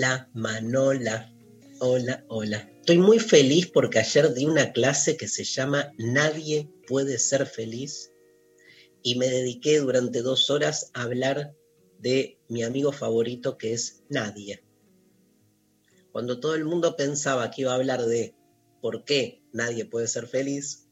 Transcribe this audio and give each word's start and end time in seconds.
Hola, 0.00 0.30
Manola. 0.32 1.30
Hola, 1.78 2.24
hola. 2.28 2.70
Estoy 2.76 2.96
muy 2.96 3.18
feliz 3.18 3.66
porque 3.70 3.98
ayer 3.98 4.32
di 4.32 4.46
una 4.46 4.72
clase 4.72 5.18
que 5.18 5.28
se 5.28 5.44
llama 5.44 5.92
Nadie 5.98 6.70
puede 6.88 7.18
ser 7.18 7.44
feliz 7.44 8.10
y 9.02 9.16
me 9.16 9.28
dediqué 9.28 9.78
durante 9.78 10.22
dos 10.22 10.48
horas 10.48 10.90
a 10.94 11.02
hablar 11.02 11.54
de 11.98 12.40
mi 12.48 12.62
amigo 12.62 12.92
favorito 12.92 13.58
que 13.58 13.74
es 13.74 14.02
Nadie. 14.08 14.64
Cuando 16.12 16.40
todo 16.40 16.54
el 16.54 16.64
mundo 16.64 16.96
pensaba 16.96 17.50
que 17.50 17.60
iba 17.60 17.72
a 17.72 17.76
hablar 17.76 18.06
de 18.06 18.34
por 18.80 19.04
qué 19.04 19.42
nadie 19.52 19.84
puede 19.84 20.08
ser 20.08 20.26
feliz, 20.26 20.88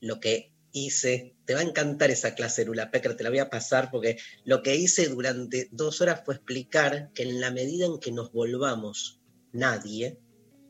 lo 0.00 0.18
que 0.18 0.52
hice, 0.86 1.34
te 1.44 1.54
va 1.54 1.60
a 1.60 1.64
encantar 1.64 2.10
esa 2.10 2.34
clase, 2.34 2.64
Lula 2.64 2.90
Pecker, 2.90 3.16
te 3.16 3.24
la 3.24 3.30
voy 3.30 3.38
a 3.38 3.50
pasar 3.50 3.90
porque 3.90 4.18
lo 4.44 4.62
que 4.62 4.76
hice 4.76 5.08
durante 5.08 5.68
dos 5.72 6.00
horas 6.00 6.22
fue 6.24 6.34
explicar 6.34 7.10
que 7.14 7.22
en 7.22 7.40
la 7.40 7.50
medida 7.50 7.86
en 7.86 7.98
que 7.98 8.12
nos 8.12 8.32
volvamos 8.32 9.20
nadie, 9.52 10.18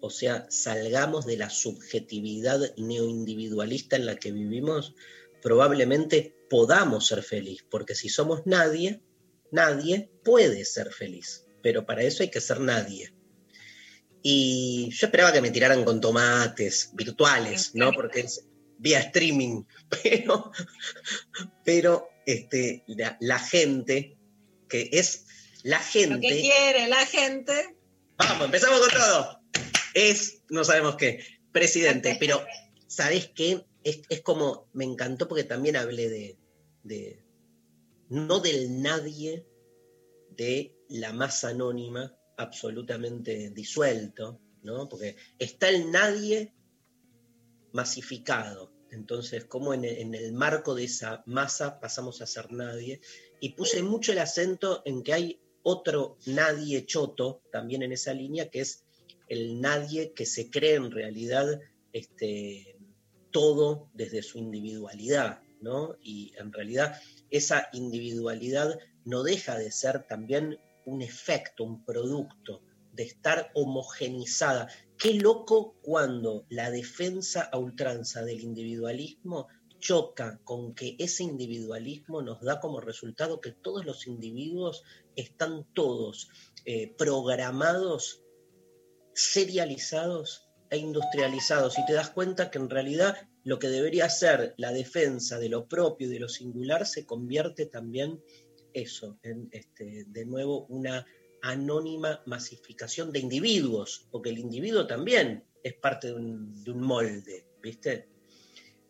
o 0.01 0.11
sea, 0.11 0.47
salgamos 0.51 1.27
de 1.27 1.37
la 1.37 1.51
subjetividad 1.51 2.61
neoindividualista 2.77 3.97
en 3.97 4.07
la 4.07 4.17
que 4.17 4.33
vivimos, 4.33 4.95
probablemente 5.43 6.37
podamos 6.49 7.07
ser 7.07 7.23
feliz, 7.23 7.65
porque 7.69 7.95
si 7.95 8.09
somos 8.09 8.43
nadie, 8.47 9.03
nadie 9.51 10.11
puede 10.25 10.65
ser 10.65 10.93
feliz, 10.93 11.47
pero 11.63 11.87
para 11.87 12.03
eso 12.03 12.23
hay 12.23 12.31
que 12.31 12.41
ser 12.41 12.61
nadie. 12.61 13.13
Y 14.23 14.91
yo 14.91 15.07
esperaba 15.07 15.33
que 15.33 15.41
me 15.41 15.51
tiraran 15.51 15.85
con 15.85 16.01
tomates 16.01 16.91
virtuales, 16.95 17.75
¿no? 17.75 17.93
Porque 17.93 18.21
es 18.21 18.45
vía 18.79 19.01
streaming, 19.01 19.65
pero, 20.03 20.51
pero 21.65 22.09
este, 22.27 22.85
la, 22.87 23.17
la 23.21 23.39
gente, 23.39 24.17
que 24.69 24.89
es 24.93 25.27
la 25.63 25.79
Lo 25.79 25.85
gente... 25.85 26.29
que 26.29 26.41
quiere 26.41 26.89
la 26.89 27.05
gente. 27.07 27.77
Vamos, 28.17 28.47
empezamos 28.47 28.81
con 28.81 28.91
todo. 28.91 29.41
Es, 29.95 30.43
no 30.49 30.65
sabemos 30.65 30.97
qué, 30.97 31.25
presidente, 31.53 32.17
pero 32.21 32.45
¿sabes 32.87 33.31
qué? 33.35 33.65
Es, 33.85 34.03
es 34.09 34.21
como, 34.23 34.69
me 34.73 34.85
encantó 34.85 35.29
porque 35.29 35.45
también 35.45 35.77
hablé 35.77 36.09
de, 36.09 36.39
de, 36.83 37.25
no 38.09 38.41
del 38.41 38.83
nadie, 38.83 39.47
de 40.31 40.75
la 40.89 41.13
masa 41.13 41.49
anónima, 41.49 42.15
absolutamente 42.37 43.51
disuelto, 43.51 44.41
¿no? 44.63 44.89
Porque 44.89 45.17
está 45.39 45.69
el 45.69 45.91
nadie 45.91 46.53
masificado. 47.79 48.73
Entonces, 48.91 49.45
como 49.45 49.73
en 49.73 49.85
el, 49.85 50.33
marco 50.33 50.75
de 50.75 50.83
esa 50.85 51.23
masa 51.27 51.79
pasamos 51.79 52.21
a 52.21 52.27
ser 52.27 52.51
nadie. 52.51 53.01
Y 53.39 53.51
puse 53.51 53.85
mucho 53.85 54.11
el 54.11 54.19
acento 54.19 54.83
en 54.85 55.05
que 55.05 55.13
hay 55.13 55.41
otro 55.63 56.19
nadie 56.27 56.87
choto 56.87 57.41
también 57.53 57.85
en 57.85 57.93
esa 57.93 58.13
línea, 58.13 58.51
que 58.51 58.61
es 58.63 58.85
el 59.29 59.61
nadie 59.61 60.13
que 60.13 60.27
se 60.27 60.51
cree 60.51 60.75
en 60.75 60.91
realidad 60.91 61.61
este, 61.93 62.77
todo 63.31 63.89
desde 63.95 64.23
su 64.23 64.39
individualidad, 64.39 65.41
¿no? 65.61 65.97
Y 66.03 66.33
en 66.37 66.53
realidad 66.53 67.01
esa 67.31 67.69
individualidad 67.73 68.77
no 69.05 69.23
deja 69.23 69.57
de 69.57 69.71
ser 69.71 70.05
también 70.09 70.59
un 70.85 71.01
efecto, 71.03 71.63
un 71.63 71.85
producto, 71.85 72.61
de 72.99 73.05
estar 73.05 73.53
homogenizada. 73.55 74.69
Qué 74.99 75.15
loco 75.15 75.77
cuando 75.83 76.45
la 76.51 76.73
defensa 76.73 77.49
a 77.53 77.57
ultranza 77.57 78.25
del 78.25 78.41
individualismo 78.41 79.47
choca 79.79 80.41
con 80.43 80.75
que 80.75 80.97
ese 80.99 81.23
individualismo 81.23 82.23
nos 82.23 82.43
da 82.43 82.59
como 82.59 82.81
resultado 82.81 83.41
que 83.41 83.53
todos 83.53 83.87
los 83.87 84.09
individuos 84.09 84.83
están 85.15 85.65
todos 85.75 86.29
eh, 86.65 86.93
programados, 86.99 88.25
serializados 89.15 90.49
e 90.69 90.79
industrializados. 90.79 91.79
Y 91.79 91.87
te 91.87 91.93
das 91.93 92.11
cuenta 92.11 92.51
que 92.51 92.59
en 92.59 92.69
realidad 92.69 93.29
lo 93.45 93.61
que 93.61 93.69
debería 93.69 94.11
ser 94.11 94.55
la 94.57 94.73
defensa 94.73 95.39
de 95.39 95.51
lo 95.51 95.69
propio 95.69 96.09
y 96.09 96.11
de 96.11 96.19
lo 96.19 96.29
singular 96.29 96.85
se 96.85 97.07
convierte 97.07 97.67
también 97.67 98.21
eso, 98.73 99.21
en 99.23 99.49
este, 99.53 100.05
de 100.09 100.27
nuevo 100.27 100.67
una 100.67 101.07
anónima 101.43 102.23
masificación 102.27 103.13
de 103.13 103.21
individuos, 103.21 104.07
porque 104.11 104.31
el 104.31 104.39
individuo 104.39 104.87
también 104.87 105.45
es 105.63 105.75
parte 105.75 106.09
de 106.09 106.15
un, 106.15 106.65
de 106.65 106.71
un 106.71 106.81
molde, 106.81 107.47
¿viste? 107.63 108.09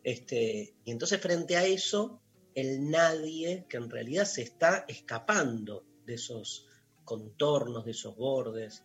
Este, 0.02 0.74
y 0.84 0.90
entonces 0.90 1.20
frente 1.20 1.56
a 1.56 1.64
eso, 1.64 2.22
el 2.54 2.90
nadie 2.90 3.66
que 3.68 3.76
en 3.76 3.90
realidad 3.90 4.24
se 4.24 4.42
está 4.42 4.84
escapando 4.88 5.84
de 6.06 6.14
esos 6.14 6.66
contornos, 7.04 7.84
de 7.84 7.92
esos 7.92 8.16
bordes, 8.16 8.84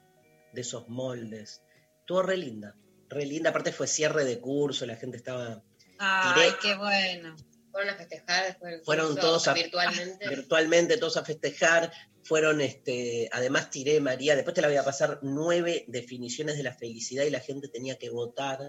de 0.54 0.62
esos 0.62 0.88
moldes. 0.90 1.64
Estuvo 2.00 2.22
re 2.22 2.38
linda, 2.38 2.76
re 3.10 3.26
linda. 3.26 3.50
Aparte 3.50 3.72
fue 3.72 3.88
cierre 3.88 4.26
de 4.26 4.40
curso, 4.40 4.86
la 4.86 4.96
gente 4.96 5.18
estaba... 5.18 5.64
Ay, 6.00 6.52
qué 6.62 6.76
bueno. 6.76 7.36
Fueron 7.74 7.90
a 7.90 7.98
festejar 7.98 8.46
después 8.46 8.72
del 8.72 8.84
Fueron 8.86 9.16
todos 9.18 9.48
a- 9.50 9.54
virtualmente. 9.54 10.30
virtualmente, 10.30 10.98
todos 10.98 11.18
a 11.18 11.26
festejar. 11.26 11.92
Fueron, 12.24 12.62
este, 12.62 13.28
además 13.34 13.70
tiré, 13.70 14.00
María, 14.00 14.36
después 14.36 14.54
te 14.54 14.62
la 14.62 14.70
voy 14.70 14.78
a 14.78 14.84
pasar, 14.86 15.20
nueve 15.24 15.84
definiciones 15.90 16.56
de 16.56 16.64
la 16.64 16.74
felicidad 16.74 17.26
y 17.26 17.30
la 17.32 17.42
gente 17.42 17.68
tenía 17.68 17.98
que 17.98 18.10
votar 18.10 18.60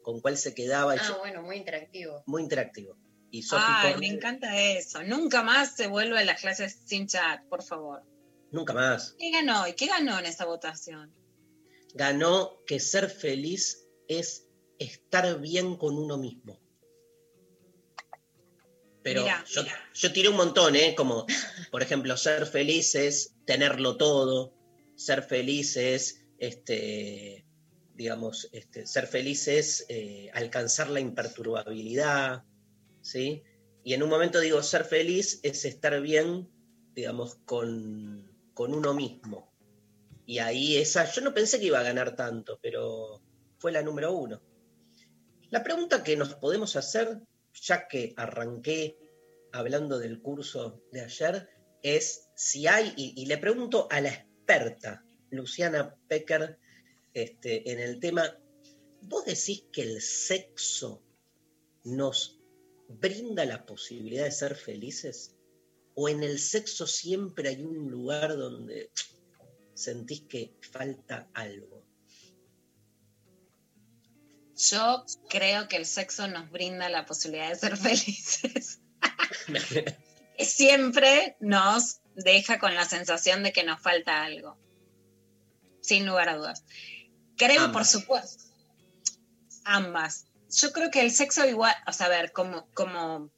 con 0.00 0.20
cuál 0.22 0.38
se 0.38 0.54
quedaba. 0.54 0.94
ah, 0.94 1.02
yo- 1.06 1.18
bueno, 1.18 1.42
muy 1.42 1.56
interactivo. 1.56 2.22
muy 2.26 2.42
interactivo. 2.42 2.96
Y 3.34 3.42
Ay, 3.52 3.96
me 3.98 4.06
encanta 4.08 4.58
eso. 4.60 5.02
Nunca 5.02 5.42
más 5.42 5.74
se 5.74 5.86
vuelve 5.88 6.18
a 6.18 6.24
las 6.24 6.40
clases 6.40 6.82
sin 6.86 7.06
chat, 7.06 7.42
por 7.48 7.62
favor. 7.62 8.02
nunca 8.50 8.72
más. 8.74 9.14
¿Qué 9.18 9.30
ganó? 9.30 9.66
¿Y 9.66 9.72
qué 9.72 9.86
ganó 9.86 10.18
en 10.18 10.26
esa 10.26 10.44
votación? 10.44 11.14
Ganó 11.94 12.58
que 12.66 12.78
ser 12.80 13.08
feliz 13.10 13.86
es 14.08 14.46
estar 14.78 15.40
bien 15.40 15.76
con 15.76 15.96
uno 15.98 16.16
mismo. 16.18 16.60
Pero 19.02 19.22
Mirá, 19.22 19.44
yo, 19.48 19.62
mirá. 19.62 19.74
yo 19.94 20.12
tiré 20.12 20.28
un 20.28 20.36
montón, 20.36 20.76
¿eh? 20.76 20.94
Como, 20.94 21.26
por 21.70 21.82
ejemplo, 21.82 22.16
ser 22.16 22.46
feliz 22.46 22.94
es 22.94 23.34
tenerlo 23.44 23.96
todo, 23.96 24.54
ser 24.94 25.22
feliz 25.22 25.76
es, 25.76 26.24
este, 26.38 27.44
digamos, 27.94 28.48
este, 28.52 28.86
ser 28.86 29.06
feliz 29.06 29.48
es 29.48 29.84
eh, 29.88 30.30
alcanzar 30.34 30.88
la 30.88 31.00
imperturbabilidad, 31.00 32.44
¿sí? 33.00 33.42
Y 33.84 33.94
en 33.94 34.02
un 34.02 34.08
momento 34.08 34.38
digo, 34.38 34.62
ser 34.62 34.84
feliz 34.84 35.40
es 35.42 35.64
estar 35.64 36.00
bien, 36.00 36.48
digamos, 36.94 37.36
con, 37.44 38.30
con 38.54 38.72
uno 38.74 38.94
mismo. 38.94 39.52
Y 40.24 40.38
ahí 40.38 40.76
esa, 40.76 41.10
yo 41.10 41.20
no 41.22 41.34
pensé 41.34 41.58
que 41.58 41.66
iba 41.66 41.80
a 41.80 41.84
ganar 41.84 42.14
tanto, 42.14 42.60
pero 42.62 43.20
fue 43.58 43.72
la 43.72 43.82
número 43.82 44.12
uno. 44.12 44.40
La 45.50 45.62
pregunta 45.64 46.02
que 46.02 46.16
nos 46.16 46.34
podemos 46.34 46.76
hacer, 46.76 47.20
ya 47.54 47.88
que 47.88 48.14
arranqué 48.16 48.98
hablando 49.52 49.98
del 49.98 50.20
curso 50.20 50.82
de 50.92 51.02
ayer, 51.02 51.48
es 51.82 52.30
si 52.34 52.66
hay, 52.66 52.92
y, 52.96 53.26
le 53.26 53.38
pregunto 53.38 53.88
a 53.90 54.00
la 54.00 54.10
experta, 54.10 55.04
Luciana 55.30 55.96
Pecker, 56.08 56.58
este, 57.14 57.70
en 57.70 57.80
el 57.80 58.00
tema, 58.00 58.38
¿vos 59.02 59.24
decís 59.24 59.64
que 59.72 59.82
el 59.82 60.00
sexo 60.00 61.02
nos 61.84 62.40
brinda 62.88 63.44
la 63.44 63.66
posibilidad 63.66 64.24
de 64.24 64.30
ser 64.30 64.54
felices? 64.54 65.36
o 65.94 66.08
en 66.08 66.22
el 66.22 66.38
sexo 66.38 66.86
siempre 66.86 67.50
hay 67.50 67.62
un 67.62 67.90
lugar 67.90 68.36
donde 68.36 68.90
sentís 69.74 70.22
que 70.22 70.54
falta 70.60 71.28
algo? 71.34 71.71
Yo 74.70 75.04
creo 75.28 75.66
que 75.66 75.76
el 75.76 75.86
sexo 75.86 76.28
nos 76.28 76.50
brinda 76.50 76.88
la 76.88 77.04
posibilidad 77.04 77.48
de 77.48 77.56
ser 77.56 77.76
felices. 77.78 78.80
Siempre 80.38 81.36
nos 81.40 82.00
deja 82.14 82.58
con 82.58 82.74
la 82.74 82.84
sensación 82.84 83.42
de 83.42 83.52
que 83.52 83.64
nos 83.64 83.80
falta 83.80 84.24
algo. 84.24 84.56
Sin 85.80 86.06
lugar 86.06 86.28
a 86.28 86.36
dudas. 86.36 86.64
Creo, 87.36 87.72
por 87.72 87.84
supuesto, 87.84 88.44
ambas. 89.64 90.26
Yo 90.50 90.72
creo 90.72 90.90
que 90.90 91.00
el 91.00 91.10
sexo 91.10 91.46
igual, 91.46 91.74
o 91.86 91.92
sea, 91.92 92.06
a 92.06 92.10
ver, 92.10 92.30
como, 92.30 92.68
como 92.72 93.30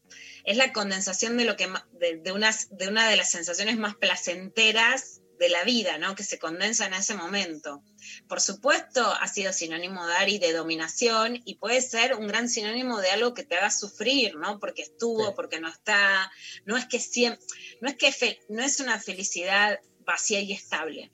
es 0.45 0.57
la 0.57 0.73
condensación 0.73 1.39
de 1.39 1.45
lo 1.45 1.57
que 1.57 1.73
de, 1.93 2.17
de 2.19 2.33
unas, 2.33 2.69
de 2.77 2.89
una 2.89 3.09
de 3.09 3.17
las 3.17 3.31
sensaciones 3.31 3.79
más 3.79 3.95
placenteras 3.95 5.23
de 5.45 5.51
la 5.51 5.65
vida, 5.65 5.99
¿no? 5.99 6.15
Que 6.15 6.25
se 6.25 6.39
condensa 6.39 6.87
en 6.87 6.95
ese 6.95 7.15
momento. 7.15 7.83
Por 8.29 8.41
supuesto, 8.41 9.03
ha 9.05 9.29
sido 9.29 9.53
sinónimo 9.53 10.07
de 10.07 10.15
Ari 10.15 10.39
de 10.39 10.53
dominación 10.53 11.41
y 11.45 11.57
puede 11.57 11.81
ser 11.81 12.15
un 12.15 12.27
gran 12.27 12.49
sinónimo 12.49 13.01
de 13.01 13.11
algo 13.11 13.35
que 13.35 13.45
te 13.45 13.57
haga 13.57 13.71
sufrir, 13.71 14.37
¿no? 14.37 14.59
Porque 14.59 14.83
estuvo, 14.83 15.27
Sí. 15.29 15.33
porque 15.37 15.61
no 15.61 15.69
está. 15.69 16.31
No 16.65 16.77
es 16.77 16.87
que 16.87 16.99
siempre, 17.01 17.45
no 17.81 17.89
es 17.89 17.97
que 17.97 18.11
fe- 18.13 18.41
no 18.49 18.63
es 18.63 18.81
una 18.81 18.99
felicidad 18.99 19.79
vacía 20.07 20.41
y 20.41 20.53
estable. 20.53 21.13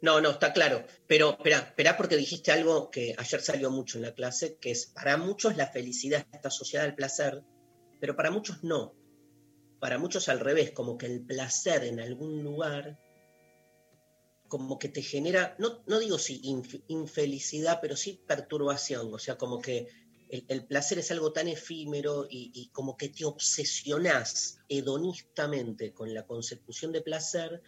No, 0.00 0.20
no, 0.20 0.30
está 0.30 0.52
claro. 0.52 0.84
Pero 1.06 1.30
espera, 1.30 1.58
espera 1.58 1.96
porque 1.96 2.16
dijiste 2.16 2.50
algo 2.52 2.90
que 2.90 3.14
ayer 3.16 3.40
salió 3.40 3.70
mucho 3.70 3.98
en 3.98 4.02
la 4.02 4.14
clase, 4.14 4.56
que 4.60 4.70
es 4.72 4.86
para 4.86 5.16
muchos 5.16 5.56
la 5.56 5.68
felicidad 5.68 6.26
está 6.32 6.48
asociada 6.48 6.84
al 6.86 6.94
placer, 6.96 7.42
pero 8.00 8.16
para 8.16 8.30
muchos 8.30 8.64
no. 8.64 8.94
Para 9.80 9.98
muchos 9.98 10.28
al 10.28 10.38
revés, 10.40 10.70
como 10.72 10.96
que 10.96 11.06
el 11.06 11.24
placer 11.24 11.84
en 11.84 11.98
algún 12.00 12.42
lugar, 12.44 12.98
como 14.52 14.78
que 14.78 14.90
te 14.90 15.00
genera, 15.00 15.56
no, 15.58 15.82
no 15.86 15.98
digo 15.98 16.18
si 16.18 16.42
inf- 16.42 16.82
infelicidad, 16.88 17.78
pero 17.80 17.96
sí 17.96 18.20
perturbación. 18.26 19.08
O 19.14 19.18
sea, 19.18 19.38
como 19.38 19.62
que 19.62 19.88
el, 20.28 20.66
placer 20.66 20.98
es 20.98 21.10
algo 21.10 21.32
tan 21.32 21.48
efímero 21.48 22.26
y, 22.28 22.50
y 22.54 22.68
como 22.68 22.98
que 22.98 23.08
te 23.08 23.24
obsesionás 23.24 24.58
hedonistamente 24.68 25.94
con 25.94 26.12
la 26.12 26.26
consecución 26.26 26.92
de 26.92 27.00
placer 27.00 27.62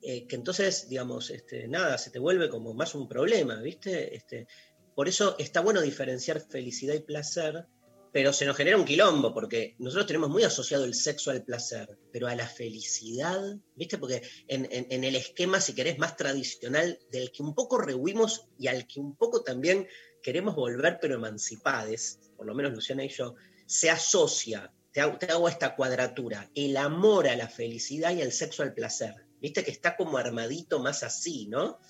eh, 0.00 0.28
que 0.28 0.36
entonces, 0.36 0.88
digamos, 0.88 1.28
este, 1.30 1.66
nada, 1.66 1.98
se 1.98 2.10
te 2.10 2.20
vuelve 2.20 2.48
como 2.48 2.72
más 2.72 2.94
un 2.94 3.08
problema, 3.08 3.60
¿viste? 3.60 4.14
Este, 4.14 4.46
por 4.94 5.08
eso 5.08 5.34
está 5.40 5.60
bueno 5.60 5.80
diferenciar 5.80 6.40
felicidad 6.40 6.94
y 6.94 7.00
placer, 7.00 7.66
pero 8.12 8.32
se 8.32 8.44
nos 8.44 8.56
genera 8.56 8.76
un 8.76 8.84
quilombo, 8.84 9.32
porque 9.32 9.74
nosotros 9.78 10.06
tenemos 10.06 10.28
muy 10.28 10.44
asociado 10.44 10.84
el 10.84 10.94
sexo 10.94 11.30
al 11.30 11.42
placer, 11.42 11.98
pero 12.12 12.28
a 12.28 12.34
la 12.34 12.46
felicidad, 12.46 13.56
¿viste? 13.74 13.96
Porque 13.96 14.22
en, 14.48 15.04
el 15.04 15.16
esquema, 15.16 15.60
si 15.60 15.74
querés, 15.74 15.98
más 15.98 16.16
tradicional, 16.16 16.98
del 17.10 17.32
que 17.32 17.42
un 17.42 17.54
poco 17.54 17.78
rehuimos 17.78 18.48
y 18.58 18.68
al 18.68 18.86
que 18.86 19.00
un 19.00 19.16
poco 19.16 19.42
también 19.42 19.88
queremos 20.22 20.54
volver, 20.54 20.98
pero 21.00 21.14
emancipades, 21.14 22.20
por 22.36 22.46
lo 22.46 22.54
menos 22.54 22.72
Luciana 22.72 23.02
y 23.02 23.08
yo, 23.08 23.34
se 23.64 23.88
asocia, 23.88 24.70
te 24.92 25.00
hago, 25.00 25.16
te 25.16 25.26
hago 25.26 25.48
esta 25.48 25.74
cuadratura, 25.74 26.50
el 26.54 26.76
amor 26.76 27.28
a 27.28 27.36
la 27.36 27.48
felicidad 27.48 28.14
y 28.14 28.20
el 28.20 28.32
sexo 28.32 28.62
al 28.62 28.74
placer. 28.74 29.14
Viste 29.40 29.64
que 29.64 29.70
está 29.70 29.96
como 29.96 30.18
armadito 30.18 30.80
más 30.80 31.02
así, 31.02 31.46
¿no? 31.48 31.80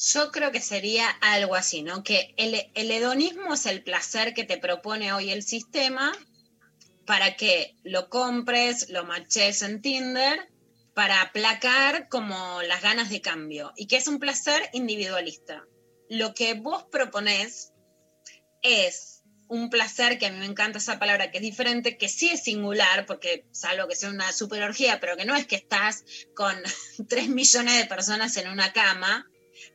Yo 0.00 0.30
creo 0.30 0.52
que 0.52 0.60
sería 0.60 1.08
algo 1.08 1.56
así, 1.56 1.82
¿no? 1.82 2.04
Que 2.04 2.32
el, 2.36 2.70
el 2.74 2.90
hedonismo 2.90 3.54
es 3.54 3.66
el 3.66 3.82
placer 3.82 4.32
que 4.32 4.44
te 4.44 4.56
propone 4.56 5.12
hoy 5.12 5.30
el 5.30 5.42
sistema 5.42 6.12
para 7.04 7.36
que 7.36 7.74
lo 7.82 8.08
compres, 8.08 8.90
lo 8.90 9.04
maches 9.04 9.62
en 9.62 9.82
Tinder, 9.82 10.48
para 10.94 11.22
aplacar 11.22 12.08
como 12.08 12.62
las 12.62 12.82
ganas 12.82 13.08
de 13.08 13.20
cambio, 13.20 13.72
y 13.76 13.86
que 13.86 13.96
es 13.96 14.08
un 14.08 14.18
placer 14.18 14.68
individualista. 14.72 15.64
Lo 16.08 16.34
que 16.34 16.54
vos 16.54 16.84
proponés 16.90 17.72
es 18.62 19.22
un 19.48 19.70
placer, 19.70 20.18
que 20.18 20.26
a 20.26 20.30
mí 20.30 20.38
me 20.38 20.46
encanta 20.46 20.78
esa 20.78 20.98
palabra, 20.98 21.30
que 21.30 21.38
es 21.38 21.42
diferente, 21.42 21.96
que 21.96 22.08
sí 22.08 22.28
es 22.30 22.44
singular, 22.44 23.06
porque 23.06 23.46
salvo 23.50 23.88
que 23.88 23.96
sea 23.96 24.10
una 24.10 24.30
superorgía, 24.32 25.00
pero 25.00 25.16
que 25.16 25.24
no 25.24 25.34
es 25.34 25.46
que 25.46 25.56
estás 25.56 26.04
con 26.34 26.54
3 27.08 27.28
millones 27.30 27.78
de 27.78 27.86
personas 27.86 28.36
en 28.36 28.48
una 28.48 28.72
cama, 28.72 29.26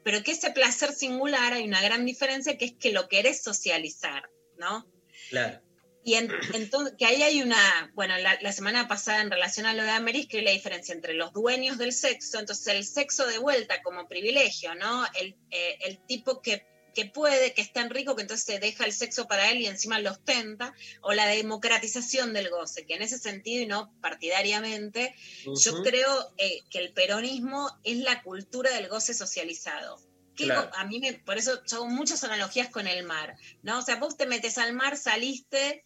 pero 0.03 0.23
que 0.23 0.31
ese 0.31 0.51
placer 0.51 0.91
singular 0.93 1.53
hay 1.53 1.65
una 1.65 1.81
gran 1.81 2.05
diferencia 2.05 2.57
que 2.57 2.65
es 2.65 2.73
que 2.73 2.91
lo 2.91 3.07
querés 3.07 3.43
socializar, 3.43 4.29
¿no? 4.57 4.87
Claro. 5.29 5.61
Y 6.05 6.15
en- 6.15 6.31
entonces, 6.53 6.95
que 6.97 7.05
ahí 7.05 7.23
hay 7.23 7.41
una, 7.41 7.91
bueno, 7.93 8.17
la, 8.17 8.37
la 8.41 8.51
semana 8.51 8.87
pasada 8.89 9.21
en 9.21 9.31
relación 9.31 9.65
a 9.65 9.73
lo 9.73 9.83
de 9.83 9.91
Ameris, 9.91 10.27
que 10.27 10.39
hay 10.39 10.43
la 10.43 10.51
diferencia 10.51 10.93
entre 10.93 11.13
los 11.13 11.31
dueños 11.31 11.77
del 11.77 11.93
sexo, 11.93 12.39
entonces 12.39 12.67
el 12.67 12.83
sexo 12.83 13.25
de 13.25 13.37
vuelta 13.37 13.81
como 13.81 14.07
privilegio, 14.07 14.75
¿no? 14.75 15.05
El, 15.17 15.37
eh, 15.51 15.77
el 15.85 16.05
tipo 16.05 16.41
que, 16.41 16.65
que 16.93 17.05
puede, 17.05 17.53
que 17.53 17.61
es 17.61 17.73
tan 17.73 17.89
rico 17.89 18.15
que 18.15 18.21
entonces 18.21 18.45
se 18.45 18.59
deja 18.59 18.85
el 18.85 18.93
sexo 18.93 19.27
para 19.27 19.51
él 19.51 19.61
y 19.61 19.67
encima 19.67 19.99
lo 19.99 20.11
ostenta, 20.11 20.73
o 21.01 21.13
la 21.13 21.27
democratización 21.27 22.33
del 22.33 22.49
goce, 22.49 22.85
que 22.85 22.95
en 22.95 23.01
ese 23.01 23.17
sentido 23.17 23.63
y 23.63 23.65
no 23.65 23.93
partidariamente, 24.01 25.15
yo 25.43 25.83
creo 25.83 26.33
eh, 26.37 26.61
que 26.69 26.79
el 26.79 26.93
peronismo 26.93 27.69
es 27.83 27.97
la 27.97 28.21
cultura 28.21 28.71
del 28.71 28.87
goce 28.87 29.13
socializado. 29.13 29.99
Que 30.35 30.45
Claro. 30.45 30.71
a 30.75 30.85
mí 30.85 30.99
me, 30.99 31.13
por 31.13 31.37
eso 31.37 31.63
yo 31.65 31.77
hago 31.77 31.87
muchas 31.87 32.23
analogías 32.23 32.69
con 32.69 32.87
el 32.87 33.03
mar, 33.03 33.37
¿no? 33.61 33.79
O 33.79 33.81
sea, 33.83 33.97
vos 33.97 34.17
te 34.17 34.25
metes 34.25 34.57
al 34.57 34.73
mar, 34.73 34.97
saliste 34.97 35.85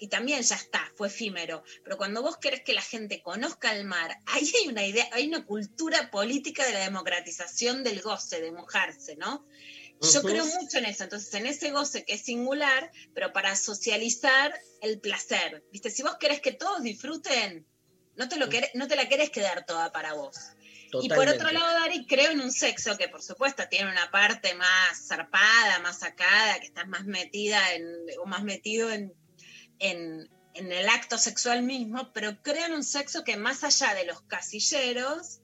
y 0.00 0.08
también 0.08 0.42
ya 0.42 0.56
está, 0.56 0.92
fue 0.96 1.08
efímero. 1.08 1.62
Pero 1.84 1.96
cuando 1.96 2.22
vos 2.22 2.36
querés 2.36 2.62
que 2.62 2.74
la 2.74 2.82
gente 2.82 3.22
conozca 3.22 3.74
el 3.74 3.84
mar, 3.84 4.18
ahí 4.26 4.50
hay 4.60 4.68
una 4.68 4.84
idea, 4.86 5.08
hay 5.12 5.28
una 5.28 5.44
cultura 5.44 6.10
política 6.10 6.66
de 6.66 6.72
la 6.72 6.80
democratización 6.80 7.82
del 7.82 8.02
goce, 8.02 8.40
de 8.40 8.52
mojarse, 8.52 9.16
¿no? 9.16 9.46
Yo 10.00 10.22
creo 10.22 10.44
mucho 10.60 10.78
en 10.78 10.84
eso. 10.86 11.04
Entonces, 11.04 11.32
en 11.34 11.46
ese 11.46 11.70
goce 11.70 12.04
que 12.04 12.14
es 12.14 12.22
singular, 12.22 12.90
pero 13.14 13.32
para 13.32 13.56
socializar 13.56 14.54
el 14.82 15.00
placer. 15.00 15.64
¿Viste? 15.72 15.90
Si 15.90 16.02
vos 16.02 16.16
querés 16.18 16.40
que 16.40 16.52
todos 16.52 16.82
disfruten, 16.82 17.66
no 18.16 18.28
te, 18.28 18.36
lo 18.36 18.48
querés- 18.48 18.70
no 18.74 18.86
te 18.88 18.96
la 18.96 19.08
querés 19.08 19.30
quedar 19.30 19.64
toda 19.66 19.92
para 19.92 20.14
vos. 20.14 20.36
Y 21.02 21.08
por 21.08 21.26
otro 21.34 21.50
lado, 21.50 21.80
Dari, 21.80 22.06
creo 22.06 22.30
en 22.30 22.40
un 22.40 22.52
sexo 22.52 22.96
que 22.96 23.08
por 23.08 23.22
supuesto 23.22 23.64
tiene 23.68 23.90
una 23.90 24.10
parte 24.10 24.54
más 24.54 25.06
zarpada, 25.08 25.80
más 25.80 25.98
sacada, 25.98 26.58
que 26.60 26.66
estás 26.66 26.86
más 26.86 27.04
metida 27.04 27.72
en, 27.74 27.84
o 28.22 28.26
más 28.26 28.44
metido 28.44 28.90
en, 28.90 29.12
en, 29.80 30.30
en 30.54 30.72
el 30.72 30.88
acto 30.88 31.18
sexual 31.18 31.62
mismo, 31.62 32.12
pero 32.12 32.40
creo 32.42 32.66
en 32.66 32.72
un 32.74 32.84
sexo 32.84 33.24
que 33.24 33.36
más 33.36 33.64
allá 33.64 33.94
de 33.94 34.04
los 34.06 34.22
casilleros, 34.22 35.40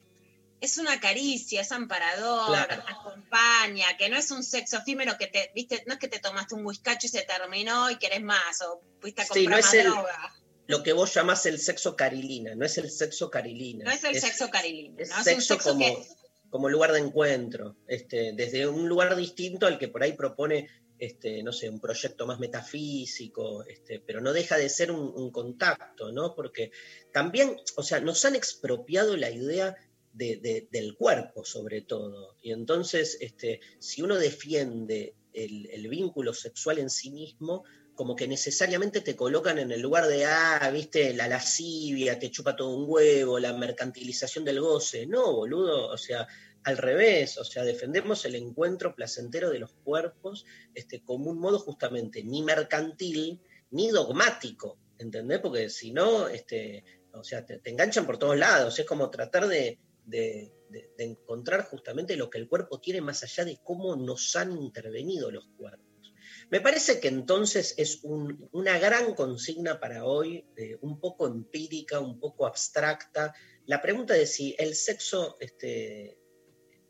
es 0.63 0.77
una 0.77 0.99
caricia, 0.99 1.61
es 1.61 1.71
amparador, 1.71 2.47
Claro. 2.47 2.83
acompaña, 2.87 3.97
que 3.97 4.09
no 4.09 4.17
es 4.17 4.31
un 4.31 4.43
sexo 4.43 4.77
efímero 4.77 5.17
que 5.17 5.27
te, 5.27 5.51
viste, 5.53 5.83
no 5.87 5.93
es 5.93 5.99
que 5.99 6.07
te 6.07 6.19
tomaste 6.19 6.55
un 6.55 6.65
whiskacho 6.65 7.07
y 7.07 7.09
se 7.09 7.21
terminó 7.23 7.89
y 7.91 7.97
querés 7.97 8.21
más, 8.21 8.61
o 8.61 8.81
fuiste 8.99 9.21
a 9.21 9.25
Sí, 9.25 9.29
comprar 9.45 9.49
no 9.51 9.57
es 9.57 9.65
más 9.65 9.73
el- 9.73 9.83
droga. 9.85 10.33
Lo 10.65 10.81
que 10.81 10.93
vos 10.93 11.13
llamás 11.13 11.45
el 11.45 11.59
sexo 11.59 11.95
carilina, 11.97 12.55
no 12.55 12.65
es 12.65 12.77
el 12.77 12.89
sexo 12.89 13.29
carilina. 13.29 13.83
No 13.83 13.91
es 13.91 14.03
el 14.05 14.19
sexo 14.19 14.49
carilino, 14.49 14.95
es 14.97 15.09
¿no? 15.09 15.15
Es 15.15 15.19
un 15.19 15.25
sexo 15.25 15.53
sexo 15.55 15.69
como, 15.71 15.79
que 15.85 16.07
como 16.49 16.69
lugar 16.69 16.93
de 16.93 16.99
encuentro, 16.99 17.75
este, 17.87 18.31
desde 18.33 18.65
un 18.67 18.87
lugar 18.87 19.15
distinto 19.17 19.65
al 19.67 19.77
que 19.77 19.89
por 19.89 20.03
ahí 20.03 20.13
propone, 20.13 20.69
este, 20.99 21.43
no 21.43 21.51
sé, 21.51 21.67
un 21.69 21.81
proyecto 21.81 22.25
más 22.25 22.39
metafísico, 22.39 23.65
este, 23.65 23.99
pero 23.99 24.21
no 24.21 24.31
deja 24.31 24.57
de 24.57 24.69
ser 24.69 24.91
un, 24.91 25.11
un 25.13 25.31
contacto, 25.31 26.11
¿no? 26.13 26.33
Porque 26.33 26.71
también, 27.11 27.57
o 27.75 27.83
sea, 27.83 27.99
nos 27.99 28.23
han 28.23 28.35
expropiado 28.35 29.17
la 29.17 29.29
idea 29.31 29.75
de- 30.13 30.37
de- 30.37 30.67
del 30.71 30.95
cuerpo, 30.95 31.43
sobre 31.43 31.81
todo. 31.81 32.35
Y 32.41 32.51
entonces, 32.51 33.17
este, 33.19 33.59
si 33.79 34.01
uno 34.01 34.15
defiende 34.17 35.15
el, 35.33 35.69
el 35.71 35.87
vínculo 35.89 36.33
sexual 36.33 36.77
en 36.79 36.89
sí 36.89 37.09
mismo, 37.11 37.63
como 37.95 38.15
que 38.15 38.27
necesariamente 38.27 39.01
te 39.01 39.15
colocan 39.15 39.59
en 39.59 39.71
el 39.71 39.81
lugar 39.81 40.07
de, 40.07 40.25
ah, 40.25 40.69
viste, 40.73 41.13
la 41.13 41.27
lascivia, 41.27 42.17
te 42.17 42.31
chupa 42.31 42.55
todo 42.55 42.75
un 42.75 42.85
huevo, 42.87 43.37
la 43.39 43.53
mercantilización 43.53 44.43
del 44.45 44.61
goce. 44.61 45.05
No, 45.05 45.33
boludo, 45.33 45.89
o 45.89 45.97
sea, 45.97 46.27
al 46.63 46.77
revés, 46.77 47.37
o 47.37 47.43
sea, 47.43 47.63
defendemos 47.63 48.25
el 48.25 48.35
encuentro 48.35 48.95
placentero 48.95 49.49
de 49.51 49.59
los 49.59 49.73
cuerpos 49.83 50.45
este, 50.73 51.03
como 51.03 51.29
un 51.29 51.39
modo 51.39 51.59
justamente 51.59 52.23
ni 52.23 52.41
mercantil 52.41 53.41
ni 53.71 53.89
dogmático, 53.89 54.77
¿entendés? 54.97 55.39
Porque 55.39 55.69
si 55.69 55.91
no, 55.91 56.27
este, 56.27 56.83
o 57.11 57.23
sea, 57.23 57.45
te, 57.45 57.59
te 57.59 57.69
enganchan 57.69 58.05
por 58.05 58.17
todos 58.17 58.37
lados, 58.37 58.79
es 58.79 58.85
como 58.85 59.09
tratar 59.11 59.47
de, 59.47 59.79
de- 60.05 60.51
encontrar 60.97 61.65
justamente 61.65 62.15
lo 62.15 62.29
que 62.29 62.39
el 62.39 62.47
cuerpo 62.47 62.79
tiene 62.79 62.99
más 63.01 63.21
allá 63.23 63.45
de 63.45 63.59
cómo 63.63 63.95
nos 63.95 64.35
han 64.35 64.51
intervenido 64.57 65.29
los 65.29 65.47
cuerpos. 65.55 66.13
Me 66.49 66.61
parece 66.61 66.99
que 66.99 67.09
entonces 67.09 67.75
es 67.77 68.03
un- 68.03 68.49
una 68.53 68.79
gran 68.79 69.13
consigna 69.13 69.79
para 69.79 70.05
hoy, 70.05 70.45
eh, 70.57 70.77
un 70.81 70.99
poco 70.99 71.27
empírica, 71.27 71.99
un 71.99 72.19
poco 72.19 72.47
abstracta, 72.47 73.33
la 73.65 73.81
pregunta 73.81 74.13
de 74.15 74.25
si 74.25 74.55
el 74.57 74.73
sexo 74.75 75.37
este, 75.39 76.17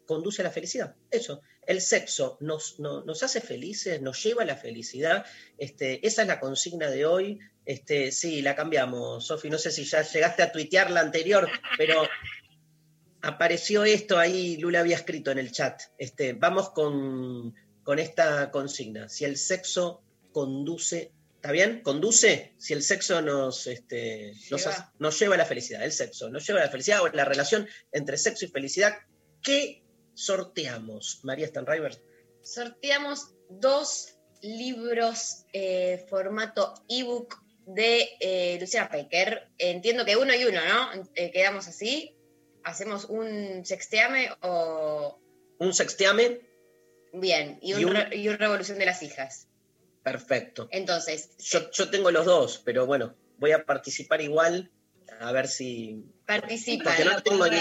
conduce 0.06 0.42
a 0.42 0.46
la 0.46 0.52
felicidad. 0.52 0.96
Eso, 1.12 1.42
el 1.66 1.82
sexo 1.82 2.38
nos, 2.42 2.80
no- 2.80 3.04
nos 3.04 3.22
hace 3.24 3.42
felices, 3.42 4.02
nos 4.02 4.22
lleva 4.24 4.44
a 4.44 4.46
la 4.46 4.56
felicidad. 4.58 5.26
Este, 5.58 6.06
esa 6.06 6.22
es 6.24 6.28
la 6.28 6.40
consigna 6.40 6.90
de 6.90 7.06
hoy. 7.06 7.40
Este, 7.66 8.12
sí, 8.12 8.42
la 8.42 8.56
cambiamos, 8.56 9.28
Sofi. 9.28 9.50
No 9.50 9.58
sé 9.58 9.72
si 9.72 9.86
ya 9.86 10.02
llegaste 10.02 10.44
a 10.44 10.52
tuitear 10.52 10.92
la 10.92 11.00
anterior, 11.02 11.48
pero 11.78 12.04
apareció 13.24 13.84
esto 13.86 14.20
ahí, 14.20 14.58
Lula 14.58 14.82
había 14.82 14.98
escrito 14.98 15.32
en 15.32 15.40
el 15.40 15.52
chat. 15.52 15.82
Este, 15.98 16.34
vamos 16.34 16.70
con, 16.72 17.56
con 17.84 17.98
esta 18.00 18.52
consigna. 18.52 19.10
Si 19.10 19.26
el 19.26 19.38
sexo 19.38 20.04
conduce, 20.32 21.12
¿está 21.36 21.52
bien? 21.52 21.82
¿Conduce? 21.82 22.54
Si 22.58 22.74
el 22.74 22.84
sexo 22.84 23.22
nos, 23.22 23.66
este, 23.68 24.34
nos, 24.52 24.62
Lleva. 24.62 24.72
hace- 24.76 24.84
nos 25.00 25.20
lleva 25.20 25.36
a 25.36 25.38
la 25.40 25.46
felicidad, 25.46 25.84
el 25.84 25.92
sexo 25.92 26.30
nos 26.30 26.46
lleva 26.46 26.62
a 26.62 26.66
la 26.66 26.70
felicidad 26.72 27.02
o 27.02 27.08
la 27.10 27.26
relación 27.26 27.68
entre 27.92 28.18
sexo 28.18 28.46
y 28.46 28.50
felicidad, 28.50 28.94
¿qué 29.42 29.84
sorteamos, 30.14 31.22
María 31.24 31.48
Stanriver? 31.48 32.00
Sorteamos 32.42 33.34
dos 33.50 34.16
libros 34.42 35.46
eh, 35.54 36.06
formato 36.10 36.74
ebook 36.90 37.36
de 37.66 38.10
eh, 38.20 38.58
Luciana 38.60 38.90
Pecker. 38.90 39.48
Entiendo 39.58 40.04
que 40.04 40.18
uno 40.18 40.36
y 40.36 40.44
uno, 40.44 40.60
¿no? 40.66 41.10
Eh, 41.16 41.32
quedamos 41.32 41.68
así. 41.70 42.16
Hacemos 42.64 43.06
un 43.06 43.66
sexteame 43.66 44.30
o. 44.42 45.20
Un 45.60 45.74
sexteame, 45.74 46.42
Bien, 47.16 47.60
y 47.62 47.74
un, 47.76 47.80
Y 47.82 47.86
un- 47.86 47.96
re- 47.96 48.16
y 48.18 48.28
un 48.28 48.38
Revolución 48.40 48.80
de 48.80 48.86
las 48.88 49.04
Hijas. 49.04 49.48
perfecto. 50.02 50.68
Entonces, 50.72 51.30
Yo, 51.38 51.70
yo 51.72 51.90
tengo 51.92 52.10
los 52.12 52.26
dos, 52.26 52.62
pero 52.66 52.86
bueno, 52.88 53.16
voy 53.38 53.52
a 53.52 53.66
participar 53.66 54.20
igual, 54.22 54.72
a 55.20 55.32
ver 55.32 55.48
si... 55.48 56.04
participan. 56.26 56.86
Porque 56.96 57.06
no 57.06 57.22
tengo 57.22 57.48
ni-. 57.48 57.58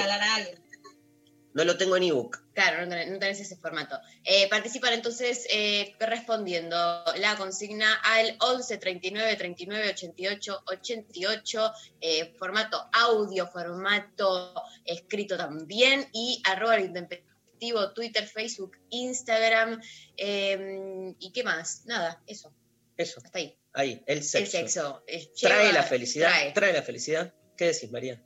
No 1.55 1.65
lo 1.65 1.77
tengo 1.77 1.97
en 1.99 2.05
ebook. 2.05 2.39
Claro, 2.55 2.83
no 2.83 2.89
tenés, 2.89 3.11
no 3.11 3.19
tenés 3.19 3.41
ese 3.41 3.57
formato. 3.57 3.99
Eh, 4.25 4.49
participan 4.49 4.95
entonces 4.95 5.47
eh, 5.51 5.95
respondiendo 6.01 6.77
la 7.19 7.37
consigna 7.37 7.95
al 8.05 8.37
11 8.41 8.79
39 8.79 9.37
39 9.37 9.91
88 9.91 10.63
88, 10.67 11.73
eh, 12.01 12.35
formato 12.39 12.89
audio, 12.93 13.47
formato 13.49 14.55
escrito 14.85 15.37
también, 15.37 16.09
y 16.13 16.41
arroba 16.45 16.77
el 16.77 16.87
intempestivo, 16.87 17.93
Twitter, 17.93 18.27
Facebook, 18.27 18.73
Instagram, 18.89 19.81
eh, 20.17 21.15
y 21.19 21.33
qué 21.33 21.45
más, 21.45 21.85
nada, 21.85 22.23
eso, 22.27 22.51
Eso, 22.97 23.21
hasta 23.23 23.39
ahí. 23.39 23.59
ahí, 23.75 24.03
el 24.07 24.23
sexo. 24.23 24.57
El 24.59 24.69
sexo. 24.69 25.05
eh, 25.07 25.31
Trae 25.41 25.73
la 25.73 25.83
felicidad, 25.83 26.29
trae, 26.31 26.53
trae. 26.53 26.73
la 26.73 26.83
felicidad. 26.83 27.35
¿Qué 27.57 27.67
decís, 27.67 27.91
María? 27.93 28.23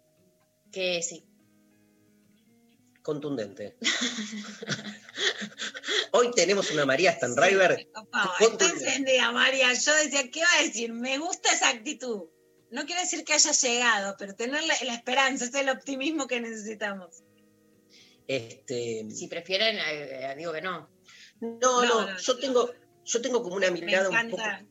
que 0.73 1.03
sí. 1.03 1.26
Contundente. 3.07 3.77
Hoy 6.13 6.33
tenemos 6.33 6.73
una 6.73 6.85
María 6.85 7.13
Stanriver. 7.13 7.87
Contundente. 7.93 8.65
está 8.65 8.85
encendida, 8.89 9.31
María. 9.31 9.73
Yo 9.75 9.95
decía, 9.95 10.29
¿qué 10.29 10.41
va 10.41 10.49
a 10.59 10.63
decir? 10.65 10.93
Me 10.93 11.17
gusta 11.19 11.53
esa 11.53 11.69
actitud. 11.69 12.25
No 12.73 12.85
quiere 12.85 13.03
decir 13.03 13.23
que 13.25 13.35
haya 13.35 13.53
llegado, 13.53 14.17
pero 14.19 14.35
tener 14.35 14.61
la, 14.65 14.75
la 14.85 14.95
esperanza, 14.95 15.45
es 15.45 15.55
el 15.55 15.69
optimismo 15.69 16.27
que 16.27 16.41
necesitamos. 16.41 17.23
Este, 18.27 19.07
Si 19.09 19.29
prefieren, 19.29 19.77
eh, 19.77 20.33
eh, 20.33 20.35
digo 20.37 20.53
que 20.53 20.63
no. 20.63 20.91
no, 21.41 21.59
No, 21.61 21.85
no, 21.85 22.11
no, 22.11 22.19
yo 22.19 22.35
no. 22.35 22.41
tengo, 22.41 22.71
yo 23.05 23.23
tengo 23.23 23.41
como 23.41 23.55
una 23.55 23.71
Me 23.71 23.83
mirada 23.83 24.09
un 24.09 24.17
poco. 24.31 24.43
encanta. 24.43 24.67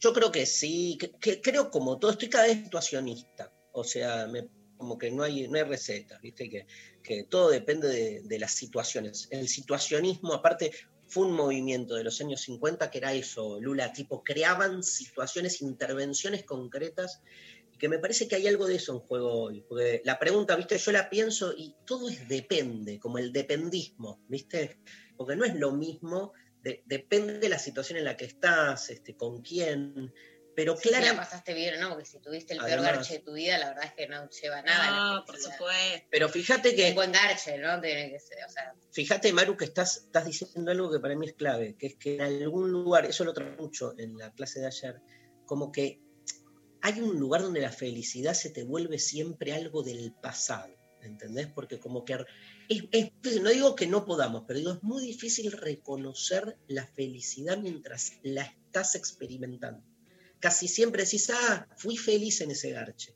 Yo 0.00 0.12
creo 0.12 0.32
que 0.32 0.44
sí, 0.44 0.98
que, 0.98 1.12
que 1.12 1.40
creo 1.40 1.70
como 1.70 2.00
todo, 2.00 2.10
estoy 2.10 2.28
cada 2.30 2.46
vez 2.48 2.64
situacionista. 2.64 3.52
O 3.72 3.84
sea, 3.84 4.26
me- 4.26 4.48
como 4.80 4.96
que 4.96 5.10
no 5.10 5.22
hay, 5.22 5.46
no 5.46 5.58
hay 5.58 5.64
recetas, 5.64 6.20
¿viste? 6.22 6.48
Que, 6.48 6.66
que 7.02 7.24
todo 7.24 7.50
depende 7.50 8.22
de, 8.22 8.38
las 8.38 8.52
situaciones. 8.52 9.28
El 9.30 9.46
situacionismo, 9.46 10.32
aparte, 10.32 10.72
fue 11.06 11.26
un 11.26 11.34
movimiento 11.34 11.94
de 11.96 12.02
los 12.02 12.18
años 12.22 12.40
50 12.40 12.90
que 12.90 12.96
era 12.98 13.12
eso, 13.12 13.60
Lula, 13.60 13.92
tipo, 13.92 14.24
creaban 14.24 14.82
situaciones, 14.82 15.60
intervenciones 15.60 16.44
concretas, 16.44 17.20
y 17.74 17.76
que 17.76 17.90
me 17.90 17.98
parece 17.98 18.26
que 18.26 18.36
hay 18.36 18.46
algo 18.46 18.66
de 18.66 18.76
eso 18.76 18.94
en 18.94 19.00
juego 19.00 19.34
hoy. 19.34 19.60
Porque 19.68 20.00
la 20.02 20.18
pregunta, 20.18 20.56
¿viste? 20.56 20.78
Yo 20.78 20.92
la 20.92 21.10
pienso 21.10 21.52
y 21.54 21.74
todo 21.84 22.08
es 22.08 22.26
depende, 22.26 22.98
como 22.98 23.18
el 23.18 23.34
dependismo, 23.34 24.24
¿viste? 24.28 24.78
Porque 25.14 25.36
no 25.36 25.44
es 25.44 25.54
lo 25.56 25.72
mismo, 25.72 26.32
de- 26.62 26.82
depende 26.86 27.38
de 27.38 27.50
la 27.50 27.58
situación 27.58 27.98
en 27.98 28.06
la 28.06 28.16
que 28.16 28.24
estás, 28.24 28.88
este, 28.88 29.14
con 29.14 29.42
quién, 29.42 30.10
pero 30.56 30.76
Si 30.76 30.90
la 30.90 30.98
claro, 30.98 31.16
pasaste 31.16 31.54
bien 31.54 31.78
no, 31.80 31.90
porque 31.90 32.04
si 32.04 32.18
tuviste 32.20 32.54
el 32.54 32.60
peor 32.60 32.82
garche 32.82 33.14
de 33.14 33.18
tu 33.20 33.32
vida, 33.34 33.56
la 33.58 33.68
verdad 33.68 33.84
es 33.84 33.92
que 33.94 34.06
no 34.08 34.28
lleva 34.28 34.62
nada. 34.62 34.86
a 34.88 34.90
la 34.90 35.14
No, 35.20 35.24
por 35.24 35.36
supuesto. 35.38 36.06
pero 36.10 36.28
fíjate 36.28 36.74
que 36.74 36.88
Un 36.90 36.94
buen 36.96 37.12
garche, 37.12 37.56
¿no? 37.58 37.80
Tiene 37.80 38.10
que 38.10 38.18
ser, 38.20 38.38
o 38.46 38.50
sea, 38.50 38.74
Fíjate, 38.92 39.32
Maru, 39.32 39.56
que 39.56 39.64
estás, 39.66 39.98
estás 39.98 40.26
diciendo 40.26 40.70
algo 40.70 40.90
que 40.90 40.98
para 41.00 41.14
mí 41.16 41.26
es 41.26 41.34
clave, 41.34 41.76
que 41.78 41.86
es 41.88 41.96
que 41.96 42.16
en 42.16 42.22
algún 42.22 42.70
lugar, 42.70 43.06
eso 43.06 43.24
lo 43.24 43.32
traje 43.32 43.56
mucho 43.56 43.94
en 43.98 44.18
la 44.18 44.32
clase 44.32 44.60
de 44.60 44.66
ayer, 44.66 45.00
como 45.46 45.70
que 45.72 46.00
hay 46.82 47.00
un 47.00 47.18
lugar 47.18 47.42
donde 47.42 47.60
la 47.60 47.70
felicidad 47.72 48.34
se 48.34 48.50
te 48.50 48.64
vuelve 48.64 48.98
siempre 48.98 49.52
algo 49.52 49.82
del 49.82 50.12
pasado, 50.12 50.74
¿entendés? 51.02 51.46
Porque 51.48 51.78
como 51.78 52.04
que 52.04 52.14
es- 52.68 52.84
es- 52.92 53.40
no 53.42 53.50
digo 53.50 53.74
que 53.74 53.86
no 53.86 54.04
podamos, 54.04 54.44
pero 54.46 54.58
digo, 54.58 54.72
es 54.72 54.82
muy 54.82 55.02
difícil 55.02 55.52
reconocer 55.52 56.56
la 56.68 56.86
felicidad 56.86 57.58
mientras 57.58 58.12
la 58.22 58.42
estás 58.42 58.94
experimentando. 58.94 59.84
Casi 60.40 60.68
siempre 60.68 61.04
decís, 61.04 61.30
ah, 61.30 61.68
fui 61.76 61.96
feliz 61.96 62.40
en 62.40 62.50
ese 62.50 62.70
garche. 62.72 63.14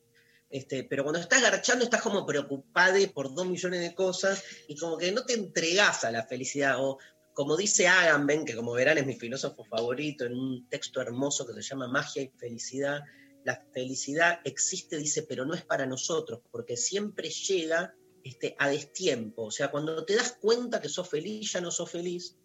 Este, 0.51 0.85
pero 0.85 1.03
cuando 1.03 1.19
estás 1.19 1.43
garchando 1.43 1.85
estás 1.85 2.03
como 2.03 2.25
preocupado 2.25 2.97
por 3.13 3.35
dos 3.35 3.47
millones 3.47 3.81
de 3.81 3.95
cosas 3.95 4.43
y 4.69 4.77
como 4.77 4.97
que 4.97 5.11
no 5.11 5.25
te 5.25 5.33
entregás 5.33 6.05
a 6.05 6.13
la 6.13 6.25
felicidad. 6.25 6.77
O 6.79 6.99
como 7.33 7.57
dice 7.57 7.89
Agamben, 7.89 8.45
que 8.45 8.55
como 8.55 8.73
verán 8.73 8.99
es 8.99 9.07
mi 9.07 9.15
filósofo 9.15 9.65
favorito, 9.65 10.25
en 10.25 10.35
un 10.35 10.69
texto 10.69 11.01
hermoso 11.01 11.45
que 11.45 11.55
se 11.55 11.63
llama 11.63 11.89
Magia 11.89 12.23
y 12.23 12.29
Felicidad, 12.39 13.03
la 13.45 13.63
felicidad 13.73 14.41
existe, 14.45 14.97
dice, 14.97 15.23
pero 15.25 15.45
no 15.45 15.55
es 15.55 15.63
para 15.65 15.87
nosotros, 15.87 16.41
porque 16.51 16.77
siempre 16.77 17.29
llega 17.31 17.95
este, 18.23 18.55
a 18.59 18.69
destiempo. 18.69 19.47
O 19.47 19.51
sea, 19.51 19.71
cuando 19.71 20.05
te 20.05 20.15
das 20.15 20.39
cuenta 20.41 20.81
que 20.81 20.89
sos 20.89 21.09
feliz, 21.09 21.53
ya 21.53 21.61
no 21.61 21.71
sos 21.71 21.91
feliz. 21.91 22.37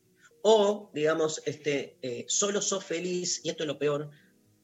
O, 0.42 0.90
digamos, 0.94 1.42
este, 1.46 1.98
eh, 2.02 2.26
solo 2.28 2.62
sos 2.62 2.84
feliz, 2.84 3.42
y 3.44 3.50
esto 3.50 3.64
es 3.64 3.68
lo 3.68 3.78
peor, 3.78 4.10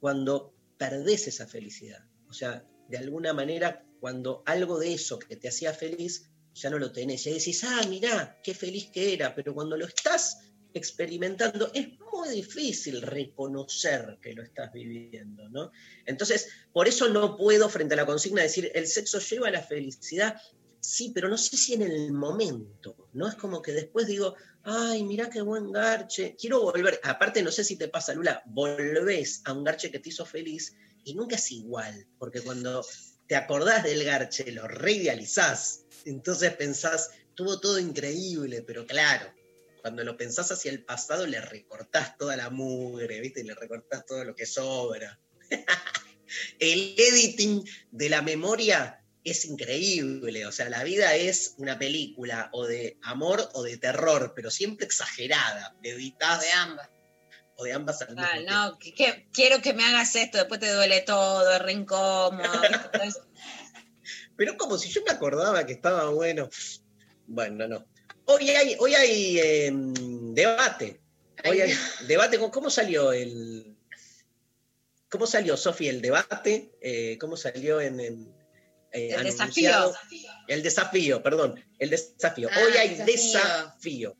cuando 0.05 0.53
perdés 0.77 1.27
esa 1.27 1.47
felicidad. 1.47 2.05
O 2.29 2.33
sea, 2.33 2.63
de 2.89 2.99
alguna 2.99 3.33
manera, 3.33 3.83
cuando 3.99 4.43
algo 4.45 4.77
de 4.77 4.93
eso 4.93 5.17
que 5.17 5.35
te 5.35 5.47
hacía 5.47 5.73
feliz, 5.73 6.29
ya 6.53 6.69
no 6.69 6.77
lo 6.77 6.91
tenés. 6.91 7.25
Y 7.25 7.33
decís, 7.33 7.63
ah, 7.63 7.81
mirá, 7.89 8.39
qué 8.43 8.53
feliz 8.53 8.91
que 8.91 9.15
era, 9.15 9.33
pero 9.33 9.55
cuando 9.55 9.75
lo 9.75 9.87
estás 9.87 10.41
experimentando, 10.75 11.71
es 11.73 11.87
muy 12.13 12.29
difícil 12.29 13.01
reconocer 13.01 14.19
que 14.21 14.33
lo 14.33 14.43
estás 14.43 14.71
viviendo, 14.71 15.49
¿no? 15.49 15.71
Entonces, 16.05 16.49
por 16.71 16.87
eso 16.87 17.09
no 17.09 17.35
puedo, 17.35 17.67
frente 17.67 17.95
a 17.95 17.97
la 17.97 18.05
consigna, 18.05 18.43
decir, 18.43 18.71
el 18.75 18.85
sexo 18.85 19.17
lleva 19.17 19.47
a 19.47 19.53
la 19.53 19.63
felicidad, 19.63 20.39
sí, 20.81 21.13
pero 21.15 21.29
no 21.29 21.37
sé 21.39 21.57
si 21.57 21.73
en 21.73 21.81
el 21.81 22.13
momento, 22.13 23.09
¿no? 23.13 23.27
Es 23.27 23.33
como 23.33 23.63
que 23.63 23.71
después 23.71 24.05
digo, 24.05 24.35
ay, 24.65 25.03
mirá 25.03 25.29
qué 25.29 25.41
buen 25.41 25.71
garche, 25.71 26.35
quiero 26.39 26.61
volver, 26.61 26.99
aparte 27.03 27.43
no 27.43 27.51
sé 27.51 27.63
si 27.63 27.75
te 27.75 27.87
pasa, 27.87 28.13
Lula, 28.13 28.41
volvés 28.47 29.41
a 29.45 29.53
un 29.53 29.63
garche 29.63 29.91
que 29.91 29.99
te 29.99 30.09
hizo 30.09 30.25
feliz 30.25 30.75
y 31.03 31.13
nunca 31.13 31.35
es 31.35 31.51
igual, 31.51 32.07
porque 32.17 32.41
cuando 32.41 32.83
te 33.27 33.35
acordás 33.35 33.83
del 33.83 34.03
garche, 34.03 34.51
lo 34.51 34.67
reidealizás, 34.67 35.85
entonces 36.05 36.53
pensás, 36.55 37.11
tuvo 37.35 37.59
todo 37.59 37.79
increíble, 37.79 38.63
pero 38.63 38.87
claro, 38.87 39.31
cuando 39.81 40.03
lo 40.03 40.17
pensás 40.17 40.51
hacia 40.51 40.71
el 40.71 40.83
pasado 40.83 41.27
le 41.27 41.39
recortás 41.39 42.17
toda 42.17 42.35
la 42.35 42.49
mugre, 42.49 43.19
¿viste? 43.19 43.43
Le 43.43 43.53
recortás 43.53 44.03
todo 44.07 44.23
lo 44.23 44.35
que 44.35 44.47
sobra. 44.47 45.19
el 46.59 46.95
editing 46.97 47.63
de 47.91 48.09
la 48.09 48.23
memoria 48.23 49.04
es 49.25 49.45
increíble, 49.45 50.45
o 50.45 50.51
sea, 50.51 50.69
la 50.69 50.83
vida 50.83 51.15
es 51.15 51.55
una 51.57 51.77
película 51.79 52.49
o 52.53 52.65
de 52.65 52.97
amor 53.01 53.49
o 53.53 53.63
de 53.63 53.77
terror, 53.77 54.33
pero 54.35 54.51
siempre 54.51 54.85
exagerada, 54.85 55.75
de 55.81 56.13
ambas. 56.55 56.89
o 57.57 57.63
de 57.63 57.73
ambas 57.73 58.01
al 58.01 58.09
mismo 58.09 58.23
Ah, 58.23 58.33
tiempo. 58.33 58.51
no, 58.51 58.77
que, 58.79 58.93
que- 58.93 59.27
quiero 59.33 59.61
que 59.61 59.73
me 59.73 59.83
hagas 59.85 60.15
esto, 60.15 60.37
después 60.37 60.59
te 60.59 60.71
duele 60.71 61.01
todo, 61.01 61.49
es 61.51 61.61
re 61.61 61.71
incómodo. 61.71 62.33
Entonces, 62.93 63.21
Pero 64.37 64.57
como 64.57 64.77
si 64.77 64.89
yo 64.89 65.01
me 65.05 65.11
acordaba 65.11 65.65
que 65.65 65.73
estaba 65.73 66.09
bueno. 66.09 66.49
Bueno, 67.27 67.67
no. 67.67 67.85
Hoy 68.25 68.49
hay, 68.49 68.75
hoy 68.79 68.93
hay 68.93 69.39
eh, 69.39 69.71
debate. 69.73 70.99
Hoy 71.49 71.61
hay 71.61 71.73
debate. 72.07 72.37
¿Cómo- 72.37 72.51
¿Cómo 72.51 72.69
salió 72.69 73.11
el. 73.13 73.75
¿Cómo 75.09 75.25
salió, 75.25 75.55
Sofi, 75.55 75.87
el 75.87 76.01
debate? 76.01 76.71
Eh, 76.81 77.17
¿Cómo 77.19 77.37
salió 77.37 77.79
en. 77.79 77.99
en, 78.01 78.34
eh, 78.95 79.13
El 79.13 79.23
desafío. 79.23 79.93
El 80.47 80.63
desafío, 80.63 81.21
perdón. 81.21 81.63
El 81.79 81.89
desafío. 81.89 82.49
Ah, 82.51 82.59
Hoy 82.65 82.77
hay 82.77 82.89
desafío. 82.89 83.13
desafío. 83.13 84.17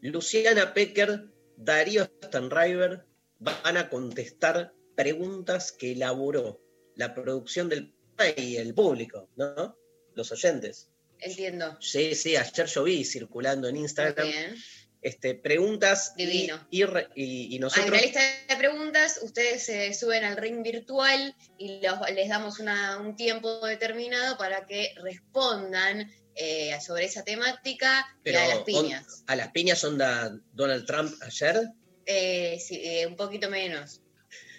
Luciana 0.00 0.72
Pecker, 0.74 1.28
Darío 1.56 2.04
Stanriver 2.24 3.04
van 3.40 3.76
a 3.76 3.88
contestar 3.88 4.72
preguntas 4.94 5.72
que 5.72 5.92
elaboró 5.92 6.60
la 6.94 7.14
producción 7.14 7.68
del 7.68 7.92
programa 8.16 8.40
y 8.40 8.56
el 8.56 8.74
público, 8.74 9.28
¿no? 9.36 9.76
Los 10.14 10.32
oyentes. 10.32 10.90
Entiendo. 11.20 11.76
Sí, 11.80 12.14
sí, 12.14 12.36
ayer 12.36 12.66
yo 12.66 12.84
vi 12.84 13.04
circulando 13.04 13.68
en 13.68 13.76
Instagram 13.76 14.26
bien. 14.26 14.56
Este, 15.00 15.34
preguntas 15.34 16.12
y, 16.16 16.26
Divino. 16.26 16.66
y 16.70 16.82
y- 16.82 16.86
y 17.14 17.52
Hay 17.54 17.58
nosotros... 17.60 17.88
una 17.90 18.00
lista 18.00 18.20
de 18.48 18.56
preguntas, 18.56 19.20
ustedes 19.22 19.64
se 19.64 19.94
suben 19.94 20.24
al 20.24 20.36
ring 20.36 20.62
virtual 20.62 21.34
y 21.56 21.80
los- 21.80 22.10
les 22.12 22.28
damos 22.28 22.58
una- 22.58 22.98
un 22.98 23.14
tiempo 23.16 23.64
determinado 23.66 24.36
para 24.38 24.66
que 24.66 24.94
respondan 25.02 26.10
eh, 26.40 26.78
sobre 26.80 27.04
esa 27.06 27.24
temática 27.24 28.06
Pero 28.22 28.38
y 28.38 28.42
a 28.42 28.48
las 28.48 28.58
on- 28.58 28.64
piñas. 28.64 29.24
a 29.26 29.34
las 29.36 29.48
piñas 29.50 29.82
onda 29.82 30.32
Donald 30.52 30.86
Trump 30.86 31.12
ayer. 31.22 31.68
Eh, 32.06 32.58
sí, 32.64 32.80
eh, 32.84 33.06
un 33.06 33.16
poquito 33.16 33.50
menos, 33.50 34.00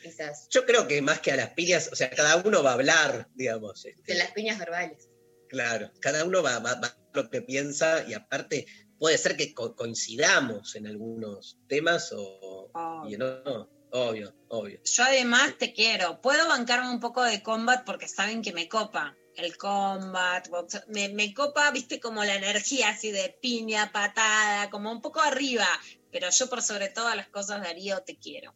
quizás, 0.03 0.48
Yo 0.50 0.65
creo 0.65 0.88
que 0.88 1.01
más 1.01 1.19
que 1.22 1.31
a 1.31 1.36
las 1.38 1.51
piñas, 1.51 1.89
o 1.91 1.96
sea, 1.96 2.10
cada 2.10 2.36
uno 2.38 2.63
va 2.63 2.72
a 2.72 2.74
hablar, 2.74 3.27
digamos. 3.34 3.86
este, 3.86 4.13
de 4.13 4.19
las 4.19 4.31
piñas 4.31 4.60
verbales. 4.60 5.08
Claro, 5.48 5.89
cada 6.01 6.25
uno 6.25 6.43
va, 6.43 6.60
va, 6.60 6.75
va 6.75 6.88
a 6.88 6.98
lo 7.13 7.29
que 7.29 7.41
piensa 7.41 8.03
y 8.08 8.13
aparte 8.13 8.65
puede 9.00 9.18
ser 9.18 9.36
que 9.38 9.53
co- 9.53 9.75
coincidamos 9.75 10.75
en 10.75 10.88
algunos 10.88 11.58
temas 11.68 12.13
o 12.15 12.72
en 13.08 13.22
otros. 13.22 13.68
Obvio, 13.91 14.36
obvio. 14.50 14.79
Yo 14.84 15.03
además 15.03 15.58
te 15.58 15.74
quiero. 15.74 16.22
Puedo 16.22 16.48
bancarme 16.48 16.91
un 16.91 17.00
poco 17.00 17.24
de 17.24 17.41
combat 17.41 17.84
porque 17.86 18.08
saben 18.08 18.44
que 18.44 18.53
me 18.53 18.70
copa. 18.70 19.15
El 19.36 19.58
combat, 19.58 20.48
box- 20.50 20.84
me, 20.89 21.10
me 21.10 21.34
copa, 21.34 21.72
viste, 21.72 22.00
como 22.00 22.24
la 22.24 22.36
energía 22.36 22.89
así 22.89 23.10
de 23.12 23.36
piña, 23.41 23.91
patada, 23.91 24.70
como 24.70 24.91
un 24.91 25.01
poco 25.01 25.22
arriba. 25.22 25.65
Pero 26.12 26.29
yo 26.29 26.48
por 26.50 26.62
sobre 26.62 26.89
todas 26.89 27.15
las 27.15 27.29
cosas, 27.29 27.63
Darío, 27.63 28.01
te 28.03 28.18
quiero. 28.20 28.53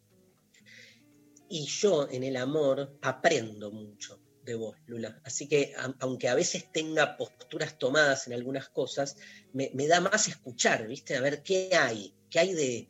Y 1.50 1.66
yo 1.66 2.08
en 2.10 2.24
el 2.24 2.38
amor 2.38 2.98
aprendo 3.02 3.72
mucho 3.72 4.20
de 4.44 4.56
vos, 4.56 4.76
Lula. 4.88 5.20
Así 5.24 5.48
que 5.48 5.74
a- 5.78 5.96
aunque 6.00 6.28
a 6.30 6.36
veces 6.36 6.72
tenga 6.72 7.18
posturas 7.18 7.78
tomadas 7.78 8.28
en 8.28 8.34
algunas 8.34 8.70
cosas, 8.70 9.16
me, 9.54 9.72
me 9.74 9.88
da 9.88 10.02
más 10.02 10.28
escuchar, 10.28 10.88
¿viste? 10.88 11.16
A 11.16 11.22
ver 11.22 11.44
qué 11.44 11.70
hay, 11.76 12.14
qué 12.30 12.40
hay 12.40 12.54
de... 12.54 12.88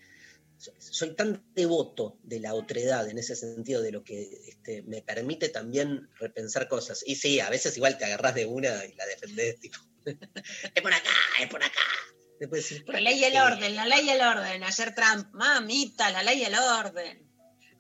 Soy 0.77 1.13
tan 1.15 1.43
devoto 1.53 2.17
de 2.23 2.39
la 2.39 2.53
otredad 2.53 3.09
en 3.09 3.17
ese 3.17 3.35
sentido, 3.35 3.81
de 3.81 3.91
lo 3.91 4.03
que 4.03 4.29
este, 4.47 4.81
me 4.83 5.01
permite 5.01 5.49
también 5.49 6.09
repensar 6.19 6.69
cosas. 6.69 7.03
Y 7.05 7.15
sí, 7.15 7.39
a 7.41 7.49
veces 7.49 7.75
igual 7.75 7.97
te 7.97 8.05
agarrás 8.05 8.33
de 8.35 8.45
una 8.45 8.85
y 8.85 8.93
la 8.93 9.05
defendés, 9.05 9.59
tipo, 9.59 9.77
es 10.05 10.81
por 10.81 10.93
acá, 10.93 11.09
es 11.41 11.49
por 11.49 11.61
acá. 11.63 11.81
Después 12.39 12.69
decís, 12.69 12.83
La 12.87 13.01
ley 13.01 13.19
y 13.19 13.25
el 13.25 13.35
orden, 13.37 13.75
la 13.75 13.85
ley 13.85 14.05
y 14.05 14.09
el 14.11 14.21
orden. 14.21 14.63
Ayer 14.63 14.95
Trump, 14.95 15.27
mamita, 15.33 16.09
la 16.11 16.23
ley 16.23 16.39
y 16.39 16.45
el 16.45 16.55
orden. 16.55 17.29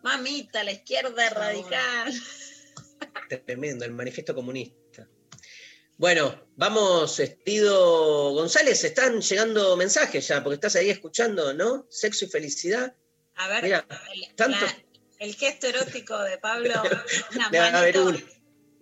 Mamita, 0.03 0.63
la 0.65 0.73
izquierda 0.73 1.29
radical. 1.29 2.13
Tremendo, 3.45 3.85
el 3.85 3.91
manifiesto 3.91 4.33
comunista. 4.35 5.07
Bueno, 5.97 6.47
vamos, 6.55 7.19
Estido 7.19 8.31
González, 8.33 8.83
están 8.83 9.21
llegando 9.21 9.77
mensajes 9.77 10.27
ya, 10.27 10.43
porque 10.43 10.55
estás 10.55 10.75
ahí 10.75 10.89
escuchando, 10.89 11.53
¿no? 11.53 11.85
Sexo 11.89 12.25
y 12.25 12.29
felicidad. 12.29 12.95
A 13.35 13.47
ver, 13.47 13.63
Mira, 13.63 13.87
el, 14.13 14.35
tanto- 14.35 14.65
la- 14.65 14.83
el 15.19 15.35
gesto 15.35 15.67
erótico 15.67 16.17
de 16.19 16.37
Pablo, 16.39 16.73
la 17.37 17.49
Debe 17.51 17.65
haber 17.67 17.95
manito, 17.95 18.05
uno. 18.05 18.33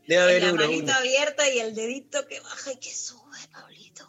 Debe 0.07 0.21
haber 0.23 0.43
la 0.43 0.53
uno, 0.53 0.63
manito 0.63 0.83
uno. 0.83 0.93
abierta 0.93 1.49
y 1.49 1.59
el 1.59 1.75
dedito 1.75 2.25
que 2.27 2.39
baja 2.39 2.71
y 2.73 2.77
que 2.79 2.93
sube, 2.93 3.37
Pablito. 3.51 4.07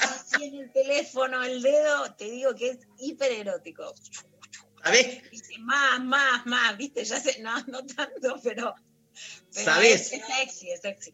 Así 0.00 0.44
en 0.44 0.54
el 0.60 0.72
teléfono, 0.72 1.42
el 1.42 1.60
dedo, 1.62 2.14
te 2.14 2.30
digo 2.30 2.54
que 2.54 2.70
es 2.70 2.78
hiper 2.98 3.32
erótico. 3.32 3.92
¿Sabés? 4.84 5.30
Dice, 5.30 5.58
más, 5.58 6.00
más, 6.02 6.44
más, 6.46 6.76
viste, 6.76 7.04
ya 7.04 7.20
sé, 7.20 7.40
no, 7.40 7.58
no 7.68 7.84
tanto, 7.86 8.36
pero, 8.42 8.74
pero 9.52 9.64
¿Sabés? 9.64 10.12
Es, 10.12 10.20
es 10.20 10.26
sexy, 10.26 10.70
es 10.70 10.80
sexy. 10.80 11.12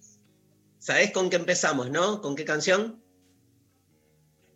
¿Sabés 0.78 1.10
con 1.12 1.28
qué 1.28 1.36
empezamos, 1.36 1.90
no? 1.90 2.20
¿Con 2.22 2.36
qué 2.36 2.44
canción? 2.44 3.02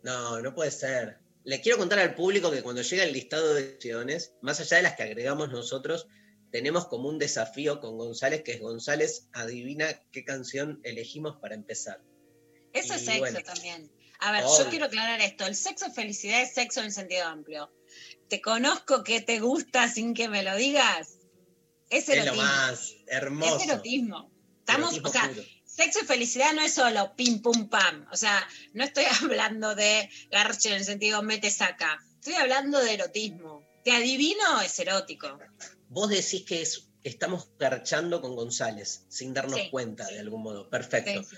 No, 0.03 0.41
no 0.41 0.53
puede 0.53 0.71
ser. 0.71 1.19
Le 1.43 1.61
quiero 1.61 1.77
contar 1.77 1.99
al 1.99 2.15
público 2.15 2.51
que 2.51 2.63
cuando 2.63 2.81
llega 2.81 3.03
el 3.03 3.13
listado 3.13 3.53
de 3.53 3.71
canciones, 3.71 4.33
más 4.41 4.59
allá 4.59 4.77
de 4.77 4.83
las 4.83 4.95
que 4.95 5.03
agregamos 5.03 5.49
nosotros, 5.49 6.07
tenemos 6.51 6.87
como 6.87 7.09
un 7.09 7.19
desafío 7.19 7.79
con 7.79 7.97
González, 7.97 8.43
que 8.43 8.53
es 8.53 8.61
González, 8.61 9.27
adivina 9.33 9.87
qué 10.11 10.23
canción 10.23 10.79
elegimos 10.83 11.37
para 11.41 11.55
empezar. 11.55 12.01
Eso 12.71 12.93
Y 12.93 12.95
es 12.97 13.05
sexo 13.05 13.19
bueno. 13.19 13.39
también. 13.43 13.91
A 14.19 14.31
ver, 14.31 14.43
yo 14.43 14.69
quiero 14.69 14.85
aclarar 14.85 15.19
esto. 15.19 15.45
El 15.45 15.55
sexo 15.55 15.91
felicidad 15.91 16.41
es 16.41 16.53
sexo 16.53 16.79
en 16.79 16.85
el 16.85 16.91
sentido 16.93 17.25
amplio. 17.25 17.71
Te 18.29 18.41
conozco 18.41 19.03
que 19.03 19.19
te 19.19 19.39
gusta 19.39 19.89
sin 19.89 20.13
que 20.13 20.29
me 20.29 20.43
lo 20.43 20.55
digas. 20.55 21.17
Es 21.89 22.07
Es 22.09 22.15
lo 22.17 22.21
erotismo. 22.23 22.43
más 22.43 22.95
hermoso. 23.07 23.57
Es 23.57 23.63
erotismo. 23.67 24.31
Estamos, 24.59 24.93
Erotismo 24.95 25.09
o 25.09 25.11
sea, 25.11 25.29
puro. 25.29 25.43
sexo 25.65 25.99
y 26.01 26.05
felicidad 26.05 26.53
no 26.53 26.61
es 26.61 26.73
solo 26.73 27.13
pim 27.15 27.41
pum 27.41 27.69
pam. 27.69 28.07
O 28.11 28.17
sea, 28.17 28.47
no 28.73 28.83
estoy 28.83 29.03
hablando 29.21 29.75
de 29.75 30.09
garche 30.31 30.69
en 30.69 30.75
el 30.75 30.85
sentido 30.85 31.21
mete 31.23 31.51
saca. 31.51 31.99
Estoy 32.15 32.35
hablando 32.35 32.79
de 32.79 32.93
erotismo. 32.93 33.63
Te 33.83 33.91
adivino 33.91 34.61
es 34.61 34.79
erótico. 34.79 35.37
Vos 35.89 36.09
decís 36.09 36.43
que 36.45 36.61
es- 36.61 36.87
estamos 37.03 37.49
garchando 37.59 38.21
con 38.21 38.35
González, 38.35 39.03
sin 39.09 39.33
darnos 39.33 39.59
Sí, 39.59 39.69
cuenta 39.69 40.05
sí. 40.07 40.13
de 40.13 40.19
algún 40.21 40.41
modo. 40.43 40.69
Perfecto. 40.69 41.21
Sí. 41.23 41.35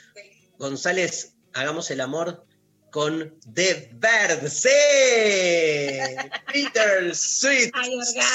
González, 0.60 1.34
hagamos 1.54 1.90
el 1.90 2.02
amor 2.02 2.46
con 2.92 3.40
The 3.52 3.90
Bird. 3.94 4.48
¡Sí! 4.48 4.70
Peter 6.54 7.16
Sweet 7.16 7.74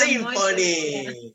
Symphony. 0.00 1.34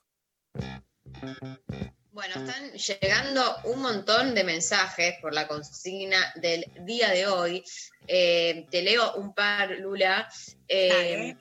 Bueno, 2.11 2.35
están 2.35 2.73
llegando 2.73 3.57
un 3.63 3.81
montón 3.81 4.35
de 4.35 4.43
mensajes 4.43 5.15
por 5.21 5.33
la 5.33 5.47
consigna 5.47 6.33
del 6.35 6.65
día 6.81 7.09
de 7.09 7.27
hoy. 7.27 7.63
Eh, 8.07 8.67
te 8.69 8.81
leo 8.81 9.13
un 9.15 9.33
par, 9.33 9.71
Lula. 9.71 10.29
Eh, 10.67 11.35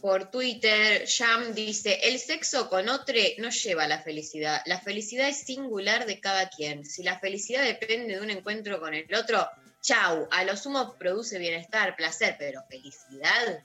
por 0.00 0.30
Twitter, 0.30 1.06
Jam 1.08 1.54
dice, 1.54 2.00
el 2.04 2.18
sexo 2.18 2.68
con 2.68 2.88
otro 2.88 3.14
no 3.38 3.50
lleva 3.50 3.84
a 3.84 3.88
la 3.88 4.00
felicidad. 4.00 4.62
La 4.66 4.80
felicidad 4.80 5.28
es 5.28 5.38
singular 5.38 6.06
de 6.06 6.20
cada 6.20 6.48
quien. 6.48 6.84
Si 6.84 7.02
la 7.02 7.18
felicidad 7.18 7.62
depende 7.62 8.14
de 8.14 8.20
un 8.20 8.30
encuentro 8.30 8.80
con 8.80 8.94
el 8.94 9.12
otro, 9.14 9.48
chau, 9.80 10.28
a 10.30 10.44
lo 10.44 10.56
sumo 10.56 10.94
produce 10.96 11.38
bienestar, 11.38 11.96
placer, 11.96 12.36
pero 12.38 12.62
felicidad. 12.68 13.64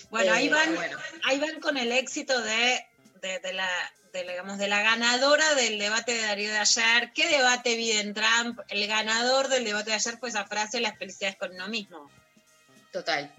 Bueno, 0.09 0.33
ahí 0.33 0.47
Eh, 0.47 0.49
van, 0.49 0.75
bueno. 0.75 0.97
ahí 1.23 1.39
van 1.39 1.59
con 1.59 1.77
el 1.77 1.91
éxito 1.91 2.39
de, 2.41 2.85
de, 3.21 3.39
de 3.39 3.53
la, 3.53 3.69
de, 4.13 4.23
digamos, 4.23 4.57
de 4.57 4.67
la 4.67 4.81
ganadora 4.81 5.55
del 5.55 5.77
debate 5.79 6.13
de 6.13 6.21
Darío 6.21 6.51
de 6.51 6.57
ayer. 6.59 7.11
¿Qué 7.13 7.27
debate 7.27 7.75
bien 7.75 8.13
Trump? 8.13 8.59
El 8.69 8.85
ganador 8.87 9.47
del 9.49 9.65
debate 9.65 9.89
de 9.91 9.95
ayer 9.97 10.17
fue 10.17 10.29
esa 10.29 10.45
frase, 10.45 10.79
la 10.79 10.95
felicidad 10.95 11.31
es 11.31 11.37
con 11.37 11.51
uno 11.53 11.67
mismo. 11.67 12.09
Total. 12.91 13.33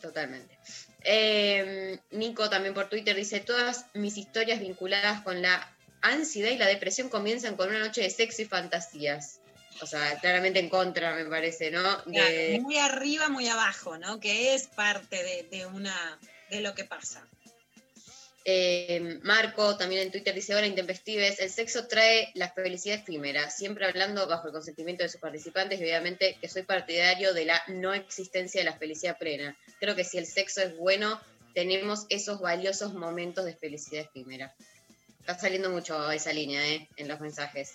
Totalmente. 0.00 0.58
Eh, 1.02 1.98
Nico 2.10 2.48
también 2.50 2.74
por 2.74 2.88
Twitter 2.88 3.14
dice, 3.14 3.40
todas 3.40 3.86
mis 3.94 4.16
historias 4.16 4.60
vinculadas 4.60 5.22
con 5.22 5.42
la 5.42 5.74
ansiedad 6.02 6.50
y 6.50 6.56
la 6.56 6.66
depresión 6.66 7.08
comienzan 7.10 7.56
con 7.56 7.68
una 7.68 7.78
noche 7.78 8.00
de 8.02 8.10
sexo 8.10 8.42
y 8.42 8.46
fantasías. 8.46 9.39
O 9.82 9.86
sea, 9.86 10.18
claramente 10.20 10.58
en 10.58 10.68
contra, 10.68 11.14
me 11.14 11.24
parece, 11.24 11.70
¿no? 11.70 11.96
De- 12.02 12.12
Claro, 12.12 12.62
muy 12.62 12.78
arriba, 12.78 13.28
muy 13.28 13.48
abajo, 13.48 13.96
¿no? 13.98 14.20
Que 14.20 14.54
es 14.54 14.66
parte 14.66 15.22
de, 15.22 15.42
de 15.50 15.66
una 15.66 16.18
de 16.50 16.60
lo 16.60 16.74
que 16.74 16.84
pasa. 16.84 17.26
Eh, 18.44 19.18
Marco 19.22 19.76
también 19.76 20.02
en 20.02 20.10
Twitter 20.10 20.34
dice, 20.34 20.54
hola 20.54 20.66
intempestives, 20.66 21.40
el 21.40 21.50
sexo 21.50 21.86
trae 21.86 22.30
la 22.34 22.50
felicidad 22.50 22.96
efímera, 22.98 23.50
siempre 23.50 23.86
hablando 23.86 24.26
bajo 24.26 24.46
el 24.46 24.52
consentimiento 24.52 25.02
de 25.02 25.10
sus 25.10 25.20
participantes 25.20 25.78
y 25.78 25.82
obviamente 25.84 26.36
que 26.40 26.48
soy 26.48 26.62
partidario 26.62 27.34
de 27.34 27.44
la 27.44 27.62
no 27.68 27.92
existencia 27.92 28.62
de 28.62 28.64
la 28.70 28.78
felicidad 28.78 29.18
plena. 29.18 29.56
Creo 29.78 29.94
que 29.94 30.04
si 30.04 30.16
el 30.16 30.26
sexo 30.26 30.62
es 30.62 30.74
bueno, 30.76 31.20
tenemos 31.54 32.06
esos 32.08 32.40
valiosos 32.40 32.94
momentos 32.94 33.44
de 33.44 33.54
felicidad 33.54 34.04
efímera. 34.06 34.54
Está 35.20 35.38
saliendo 35.38 35.68
mucho 35.70 36.10
esa 36.10 36.32
línea 36.32 36.66
¿eh? 36.66 36.88
en 36.96 37.08
los 37.08 37.20
mensajes. 37.20 37.74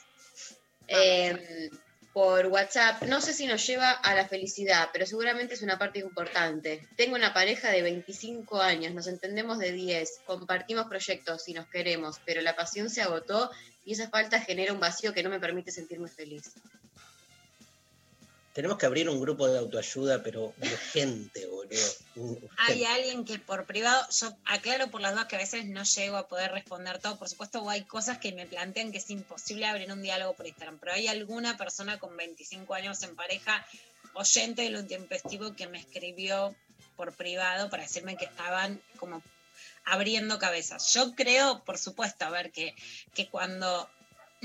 Eh, 0.88 1.70
por 2.16 2.46
WhatsApp, 2.46 3.04
no 3.10 3.20
sé 3.20 3.34
si 3.34 3.46
nos 3.46 3.68
lleva 3.68 3.92
a 3.92 4.16
la 4.16 4.26
felicidad, 4.26 4.88
pero 4.94 5.06
seguramente 5.06 5.54
es 5.54 5.62
una 5.62 5.78
parte 5.78 6.00
importante. 6.00 6.88
Tengo 6.96 7.18
una 7.18 7.34
pareja 7.34 7.70
de 7.72 7.82
25 7.82 8.62
años, 8.62 8.94
nos 8.94 9.08
entendemos 9.08 9.60
de 9.60 9.74
10, 9.74 10.22
compartimos 10.26 10.86
proyectos 10.88 11.50
y 11.50 11.54
nos 11.54 11.68
queremos, 11.68 12.22
pero 12.26 12.40
la 12.40 12.56
pasión 12.56 12.90
se 12.90 13.02
agotó 13.02 13.52
y 13.84 13.92
esa 13.92 14.08
falta 14.08 14.40
genera 14.40 14.72
un 14.72 14.80
vacío 14.80 15.14
que 15.14 15.24
no 15.24 15.30
me 15.30 15.42
permite 15.42 15.72
sentirme 15.72 16.08
feliz. 16.08 16.54
Tenemos 18.56 18.78
que 18.78 18.86
abrir 18.86 19.10
un 19.10 19.20
grupo 19.20 19.50
de 19.50 19.60
autoayuda, 19.60 20.24
pero 20.24 20.54
urgente, 20.62 21.46
boludo. 21.46 21.92
Urgente. 22.16 22.56
Hay 22.58 22.86
alguien 22.86 23.26
que 23.26 23.38
por 23.38 23.66
privado, 23.66 24.08
yo 24.10 24.34
aclaro 24.46 24.90
por 24.90 25.02
las 25.02 25.12
dudas 25.12 25.26
que 25.26 25.36
a 25.36 25.40
veces 25.40 25.66
no 25.66 25.84
llego 25.84 26.16
a 26.16 26.30
poder 26.30 26.54
responder 26.54 27.00
todo, 27.00 27.20
por 27.20 27.28
supuesto, 27.28 27.62
o 27.62 27.70
hay 27.70 27.84
cosas 27.84 28.18
que 28.20 28.32
me 28.32 28.48
plantean 28.48 28.94
que 28.94 29.00
es 29.00 29.10
imposible 29.10 29.66
abrir 29.66 29.92
un 29.92 30.02
diálogo 30.02 30.36
por 30.36 30.48
Instagram, 30.48 30.80
pero 30.80 30.94
hay 30.94 31.10
alguna 31.10 31.58
persona 31.58 32.00
con 32.00 32.16
25 32.16 32.74
años 32.74 33.04
en 33.04 33.14
pareja, 33.18 33.68
oyente 34.14 34.62
de 34.62 34.70
lo 34.70 34.80
intempestivo, 34.80 35.54
que 35.54 35.68
me 35.68 35.80
escribió 35.80 36.56
por 36.96 37.12
privado 37.12 37.70
para 37.70 37.84
decirme 37.84 38.16
que 38.16 38.24
estaban 38.24 38.82
como 38.96 39.22
abriendo 39.84 40.40
cabezas. 40.40 40.94
Yo 40.94 41.14
creo, 41.14 41.62
por 41.66 41.78
supuesto, 41.78 42.24
a 42.24 42.30
ver, 42.30 42.54
que, 42.54 42.74
que 43.14 43.28
cuando 43.28 43.90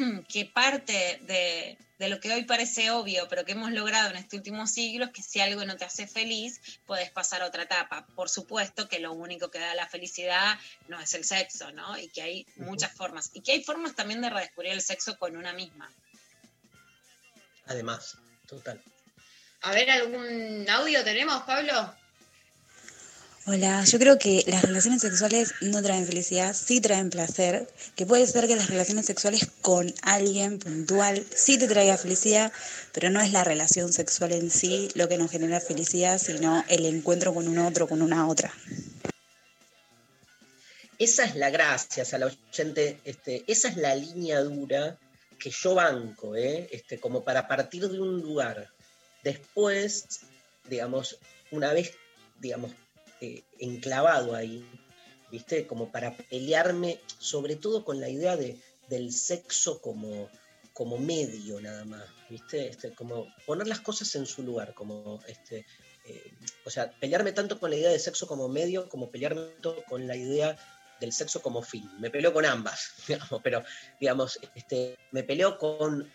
que 0.28 0.46
parte 0.46 1.20
de, 1.22 1.78
de 1.98 2.08
lo 2.08 2.18
que 2.18 2.32
hoy 2.32 2.44
parece 2.44 2.90
obvio, 2.90 3.28
pero 3.28 3.44
que 3.44 3.52
hemos 3.52 3.72
logrado 3.72 4.10
en 4.10 4.16
este 4.16 4.36
último 4.36 4.66
siglo, 4.66 5.04
es 5.04 5.10
que 5.10 5.22
si 5.22 5.40
algo 5.40 5.64
no 5.64 5.76
te 5.76 5.84
hace 5.84 6.06
feliz, 6.06 6.60
puedes 6.86 7.10
pasar 7.10 7.42
a 7.42 7.46
otra 7.46 7.64
etapa. 7.64 8.06
Por 8.14 8.30
supuesto 8.30 8.88
que 8.88 9.00
lo 9.00 9.12
único 9.12 9.50
que 9.50 9.58
da 9.58 9.74
la 9.74 9.86
felicidad 9.86 10.58
no 10.88 10.98
es 10.98 11.12
el 11.14 11.24
sexo, 11.24 11.72
¿no? 11.72 11.98
Y 11.98 12.08
que 12.08 12.22
hay 12.22 12.46
muchas 12.56 12.92
formas. 12.92 13.30
Y 13.34 13.42
que 13.42 13.52
hay 13.52 13.62
formas 13.62 13.94
también 13.94 14.22
de 14.22 14.30
redescubrir 14.30 14.72
el 14.72 14.80
sexo 14.80 15.18
con 15.18 15.36
una 15.36 15.52
misma. 15.52 15.92
Además, 17.66 18.16
total. 18.46 18.80
A 19.62 19.72
ver, 19.72 19.90
¿algún 19.90 20.66
audio 20.70 21.04
tenemos, 21.04 21.42
Pablo? 21.42 21.94
Hola, 23.52 23.82
yo 23.84 23.98
creo 23.98 24.16
que 24.16 24.44
las 24.46 24.62
relaciones 24.62 25.02
sexuales 25.02 25.54
no 25.60 25.82
traen 25.82 26.06
felicidad, 26.06 26.54
sí 26.54 26.80
traen 26.80 27.10
placer, 27.10 27.68
que 27.96 28.06
puede 28.06 28.24
ser 28.28 28.46
que 28.46 28.54
las 28.54 28.70
relaciones 28.70 29.06
sexuales 29.06 29.50
con 29.60 29.92
alguien 30.02 30.60
puntual 30.60 31.26
sí 31.34 31.58
te 31.58 31.66
traiga 31.66 31.96
felicidad, 31.96 32.52
pero 32.92 33.10
no 33.10 33.20
es 33.20 33.32
la 33.32 33.42
relación 33.42 33.92
sexual 33.92 34.30
en 34.30 34.52
sí 34.52 34.88
lo 34.94 35.08
que 35.08 35.18
nos 35.18 35.32
genera 35.32 35.60
felicidad, 35.60 36.18
sino 36.18 36.64
el 36.68 36.86
encuentro 36.86 37.34
con 37.34 37.48
un 37.48 37.58
otro, 37.58 37.88
con 37.88 38.02
una 38.02 38.28
otra. 38.28 38.54
Esa 41.00 41.24
es 41.24 41.34
la 41.34 41.50
gracia, 41.50 42.04
a 42.08 42.18
la 42.18 42.26
oyente, 42.26 43.00
este, 43.04 43.42
esa 43.48 43.66
es 43.66 43.76
la 43.76 43.96
línea 43.96 44.42
dura 44.42 44.96
que 45.40 45.50
yo 45.50 45.74
banco, 45.74 46.36
¿eh? 46.36 46.68
este, 46.70 47.00
como 47.00 47.24
para 47.24 47.48
partir 47.48 47.88
de 47.88 48.00
un 48.00 48.20
lugar. 48.20 48.68
Después, 49.24 50.20
digamos, 50.68 51.18
una 51.50 51.72
vez, 51.72 51.94
digamos, 52.38 52.70
eh, 53.20 53.44
enclavado 53.58 54.34
ahí, 54.34 54.64
¿viste? 55.30 55.66
Como 55.66 55.92
para 55.92 56.16
pelearme, 56.16 57.00
sobre 57.18 57.56
todo 57.56 57.84
con 57.84 58.00
la 58.00 58.08
idea 58.08 58.36
de, 58.36 58.58
del 58.88 59.12
sexo 59.12 59.80
como, 59.80 60.28
como 60.72 60.98
medio 60.98 61.60
nada 61.60 61.84
más, 61.84 62.04
¿viste? 62.28 62.68
Este, 62.68 62.92
como 62.94 63.26
poner 63.46 63.66
las 63.66 63.80
cosas 63.80 64.14
en 64.14 64.26
su 64.26 64.42
lugar, 64.42 64.74
como 64.74 65.20
este, 65.26 65.66
eh, 66.06 66.32
o 66.64 66.70
sea, 66.70 66.90
pelearme 66.98 67.32
tanto 67.32 67.58
con 67.60 67.70
la 67.70 67.76
idea 67.76 67.90
de 67.90 67.98
sexo 67.98 68.26
como 68.26 68.48
medio, 68.48 68.88
como 68.88 69.10
pelearme 69.10 69.42
tanto 69.42 69.84
con 69.88 70.06
la 70.06 70.16
idea 70.16 70.56
del 71.00 71.12
sexo 71.12 71.42
como 71.42 71.62
fin. 71.62 71.90
Me 71.98 72.10
peleo 72.10 72.32
con 72.32 72.44
ambas, 72.44 72.94
digamos, 73.08 73.40
pero 73.42 73.62
digamos, 74.00 74.38
este, 74.54 74.98
me 75.12 75.22
peleo 75.22 75.58
con 75.58 76.10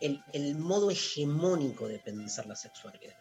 el, 0.00 0.22
el 0.32 0.56
modo 0.56 0.90
hegemónico 0.90 1.88
de 1.88 1.98
pensar 1.98 2.46
la 2.46 2.56
sexualidad. 2.56 3.16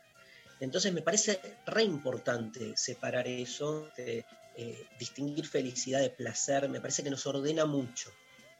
Entonces 0.59 0.91
me 0.93 1.01
parece 1.01 1.39
re 1.65 1.83
importante 1.83 2.73
separar 2.75 3.27
eso, 3.27 3.91
de, 3.95 4.25
eh, 4.55 4.87
distinguir 4.97 5.45
felicidad 5.47 5.99
de 6.01 6.09
placer, 6.09 6.67
me 6.69 6.81
parece 6.81 7.03
que 7.03 7.09
nos 7.11 7.25
ordena 7.27 7.65
mucho. 7.65 8.11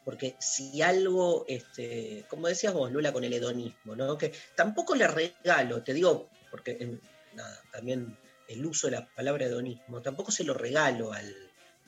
Porque 0.06 0.36
si 0.40 0.82
algo, 0.82 1.44
este, 1.48 2.24
como 2.30 2.48
decías 2.48 2.74
vos, 2.74 2.92
Lula, 2.92 3.12
con 3.12 3.24
el 3.24 3.34
hedonismo, 3.34 3.96
¿no? 3.96 4.18
que 4.18 4.32
tampoco 4.56 4.96
le 4.96 5.08
regalo, 5.08 5.84
te 5.84 5.94
digo, 5.94 6.30
porque 6.50 7.00
nada, 7.34 7.62
también 7.72 8.16
el 8.48 8.66
uso 8.66 8.88
de 8.88 8.92
la 8.92 9.08
palabra 9.14 9.46
hedonismo, 9.48 10.02
tampoco 10.02 10.32
se 10.32 10.46
lo 10.46 10.54
regalo 10.54 11.12
al, 11.12 11.36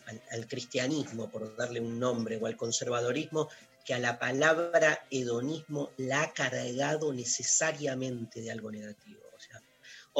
al- 0.08 0.22
al 0.32 0.48
cristianismo, 0.48 1.30
por 1.32 1.56
darle 1.56 1.80
un 1.80 1.98
nombre, 1.98 2.36
o 2.38 2.46
al 2.48 2.58
conservadorismo, 2.58 3.48
que 3.86 3.94
a 3.94 4.00
la 4.00 4.20
palabra 4.20 5.00
hedonismo 5.10 5.94
la 5.98 6.24
ha 6.24 6.34
cargado 6.34 7.14
necesariamente 7.14 8.42
de 8.42 8.52
algo 8.52 8.70
negativo. 8.72 9.22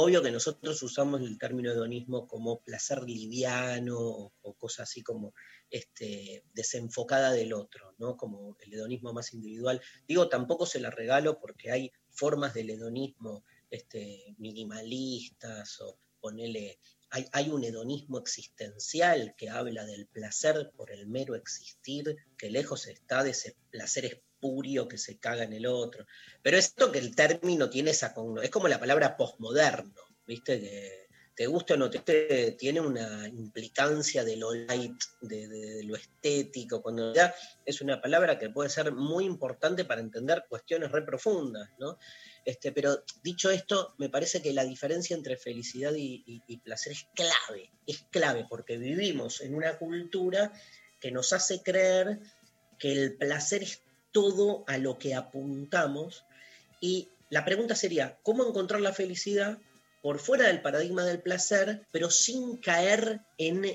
Obvio 0.02 0.24
que 0.24 0.32
nosotros 0.32 0.82
usamos 0.82 1.20
el 1.20 1.38
término 1.38 1.72
hedonismo 1.72 2.26
como 2.26 2.62
placer 2.62 3.04
liviano 3.04 4.00
o, 4.00 4.32
o 4.44 4.54
cosa 4.54 4.84
así 4.84 5.04
como 5.04 5.34
este, 5.70 6.46
desenfocada 6.54 7.34
del 7.34 7.52
otro, 7.52 7.96
¿no? 7.98 8.16
Como 8.16 8.56
el 8.62 8.74
hedonismo 8.74 9.12
más 9.12 9.34
individual. 9.34 9.82
Digo, 10.08 10.30
tampoco 10.30 10.66
se 10.66 10.80
la 10.80 10.90
regalo 10.90 11.42
porque 11.42 11.72
hay 11.72 11.92
formas 12.12 12.54
del 12.54 12.70
hedonismo 12.70 13.44
este, 13.70 14.36
minimalistas 14.38 15.82
o 15.82 16.00
ponele. 16.22 16.80
Hay, 17.10 17.26
hay 17.34 17.50
un 17.50 17.66
hedonismo 17.66 18.20
existencial 18.20 19.36
que 19.36 19.50
habla 19.50 19.86
del 19.86 20.08
placer 20.08 20.72
por 20.78 20.92
el 20.92 21.08
mero 21.08 21.36
existir, 21.36 22.16
que 22.38 22.50
lejos 22.50 22.88
está 22.88 23.22
de 23.26 23.32
ese 23.32 23.58
placer 23.70 24.24
espurio 24.40 24.88
que 24.88 24.98
se 24.98 25.18
caga 25.18 25.44
en 25.44 25.54
el 25.54 25.66
otro. 25.66 26.06
Pero 26.42 26.58
es 26.58 26.68
esto 26.68 26.92
que 26.92 27.00
el 27.00 27.14
término 27.14 27.70
tiene 27.70 27.92
esa 27.92 28.14
es 28.42 28.50
como 28.50 28.68
la 28.68 28.80
palabra 28.80 29.18
posmoderno, 29.18 30.02
¿viste? 30.26 30.60
Que 30.60 31.10
te 31.36 31.48
gusta 31.48 31.74
o 31.74 31.78
no 31.78 31.90
te 31.90 31.98
guste, 31.98 32.52
tiene 32.54 32.82
una 32.82 33.28
implicancia 33.28 34.24
de 34.24 34.38
lo 34.38 34.54
light, 34.54 34.98
de, 35.22 35.84
lo 35.84 35.96
estético, 35.96 36.82
cuando 36.82 37.14
realidad 37.14 37.34
es 37.66 37.82
una 37.82 38.02
palabra 38.02 38.38
que 38.38 38.50
puede 38.50 38.70
ser 38.70 38.92
muy 38.94 39.26
importante 39.26 39.86
para 39.86 40.02
entender 40.02 40.46
cuestiones 40.50 40.92
re 40.92 41.04
profundas, 41.04 41.70
¿no? 41.78 41.98
Este, 42.46 42.72
pero 42.72 43.04
dicho 43.24 43.50
esto, 43.52 43.96
me 43.98 44.10
parece 44.10 44.42
que 44.42 44.54
la 44.54 44.64
diferencia 44.66 45.16
entre 45.16 45.38
felicidad 45.38 45.94
y- 45.94 46.24
y 46.48 46.58
placer 46.58 46.94
es 46.94 47.08
clave, 47.14 47.72
es 47.86 48.04
clave, 48.10 48.46
porque 48.50 48.78
vivimos 48.78 49.42
en 49.42 49.56
una 49.56 49.78
cultura 49.78 50.52
que 51.00 51.12
nos 51.12 51.32
hace 51.34 51.62
creer 51.62 52.20
que 52.80 52.92
el 52.92 53.18
placer 53.18 53.64
es 53.64 53.82
todo 54.12 54.64
a 54.68 54.78
lo 54.78 54.98
que 54.98 55.16
apuntamos 55.16 56.24
y 56.82 57.10
la 57.30 57.46
pregunta 57.46 57.76
sería, 57.76 58.18
¿cómo 58.24 58.48
encontrar 58.48 58.82
la 58.82 58.94
felicidad 58.94 59.60
por 60.02 60.20
fuera 60.20 60.48
del 60.48 60.62
paradigma 60.62 61.04
del 61.04 61.22
placer, 61.22 61.86
pero 61.92 62.10
sin 62.10 62.58
caer 62.58 63.22
en 63.38 63.66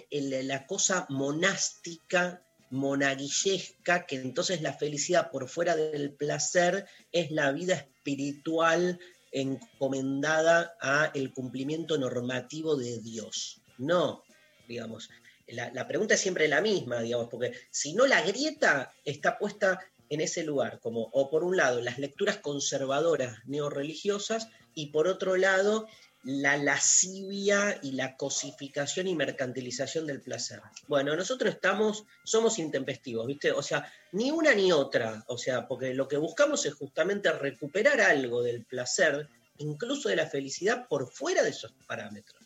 la 0.48 0.66
cosa 0.66 1.06
monástica, 1.08 2.42
monaguillesca, 2.70 4.06
que 4.06 4.16
entonces 4.16 4.62
la 4.62 4.72
felicidad 4.72 5.30
por 5.30 5.48
fuera 5.48 5.76
del 5.76 6.12
placer 6.12 6.86
es 7.12 7.30
la 7.30 7.52
vida 7.52 7.74
espiritual 7.74 8.98
encomendada 9.32 10.76
a 10.80 11.10
el 11.14 11.32
cumplimiento 11.32 11.98
normativo 11.98 12.76
de 12.76 13.00
Dios? 13.00 13.60
No, 13.78 14.24
digamos, 14.66 15.10
la, 15.46 15.70
la 15.72 15.86
pregunta 15.86 16.14
es 16.14 16.20
siempre 16.20 16.48
la 16.48 16.62
misma, 16.62 17.02
digamos, 17.02 17.28
porque 17.28 17.52
si 17.70 17.92
no 17.92 18.06
la 18.06 18.22
grieta 18.22 18.92
está 19.04 19.38
puesta 19.38 19.78
en 20.10 20.20
ese 20.20 20.44
lugar, 20.44 20.80
como 20.80 21.08
o 21.12 21.30
por 21.30 21.44
un 21.44 21.56
lado 21.56 21.80
las 21.80 21.98
lecturas 21.98 22.38
conservadoras 22.38 23.38
neorreligiosas 23.46 24.48
y 24.74 24.86
por 24.86 25.08
otro 25.08 25.36
lado 25.36 25.86
la 26.24 26.56
lascivia 26.56 27.78
y 27.82 27.92
la 27.92 28.16
cosificación 28.16 29.06
y 29.08 29.14
mercantilización 29.14 30.06
del 30.06 30.22
placer. 30.22 30.60
Bueno, 30.88 31.14
nosotros 31.16 31.54
estamos, 31.54 32.04
somos 32.24 32.58
intempestivos, 32.58 33.26
¿viste? 33.26 33.52
O 33.52 33.62
sea, 33.62 33.92
ni 34.12 34.30
una 34.30 34.54
ni 34.54 34.72
otra, 34.72 35.22
o 35.28 35.36
sea, 35.36 35.68
porque 35.68 35.92
lo 35.92 36.08
que 36.08 36.16
buscamos 36.16 36.64
es 36.64 36.72
justamente 36.74 37.30
recuperar 37.30 38.00
algo 38.00 38.42
del 38.42 38.64
placer, 38.64 39.28
incluso 39.58 40.08
de 40.08 40.16
la 40.16 40.26
felicidad, 40.26 40.88
por 40.88 41.12
fuera 41.12 41.42
de 41.42 41.50
esos 41.50 41.72
parámetros. 41.86 42.40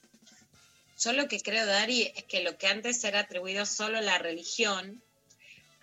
Yo 0.98 1.12
lo 1.12 1.28
que 1.28 1.40
creo, 1.40 1.64
Dari, 1.64 2.02
es 2.16 2.24
que 2.24 2.42
lo 2.42 2.58
que 2.58 2.66
antes 2.66 3.04
era 3.04 3.20
atribuido 3.20 3.64
solo 3.64 3.98
a 3.98 4.02
la 4.02 4.18
religión, 4.18 5.00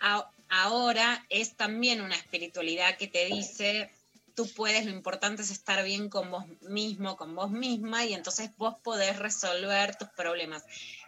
a- 0.00 0.30
ahora 0.48 1.24
es 1.28 1.54
también 1.56 2.00
una 2.00 2.16
espiritualidad 2.16 2.96
que 2.96 3.06
te 3.06 3.26
dice, 3.26 3.90
tú 4.34 4.48
puedes, 4.54 4.84
lo 4.84 4.92
importante 4.92 5.42
es 5.42 5.50
estar 5.50 5.82
bien 5.84 6.08
con 6.08 6.30
vos 6.30 6.44
mismo, 6.60 7.16
con 7.16 7.34
vos 7.34 7.50
misma, 7.50 8.04
y 8.04 8.14
entonces 8.14 8.50
vos 8.56 8.76
podés 8.82 9.18
resolver 9.18 9.96
tus 9.96 10.08
problemas. 10.10 10.64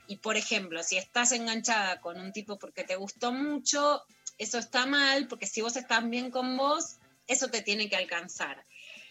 Y 0.07 0.17
por 0.17 0.37
ejemplo, 0.37 0.83
si 0.83 0.97
estás 0.97 1.33
enganchada 1.33 2.01
con 2.01 2.19
un 2.19 2.33
tipo 2.33 2.59
porque 2.59 2.85
te 2.85 2.97
gustó 2.97 3.31
mucho, 3.31 4.03
eso 4.39 4.59
está 4.59 4.87
mal, 4.87 5.29
porque 5.29 5.47
si 5.47 5.61
vos 5.61 5.77
estás 5.77 6.09
bien 6.09 6.31
con 6.31 6.57
vos, 6.57 6.97
eso 7.27 7.49
te 7.49 7.61
tiene 7.61 7.91
que 7.91 7.97
alcanzar. 7.97 8.65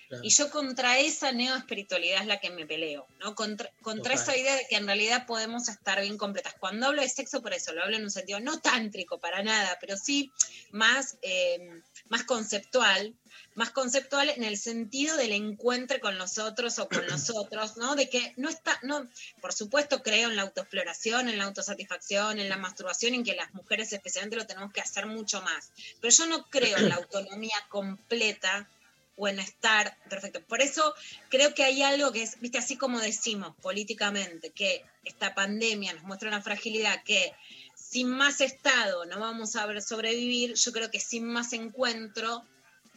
Claro. 0.08 0.24
Y 0.24 0.30
yo 0.30 0.50
contra 0.50 1.00
esa 1.00 1.32
neoespiritualidad 1.32 2.22
es 2.22 2.28
la 2.28 2.40
que 2.40 2.50
me 2.50 2.66
peleo, 2.66 3.08
¿no? 3.20 3.36
Contra, 3.36 3.70
contra 3.82 4.14
esa 4.14 4.38
idea 4.38 4.56
de 4.56 4.66
que 4.70 4.78
en 4.78 4.86
realidad 4.86 5.26
podemos 5.26 5.68
estar 5.68 6.02
bien 6.02 6.18
completas. 6.18 6.56
Cuando 6.60 6.88
hablo 6.88 7.02
de 7.02 7.10
sexo, 7.10 7.42
por 7.42 7.54
eso 7.54 7.74
lo 7.74 7.84
hablo 7.84 7.98
en 7.98 8.04
un 8.04 8.12
sentido 8.12 8.40
no 8.40 8.60
tántrico 8.60 9.20
para 9.20 9.44
nada, 9.44 9.78
pero 9.82 9.98
sí 9.98 10.32
más, 10.72 11.18
eh, 11.22 11.82
más 12.08 12.24
conceptual, 12.24 13.14
más 13.56 13.72
conceptual 13.72 14.30
en 14.30 14.44
el 14.44 14.58
sentido 14.58 15.18
del 15.18 15.32
encuentro 15.32 16.00
con 16.00 16.18
los 16.18 16.38
otros 16.38 16.80
o 16.80 16.88
con 16.88 17.06
nosotros, 17.08 17.76
¿no? 17.78 17.96
De 17.96 18.10
que 18.10 18.34
no 18.38 18.50
está, 18.50 18.80
no, 18.84 19.10
por 19.42 19.52
supuesto 19.52 20.04
creo 20.04 20.30
en 20.30 20.36
la 20.36 20.44
autoexploración, 20.44 21.28
en 21.28 21.38
la 21.38 21.46
autosatisfacción, 21.46 22.40
en 22.40 22.50
la 22.50 22.58
masturbación, 22.58 23.14
en 23.14 23.24
que 23.24 23.36
las 23.36 23.54
mujeres 23.54 23.92
especialmente 23.92 24.38
lo 24.38 24.46
tenemos 24.46 24.72
que 24.72 24.82
hacer 24.82 25.06
mucho 25.06 25.42
más. 25.42 25.72
Pero 26.00 26.14
yo 26.14 26.28
no 26.28 26.50
creo 26.50 26.78
en 26.78 26.90
la 26.90 26.96
autonomía 27.02 27.58
completa 27.70 28.70
o 29.18 29.28
en 29.28 29.40
estar 29.40 29.98
perfecto. 30.10 30.42
Por 30.46 30.62
eso 30.62 30.94
creo 31.30 31.54
que 31.54 31.64
hay 31.64 31.82
algo 31.84 32.12
que 32.12 32.22
es, 32.24 32.40
viste, 32.40 32.60
así 32.60 32.78
como 32.78 33.00
decimos 33.00 33.56
políticamente, 33.62 34.52
que 34.52 34.86
esta 35.04 35.34
pandemia 35.36 35.94
nos 35.94 36.04
muestra 36.04 36.30
una 36.30 36.42
fragilidad 36.42 37.04
que 37.04 37.34
sin 37.76 38.10
más 38.10 38.40
Estado 38.42 39.06
no 39.06 39.20
vamos 39.20 39.56
a 39.56 39.66
ver 39.66 39.82
sobrevivir, 39.82 40.54
yo 40.54 40.72
creo 40.72 40.92
que 40.92 41.00
sin 41.00 41.26
más 41.26 41.52
encuentro 41.54 42.46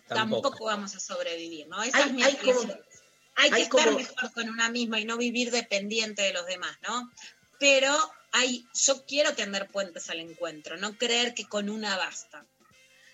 tampoco, 0.09 0.50
Tampoco. 0.50 0.64
vamos 0.66 0.94
a 0.94 1.00
sobrevivir, 1.00 1.68
¿no? 1.68 1.83
Esa 1.83 1.98
Hay- 1.98 2.04
es 2.04 2.12
mi 2.12 2.22
hay 2.22 2.37
como-. 2.37 2.74
Hay 3.37 3.48
que 3.48 3.56
hay 3.56 3.62
estar 3.62 3.85
como- 3.87 3.98
mejor 3.98 4.33
con 4.33 4.50
una 4.50 4.68
misma 4.70 5.00
y 5.00 5.04
no 5.06 5.16
vivir 5.16 5.50
dependiente 5.50 6.20
de 6.22 6.33
los 6.35 6.44
demás, 6.46 6.76
¿no? 6.83 7.11
Pero 7.59 7.96
hay, 8.33 8.66
yo 8.74 9.06
quiero 9.06 9.35
tender 9.35 9.68
puentes 9.68 10.11
al 10.11 10.20
encuentro, 10.20 10.76
no 10.76 10.98
creer 10.98 11.33
que 11.33 11.44
con 11.46 11.70
una 11.70 11.96
basta. 11.96 12.44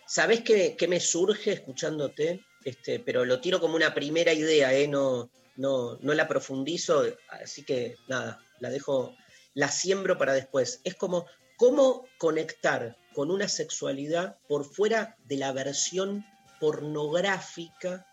¿Sabés 0.09 0.41
qué, 0.41 0.75
qué 0.77 0.89
me 0.89 1.01
surge 1.01 1.53
escuchándote? 1.53 2.45
Este, 2.67 2.99
pero 2.99 3.25
lo 3.25 3.41
tiro 3.41 3.61
como 3.61 3.77
una 3.77 3.95
primera 3.95 4.33
idea, 4.33 4.75
¿eh? 4.75 4.89
no, 4.89 5.31
la 5.57 6.27
profundizo, 6.27 7.05
así 7.29 7.63
que 7.63 7.95
nada, 8.09 8.41
la 8.59 8.71
dejo, 8.71 9.15
la 9.55 9.69
siembro 9.69 10.19
para 10.19 10.35
después. 10.35 10.81
Es 10.83 10.97
como 10.97 11.27
cómo 11.57 12.09
conectar 12.19 12.97
con 13.15 13.31
una 13.31 13.47
sexualidad 13.47 14.37
por 14.49 14.65
fuera 14.65 15.17
de 15.27 15.37
la 15.37 15.53
versión 15.53 16.27
pornográfica, 16.59 18.05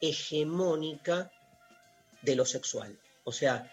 hegemónica 0.00 1.30
de 2.22 2.34
lo 2.34 2.46
sexual. 2.46 2.98
O 3.24 3.32
sea, 3.32 3.70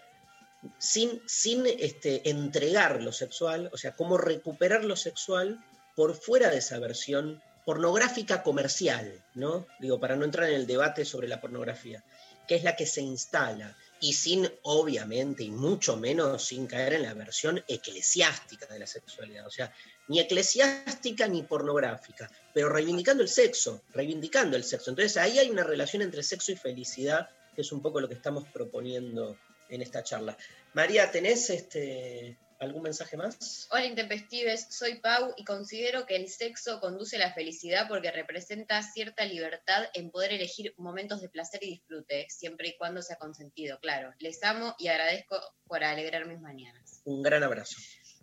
sin, 0.76 1.22
sin 1.24 1.64
este, 1.64 2.28
entregar 2.28 3.02
lo 3.02 3.12
sexual, 3.12 3.70
o 3.72 3.78
sea, 3.78 3.96
cómo 3.96 4.18
recuperar 4.18 4.84
lo 4.84 4.96
sexual 4.96 5.64
por 5.94 6.14
fuera 6.14 6.50
de 6.50 6.58
esa 6.58 6.78
versión 6.78 7.42
pornográfica 7.66 8.44
comercial, 8.44 9.24
¿no? 9.34 9.66
Digo, 9.80 9.98
para 9.98 10.14
no 10.14 10.24
entrar 10.24 10.48
en 10.48 10.54
el 10.54 10.68
debate 10.68 11.04
sobre 11.04 11.26
la 11.26 11.40
pornografía, 11.40 12.04
que 12.46 12.54
es 12.54 12.62
la 12.62 12.76
que 12.76 12.86
se 12.86 13.02
instala, 13.02 13.76
y 14.00 14.12
sin, 14.12 14.48
obviamente, 14.62 15.42
y 15.42 15.50
mucho 15.50 15.96
menos 15.96 16.44
sin 16.44 16.68
caer 16.68 16.92
en 16.92 17.02
la 17.02 17.14
versión 17.14 17.60
eclesiástica 17.66 18.66
de 18.66 18.78
la 18.78 18.86
sexualidad, 18.86 19.48
o 19.48 19.50
sea, 19.50 19.72
ni 20.06 20.20
eclesiástica 20.20 21.26
ni 21.26 21.42
pornográfica, 21.42 22.30
pero 22.54 22.68
reivindicando 22.68 23.24
el 23.24 23.28
sexo, 23.28 23.82
reivindicando 23.92 24.56
el 24.56 24.62
sexo. 24.62 24.90
Entonces 24.90 25.16
ahí 25.16 25.40
hay 25.40 25.50
una 25.50 25.64
relación 25.64 26.02
entre 26.02 26.22
sexo 26.22 26.52
y 26.52 26.56
felicidad, 26.56 27.30
que 27.52 27.62
es 27.62 27.72
un 27.72 27.82
poco 27.82 28.00
lo 28.00 28.08
que 28.08 28.14
estamos 28.14 28.46
proponiendo 28.46 29.36
en 29.68 29.82
esta 29.82 30.04
charla. 30.04 30.38
María, 30.72 31.10
¿tenés 31.10 31.50
este, 31.50 32.38
algún 32.58 32.82
mensaje 32.82 33.16
más? 33.16 33.66
Hola 33.70 33.84
intempestives, 33.84 34.66
soy 34.70 35.00
Pau 35.00 35.32
y 35.36 35.44
considero 35.44 36.06
que 36.06 36.16
el 36.16 36.28
sexo 36.28 36.80
conduce 36.80 37.16
a 37.16 37.20
la 37.20 37.32
felicidad 37.34 37.86
porque 37.88 38.10
representa 38.10 38.82
cierta 38.82 39.24
libertad 39.24 39.84
en 39.94 40.10
poder 40.10 40.32
elegir 40.32 40.74
momentos 40.76 41.20
de 41.20 41.28
placer 41.28 41.62
y 41.62 41.70
disfrute, 41.70 42.26
siempre 42.28 42.68
y 42.68 42.76
cuando 42.76 43.02
sea 43.02 43.16
consentido, 43.16 43.78
claro. 43.80 44.12
Les 44.18 44.42
amo 44.42 44.74
y 44.78 44.88
agradezco 44.88 45.40
por 45.66 45.84
alegrar 45.84 46.26
mis 46.26 46.40
mañanas. 46.40 47.00
Un 47.04 47.22
gran 47.22 47.42
abrazo. 47.42 47.76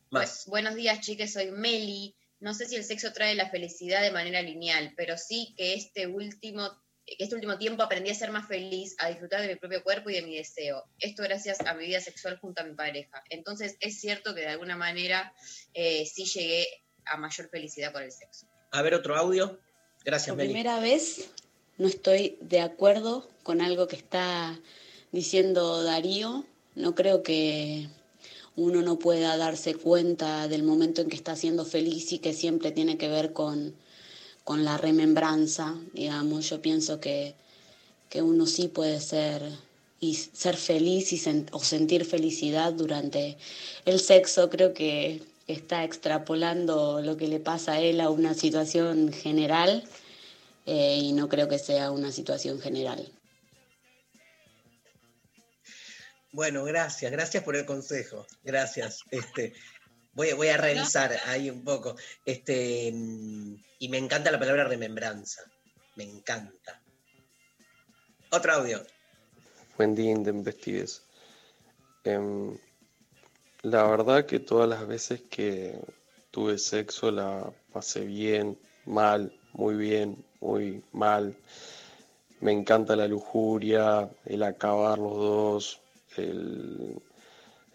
Más. 0.10 0.46
Bu- 0.46 0.50
buenos 0.52 0.76
días, 0.76 1.00
chiques, 1.02 1.34
soy 1.34 1.52
Meli. 1.52 2.15
No 2.39 2.54
sé 2.54 2.65
si 2.65 2.76
el 2.76 2.84
sexo 2.84 3.13
trae 3.13 3.36
la 3.36 3.50
felicidad 3.50 4.02
de 4.02 4.12
manera 4.12 4.41
lineal, 4.41 4.93
pero 4.98 5.17
sí 5.17 5.54
que 5.58 5.76
este 5.76 6.08
último 6.08 6.83
que 7.06 7.24
este 7.24 7.36
último 7.36 7.58
tiempo 7.58 7.84
aprendí 7.84 8.10
a 8.10 8.16
ser 8.16 8.32
más 8.32 8.48
feliz, 8.48 8.96
a 9.00 9.10
disfrutar 9.10 9.42
de 9.42 9.48
mi 9.50 9.56
propio 9.56 9.84
cuerpo 9.84 10.10
y 10.10 10.16
de 10.16 10.22
mi 10.22 10.38
deseo. 10.38 10.84
Esto 11.00 11.24
gracias 11.24 11.60
a 11.62 11.74
mi 11.74 11.86
vida 11.86 12.00
sexual 12.00 12.38
junto 12.38 12.62
a 12.62 12.66
mi 12.66 12.74
pareja. 12.76 13.24
Entonces 13.30 13.78
es 13.80 14.00
cierto 14.00 14.34
que 14.34 14.42
de 14.42 14.48
alguna 14.48 14.78
manera 14.78 15.34
eh, 15.74 16.06
sí 16.06 16.26
llegué 16.26 16.68
a 17.06 17.18
mayor 17.18 17.50
felicidad 17.50 17.92
por 17.92 18.04
el 18.04 18.12
sexo. 18.12 18.48
A 18.72 18.82
ver 18.82 18.94
otro 18.94 19.16
audio. 19.16 19.60
Gracias, 20.06 20.30
Por 20.30 20.38
Meli. 20.38 20.50
primera 20.50 20.80
vez 20.80 21.30
no 21.78 21.88
estoy 21.88 22.38
de 22.42 22.62
acuerdo 22.62 23.30
con 23.44 23.62
algo 23.62 23.88
que 23.88 23.96
está 23.96 24.60
diciendo 25.12 25.84
Darío. 25.84 26.46
No 26.76 26.96
creo 26.96 27.24
que 27.24 27.88
uno 28.56 28.82
no 28.82 29.00
pueda 29.00 29.38
darse 29.38 29.76
cuenta 29.76 30.48
del 30.48 30.63
momento 30.63 31.02
en 31.02 31.10
que 31.10 31.16
está 31.16 31.36
siendo 31.36 31.66
feliz 31.66 32.12
y 32.12 32.20
que 32.20 32.34
siempre 32.34 32.72
tiene 32.72 32.98
que 32.98 33.08
ver 33.08 33.34
con, 33.34 33.76
con 34.44 34.64
la 34.64 34.78
remembranza, 34.78 35.76
digamos. 35.94 36.50
Yo 36.50 36.62
pienso 36.62 37.00
que, 37.00 37.36
que 38.10 38.22
uno 38.22 38.46
sí 38.46 38.68
puede 38.68 39.00
ser 39.00 39.42
y 40.00 40.16
ser 40.16 40.58
feliz 40.58 41.14
y 41.14 41.46
o 41.52 41.60
sentir 41.60 42.06
felicidad 42.06 42.74
durante 42.74 43.38
el 43.86 44.00
sexo. 44.00 44.50
Creo 44.50 44.74
que 44.74 45.22
está 45.48 45.84
extrapolando 45.84 47.02
lo 47.02 47.18
que 47.18 47.28
le 47.28 47.40
pasa 47.40 47.74
a 47.74 47.80
él 47.80 48.02
a 48.02 48.10
una 48.10 48.34
situación 48.34 49.14
general 49.14 49.84
eh, 50.66 50.98
y 51.02 51.14
no 51.14 51.30
creo 51.30 51.48
que 51.48 51.60
sea 51.60 51.92
una 51.92 52.12
situación 52.12 52.60
general. 52.60 53.10
Bueno, 56.34 56.64
gracias, 56.64 57.12
gracias 57.12 57.44
por 57.44 57.56
el 57.56 57.66
consejo. 57.66 58.26
Gracias. 58.44 59.04
Este, 59.12 59.54
voy, 60.13 60.34
voy 60.34 60.47
a 60.47 60.58
revisar 60.58 61.12
ahí 61.26 61.49
un 61.49 61.63
poco. 61.63 61.95
Este, 62.26 62.88
y 62.88 63.89
me 63.89 63.97
encanta 63.97 64.32
la 64.32 64.39
palabra 64.39 64.63
remembranza. 64.65 65.43
Me 65.95 66.04
encanta. 66.04 66.82
Otro 68.32 68.54
audio. 68.54 68.82
Buen 69.78 69.95
día, 69.95 70.12
Intempestives. 70.12 71.04
Em, 72.04 72.58
la 73.62 73.84
verdad 73.84 74.26
que 74.26 74.39
todas 74.39 74.67
las 74.67 74.88
veces 74.88 75.21
que 75.30 75.80
tuve 76.32 76.58
sexo 76.58 77.12
la 77.12 77.52
pasé 77.71 78.02
bien, 78.02 78.58
mal, 78.86 79.34
muy 79.54 79.76
bien, 79.76 80.26
muy 80.41 80.84
mal. 80.91 81.36
Me 82.39 82.52
encanta 82.52 82.95
la 82.95 83.08
lujuria, 83.08 84.10
el 84.26 84.43
acabar 84.43 84.97
los 84.97 85.15
dos, 85.15 85.82
el, 86.17 87.02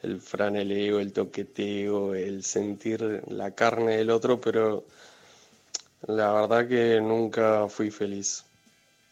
el 0.03 0.21
franeleo, 0.21 1.01
el 1.01 1.13
toqueteo, 1.13 2.15
el 2.15 2.45
sentir 2.45 3.23
la 3.29 3.51
carne 3.55 3.97
del 3.97 4.11
otro, 4.11 4.41
pero 4.41 4.85
la 6.07 6.33
verdad 6.33 6.69
que 6.69 7.01
nunca 7.01 7.69
fui 7.69 7.91
feliz. 7.91 8.45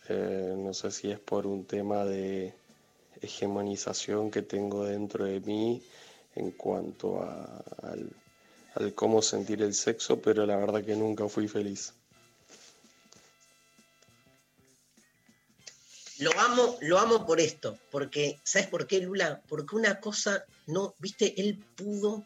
Eh, 0.09 0.55
no 0.57 0.72
sé 0.72 0.90
si 0.92 1.11
es 1.11 1.18
por 1.18 1.46
un 1.46 1.64
tema 1.64 2.05
de 2.05 2.55
hegemonización 3.20 4.31
que 4.31 4.42
tengo 4.42 4.85
dentro 4.85 5.25
de 5.25 5.40
mí 5.40 5.83
en 6.37 6.52
cuanto 6.52 7.23
a- 7.23 7.65
al, 7.83 8.10
al 8.75 8.94
cómo 8.94 9.23
sentir 9.23 9.63
el 9.63 9.75
sexo, 9.75 10.21
pero 10.21 10.46
la 10.46 10.56
verdad 10.56 10.85
que 10.85 10.94
nunca 10.94 11.29
fui 11.29 11.48
feliz. 11.48 11.92
Lo 16.19 16.31
amo, 16.38 16.79
lo 16.81 16.98
amo 16.98 17.27
por 17.27 17.40
esto, 17.40 17.79
porque, 17.90 18.38
¿sabes 18.42 18.69
por 18.69 18.87
qué, 18.87 19.00
Lula? 19.00 19.42
Porque 19.48 19.77
una 19.77 20.00
cosa, 20.00 20.44
no, 20.67 20.94
viste, 20.98 21.40
él 21.40 21.64
pudo 21.77 22.25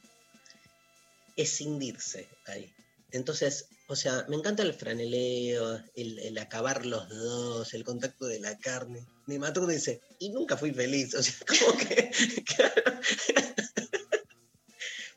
escindirse 1.36 2.28
ahí. 2.46 2.72
Entonces, 3.12 3.66
o 3.86 3.96
sea, 3.96 4.24
me 4.28 4.36
encanta 4.36 4.62
el 4.62 4.72
franeleo, 4.72 5.82
el, 5.96 6.18
el 6.20 6.38
acabar 6.38 6.86
los 6.86 7.08
dos, 7.08 7.74
el 7.74 7.84
contacto 7.84 8.26
de 8.26 8.38
la 8.40 8.56
carne. 8.58 9.04
Me 9.26 9.38
mató 9.38 9.66
dice, 9.66 10.00
y 10.18 10.30
nunca 10.30 10.56
fui 10.56 10.72
feliz. 10.72 11.14
O 11.18 11.22
sea, 11.22 11.34
como 11.46 11.76
que, 11.76 12.10
claro. 12.46 13.00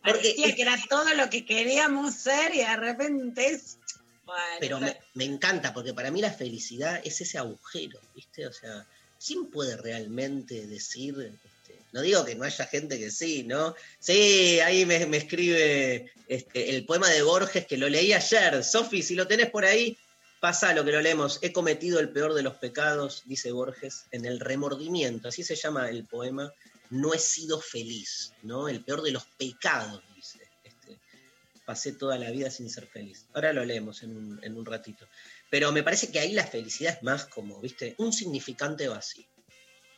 Parecía 0.02 0.54
que 0.54 0.62
era 0.62 0.78
todo 0.90 1.14
lo 1.14 1.30
que 1.30 1.46
queríamos 1.46 2.16
ser 2.16 2.54
y 2.54 2.60
de 2.60 2.76
repente 2.76 3.48
es. 3.48 3.78
Bueno, 4.26 4.58
Pero 4.60 4.80
me, 4.80 4.98
me 5.14 5.26
encanta, 5.26 5.74
porque 5.74 5.94
para 5.94 6.12
mí 6.12 6.20
la 6.20 6.32
felicidad 6.32 7.00
es 7.04 7.22
ese 7.22 7.38
agujero, 7.38 8.00
¿viste? 8.16 8.48
O 8.48 8.54
sea, 8.54 8.88
¿quién 9.26 9.52
puede 9.52 9.78
realmente 9.78 10.66
decir, 10.66 11.38
no 11.94 12.02
digo 12.02 12.26
que 12.26 12.36
no 12.36 12.44
haya 12.44 12.66
gente 12.66 12.98
que 12.98 13.12
sí, 13.12 13.44
¿no? 13.44 13.76
Sí, 14.00 14.60
ahí 14.60 14.84
me, 14.86 14.98
escribe 15.16 16.12
este, 16.28 16.76
el 16.76 16.86
poema 16.86 17.08
de 17.08 17.22
Borges 17.22 17.68
que 17.68 17.78
lo 17.78 17.88
leí 17.88 18.12
ayer. 18.14 18.64
Sofi, 18.64 19.04
si 19.04 19.14
lo 19.14 19.28
tenés 19.28 19.52
por 19.52 19.64
ahí, 19.64 19.96
pasa 20.40 20.74
lo 20.74 20.84
que 20.84 20.92
lo 20.92 21.02
leemos. 21.02 21.38
He 21.44 21.54
cometido 21.54 22.00
el 22.00 22.10
peor 22.10 22.34
de 22.34 22.42
los 22.42 22.56
pecados, 22.56 23.22
dice 23.26 23.52
Borges, 23.52 24.06
en 24.10 24.26
el 24.26 24.40
remordimiento, 24.40 25.28
así 25.28 25.44
se 25.44 25.56
llama 25.56 25.88
el 25.88 26.06
poema. 26.06 26.52
No 26.90 27.14
he 27.14 27.20
sido 27.20 27.62
feliz, 27.62 28.34
¿no? 28.42 28.68
El 28.68 28.84
peor 28.84 29.04
de 29.04 29.12
los 29.12 29.26
pecados, 29.38 30.02
dice. 30.16 30.40
Este, 30.64 30.98
pasé 31.64 31.94
toda 31.94 32.18
la 32.18 32.32
vida 32.32 32.50
sin 32.50 32.72
ser 32.72 32.88
feliz. 32.88 33.28
Ahora 33.34 33.54
lo 33.54 33.64
leemos 33.64 34.02
en 34.02 34.18
un, 34.18 34.44
en 34.44 34.58
un 34.58 34.66
ratito. 34.66 35.08
Pero 35.52 35.72
me 35.72 35.84
parece 35.84 36.12
que 36.12 36.20
ahí 36.20 36.32
la 36.32 36.48
felicidad 36.48 36.96
es 36.98 37.04
más 37.04 37.26
como, 37.26 37.62
¿viste? 37.62 37.94
Un 38.00 38.12
significante 38.12 38.88
vacío. 38.88 39.33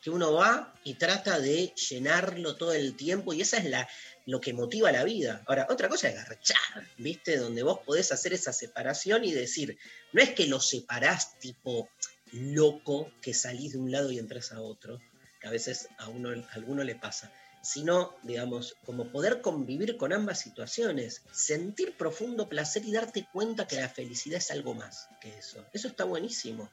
Que 0.06 0.10
uno 0.10 0.34
va 0.34 0.72
y 0.84 0.94
trata 0.94 1.40
de 1.40 1.74
llenarlo 1.74 2.54
todo 2.54 2.72
el 2.72 2.94
tiempo 2.94 3.32
y 3.32 3.40
esa 3.40 3.56
es 3.56 3.64
la, 3.64 3.88
lo 4.24 4.40
que 4.40 4.52
motiva 4.52 4.92
la 4.92 5.02
vida. 5.02 5.42
Ahora, 5.48 5.66
otra 5.68 5.88
cosa 5.88 6.08
es 6.08 6.14
garchar, 6.14 6.86
¿viste? 6.96 7.36
Donde 7.38 7.64
vos 7.64 7.80
podés 7.84 8.12
hacer 8.12 8.32
esa 8.32 8.52
separación 8.52 9.24
y 9.24 9.32
decir, 9.32 9.76
no 10.12 10.22
es 10.22 10.30
que 10.30 10.46
lo 10.46 10.60
separás 10.60 11.40
tipo 11.40 11.88
loco, 12.30 13.10
que 13.20 13.34
salís 13.34 13.72
de 13.72 13.78
un 13.78 13.90
lado 13.90 14.12
y 14.12 14.20
entras 14.20 14.52
a 14.52 14.60
otro, 14.60 15.00
que 15.40 15.48
a 15.48 15.50
veces 15.50 15.88
a, 15.98 16.08
uno, 16.08 16.30
a 16.30 16.54
alguno 16.54 16.84
le 16.84 16.94
pasa, 16.94 17.32
sino, 17.60 18.14
digamos, 18.22 18.76
como 18.84 19.10
poder 19.10 19.40
convivir 19.40 19.96
con 19.96 20.12
ambas 20.12 20.38
situaciones, 20.38 21.22
sentir 21.32 21.96
profundo 21.96 22.48
placer 22.48 22.84
y 22.84 22.92
darte 22.92 23.26
cuenta 23.32 23.66
que 23.66 23.80
la 23.80 23.88
felicidad 23.88 24.38
es 24.38 24.52
algo 24.52 24.72
más 24.72 25.08
que 25.20 25.36
eso. 25.36 25.66
Eso 25.72 25.88
está 25.88 26.04
buenísimo. 26.04 26.70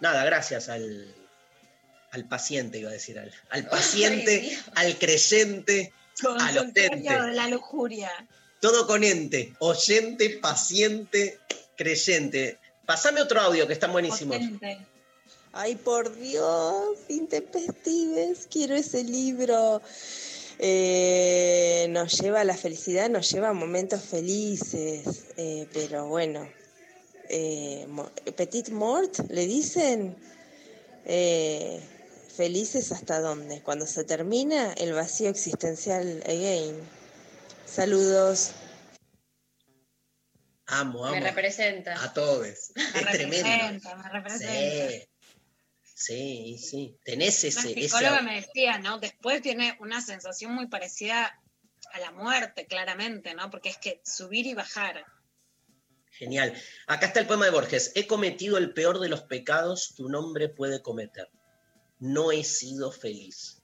nada, 0.00 0.24
gracias 0.24 0.68
al, 0.68 1.14
al 2.10 2.26
paciente, 2.28 2.78
iba 2.78 2.90
a 2.90 2.92
decir, 2.92 3.18
al, 3.18 3.32
al 3.50 3.66
paciente, 3.70 4.58
al 4.74 4.98
creyente, 4.98 5.92
al 6.38 6.58
oyente. 6.58 6.90
de 6.90 7.32
la 7.32 7.48
lujuria. 7.48 8.10
Todo 8.60 8.86
con 8.86 9.04
ente, 9.04 9.54
oyente, 9.58 10.30
paciente, 10.30 11.38
creyente. 11.76 12.58
Pasame 12.84 13.22
otro 13.22 13.40
audio 13.40 13.66
que 13.66 13.72
están 13.72 13.92
buenísimos. 13.92 14.36
Potente. 14.36 14.78
Ay, 15.52 15.76
por 15.76 16.14
Dios, 16.16 16.98
intempestives, 17.08 18.46
quiero 18.50 18.74
ese 18.76 19.02
libro. 19.02 19.80
Eh, 20.58 21.86
nos 21.90 22.20
lleva 22.20 22.42
a 22.42 22.44
la 22.44 22.56
felicidad, 22.56 23.08
nos 23.08 23.30
lleva 23.32 23.48
a 23.48 23.52
momentos 23.54 24.02
felices, 24.02 25.24
eh, 25.38 25.66
pero 25.72 26.06
bueno, 26.06 26.46
eh, 27.30 27.86
Petit 28.36 28.68
Mort, 28.68 29.20
le 29.30 29.46
dicen, 29.46 30.16
Eh, 31.06 31.80
felices 32.44 32.90
hasta 32.90 33.20
dónde, 33.20 33.62
cuando 33.62 33.86
se 33.86 34.02
termina 34.02 34.72
el 34.72 34.94
vacío 34.94 35.28
existencial 35.28 36.22
again. 36.24 36.74
Saludos. 37.66 38.52
Amo, 40.64 41.04
amo. 41.04 41.16
Me 41.16 41.20
representa. 41.20 42.02
A 42.02 42.14
todos. 42.14 42.70
Me 42.74 42.82
Es 42.82 42.92
tremendo. 43.12 43.46
representa, 43.46 43.96
me 43.96 44.08
representa. 44.08 44.52
Sí. 44.54 45.06
Sí, 45.94 46.58
sí. 46.58 46.98
Tenés 47.04 47.42
La 47.42 47.48
ese. 47.50 47.74
psicóloga 47.74 48.14
esa- 48.16 48.22
me 48.22 48.36
decía, 48.40 48.78
¿no? 48.78 48.98
Después 48.98 49.42
tiene 49.42 49.76
una 49.80 50.00
sensación 50.00 50.54
muy 50.54 50.66
parecida 50.68 51.38
a 51.92 52.00
la 52.00 52.10
muerte, 52.12 52.66
claramente, 52.66 53.34
¿no? 53.34 53.50
Porque 53.50 53.68
es 53.68 53.76
que 53.76 54.00
subir 54.02 54.46
y 54.46 54.54
bajar. 54.54 55.04
Genial. 56.12 56.54
Acá 56.86 57.04
está 57.08 57.20
el 57.20 57.26
poema 57.26 57.44
de 57.44 57.50
Borges. 57.50 57.92
He 57.94 58.06
cometido 58.06 58.56
el 58.56 58.72
peor 58.72 58.98
de 58.98 59.10
los 59.10 59.24
pecados 59.24 59.92
que 59.94 60.04
un 60.04 60.14
hombre 60.14 60.48
puede 60.48 60.80
cometer. 60.80 61.28
No 62.00 62.32
he 62.32 62.44
sido 62.44 62.90
feliz. 62.90 63.62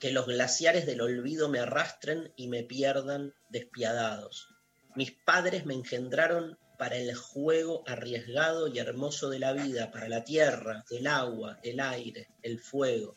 Que 0.00 0.10
los 0.10 0.26
glaciares 0.26 0.86
del 0.86 1.00
olvido 1.00 1.48
me 1.48 1.60
arrastren 1.60 2.32
y 2.36 2.48
me 2.48 2.64
pierdan 2.64 3.32
despiadados. 3.48 4.48
Mis 4.96 5.12
padres 5.12 5.66
me 5.66 5.74
engendraron 5.74 6.58
para 6.78 6.96
el 6.96 7.14
juego 7.14 7.84
arriesgado 7.86 8.66
y 8.66 8.80
hermoso 8.80 9.30
de 9.30 9.38
la 9.38 9.52
vida, 9.52 9.92
para 9.92 10.08
la 10.08 10.24
tierra, 10.24 10.84
el 10.90 11.06
agua, 11.06 11.60
el 11.62 11.78
aire, 11.78 12.28
el 12.42 12.58
fuego. 12.58 13.16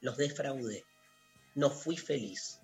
Los 0.00 0.16
defraudé. 0.16 0.82
No 1.54 1.68
fui 1.68 1.98
feliz. 1.98 2.58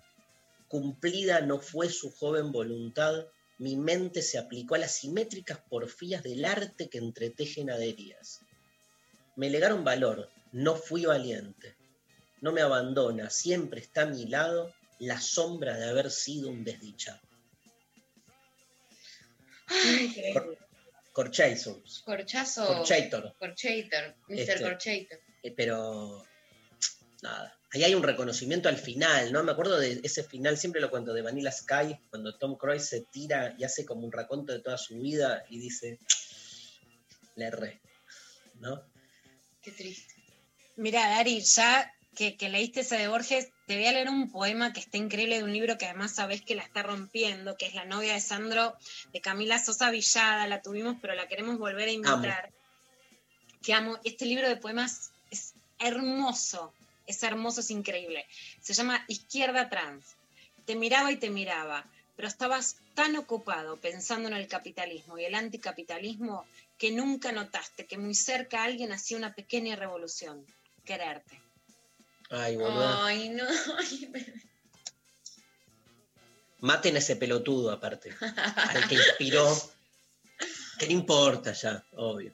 Cumplida 0.67 1.41
no 1.41 1.59
fue 1.59 1.89
su 1.89 2.11
joven 2.11 2.51
voluntad, 2.51 3.27
mi 3.59 3.75
mente 3.75 4.23
se 4.23 4.39
aplicó 4.39 4.73
a 4.73 4.79
las 4.79 4.95
simétricas 4.95 5.59
porfías 5.69 6.23
del 6.23 6.45
arte 6.45 6.89
que 6.89 6.97
entretejen 6.97 7.69
aderías. 7.69 8.41
Me 9.35 9.51
legaron 9.51 9.83
valor, 9.83 10.29
no 10.51 10.75
fui 10.75 11.05
valiente. 11.05 11.75
No 12.41 12.51
me 12.51 12.61
abandona, 12.61 13.29
siempre 13.29 13.81
está 13.81 14.03
a 14.03 14.05
mi 14.05 14.25
lado 14.27 14.73
la 14.99 15.19
sombra 15.19 15.77
de 15.77 15.89
haber 15.89 16.11
sido 16.11 16.49
un 16.49 16.63
desdichado. 16.63 17.19
Increíble. 19.69 20.57
Corchazons, 21.11 22.03
Corchazo. 22.05 22.67
Corchator, 22.67 23.35
Corchator. 23.39 24.15
Mr. 24.27 24.39
Este. 24.39 24.61
Corchator. 24.61 25.19
eh, 25.41 25.51
pero 25.55 26.23
nada. 27.23 27.57
Ahí 27.71 27.83
hay 27.83 27.95
un 27.95 28.03
reconocimiento 28.03 28.69
al 28.69 28.77
final, 28.77 29.33
¿no? 29.33 29.43
Me 29.43 29.51
acuerdo 29.51 29.77
de 29.79 29.99
ese 30.03 30.23
final, 30.23 30.57
siempre 30.57 30.79
lo 30.79 30.89
cuento, 30.89 31.13
de 31.13 31.21
Vanilla 31.23 31.51
Sky, 31.51 31.99
cuando 32.09 32.37
Tom 32.37 32.55
Cruise 32.55 32.85
se 32.87 33.01
tira 33.01 33.55
y 33.57 33.63
hace 33.63 33.83
como 33.83 34.05
un 34.05 34.11
raconto 34.11 34.53
de 34.53 34.59
toda 34.59 34.77
su 34.77 34.99
vida 34.99 35.43
y 35.49 35.59
dice, 35.59 35.99
le 37.35 37.45
erré, 37.45 37.81
¿no? 38.59 38.83
Qué 39.61 39.71
triste. 39.71 40.16
Mira, 40.77 41.09
Dari, 41.09 41.41
ya 41.41 41.91
que, 42.15 42.37
que 42.37 42.49
leíste 42.49 42.81
ese 42.81 42.97
de 42.97 43.07
Borges, 43.07 43.49
te 43.65 43.75
voy 43.75 43.87
a 43.87 43.91
leer 43.91 44.09
un 44.09 44.31
poema 44.31 44.73
que 44.73 44.79
está 44.79 44.97
increíble 44.97 45.37
de 45.37 45.43
un 45.43 45.51
libro 45.51 45.77
que 45.77 45.85
además 45.85 46.13
sabés 46.13 46.43
que 46.43 46.53
la 46.53 46.61
está 46.61 46.83
rompiendo, 46.83 47.57
que 47.57 47.65
es 47.65 47.73
La 47.73 47.83
novia 47.83 48.13
de 48.13 48.21
Sandro, 48.21 48.75
de 49.11 49.19
Camila 49.19 49.57
Sosa 49.57 49.89
Villada. 49.89 50.45
La 50.45 50.61
tuvimos, 50.61 50.97
pero 51.01 51.15
la 51.15 51.27
queremos 51.27 51.57
volver 51.57 51.89
a 51.89 51.91
invitar. 51.91 52.51
Que 53.63 53.73
amo. 53.73 53.97
Este 54.03 54.25
libro 54.25 54.47
de 54.47 54.57
poemas 54.57 55.11
es 55.31 55.55
hermoso. 55.79 56.73
Es 57.07 57.23
hermoso, 57.23 57.61
es 57.61 57.71
increíble. 57.71 58.27
Se 58.61 58.73
llama 58.73 59.03
Izquierda 59.07 59.69
Trans. 59.69 60.15
Te 60.65 60.75
miraba 60.75 61.11
y 61.11 61.17
te 61.17 61.31
miraba, 61.31 61.89
pero 62.15 62.27
estabas 62.27 62.77
tan 62.93 63.15
ocupado 63.15 63.77
pensando 63.77 64.27
en 64.27 64.35
el 64.35 64.47
capitalismo 64.47 65.17
y 65.17 65.25
el 65.25 65.33
anticapitalismo 65.33 66.45
que 66.77 66.91
nunca 66.91 67.31
notaste 67.31 67.87
que 67.87 67.97
muy 67.97 68.13
cerca 68.13 68.63
alguien 68.63 68.91
hacía 68.91 69.17
una 69.17 69.33
pequeña 69.33 69.75
revolución. 69.75 70.45
Quererte. 70.87 71.41
Ay, 72.29 72.55
boludo. 72.55 73.03
Ay, 73.03 73.29
no. 73.29 73.43
Ay, 73.77 74.11
Maten 76.61 76.95
a 76.95 76.99
ese 76.99 77.17
pelotudo, 77.17 77.71
aparte. 77.71 78.15
Al 78.55 78.87
que 78.87 78.95
inspiró. 78.95 79.45
Que 80.79 80.87
no 80.87 80.93
importa 80.93 81.51
ya, 81.51 81.83
obvio. 81.95 82.33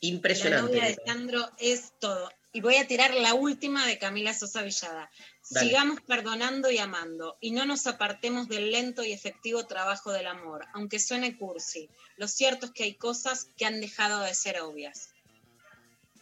La 0.00 0.08
Impresionante. 0.08 0.76
novia 0.76 0.88
de 0.88 0.98
Sandro 1.04 1.50
es 1.58 1.92
todo. 1.98 2.30
Y 2.52 2.60
voy 2.60 2.76
a 2.76 2.86
tirar 2.86 3.12
la 3.14 3.34
última 3.34 3.86
de 3.86 3.98
Camila 3.98 4.32
Sosa 4.32 4.62
Villada. 4.62 5.10
Dale. 5.50 5.66
Sigamos 5.66 6.00
perdonando 6.02 6.70
y 6.70 6.78
amando, 6.78 7.36
y 7.40 7.50
no 7.50 7.66
nos 7.66 7.86
apartemos 7.86 8.48
del 8.48 8.70
lento 8.70 9.02
y 9.04 9.12
efectivo 9.12 9.66
trabajo 9.66 10.12
del 10.12 10.26
amor, 10.26 10.64
aunque 10.72 10.98
suene 10.98 11.36
cursi. 11.36 11.90
Lo 12.16 12.28
cierto 12.28 12.66
es 12.66 12.72
que 12.72 12.84
hay 12.84 12.94
cosas 12.94 13.48
que 13.56 13.66
han 13.66 13.80
dejado 13.80 14.20
de 14.20 14.34
ser 14.34 14.60
obvias. 14.60 15.10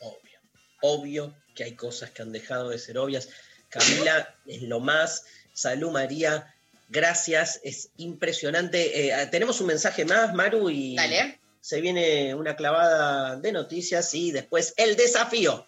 Obvio. 0.05 0.41
Obvio 0.83 1.37
que 1.55 1.65
hay 1.65 1.75
cosas 1.75 2.11
que 2.11 2.23
han 2.23 2.33
dejado 2.33 2.71
de 2.71 2.79
ser 2.79 2.99
obvias. 2.99 3.29
Camila 3.69 4.37
es 4.47 4.63
lo 4.63 4.81
más. 4.81 5.25
Salud, 5.53 5.91
María. 5.91 6.55
Gracias. 6.89 7.61
Es 7.65 7.91
impresionante. 7.97 9.09
Eh, 9.09 9.27
tenemos 9.29 9.61
un 9.61 9.69
mensaje 9.69 10.05
más, 10.05 10.35
Maru, 10.35 10.69
y 10.71 10.97
Dale. 10.97 11.41
se 11.61 11.81
viene 11.81 12.35
una 12.35 12.57
clavada 12.57 13.37
de 13.37 13.53
noticias 13.53 14.13
y 14.15 14.31
después 14.31 14.75
el 14.77 14.97
desafío. 14.97 15.67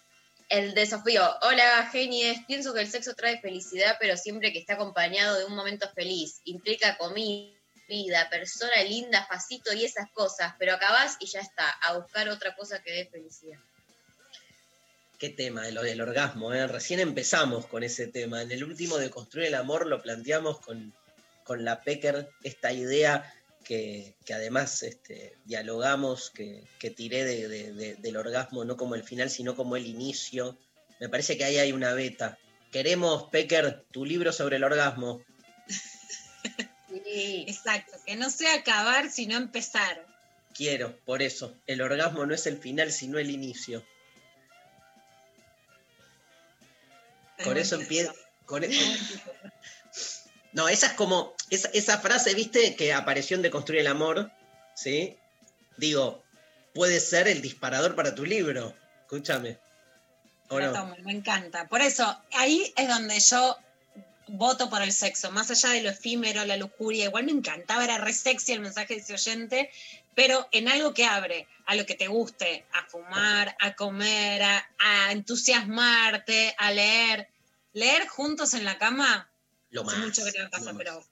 El 0.49 0.73
desafío. 0.73 1.23
Hola, 1.41 1.89
genies. 1.91 2.39
Pienso 2.47 2.73
que 2.73 2.81
el 2.81 2.89
sexo 2.89 3.13
trae 3.15 3.41
felicidad, 3.41 3.97
pero 3.99 4.15
siempre 4.15 4.53
que 4.53 4.59
está 4.59 4.75
acompañado 4.75 5.37
de 5.37 5.45
un 5.45 5.55
momento 5.55 5.89
feliz. 5.93 6.41
Implica 6.45 6.97
comida, 6.97 7.57
vida, 7.87 8.29
persona 8.29 8.83
linda, 8.83 9.25
facito 9.25 9.73
y 9.73 9.85
esas 9.85 10.09
cosas, 10.11 10.53
pero 10.59 10.73
acabás 10.73 11.17
y 11.19 11.25
ya 11.25 11.39
está, 11.39 11.69
a 11.69 11.97
buscar 11.97 12.29
otra 12.29 12.55
cosa 12.55 12.81
que 12.81 12.91
dé 12.91 13.05
felicidad. 13.07 13.59
Qué 15.17 15.29
tema, 15.29 15.63
de 15.63 15.71
lo 15.71 15.81
del 15.81 16.01
orgasmo. 16.01 16.53
¿eh? 16.53 16.67
Recién 16.67 16.99
empezamos 16.99 17.65
con 17.65 17.83
ese 17.83 18.07
tema. 18.07 18.41
En 18.43 18.51
el 18.51 18.63
último 18.63 18.97
de 18.97 19.09
Construir 19.09 19.47
el 19.47 19.55
Amor 19.55 19.87
lo 19.87 20.01
planteamos 20.01 20.59
con, 20.59 20.93
con 21.43 21.65
la 21.65 21.81
Pecker, 21.81 22.29
esta 22.43 22.71
idea 22.71 23.33
que, 23.63 24.15
que 24.25 24.33
además 24.35 24.83
este, 24.83 25.35
dialogamos, 25.45 26.29
que, 26.29 26.63
que 26.79 26.91
tiré 26.91 27.25
de- 27.25 27.47
de- 27.47 27.73
de- 27.73 27.95
del 27.95 28.15
orgasmo 28.17 28.63
no 28.63 28.77
como 28.77 28.93
el 28.95 29.03
final, 29.03 29.29
sino 29.31 29.55
como 29.55 29.75
el 29.75 29.87
inicio. 29.87 30.57
Me 30.99 31.09
parece 31.09 31.35
que 31.37 31.45
ahí 31.45 31.57
hay 31.57 31.71
una 31.71 31.93
beta. 31.93 32.37
Queremos, 32.71 33.23
Pecker, 33.31 33.85
tu 33.91 34.05
libro 34.05 34.31
sobre 34.31 34.57
el 34.57 34.63
orgasmo. 34.63 35.21
Sí. 37.03 37.45
Exacto, 37.47 37.93
que 38.05 38.15
no 38.15 38.29
sea 38.29 38.53
acabar, 38.55 39.09
sino 39.09 39.35
empezar. 39.37 40.05
Quiero, 40.53 40.97
por 41.05 41.21
eso. 41.21 41.55
El 41.67 41.81
orgasmo 41.81 42.25
no 42.25 42.33
es 42.33 42.45
el 42.47 42.57
final, 42.57 42.91
sino 42.91 43.19
el 43.19 43.29
inicio. 43.31 43.83
Con 47.43 47.57
eso 47.57 47.75
empieza. 47.75 48.13
Con 48.45 48.63
e- 48.63 48.69
No, 50.53 50.67
esa 50.69 50.87
es 50.87 50.93
como. 50.93 51.35
Esa, 51.49 51.69
esa 51.73 51.99
frase, 51.99 52.33
viste, 52.33 52.75
que 52.75 52.93
apareció 52.93 53.35
en 53.35 53.43
De 53.43 53.51
Construir 53.51 53.81
el 53.81 53.87
Amor, 53.87 54.31
¿sí? 54.75 55.17
Digo, 55.77 56.23
puede 56.73 56.99
ser 56.99 57.27
el 57.27 57.41
disparador 57.41 57.95
para 57.95 58.15
tu 58.15 58.25
libro. 58.25 58.73
Escúchame. 59.01 59.59
¿O 60.49 60.59
La 60.59 60.71
no? 60.71 60.95
me 61.03 61.11
encanta. 61.11 61.67
Por 61.67 61.81
eso, 61.81 62.19
ahí 62.33 62.73
es 62.75 62.87
donde 62.87 63.19
yo 63.19 63.57
voto 64.27 64.69
por 64.69 64.81
el 64.81 64.91
sexo, 64.93 65.31
más 65.31 65.49
allá 65.51 65.69
de 65.71 65.81
lo 65.83 65.89
efímero, 65.89 66.45
la 66.45 66.57
lujuria. 66.57 67.05
Igual 67.05 67.25
me 67.25 67.31
encantaba, 67.31 67.83
era 67.83 67.97
re 67.97 68.13
sexy 68.13 68.53
el 68.53 68.61
mensaje 68.61 68.95
de 68.95 69.01
ese 69.01 69.13
oyente, 69.13 69.69
pero 70.15 70.47
en 70.51 70.67
algo 70.67 70.93
que 70.93 71.05
abre 71.05 71.47
a 71.65 71.75
lo 71.75 71.85
que 71.85 71.95
te 71.95 72.07
guste, 72.07 72.65
a 72.73 72.85
fumar, 72.89 73.55
a 73.59 73.75
comer, 73.75 74.41
a, 74.43 74.69
a 74.79 75.11
entusiasmarte, 75.11 76.55
a 76.57 76.71
leer. 76.71 77.29
Leer 77.73 78.07
juntos 78.07 78.53
en 78.55 78.65
la 78.65 78.77
cama, 78.79 79.29
Lo 79.69 79.83
más. 79.83 79.97
mucho 79.97 80.23
que 80.25 80.39
no 80.39 80.49
pasa, 80.49 80.73
pero 80.75 81.05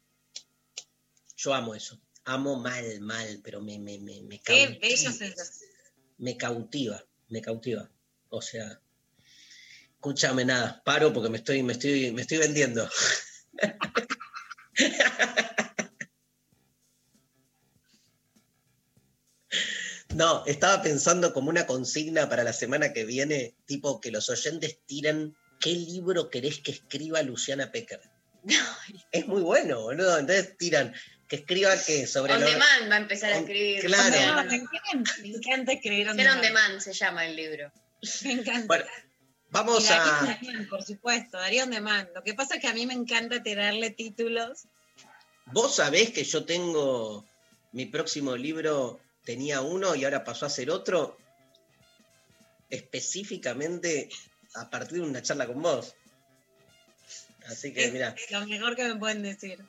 Yo 1.38 1.54
amo 1.54 1.76
eso. 1.76 2.02
Amo 2.26 2.56
mal, 2.60 3.00
mal, 3.02 3.40
pero 3.44 3.62
me, 3.62 3.78
me, 3.80 4.00
me, 4.00 4.22
me 4.24 4.42
qué 4.44 4.66
cautiva. 4.66 4.80
bella 4.80 5.12
sensación. 5.12 5.70
Me 6.18 6.36
cautiva, 6.38 7.06
me 7.30 7.42
cautiva. 7.42 7.90
O 8.30 8.42
sea, 8.42 8.82
escúchame 10.06 10.46
nada, 10.46 10.82
paro 10.86 11.12
porque 11.12 11.30
me 11.30 11.38
estoy, 11.38 11.64
me 11.64 11.74
estoy, 11.74 12.12
me 12.12 12.22
estoy 12.22 12.38
vendiendo. 12.38 12.88
No, 20.14 20.46
estaba 20.46 20.82
pensando 20.82 21.34
como 21.34 21.50
una 21.50 21.68
consigna 21.68 22.30
para 22.30 22.44
la 22.46 22.54
semana 22.54 22.94
que 22.94 23.04
viene, 23.04 23.54
tipo 23.66 24.00
que 24.00 24.12
los 24.12 24.30
oyentes 24.30 24.80
tiren 24.86 25.36
qué 25.60 25.72
libro 25.72 26.30
querés 26.30 26.60
que 26.62 26.72
escriba 26.72 27.22
Luciana 27.22 27.72
Pecker. 27.72 28.00
Es 29.12 29.28
muy 29.28 29.42
bueno, 29.42 29.82
boludo. 29.82 30.18
Entonces 30.18 30.56
tiran 30.58 30.94
que 31.28 31.38
escriba 31.38 31.72
que 31.86 32.08
sobre 32.08 32.34
On 32.34 32.42
lo- 32.42 32.48
demand 32.48 32.90
va 32.92 32.96
a 32.96 33.00
empezar 33.00 33.34
a 33.34 33.40
escribir. 33.40 33.82
claro. 33.82 34.50
Me 34.50 34.56
encanta, 34.56 35.12
me 35.22 35.28
encanta 35.30 35.72
escribir 35.74 36.06
on 36.08 36.12
on 36.12 36.18
demand. 36.18 36.42
demand 36.42 36.80
se 36.80 36.94
llama 36.94 37.26
el 37.26 37.36
libro. 37.36 37.72
Me 38.24 38.32
encanta. 38.34 38.68
Bueno, 38.68 38.86
vamos 39.50 39.84
Y 39.84 39.88
Darío 39.88 40.14
a. 40.14 40.38
demand, 40.40 40.70
por 40.70 40.84
supuesto, 40.84 41.38
Darío 41.38 41.64
on 41.64 41.72
demand. 41.72 42.10
Lo 42.14 42.24
que 42.24 42.34
pasa 42.34 42.56
es 42.56 42.62
que 42.62 42.68
a 42.68 42.74
mí 42.74 42.86
me 42.86 42.94
encanta 42.94 43.44
tirarle 43.44 43.92
títulos. 43.92 44.66
Vos 45.48 45.76
sabés 45.76 46.12
que 46.12 46.24
yo 46.24 46.46
tengo 46.46 47.26
mi 47.72 47.86
próximo 47.86 48.36
libro, 48.36 49.00
tenía 49.24 49.62
uno 49.62 49.96
y 49.96 50.06
ahora 50.06 50.24
pasó 50.24 50.46
a 50.46 50.50
ser 50.50 50.72
otro, 50.72 51.18
específicamente 52.70 54.10
a 54.56 54.70
partir 54.70 55.02
de 55.02 55.10
una 55.10 55.22
charla 55.22 55.46
con 55.46 55.62
vos. 55.62 55.94
Así 57.48 57.74
que, 57.74 57.92
mira, 57.92 58.16
lo 58.32 58.48
mejor 58.48 58.76
que 58.76 58.86
me 58.86 58.96
pueden 58.96 59.22
decir. 59.22 59.60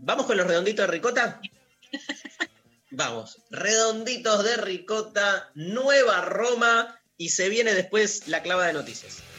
¿vamos 0.00 0.26
con 0.26 0.36
los 0.36 0.46
redonditos 0.46 0.86
de 0.86 0.92
ricota? 0.92 1.40
Vamos, 2.96 3.40
redonditos 3.50 4.44
de 4.44 4.56
ricota, 4.56 5.50
Nueva 5.54 6.20
Roma 6.20 7.00
y 7.16 7.30
se 7.30 7.48
viene 7.48 7.74
después 7.74 8.26
la 8.26 8.42
clava 8.42 8.66
de 8.66 8.72
noticias. 8.72 9.33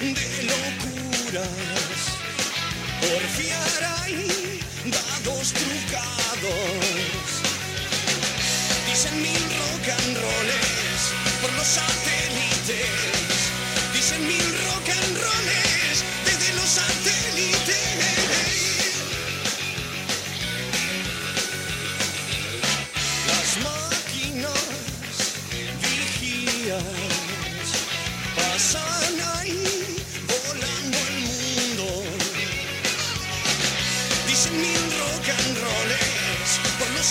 De 0.00 0.42
locuras, 0.44 1.98
porfiar 3.00 4.00
ahí, 4.02 4.60
dados 4.86 5.52
trucados. 5.52 7.26
Dicen 8.88 9.20
mil 9.20 9.44
rock 9.60 9.88
and 9.98 10.16
rolls 10.16 11.02
por 11.42 11.52
los 11.52 11.66
satélites. 11.66 12.80
Dicen 13.92 14.26
mil 14.26 14.48
rock 14.64 14.88
and 14.88 15.16
rolls 15.18 15.69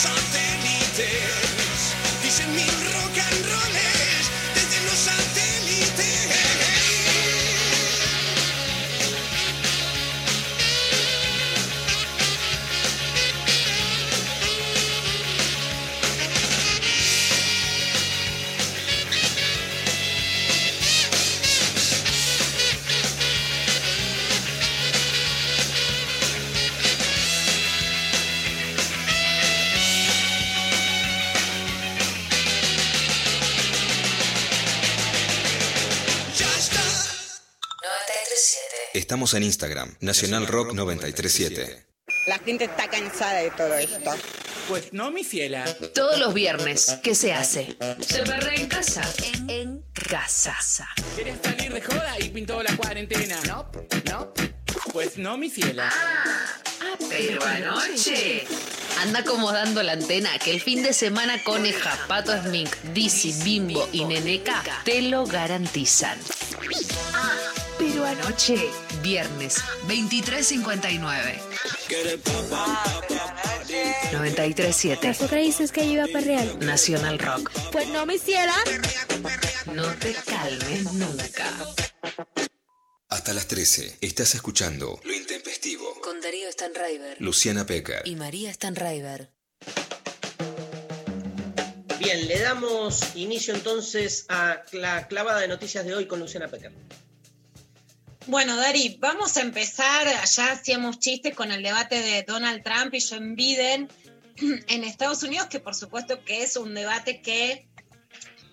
por 0.02 0.12
los 0.12 0.22
satélites. 0.22 1.59
Estamos 39.30 39.44
en 39.44 39.48
Instagram, 39.48 39.96
Nacional 40.00 40.48
Rock 40.48 40.74
937. 40.74 41.86
La 42.26 42.40
gente 42.40 42.64
está 42.64 42.90
cansada 42.90 43.42
de 43.42 43.52
todo 43.52 43.76
esto. 43.76 44.12
Pues 44.68 44.92
no, 44.92 45.12
mi 45.12 45.24
ciela. 45.24 45.66
Todos 45.94 46.18
los 46.18 46.34
viernes, 46.34 46.98
¿qué 47.04 47.14
se 47.14 47.32
hace? 47.32 47.78
Se 48.00 48.24
perrea 48.24 48.56
en 48.56 48.66
casa. 48.66 49.04
En, 49.36 49.50
en 49.52 49.86
casa. 49.94 50.58
¿Quieres 51.14 51.38
salir 51.44 51.72
de 51.72 51.80
joda 51.80 52.20
y 52.20 52.30
pintó 52.30 52.64
la 52.64 52.76
cuarentena? 52.76 53.40
No, 53.46 53.70
no. 54.10 54.34
Pues 54.92 55.20
no, 55.20 55.38
mi 55.38 55.52
ciela. 55.52 55.94
Pero 57.08 57.46
anoche. 57.46 58.48
Anda 59.00 59.20
acomodando 59.20 59.84
la 59.84 59.92
antena 59.92 60.40
que 60.40 60.50
el 60.50 60.60
fin 60.60 60.82
de 60.82 60.92
semana 60.92 61.44
Coneja, 61.44 61.96
Pato 62.08 62.36
Smink, 62.42 62.76
Dizzy, 62.96 63.44
Bimbo 63.44 63.88
y 63.92 64.06
Neneca 64.06 64.64
te 64.86 65.04
lo 65.04 65.28
garantizan. 65.28 66.18
Pero 67.80 68.06
anoche, 68.06 68.70
viernes 69.02 69.58
23.59. 69.88 71.40
93.7 74.12 75.18
¿Por 75.18 75.30
qué 75.30 75.36
dices 75.38 75.72
que 75.72 75.86
iba 75.86 76.04
a 76.04 76.08
perrear? 76.08 76.58
Nacional 76.64 77.18
Rock. 77.20 77.52
Pues 77.72 77.88
no 77.90 78.06
me 78.06 78.16
hiciera. 78.16 78.54
No 79.74 79.88
te 79.96 80.14
calmes 80.14 80.92
nunca. 80.94 81.46
Hasta 83.10 83.34
las 83.34 83.48
13 83.48 83.98
estás 84.02 84.36
escuchando 84.36 85.00
Lo 85.04 85.14
Intempestivo. 85.14 86.00
Con 86.02 86.22
Darío 86.22 86.52
Stanraiver 86.52 87.18
Luciana 87.20 87.66
Pecker. 87.66 88.02
y 88.06 88.16
María 88.16 88.54
Stanraiver. 88.54 89.32
Bien, 92.00 92.28
le 92.28 92.40
damos 92.40 93.16
inicio 93.16 93.54
entonces 93.56 94.26
a 94.30 94.64
la 94.72 95.08
clavada 95.08 95.40
de 95.42 95.48
noticias 95.48 95.86
de 95.86 95.96
hoy 95.96 96.06
con 96.06 96.20
Luciana 96.20 96.48
Pecker. 96.48 96.72
Bueno, 98.28 98.58
Dari, 98.58 98.98
vamos 99.00 99.38
a 99.38 99.42
empezar. 99.42 100.06
Ya 100.26 100.52
hacíamos 100.52 101.00
chistes 101.00 101.36
con 101.36 101.52
el 101.52 101.64
debate 101.64 102.02
de 102.02 102.24
Donald 102.24 102.64
Trump 102.64 102.94
y 102.94 103.02
Joe 103.02 103.20
Biden 103.34 103.90
en 104.68 104.84
Estados 104.84 105.24
Unidos, 105.24 105.48
que 105.48 105.60
por 105.60 105.74
supuesto 105.74 106.24
que 106.24 106.44
es 106.44 106.56
un 106.58 106.74
debate 106.74 107.22
que 107.22 107.68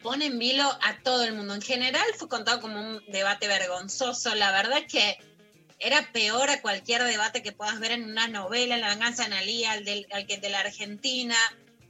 pone 0.03 0.27
en 0.27 0.39
vilo 0.39 0.65
a 0.83 1.01
todo 1.03 1.25
el 1.25 1.35
mundo. 1.35 1.55
En 1.55 1.63
general 1.63 2.07
fue 2.17 2.29
contado 2.29 2.61
como 2.61 2.81
un 2.81 3.03
debate 3.09 3.49
vergonzoso. 3.49 4.35
La 4.35 4.53
verdad 4.53 4.79
es 4.79 4.93
que 4.93 5.19
era 5.79 6.11
peor 6.13 6.49
a 6.49 6.63
cualquier 6.63 7.03
debate 7.05 7.43
que 7.43 7.53
puedas 7.53 7.79
ver 7.81 7.93
en 7.93 8.05
una 8.05 8.29
novela, 8.29 8.77
La 8.79 8.91
venganza 8.91 9.25
de 9.25 9.35
Analía, 9.35 9.73
al, 9.73 9.85
del, 9.85 10.07
al 10.13 10.27
que 10.27 10.39
de 10.39 10.49
la 10.49 10.61
Argentina, 10.61 11.37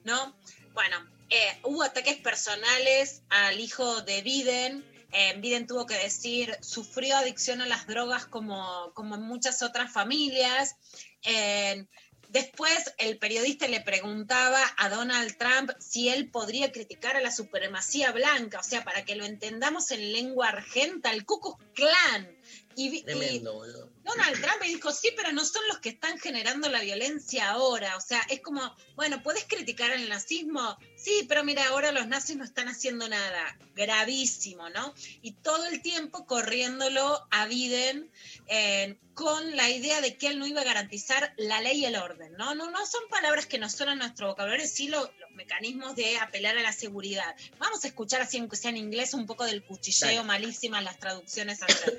¿no? 0.03 0.35
Bueno, 0.73 0.97
eh, 1.31 1.59
hubo 1.63 1.83
ataques 1.83 2.17
personales 2.17 3.23
al 3.29 3.61
hijo 3.61 4.03
de 4.03 4.23
Biden. 4.23 4.96
Eh, 5.13 5.35
Biden 5.39 5.67
tuvo 5.67 5.87
que 5.87 5.97
decir, 5.99 6.57
sufrió 6.61 7.17
adicción 7.17 7.61
a 7.61 7.67
las 7.67 7.87
drogas 7.87 8.27
como, 8.27 8.93
como 8.95 9.17
muchas 9.17 9.63
otras 9.63 9.93
familias. 9.93 10.77
Eh, 11.23 11.87
Después 12.29 12.93
el 12.99 13.19
periodista 13.19 13.69
le 13.69 13.81
preguntaba 13.81 14.61
a 14.77 14.89
Donald 14.89 15.37
Trump 15.37 15.71
si 15.79 16.09
él 16.09 16.29
podría 16.29 16.73
criticar 16.73 17.17
a 17.17 17.21
la 17.21 17.31
supremacía 17.31 18.11
blanca, 18.13 18.61
o 18.61 18.63
sea, 18.63 18.85
para 18.85 19.05
que 19.05 19.15
lo 19.15 19.25
entendamos 19.25 19.91
en 19.91 20.13
lengua 20.13 20.49
argenta, 20.49 21.13
el 21.13 21.25
Ku 21.25 21.41
Klux 21.41 21.65
Klan. 21.75 22.37
Y, 22.75 22.97
y 22.97 23.03
Tremendo, 23.03 23.55
boludo. 23.55 23.96
Donald 24.07 24.41
Trump 24.41 24.61
me 24.61 24.69
dijo, 24.69 24.93
sí, 24.93 25.11
pero 25.17 25.33
no 25.33 25.45
son 25.45 25.63
los 25.69 25.79
que 25.81 25.89
están 25.91 26.19
generando 26.19 26.69
la 26.71 26.81
violencia 26.81 27.51
ahora. 27.51 27.97
O 27.97 28.01
sea, 28.01 28.23
es 28.31 28.41
como, 28.41 28.75
bueno, 28.95 29.23
¿puedes 29.23 29.45
criticar 29.45 29.91
el 29.91 30.09
nazismo? 30.09 30.79
Sí, 30.97 31.27
pero 31.29 31.43
mira, 31.45 31.67
ahora 31.69 31.91
los 31.93 32.07
nazis 32.07 32.37
no 32.37 32.45
están 32.45 32.69
haciendo 32.69 33.09
nada. 33.09 33.59
Gravísimo, 33.75 34.71
¿no? 34.71 34.95
Y 35.23 35.33
todo 35.33 35.67
el 35.67 35.83
tiempo 35.83 36.25
corriéndolo 36.27 37.27
a 37.31 37.47
Biden 37.47 38.11
eh, 38.47 38.97
con 39.15 39.57
la 39.57 39.69
idea 39.71 40.01
de 40.01 40.17
que 40.17 40.29
él 40.29 40.39
no 40.39 40.47
iba 40.47 40.61
a 40.61 40.65
garantizar 40.65 41.35
la 41.37 41.61
ley 41.61 41.81
y 41.81 41.85
el 41.87 41.97
orden, 41.97 42.33
¿no? 42.37 42.55
No, 42.55 42.71
no 42.71 42.87
son 42.87 43.03
palabras 43.11 43.47
que 43.47 43.59
nos 43.59 43.73
suenan 43.73 44.01
a 44.01 44.05
nuestro 44.07 44.29
vocabulario, 44.29 44.67
sí 44.67 44.89
lo- 44.89 45.03
los 45.19 45.31
mecanismos 45.33 45.97
de 45.97 46.19
apelar 46.19 46.57
a 46.59 46.63
la 46.63 46.73
seguridad. 46.73 47.35
Vamos 47.59 47.85
a 47.85 47.89
escuchar 47.89 48.21
así, 48.23 48.39
aunque 48.39 48.57
sea 48.57 48.71
en 48.71 48.77
inglés, 48.77 49.15
un 49.15 49.27
poco 49.27 49.45
del 49.45 49.65
cuchilleo 49.65 50.23
malísimas 50.25 50.85
las 50.85 50.99
traducciones 50.99 51.63
atrás. 51.63 51.93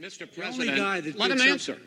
Mr. 0.00 0.26
President, 0.32 1.18
let 1.18 1.30
him 1.30 1.40
answer. 1.40 1.78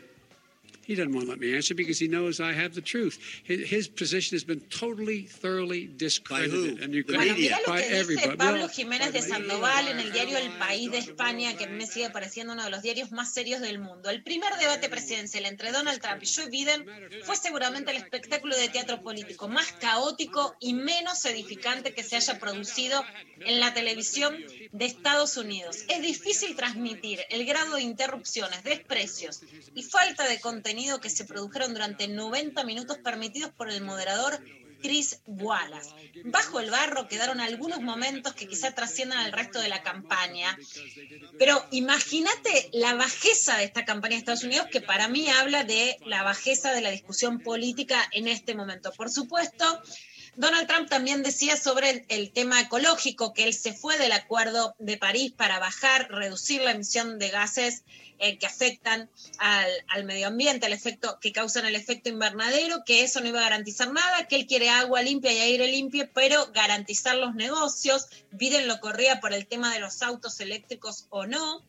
He 0.90 0.96
doesn't 0.96 1.14
want 1.14 1.26
to 1.26 1.30
let 1.30 1.38
me 1.38 1.54
answer 1.54 1.72
because 1.72 2.00
he 2.00 2.08
knows 2.08 2.40
I 2.40 2.52
have 2.52 2.74
the 2.74 2.80
truth. 2.80 3.16
His, 3.44 3.70
his 3.70 3.86
position 3.86 4.34
has 4.34 4.42
been 4.42 4.58
totally, 4.70 5.22
thoroughly 5.22 5.86
discredited. 5.86 6.80
And 6.82 6.92
you 6.92 7.04
Bueno, 7.04 7.36
mira 7.36 7.58
lo 7.64 7.72
by 7.72 7.80
que 7.80 7.88
dice 7.90 8.00
everybody. 8.00 8.36
Pablo 8.36 8.68
Jiménez 8.68 9.12
de 9.12 9.22
Sandoval 9.22 9.86
en 9.86 10.00
el 10.00 10.10
diario 10.10 10.36
El 10.36 10.50
País 10.58 10.90
de 10.90 10.98
España, 10.98 11.56
que 11.56 11.68
me 11.68 11.86
sigue 11.86 12.10
pareciendo 12.10 12.54
uno 12.54 12.64
de 12.64 12.70
los 12.70 12.82
diarios 12.82 13.12
más 13.12 13.32
serios 13.32 13.60
del 13.60 13.78
mundo. 13.78 14.10
El 14.10 14.24
primer 14.24 14.52
debate 14.58 14.88
presidencial 14.88 15.46
entre 15.46 15.70
Donald 15.70 16.00
Trump 16.00 16.24
y 16.24 16.26
Joe 16.26 16.50
Biden 16.50 16.84
fue 17.22 17.36
seguramente 17.36 17.92
el 17.92 17.98
espectáculo 17.98 18.56
de 18.56 18.68
teatro 18.68 19.00
político 19.00 19.46
más 19.46 19.70
caótico 19.74 20.56
y 20.58 20.74
menos 20.74 21.24
edificante 21.24 21.94
que 21.94 22.02
se 22.02 22.16
haya 22.16 22.40
producido 22.40 23.04
en 23.38 23.60
la 23.60 23.72
televisión 23.72 24.36
de 24.72 24.86
Estados 24.86 25.36
Unidos. 25.36 25.84
Es 25.88 26.02
difícil 26.02 26.56
transmitir 26.56 27.20
el 27.30 27.46
grado 27.46 27.76
de 27.76 27.82
interrupciones, 27.82 28.64
desprecios 28.64 29.42
y 29.76 29.84
falta 29.84 30.26
de 30.26 30.40
contenido 30.40 30.79
que 31.00 31.10
se 31.10 31.24
produjeron 31.24 31.72
durante 31.74 32.08
90 32.08 32.64
minutos 32.64 32.98
permitidos 32.98 33.50
por 33.52 33.70
el 33.70 33.82
moderador 33.82 34.40
Chris 34.82 35.20
Wallace. 35.26 35.90
Bajo 36.24 36.58
el 36.58 36.70
barro 36.70 37.06
quedaron 37.06 37.40
algunos 37.40 37.80
momentos 37.80 38.34
que 38.34 38.48
quizá 38.48 38.74
trasciendan 38.74 39.18
al 39.18 39.32
resto 39.32 39.60
de 39.60 39.68
la 39.68 39.82
campaña. 39.82 40.56
Pero 41.38 41.62
imagínate 41.70 42.70
la 42.72 42.94
bajeza 42.94 43.58
de 43.58 43.64
esta 43.64 43.84
campaña 43.84 44.14
de 44.14 44.20
Estados 44.20 44.44
Unidos, 44.44 44.68
que 44.70 44.80
para 44.80 45.08
mí 45.08 45.28
habla 45.28 45.64
de 45.64 45.98
la 46.06 46.22
bajeza 46.22 46.72
de 46.72 46.80
la 46.80 46.90
discusión 46.90 47.40
política 47.40 48.08
en 48.12 48.26
este 48.26 48.54
momento. 48.54 48.90
Por 48.92 49.10
supuesto, 49.10 49.82
Donald 50.36 50.68
Trump 50.68 50.88
también 50.88 51.22
decía 51.22 51.56
sobre 51.56 52.04
el, 52.08 52.30
tema 52.30 52.60
ecológico, 52.60 53.32
que 53.32 53.44
él 53.44 53.54
se 53.54 53.72
fue 53.72 53.98
del 53.98 54.12
Acuerdo 54.12 54.74
de 54.78 54.96
París 54.96 55.32
para 55.36 55.58
bajar, 55.58 56.08
reducir 56.10 56.62
la 56.62 56.70
emisión 56.70 57.18
de 57.18 57.30
gases 57.30 57.84
eh, 58.18 58.38
que 58.38 58.46
afectan 58.46 59.10
al, 59.38 59.70
al 59.88 60.04
medio 60.04 60.28
ambiente, 60.28 60.66
el 60.66 60.72
efecto 60.72 61.18
que 61.20 61.32
causan 61.32 61.66
el 61.66 61.74
efecto 61.74 62.08
invernadero, 62.08 62.84
que 62.84 63.02
eso 63.02 63.20
no 63.20 63.28
iba 63.28 63.40
a 63.40 63.44
garantizar 63.44 63.92
nada, 63.92 64.28
que 64.28 64.36
él 64.36 64.46
quiere 64.46 64.70
agua 64.70 65.02
limpia 65.02 65.32
y 65.32 65.38
aire 65.38 65.66
limpio, 65.68 66.08
pero 66.14 66.50
garantizar 66.52 67.16
los 67.16 67.34
negocios. 67.34 68.06
Biden 68.30 68.68
lo 68.68 68.80
corría 68.80 69.20
por 69.20 69.32
el 69.32 69.46
tema 69.46 69.72
de 69.72 69.80
los 69.80 70.02
autos 70.02 70.40
eléctricos 70.40 71.06
o 71.10 71.26
no. 71.26 71.62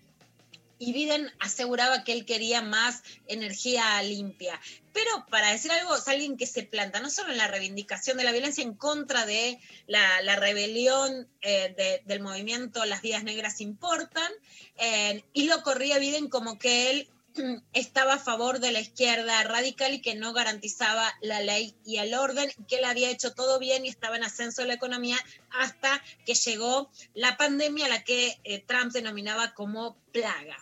Y 0.83 0.93
Biden 0.93 1.31
aseguraba 1.39 2.03
que 2.03 2.11
él 2.11 2.25
quería 2.25 2.63
más 2.63 3.03
energía 3.27 4.01
limpia. 4.01 4.59
Pero 4.93 5.27
para 5.29 5.51
decir 5.51 5.71
algo, 5.71 5.95
es 5.95 6.07
alguien 6.07 6.37
que 6.37 6.47
se 6.47 6.63
planta 6.63 6.99
no 6.99 7.11
solo 7.11 7.31
en 7.31 7.37
la 7.37 7.47
reivindicación 7.47 8.17
de 8.17 8.23
la 8.23 8.31
violencia 8.31 8.63
en 8.63 8.73
contra 8.73 9.27
de 9.27 9.59
la, 9.85 10.35
rebelión 10.37 11.29
eh, 11.41 11.75
de- 11.77 12.01
del 12.05 12.19
movimiento 12.19 12.83
Las 12.85 13.03
Vidas 13.03 13.23
Negras 13.23 13.61
Importan, 13.61 14.31
eh, 14.77 15.23
y 15.33 15.43
lo 15.43 15.61
corría 15.61 15.99
Biden 15.99 16.29
como 16.29 16.57
que 16.57 16.89
él 16.89 17.09
estaba 17.73 18.15
a 18.15 18.19
favor 18.19 18.59
de 18.59 18.71
la 18.71 18.79
izquierda 18.79 19.43
radical 19.43 19.93
y 19.93 20.01
que 20.01 20.15
no 20.15 20.33
garantizaba 20.33 21.13
la 21.21 21.41
ley 21.41 21.75
y 21.85 21.97
el 21.97 22.15
orden, 22.15 22.51
que 22.67 22.77
él 22.77 22.85
había 22.85 23.11
hecho 23.11 23.35
todo 23.35 23.59
bien 23.59 23.85
y 23.85 23.89
estaba 23.89 24.15
en 24.15 24.23
ascenso 24.23 24.65
la 24.65 24.73
economía 24.73 25.19
hasta 25.51 26.01
que 26.25 26.33
llegó 26.33 26.89
la 27.13 27.37
pandemia, 27.37 27.87
la 27.87 28.03
que 28.03 28.39
eh, 28.43 28.63
Trump 28.65 28.91
denominaba 28.93 29.53
como 29.53 29.95
plaga. 30.11 30.57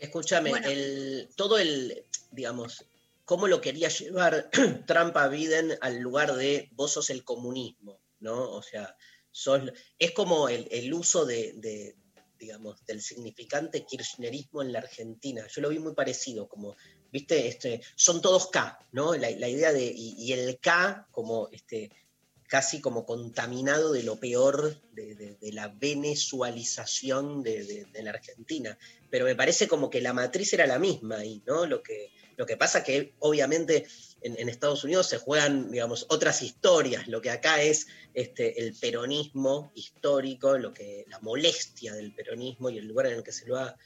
Escúchame, 0.00 0.50
Bueno. 0.50 0.68
el, 0.68 1.28
todo 1.36 1.58
el, 1.58 2.04
digamos, 2.32 2.86
cómo 3.24 3.46
lo 3.46 3.60
quería 3.60 3.88
llevar 3.88 4.50
Trump 4.86 5.16
a 5.16 5.28
Biden 5.28 5.78
al 5.80 5.98
lugar 5.98 6.34
de 6.34 6.68
vos 6.72 6.92
sos 6.92 7.10
el 7.10 7.22
comunismo, 7.22 8.00
¿no? 8.18 8.50
O 8.50 8.62
sea, 8.62 8.96
sos, 9.30 9.62
es 9.98 10.12
como 10.12 10.48
el, 10.48 10.66
el 10.70 10.92
uso 10.92 11.26
de, 11.26 11.52
de, 11.52 11.96
digamos, 12.38 12.84
del 12.86 13.02
significante 13.02 13.84
kirchnerismo 13.84 14.62
en 14.62 14.72
la 14.72 14.80
Argentina. 14.80 15.46
Yo 15.46 15.60
lo 15.60 15.68
vi 15.68 15.78
muy 15.78 15.94
parecido, 15.94 16.48
como, 16.48 16.76
viste, 17.12 17.46
este, 17.46 17.82
son 17.94 18.22
todos 18.22 18.48
K, 18.48 18.78
¿no? 18.92 19.14
La, 19.14 19.30
la 19.30 19.48
idea 19.48 19.72
de, 19.72 19.84
y, 19.84 20.14
y 20.18 20.32
el 20.32 20.58
K 20.58 21.06
como, 21.12 21.48
este, 21.52 21.90
casi 22.50 22.80
como 22.80 23.06
contaminado 23.06 23.92
de 23.92 24.02
lo 24.02 24.16
peor 24.16 24.76
de, 24.90 25.36
la 25.52 25.68
venezualización 25.68 27.44
de, 27.44 27.86
la 28.02 28.10
Argentina. 28.10 28.76
Pero 29.08 29.24
me 29.24 29.36
parece 29.36 29.68
como 29.68 29.88
que 29.88 30.00
la 30.00 30.12
matriz 30.12 30.52
era 30.52 30.66
la 30.66 30.80
misma 30.80 31.18
ahí, 31.18 31.44
¿no? 31.46 31.64
Lo 31.66 31.80
que, 31.80 32.10
lo 32.36 32.46
que 32.46 32.56
pasa 32.56 32.82
que 32.82 33.14
obviamente 33.20 33.86
en, 34.22 34.48
Estados 34.48 34.82
Unidos 34.82 35.06
se 35.06 35.18
juegan, 35.18 35.70
digamos, 35.70 36.06
otras 36.08 36.42
historias. 36.42 37.06
Lo 37.06 37.20
que 37.20 37.30
acá 37.30 37.62
es 37.62 37.86
este, 38.14 38.60
el 38.60 38.74
peronismo 38.74 39.70
histórico, 39.76 40.58
lo 40.58 40.74
que, 40.74 41.04
la 41.08 41.20
molestia 41.20 41.94
del 41.94 42.12
peronismo 42.12 42.68
y 42.68 42.78
el 42.78 42.88
lugar 42.88 43.06
en 43.06 43.12
el 43.12 43.22
que 43.22 43.30
se 43.30 43.46
lo 43.46 43.60
ha 43.60 43.76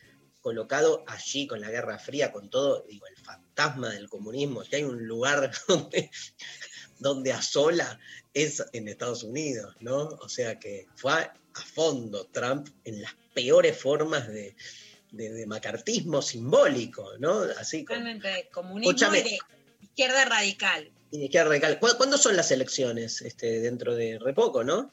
colocado 0.41 1.05
allí 1.07 1.47
con 1.47 1.61
la 1.61 1.71
Guerra 1.71 1.99
Fría, 1.99 2.33
con 2.33 2.49
todo, 2.49 2.87
digo, 2.89 3.07
el 3.07 3.17
fantasma 3.17 3.91
del 3.91 4.09
comunismo. 4.09 4.65
Si 4.65 4.77
hay 4.77 4.85
un 4.85 5.07
lugar 5.07 5.51
donde, 5.69 6.11
donde 6.99 7.32
asola 7.32 7.99
es 8.32 8.64
en 8.72 8.88
Estados 8.88 9.22
Unidos, 9.22 9.74
¿no? 9.80 10.09
O 10.20 10.28
sea 10.28 10.59
que 10.59 10.86
fue 10.97 11.12
a, 11.12 11.34
a 11.55 11.61
fondo 11.62 12.26
Trump 12.26 12.68
en 12.84 13.03
las 13.03 13.14
peores 13.34 13.76
formas 13.76 14.28
de, 14.28 14.55
de, 15.12 15.32
de 15.32 15.47
macartismo 15.47 16.22
simbólico, 16.22 17.11
¿no? 17.18 17.40
Así 17.59 17.84
como. 17.84 18.01
Realmente 18.01 18.49
comunismo 18.53 18.90
Escúchame. 18.90 19.20
y 19.20 19.22
de 19.22 19.38
izquierda 19.82 20.24
radical. 20.24 20.90
Y 21.11 21.18
de 21.18 21.24
izquierda 21.26 21.49
radical. 21.51 21.78
¿Cu- 21.78 21.97
¿Cuándo 21.97 22.18
son 22.18 22.36
las 22.36 22.51
elecciones? 22.51 23.22
Este, 23.22 23.61
dentro 23.61 23.95
de 23.95 24.18
re 24.18 24.32
poco, 24.34 24.64
¿no? 24.64 24.92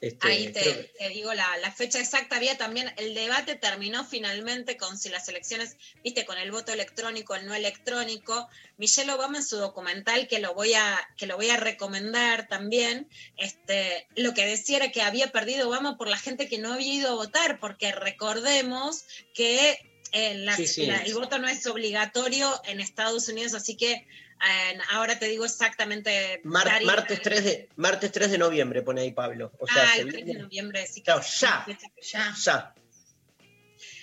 Este, 0.00 0.28
Ahí 0.28 0.52
te, 0.52 0.60
que- 0.60 0.92
te 0.98 1.08
digo 1.08 1.32
la, 1.32 1.56
la 1.58 1.72
fecha 1.72 1.98
exacta. 1.98 2.36
Había 2.36 2.58
también, 2.58 2.92
el 2.98 3.14
debate 3.14 3.54
terminó 3.54 4.04
finalmente 4.04 4.76
con 4.76 4.98
si 4.98 5.08
las 5.08 5.26
elecciones, 5.28 5.76
viste, 6.04 6.26
con 6.26 6.36
el 6.36 6.50
voto 6.52 6.72
electrónico, 6.72 7.34
el 7.34 7.46
no 7.46 7.54
electrónico. 7.54 8.46
Michelle 8.76 9.10
Obama 9.12 9.38
en 9.38 9.44
su 9.44 9.56
documental, 9.56 10.28
que 10.28 10.38
lo 10.38 10.52
voy 10.54 10.74
a, 10.74 10.98
que 11.16 11.26
lo 11.26 11.36
voy 11.36 11.48
a 11.48 11.56
recomendar 11.56 12.46
también, 12.46 13.08
este, 13.38 14.06
lo 14.16 14.34
que 14.34 14.44
decía 14.44 14.76
era 14.76 14.92
que 14.92 15.00
había 15.02 15.32
perdido 15.32 15.68
Obama 15.68 15.96
por 15.96 16.08
la 16.08 16.18
gente 16.18 16.46
que 16.48 16.58
no 16.58 16.74
había 16.74 16.92
ido 16.92 17.10
a 17.12 17.14
votar, 17.14 17.58
porque 17.58 17.90
recordemos 17.92 19.04
que 19.34 19.78
eh, 20.12 20.34
las- 20.36 20.56
Sí, 20.56 20.66
sí. 20.68 20.86
la- 20.86 20.98
el 20.98 21.14
voto 21.14 21.38
no 21.38 21.48
es 21.48 21.66
obligatorio 21.66 22.60
en 22.66 22.80
Estados 22.80 23.28
Unidos, 23.28 23.54
así 23.54 23.76
que 23.76 24.06
eh, 24.40 24.78
ahora 24.90 25.18
te 25.18 25.26
digo 25.26 25.44
exactamente. 25.44 26.40
Mar- 26.44 26.64
Dari, 26.66 26.84
martes, 26.84 27.22
3 27.22 27.44
de, 27.44 27.68
martes 27.76 28.12
3 28.12 28.30
de 28.30 28.38
noviembre, 28.38 28.82
pone 28.82 29.02
ahí 29.02 29.12
Pablo. 29.12 29.52
O 29.58 29.66
sea, 29.66 29.90
ah, 29.92 29.96
el 29.98 30.08
3 30.10 30.26
de 30.26 30.34
noviembre, 30.34 30.86
sí. 30.86 31.02
Claro, 31.02 31.22
ya. 31.40 31.66
Ya. 32.02 32.34
ya. 32.44 32.74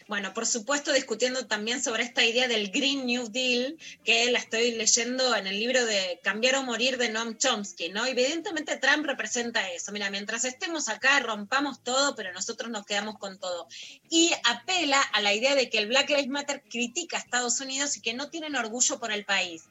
Bueno, 0.08 0.34
por 0.34 0.46
supuesto, 0.46 0.92
discutiendo 0.92 1.48
también 1.48 1.82
sobre 1.82 2.04
esta 2.04 2.26
idea 2.26 2.48
del 2.48 2.72
Green 2.72 3.06
New 3.06 3.30
Deal, 3.32 3.78
que 4.04 4.30
la 4.32 4.40
estoy 4.40 4.74
leyendo 4.74 5.34
en 5.36 5.48
el 5.48 5.58
libro 5.58 5.86
de 5.86 6.20
Cambiar 6.22 6.56
o 6.58 6.64
Morir 6.64 6.98
de 6.98 7.10
Noam 7.10 7.38
Chomsky, 7.38 7.90
¿no? 7.90 8.06
Evidentemente 8.06 8.76
Trump 8.78 9.06
representa 9.06 9.72
eso. 9.72 9.92
Mira, 9.94 10.10
mientras 10.10 10.44
estemos 10.44 10.90
acá, 10.90 11.20
rompamos 11.22 11.84
todo, 11.84 12.16
pero 12.16 12.34
nosotros 12.34 12.70
nos 12.70 12.86
quedamos 12.86 13.18
con 13.18 13.40
todo. 13.40 13.68
Y 14.10 14.32
apela 14.44 15.02
a 15.02 15.22
la 15.22 15.34
idea 15.34 15.56
de 15.56 15.70
que 15.70 15.78
el 15.78 15.88
Black 15.88 16.10
Lives 16.10 16.28
Matter 16.28 16.64
critica 16.70 17.18
a 17.18 17.22
Estados 17.22 17.60
Unidos 17.62 17.96
y 17.96 18.02
que 18.02 18.14
no 18.14 18.30
tienen 18.30 18.56
orgullo 18.58 19.00
por 19.00 19.12
el 19.12 19.24
país 19.24 19.64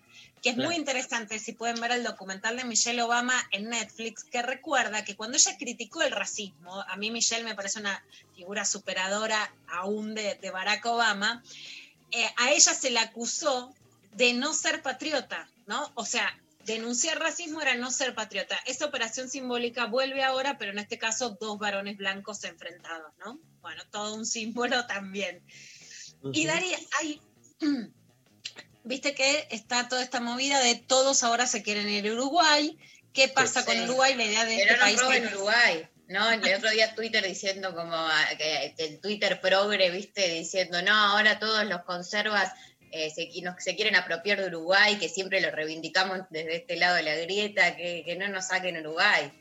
que 0.43 0.51
es 0.51 0.57
muy 0.57 0.75
interesante 0.75 1.39
si 1.39 1.53
pueden 1.53 1.81
ver 1.81 1.93
el 1.93 2.03
documental 2.03 2.57
de 2.57 2.65
Michelle 2.65 3.01
Obama 3.03 3.35
en 3.53 3.69
Netflix, 3.69 4.25
que 4.25 4.43
recuerda 4.43 5.05
que 5.05 5.15
cuando 5.15 5.37
ella 5.37 5.57
criticó 5.57 6.03
el 6.03 6.11
racismo, 6.11 6.83
a 6.83 6.97
mí 6.97 7.13
Michelle 7.13 7.45
me 7.45 7.55
parece 7.55 7.79
una 7.79 8.05
figura 8.35 8.65
superadora 8.65 9.55
aún 9.69 10.15
de, 10.17 10.35
de 10.35 10.51
Barack 10.51 10.85
Obama, 10.87 11.43
eh, 12.11 12.29
a 12.37 12.51
ella 12.51 12.75
se 12.75 12.91
la 12.91 13.03
acusó 13.03 13.73
de 14.15 14.35
no 14.35 14.53
ser 14.53 14.83
patriota, 14.83 15.49
¿no? 15.67 15.93
O 15.95 16.05
sea, 16.05 16.37
denunciar 16.65 17.21
racismo 17.21 17.61
era 17.63 17.77
no 17.77 17.91
ser 17.91 18.15
patriota. 18.15 18.59
Esa 18.67 18.87
operación 18.87 19.29
simbólica 19.29 19.87
vuelve 19.87 20.25
ahora, 20.25 20.59
pero 20.59 20.73
en 20.73 20.79
este 20.79 20.99
caso 20.99 21.39
dos 21.41 21.59
varones 21.59 21.97
blancos 21.97 22.43
enfrentados, 22.45 23.13
¿no? 23.25 23.39
Bueno, 23.61 23.83
todo 23.91 24.15
un 24.15 24.27
símbolo 24.27 24.87
también. 24.87 25.41
Y 26.33 26.47
Dari, 26.47 26.73
hay, 27.01 27.21
viste 28.85 29.15
que 29.15 29.47
está 29.51 29.89
toda 29.89 30.03
esta 30.03 30.21
movida 30.21 30.61
de 30.61 30.75
todos 30.77 31.23
ahora 31.23 31.47
se 31.47 31.63
quieren 31.63 31.89
ir 31.89 32.07
a 32.09 32.13
Uruguay. 32.13 32.79
¿Qué 33.13 33.29
pasa 33.29 33.65
con 33.65 33.75
Sí. 33.75 33.81
Uruguay? 33.83 34.15
La 34.15 34.25
idea 34.25 34.45
de 34.45 34.57
Que 34.57 34.63
este 34.63 34.73
no 34.73 34.79
nos 34.79 34.85
país 34.87 35.01
roben 35.01 35.23
que- 35.29 35.35
Uruguay. 35.35 35.89
No, 36.09 36.31
el 36.31 36.55
otro 36.55 36.71
día 36.71 36.95
Twitter 36.95 37.25
diciendo 37.27 37.75
como 37.75 37.95
ah, 37.95 38.29
que, 38.37 38.75
el 38.79 39.01
Twitter 39.01 39.41
progre, 39.41 39.89
viste, 39.91 40.29
diciendo, 40.29 40.83
no, 40.83 40.93
ahora 40.95 41.39
todos 41.39 41.65
los 41.67 41.83
conservas 41.85 42.53
eh, 42.91 43.11
se, 43.11 43.31
nos- 43.41 43.63
se 43.63 43.75
quieren 43.77 43.97
apropiar 43.97 44.39
de 44.41 44.49
Uruguay, 44.49 44.99
que 44.99 45.09
siempre 45.09 45.41
lo 45.41 45.51
reivindicamos 45.51 46.21
desde 46.29 46.57
este 46.57 46.77
lado 46.77 46.97
de 46.97 47.03
la 47.05 47.15
grieta, 47.15 47.75
que, 47.77 48.03
que 48.05 48.17
no 48.17 48.29
nos 48.29 48.49
saquen 48.49 48.77
Uruguay. 48.79 49.33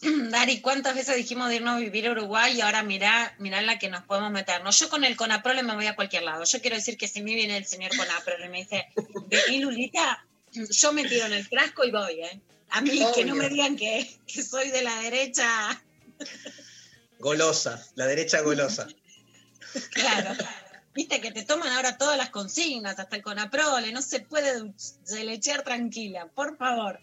Dari, 0.30 0.60
¿cuántas 0.60 0.94
veces 0.94 1.16
dijimos 1.16 1.48
de 1.48 1.56
irnos 1.56 1.76
a 1.76 1.78
vivir 1.78 2.06
a 2.06 2.12
Uruguay 2.12 2.56
y 2.56 2.60
ahora 2.60 2.82
mirá, 2.82 3.34
mirá 3.38 3.60
en 3.60 3.66
la 3.66 3.78
que 3.78 3.88
nos 3.88 4.04
podemos 4.04 4.30
meternos? 4.30 4.78
Yo 4.78 4.88
con 4.88 5.04
el 5.04 5.16
Conaprole 5.16 5.62
me 5.62 5.74
voy 5.74 5.86
a 5.86 5.96
cualquier 5.96 6.22
lado. 6.22 6.44
Yo 6.44 6.60
quiero 6.60 6.76
decir 6.76 6.96
que 6.96 7.08
si 7.08 7.22
me 7.22 7.34
viene 7.34 7.56
el 7.56 7.66
señor 7.66 7.94
Conaprole 7.96 8.46
y 8.46 8.48
me 8.48 8.58
dice, 8.58 8.88
vení 9.26 9.60
Lulita, 9.60 10.24
yo 10.52 10.92
me 10.92 11.04
tiro 11.04 11.26
en 11.26 11.34
el 11.34 11.46
frasco 11.46 11.84
y 11.84 11.90
voy, 11.90 12.20
¿eh? 12.20 12.40
A 12.70 12.80
mí, 12.80 13.02
que 13.14 13.24
no 13.24 13.34
me 13.34 13.48
digan 13.48 13.76
que, 13.76 14.08
que 14.26 14.42
soy 14.42 14.70
de 14.70 14.82
la 14.82 14.94
derecha. 15.02 15.82
Golosa, 17.18 17.84
la 17.96 18.06
derecha 18.06 18.40
golosa. 18.40 18.86
Claro. 19.90 20.36
Viste 20.94 21.20
que 21.20 21.30
te 21.30 21.44
toman 21.44 21.72
ahora 21.72 21.98
todas 21.98 22.16
las 22.16 22.30
consignas, 22.30 22.98
hasta 22.98 23.16
el 23.16 23.22
Conaprole, 23.22 23.92
no 23.92 24.02
se 24.02 24.20
puede 24.20 24.72
lechear 25.24 25.62
tranquila, 25.62 26.26
por 26.34 26.56
favor. 26.56 27.00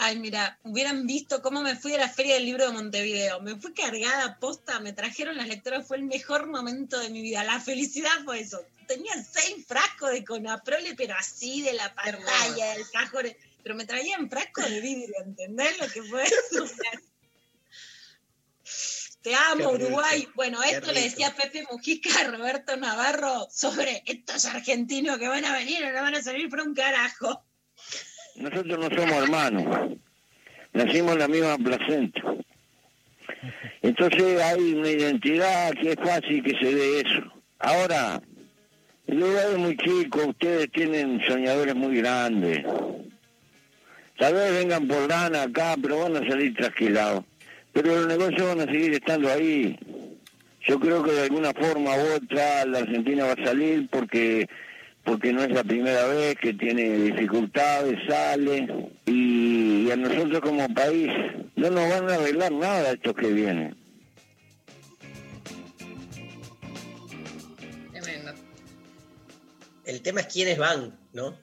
Ay, 0.00 0.16
mira, 0.20 0.56
hubieran 0.62 1.08
visto 1.08 1.42
cómo 1.42 1.60
me 1.60 1.74
fui 1.74 1.92
a 1.92 1.98
la 1.98 2.08
Feria 2.08 2.34
del 2.34 2.44
Libro 2.44 2.66
de 2.66 2.72
Montevideo. 2.72 3.40
Me 3.40 3.56
fui 3.56 3.74
cargada 3.74 4.38
posta, 4.38 4.78
me 4.78 4.92
trajeron 4.92 5.36
las 5.36 5.48
lectoras, 5.48 5.88
fue 5.88 5.96
el 5.96 6.04
mejor 6.04 6.46
momento 6.46 7.00
de 7.00 7.10
mi 7.10 7.20
vida. 7.20 7.42
La 7.42 7.58
felicidad 7.58 8.12
fue 8.24 8.38
eso. 8.38 8.64
Tenía 8.86 9.12
seis 9.24 9.66
frascos 9.66 10.12
de 10.12 10.24
Conaprole, 10.24 10.94
pero 10.94 11.16
así 11.18 11.62
de 11.62 11.72
la 11.72 11.92
pantalla, 11.96 12.74
del 12.74 12.88
cajón. 12.92 13.26
Pero 13.64 13.74
me 13.74 13.86
traían 13.86 14.30
frascos 14.30 14.70
de 14.70 14.80
vidrio, 14.80 15.14
¿entendés 15.24 15.80
lo 15.80 15.88
que 15.88 16.02
fue 16.04 16.22
eso? 16.52 16.64
Te 19.20 19.34
amo, 19.34 19.72
Qué 19.72 19.78
rico, 19.78 19.86
Uruguay. 19.86 20.28
Bueno, 20.36 20.60
qué 20.62 20.70
esto 20.76 20.92
le 20.92 21.02
decía 21.02 21.34
Pepe 21.34 21.66
Mujica 21.72 22.20
a 22.20 22.24
Roberto 22.28 22.76
Navarro 22.76 23.48
sobre 23.50 24.04
estos 24.06 24.44
argentinos 24.44 25.18
que 25.18 25.26
van 25.26 25.44
a 25.44 25.54
venir 25.54 25.84
o 25.84 25.92
no 25.92 26.02
van 26.02 26.14
a 26.14 26.22
salir 26.22 26.48
por 26.48 26.60
un 26.60 26.72
carajo. 26.72 27.44
Nosotros 28.40 28.78
no 28.78 28.96
somos 28.96 29.22
hermanos, 29.22 29.98
nacimos 30.72 31.12
en 31.12 31.18
la 31.18 31.28
misma 31.28 31.58
placenta. 31.58 32.22
Entonces 33.82 34.40
hay 34.40 34.74
una 34.74 34.90
identidad 34.90 35.72
que 35.72 35.90
es 35.90 35.96
fácil 35.96 36.42
que 36.42 36.56
se 36.58 36.74
dé 36.74 37.00
eso. 37.00 37.32
Ahora, 37.58 38.20
el 39.06 39.18
lugar 39.18 39.50
es 39.52 39.58
muy 39.58 39.76
chico, 39.76 40.26
ustedes 40.26 40.70
tienen 40.70 41.20
soñadores 41.26 41.74
muy 41.74 41.96
grandes. 41.96 42.64
Tal 44.18 44.34
vez 44.34 44.52
vengan 44.52 44.86
por 44.86 45.08
lana 45.08 45.42
acá, 45.42 45.76
pero 45.80 46.00
van 46.00 46.16
a 46.16 46.28
salir 46.28 46.54
trasquilados. 46.54 47.24
Pero 47.72 47.94
los 47.94 48.06
negocios 48.06 48.54
van 48.54 48.68
a 48.68 48.72
seguir 48.72 48.92
estando 48.92 49.30
ahí. 49.30 49.78
Yo 50.66 50.78
creo 50.78 51.02
que 51.02 51.12
de 51.12 51.22
alguna 51.22 51.52
forma 51.54 51.96
u 51.96 52.16
otra 52.16 52.64
la 52.66 52.78
Argentina 52.78 53.24
va 53.24 53.32
a 53.32 53.44
salir 53.44 53.88
porque 53.88 54.48
porque 55.08 55.32
no 55.32 55.42
es 55.42 55.50
la 55.50 55.64
primera 55.64 56.04
vez 56.06 56.36
que 56.36 56.52
tiene 56.52 56.82
dificultades, 56.98 57.98
sale, 58.06 58.90
y, 59.06 59.86
y 59.86 59.90
a 59.90 59.96
nosotros 59.96 60.40
como 60.42 60.68
país 60.74 61.10
no 61.56 61.70
nos 61.70 61.88
van 61.88 62.10
a 62.10 62.14
arreglar 62.14 62.52
nada 62.52 62.92
estos 62.92 63.14
que 63.14 63.28
vienen. 63.28 63.74
Tremendo. 67.92 68.34
El 69.86 70.02
tema 70.02 70.20
es 70.20 70.26
quiénes 70.26 70.58
van, 70.58 70.94
¿no? 71.14 71.34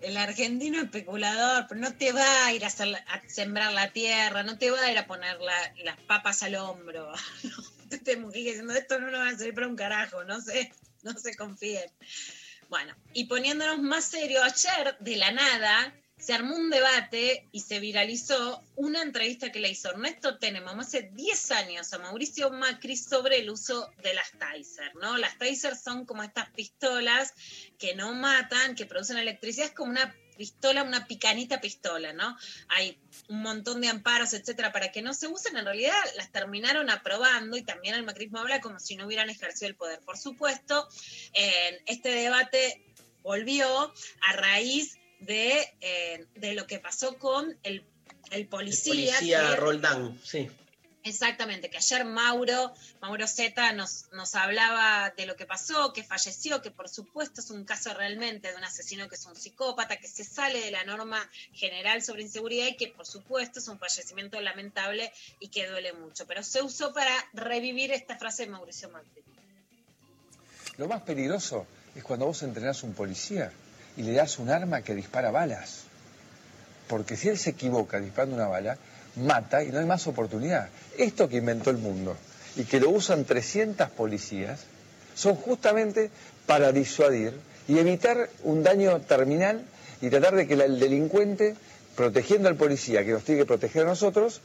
El 0.00 0.16
argentino 0.16 0.80
especulador, 0.82 1.66
pero 1.68 1.80
no 1.80 1.92
te 1.94 2.12
va 2.12 2.46
a 2.46 2.52
ir 2.52 2.64
a, 2.64 2.68
hacer 2.68 2.86
la- 2.88 2.98
a 3.08 3.20
sembrar 3.28 3.72
la 3.72 3.92
tierra, 3.92 4.42
no 4.42 4.56
te 4.56 4.70
va 4.70 4.80
a 4.80 4.92
ir 4.92 4.98
a 4.98 5.06
poner 5.06 5.38
la- 5.40 5.74
las 5.84 5.96
papas 6.02 6.42
al 6.42 6.54
hombro. 6.56 7.12
No, 7.88 8.20
Mujica 8.20 8.48
diciendo 8.50 8.74
esto 8.74 8.98
no 8.98 9.12
nos 9.12 9.20
va 9.20 9.28
a 9.28 9.36
servir 9.36 9.54
para 9.54 9.68
un 9.68 9.76
carajo, 9.76 10.24
no 10.24 10.40
sé, 10.40 10.72
no 11.02 11.18
se 11.18 11.34
confíen. 11.36 11.90
Bueno, 12.68 12.94
y 13.12 13.24
poniéndonos 13.24 13.80
más 13.80 14.06
serio, 14.06 14.42
ayer 14.42 14.96
de 14.98 15.16
la 15.16 15.30
nada 15.30 15.94
se 16.18 16.32
armó 16.32 16.56
un 16.56 16.70
debate 16.70 17.46
y 17.52 17.60
se 17.60 17.78
viralizó 17.78 18.64
una 18.74 19.02
entrevista 19.02 19.52
que 19.52 19.60
le 19.60 19.68
hizo 19.68 19.90
Ernesto 19.90 20.38
Tenenbaum 20.38 20.80
hace 20.80 21.10
10 21.12 21.50
años 21.52 21.92
a 21.92 21.98
Mauricio 21.98 22.50
Macri 22.50 22.96
sobre 22.96 23.38
el 23.38 23.50
uso 23.50 23.90
de 24.02 24.14
las 24.14 24.32
Taser, 24.32 24.94
¿no? 24.96 25.18
Las 25.18 25.36
Taser 25.36 25.76
son 25.76 26.06
como 26.06 26.22
estas 26.22 26.50
pistolas 26.50 27.34
que 27.78 27.94
no 27.94 28.14
matan, 28.14 28.74
que 28.74 28.86
producen 28.86 29.18
electricidad, 29.18 29.66
es 29.66 29.74
como 29.74 29.90
una 29.90 30.16
pistola, 30.36 30.82
una 30.82 31.06
picanita 31.06 31.60
pistola, 31.60 32.12
¿no? 32.12 32.36
Hay 32.68 32.98
un 33.28 33.42
montón 33.42 33.80
de 33.80 33.88
amparos, 33.88 34.32
etcétera, 34.34 34.72
para 34.72 34.92
que 34.92 35.02
no 35.02 35.14
se 35.14 35.26
usen, 35.26 35.56
en 35.56 35.64
realidad 35.64 35.94
las 36.16 36.30
terminaron 36.30 36.90
aprobando 36.90 37.56
y 37.56 37.62
también 37.62 37.94
el 37.94 38.04
macrismo 38.04 38.38
habla 38.38 38.60
como 38.60 38.78
si 38.78 38.96
no 38.96 39.06
hubieran 39.06 39.30
ejercido 39.30 39.68
el 39.68 39.74
poder. 39.76 40.00
Por 40.00 40.18
supuesto, 40.18 40.88
este 41.86 42.08
debate 42.10 42.84
volvió 43.22 43.92
a 44.20 44.32
raíz 44.34 44.98
de, 45.20 45.66
eh, 45.80 46.26
de 46.34 46.54
lo 46.54 46.66
que 46.66 46.78
pasó 46.78 47.18
con 47.18 47.58
el, 47.62 47.84
el 48.30 48.46
policía. 48.46 49.14
Policía 49.14 49.50
que- 49.50 49.56
Roldán, 49.56 50.20
sí. 50.22 50.48
Exactamente, 51.06 51.70
que 51.70 51.76
ayer 51.76 52.04
Mauro, 52.04 52.74
Mauro 53.00 53.28
Zeta 53.28 53.72
nos, 53.72 54.06
nos 54.10 54.34
hablaba 54.34 55.12
de 55.16 55.24
lo 55.24 55.36
que 55.36 55.46
pasó, 55.46 55.92
que 55.92 56.02
falleció, 56.02 56.60
que 56.60 56.72
por 56.72 56.88
supuesto 56.88 57.40
es 57.40 57.50
un 57.50 57.64
caso 57.64 57.94
realmente 57.94 58.50
de 58.50 58.56
un 58.56 58.64
asesino 58.64 59.08
que 59.08 59.14
es 59.14 59.24
un 59.24 59.36
psicópata, 59.36 59.98
que 59.98 60.08
se 60.08 60.24
sale 60.24 60.60
de 60.60 60.72
la 60.72 60.82
norma 60.82 61.20
general 61.52 62.02
sobre 62.02 62.22
inseguridad 62.22 62.66
y 62.66 62.76
que 62.76 62.88
por 62.88 63.06
supuesto 63.06 63.60
es 63.60 63.68
un 63.68 63.78
fallecimiento 63.78 64.40
lamentable 64.40 65.12
y 65.38 65.46
que 65.46 65.68
duele 65.68 65.92
mucho. 65.92 66.26
Pero 66.26 66.42
se 66.42 66.60
usó 66.60 66.92
para 66.92 67.14
revivir 67.34 67.92
esta 67.92 68.18
frase 68.18 68.46
de 68.46 68.50
Mauricio 68.50 68.90
Macri. 68.90 69.22
Lo 70.76 70.88
más 70.88 71.02
peligroso 71.02 71.68
es 71.94 72.02
cuando 72.02 72.26
vos 72.26 72.42
entrenás 72.42 72.82
a 72.82 72.86
un 72.86 72.94
policía 72.94 73.52
y 73.96 74.02
le 74.02 74.10
das 74.10 74.40
un 74.40 74.50
arma 74.50 74.82
que 74.82 74.96
dispara 74.96 75.30
balas. 75.30 75.84
Porque 76.88 77.16
si 77.16 77.28
él 77.28 77.38
se 77.38 77.50
equivoca 77.50 78.00
disparando 78.00 78.34
una 78.34 78.48
bala, 78.48 78.76
mata 79.16 79.62
y 79.64 79.70
no 79.70 79.78
hay 79.78 79.86
más 79.86 80.06
oportunidad. 80.06 80.68
Esto 80.98 81.28
que 81.28 81.36
inventó 81.38 81.70
el 81.70 81.78
mundo 81.78 82.16
y 82.56 82.64
que 82.64 82.80
lo 82.80 82.90
usan 82.90 83.24
300 83.24 83.90
policías 83.90 84.60
son 85.14 85.34
justamente 85.34 86.10
para 86.46 86.72
disuadir 86.72 87.32
y 87.68 87.78
evitar 87.78 88.28
un 88.44 88.62
daño 88.62 89.00
terminal 89.00 89.62
y 90.00 90.10
tratar 90.10 90.34
de 90.36 90.46
que 90.46 90.54
el 90.54 90.78
delincuente, 90.78 91.54
protegiendo 91.96 92.48
al 92.48 92.56
policía 92.56 93.04
que 93.04 93.12
nos 93.12 93.24
tiene 93.24 93.40
que 93.40 93.46
proteger 93.46 93.82
a 93.82 93.86
nosotros, 93.86 94.40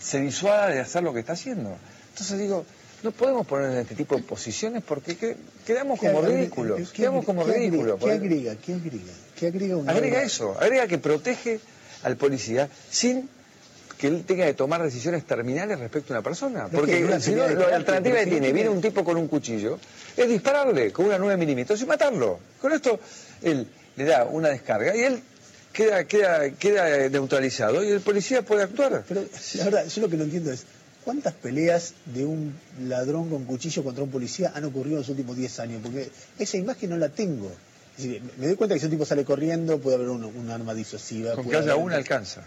se 0.00 0.20
disuada 0.20 0.68
de 0.68 0.80
hacer 0.80 1.02
lo 1.02 1.14
que 1.14 1.20
está 1.20 1.34
haciendo. 1.34 1.76
Entonces 2.10 2.38
digo, 2.38 2.64
no 3.02 3.12
podemos 3.12 3.46
poner 3.46 3.70
en 3.70 3.78
este 3.78 3.94
tipo 3.94 4.16
de 4.16 4.22
posiciones 4.22 4.82
porque 4.82 5.16
que- 5.16 5.36
quedamos 5.64 6.00
como 6.00 6.20
¿Qué 6.20 6.26
agrega- 6.26 6.36
ridículos. 6.38 6.90
qué 6.90 6.96
Quedamos 7.02 7.24
agrega- 7.24 7.26
como 7.26 7.46
qué 7.46 7.52
ridículos. 7.58 8.00
¿Qué 8.02 8.10
agrega? 8.12 8.54
¿Qué 8.56 8.72
agrega? 8.74 9.12
¿Qué 9.38 9.46
agrega 9.46 9.90
Agrega 9.92 10.22
eso, 10.22 10.56
agrega 10.58 10.86
que 10.88 10.98
protege 10.98 11.60
al 12.02 12.16
policía 12.16 12.68
sin 12.90 13.28
que 13.98 14.06
él 14.08 14.24
tenga 14.26 14.44
que 14.46 14.54
tomar 14.54 14.82
decisiones 14.82 15.24
terminales 15.24 15.78
respecto 15.78 16.12
a 16.12 16.18
una 16.18 16.22
persona. 16.22 16.68
Porque 16.68 17.04
una 17.04 17.18
si 17.20 17.32
no, 17.32 17.46
la 17.48 17.76
alternativa 17.76 18.18
que 18.18 18.26
tiene, 18.26 18.52
viene 18.52 18.68
un 18.68 18.80
tipo 18.80 19.02
con 19.04 19.16
un 19.16 19.26
cuchillo, 19.28 19.78
es 20.16 20.28
dispararle 20.28 20.92
con 20.92 21.06
una 21.06 21.18
9 21.18 21.36
milímetros 21.36 21.80
y 21.82 21.86
matarlo. 21.86 22.38
Con 22.60 22.72
esto 22.72 22.98
él 23.42 23.66
le 23.96 24.04
da 24.04 24.24
una 24.24 24.48
descarga 24.48 24.94
y 24.96 25.00
él 25.00 25.20
queda, 25.72 26.04
queda, 26.04 26.50
queda 26.50 27.08
neutralizado 27.08 27.82
y 27.84 27.88
el 27.90 28.00
policía 28.00 28.42
puede 28.42 28.62
actuar. 28.64 29.04
Pero 29.08 29.24
ahora, 29.64 29.84
yo 29.86 30.02
lo 30.02 30.08
que 30.08 30.16
no 30.16 30.24
entiendo 30.24 30.52
es, 30.52 30.64
¿Cuántas 31.06 31.34
peleas 31.34 31.94
de 32.04 32.24
un 32.26 32.52
ladrón 32.88 33.30
con 33.30 33.44
cuchillo 33.44 33.84
contra 33.84 34.02
un 34.02 34.10
policía 34.10 34.50
han 34.56 34.64
ocurrido 34.64 34.96
en 34.96 35.00
los 35.02 35.08
últimos 35.08 35.36
10 35.36 35.60
años? 35.60 35.80
Porque 35.80 36.10
esa 36.36 36.56
imagen 36.56 36.90
no 36.90 36.96
la 36.96 37.10
tengo. 37.10 37.46
Es 37.96 38.02
decir, 38.04 38.22
me 38.38 38.48
doy 38.48 38.56
cuenta 38.56 38.74
que 38.74 38.80
si 38.80 38.86
un 38.86 38.90
tipo 38.90 39.04
sale 39.06 39.24
corriendo 39.24 39.78
puede 39.78 39.94
haber 39.98 40.08
un, 40.08 40.24
un 40.24 40.50
arma 40.50 40.74
disuasiva. 40.74 41.34
Con 41.34 41.48
que 41.48 41.56
haya 41.58 41.70
haber- 41.74 41.84
una 41.84 41.94
alcanza. 41.94 42.42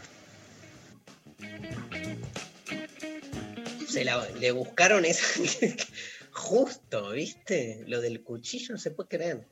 Se 3.89 4.03
la- 4.05 4.29
le 4.39 4.51
buscaron 4.51 5.05
esa. 5.05 5.25
Justo, 6.31 7.11
¿viste? 7.11 7.83
Lo 7.87 8.01
del 8.01 8.23
cuchillo 8.23 8.73
no 8.73 8.77
se 8.79 8.91
puede 8.91 9.09
creer. 9.09 9.47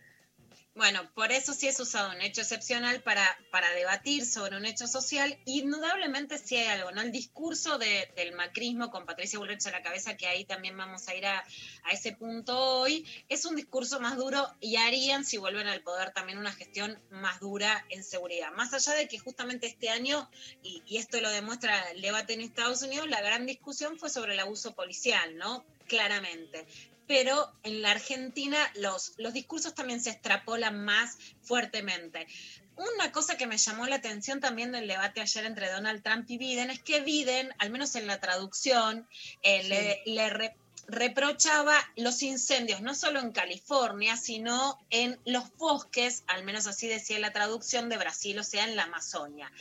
Bueno, 0.78 1.10
por 1.16 1.32
eso 1.32 1.56
sí 1.56 1.68
es 1.68 1.80
usado 1.80 2.12
un 2.12 2.22
hecho 2.22 2.42
excepcional 2.42 3.02
para, 3.02 3.26
para 3.50 3.72
debatir 3.72 4.28
sobre 4.28 4.58
un 4.58 4.66
hecho 4.68 4.86
social. 4.86 5.36
Indudablemente 5.46 6.38
sí 6.38 6.56
hay 6.56 6.68
algo, 6.68 6.92
¿no? 6.92 7.02
El 7.02 7.12
discurso 7.12 7.80
de- 7.80 8.08
del 8.16 8.36
macrismo 8.36 8.92
con 8.92 9.08
Patricia 9.08 9.40
Bullrich 9.40 9.66
a 9.66 9.72
la 9.72 9.82
cabeza, 9.82 10.16
que 10.18 10.28
ahí 10.28 10.46
también 10.46 10.78
vamos 10.78 11.08
a 11.08 11.16
ir 11.16 11.26
a, 11.26 11.40
a 11.40 11.92
ese 11.92 12.12
punto 12.14 12.56
hoy, 12.82 13.08
es 13.28 13.46
un 13.46 13.56
discurso 13.56 14.00
más 14.00 14.18
duro 14.18 14.48
y 14.60 14.76
harían, 14.76 15.26
si 15.26 15.38
vuelven 15.38 15.66
al 15.68 15.82
poder, 15.82 16.12
también 16.12 16.38
una 16.38 16.54
gestión 16.54 17.02
más 17.10 17.40
dura 17.40 17.84
en 17.90 18.04
seguridad. 18.04 18.52
Más 18.52 18.72
allá 18.76 18.94
de 18.94 19.08
que 19.08 19.18
justamente 19.18 19.66
este 19.66 19.90
año, 19.90 20.30
y, 20.62 20.84
y 20.86 20.98
esto 20.98 21.20
lo 21.22 21.32
demuestra 21.32 21.90
el 21.90 22.04
debate 22.04 22.34
en 22.34 22.42
Estados 22.42 22.84
Unidos, 22.84 23.08
la 23.10 23.22
gran 23.22 23.48
discusión 23.48 23.98
fue 23.98 24.12
sobre 24.12 24.34
el 24.34 24.40
abuso 24.40 24.76
policial, 24.76 25.38
¿no? 25.38 25.66
Claramente 25.88 26.68
pero 27.08 27.52
en 27.64 27.82
la 27.82 27.92
Argentina 27.92 28.58
los, 28.76 29.14
los 29.18 29.34
discursos 29.34 29.74
también 29.74 30.02
se 30.02 30.10
extrapolan 30.12 30.84
más 30.84 31.18
fuertemente. 31.42 32.28
Una 32.76 33.12
cosa 33.12 33.38
que 33.38 33.48
me 33.48 33.58
llamó 33.58 33.88
la 33.88 33.96
atención 33.96 34.40
también 34.40 34.72
del 34.72 34.88
debate 34.88 35.22
ayer 35.22 35.46
entre 35.46 35.72
Donald 35.72 36.04
Trump 36.04 36.30
y 36.30 36.38
Biden 36.38 36.70
es 36.70 36.80
que 36.80 37.02
Biden, 37.02 37.52
al 37.58 37.72
menos 37.72 37.96
en 37.96 38.06
la 38.06 38.20
traducción, 38.20 39.08
eh, 39.42 39.64
le, 39.64 40.04
le 40.06 40.30
re- 40.30 40.56
reprochaba 40.88 41.76
los 41.96 42.22
incendios 42.22 42.82
no 42.82 42.94
solo 42.94 43.20
en 43.20 43.32
California, 43.32 44.16
sino 44.16 44.80
en 44.92 45.20
los 45.26 45.52
bosques, 45.58 46.24
al 46.28 46.44
menos 46.44 46.68
así 46.68 46.88
decía 46.88 47.18
la 47.20 47.34
traducción 47.34 47.90
de 47.90 47.98
Brasil, 47.98 48.38
o 48.38 48.44
sea, 48.44 48.66
en 48.66 48.76
la 48.76 48.84
Amazonia. 48.84 49.52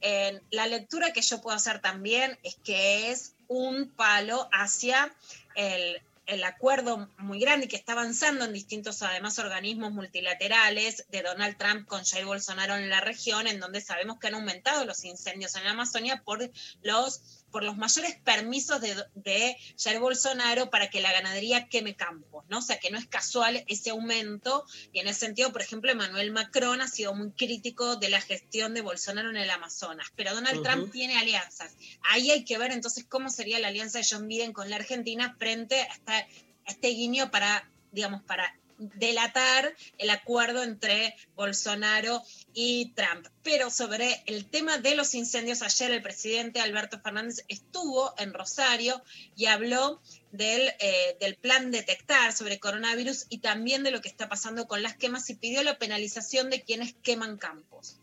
Eh, 0.00 0.40
la 0.50 0.66
lectura 0.66 1.12
que 1.12 1.22
yo 1.22 1.40
puedo 1.40 1.56
hacer 1.56 1.80
también 1.80 2.38
es 2.42 2.56
que 2.56 3.10
es 3.10 3.34
un 3.48 3.88
palo 3.88 4.48
hacia 4.52 5.14
el, 5.54 6.02
el 6.26 6.44
acuerdo 6.44 7.08
muy 7.18 7.38
grande 7.38 7.68
que 7.68 7.76
está 7.76 7.92
avanzando 7.92 8.44
en 8.44 8.52
distintos, 8.52 9.02
además, 9.02 9.38
organismos 9.38 9.92
multilaterales 9.92 11.06
de 11.10 11.22
Donald 11.22 11.56
Trump 11.56 11.86
con 11.86 12.04
Jair 12.04 12.24
Bolsonaro 12.24 12.76
en 12.76 12.90
la 12.90 13.00
región, 13.00 13.46
en 13.46 13.60
donde 13.60 13.80
sabemos 13.80 14.18
que 14.18 14.26
han 14.26 14.34
aumentado 14.34 14.84
los 14.84 15.04
incendios 15.04 15.54
en 15.54 15.64
la 15.64 15.70
Amazonia 15.70 16.22
por 16.24 16.50
los, 16.82 17.44
por 17.56 17.64
los 17.64 17.78
mayores 17.78 18.16
permisos 18.22 18.82
de, 18.82 18.94
de 19.14 19.56
Jair 19.82 19.98
Bolsonaro 19.98 20.68
para 20.68 20.90
que 20.90 21.00
la 21.00 21.10
ganadería 21.10 21.68
queme 21.68 21.96
campos, 21.96 22.44
¿no? 22.50 22.58
O 22.58 22.60
sea, 22.60 22.78
que 22.78 22.90
no 22.90 22.98
es 22.98 23.06
casual 23.06 23.64
ese 23.66 23.88
aumento. 23.88 24.66
Y 24.92 24.98
en 25.00 25.08
ese 25.08 25.20
sentido, 25.20 25.52
por 25.52 25.62
ejemplo, 25.62 25.90
Emmanuel 25.90 26.32
Macron 26.32 26.82
ha 26.82 26.86
sido 26.88 27.14
muy 27.14 27.30
crítico 27.30 27.96
de 27.96 28.10
la 28.10 28.20
gestión 28.20 28.74
de 28.74 28.82
Bolsonaro 28.82 29.30
en 29.30 29.38
el 29.38 29.48
Amazonas. 29.48 30.08
Pero 30.16 30.34
Donald. 30.34 30.62
Trump 30.62 30.92
tiene 30.92 31.16
alianzas. 31.16 31.74
Ahí 32.02 32.30
hay 32.30 32.44
que 32.44 32.58
ver 32.58 32.72
entonces 32.72 33.06
cómo 33.08 33.30
sería 33.30 33.58
la 33.58 33.68
alianza 33.68 34.00
de 34.00 34.06
John 34.10 34.28
Biden 34.28 34.52
con 34.52 34.68
la 34.68 34.76
Argentina 34.76 35.34
frente 35.38 35.80
a, 35.80 35.84
esta- 35.94 36.18
a 36.18 36.26
este 36.66 36.88
guiño 36.88 37.30
para, 37.30 37.70
digamos, 37.90 38.22
para 38.24 38.54
delatar 38.78 39.74
el 39.98 40.10
acuerdo 40.10 40.62
entre 40.62 41.14
Bolsonaro 41.34 42.22
y 42.54 42.92
Trump. 42.94 43.26
Pero 43.42 43.70
sobre 43.70 44.22
el 44.26 44.46
tema 44.46 44.78
de 44.78 44.94
los 44.94 45.14
incendios, 45.14 45.62
ayer 45.62 45.90
el 45.90 46.02
presidente 46.02 46.60
Alberto 46.60 47.00
Fernández 47.00 47.44
estuvo 47.48 48.14
en 48.18 48.34
Rosario 48.34 49.02
y 49.36 49.46
habló 49.46 50.00
del, 50.32 50.72
eh, 50.80 51.16
del 51.20 51.36
plan 51.36 51.70
detectar 51.70 52.32
sobre 52.32 52.58
coronavirus 52.58 53.26
y 53.28 53.38
también 53.38 53.82
de 53.82 53.90
lo 53.90 54.00
que 54.00 54.08
está 54.08 54.28
pasando 54.28 54.66
con 54.66 54.82
las 54.82 54.96
quemas 54.96 55.28
y 55.30 55.34
pidió 55.34 55.62
la 55.62 55.78
penalización 55.78 56.50
de 56.50 56.62
quienes 56.62 56.94
queman 57.02 57.38
campos. 57.38 57.98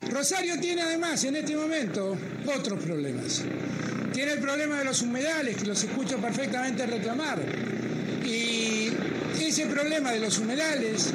Rosario 0.00 0.58
tiene 0.60 0.82
además 0.82 1.24
en 1.24 1.36
este 1.36 1.56
momento 1.56 2.16
otros 2.46 2.82
problemas. 2.82 3.42
Tiene 4.12 4.32
el 4.32 4.40
problema 4.40 4.78
de 4.78 4.84
los 4.84 5.02
humedales, 5.02 5.56
que 5.56 5.66
los 5.66 5.82
escucho 5.82 6.18
perfectamente 6.18 6.86
reclamar. 6.86 7.40
Y 8.24 8.87
ese 9.40 9.66
problema 9.66 10.12
de 10.12 10.20
los 10.20 10.38
humedales 10.38 11.12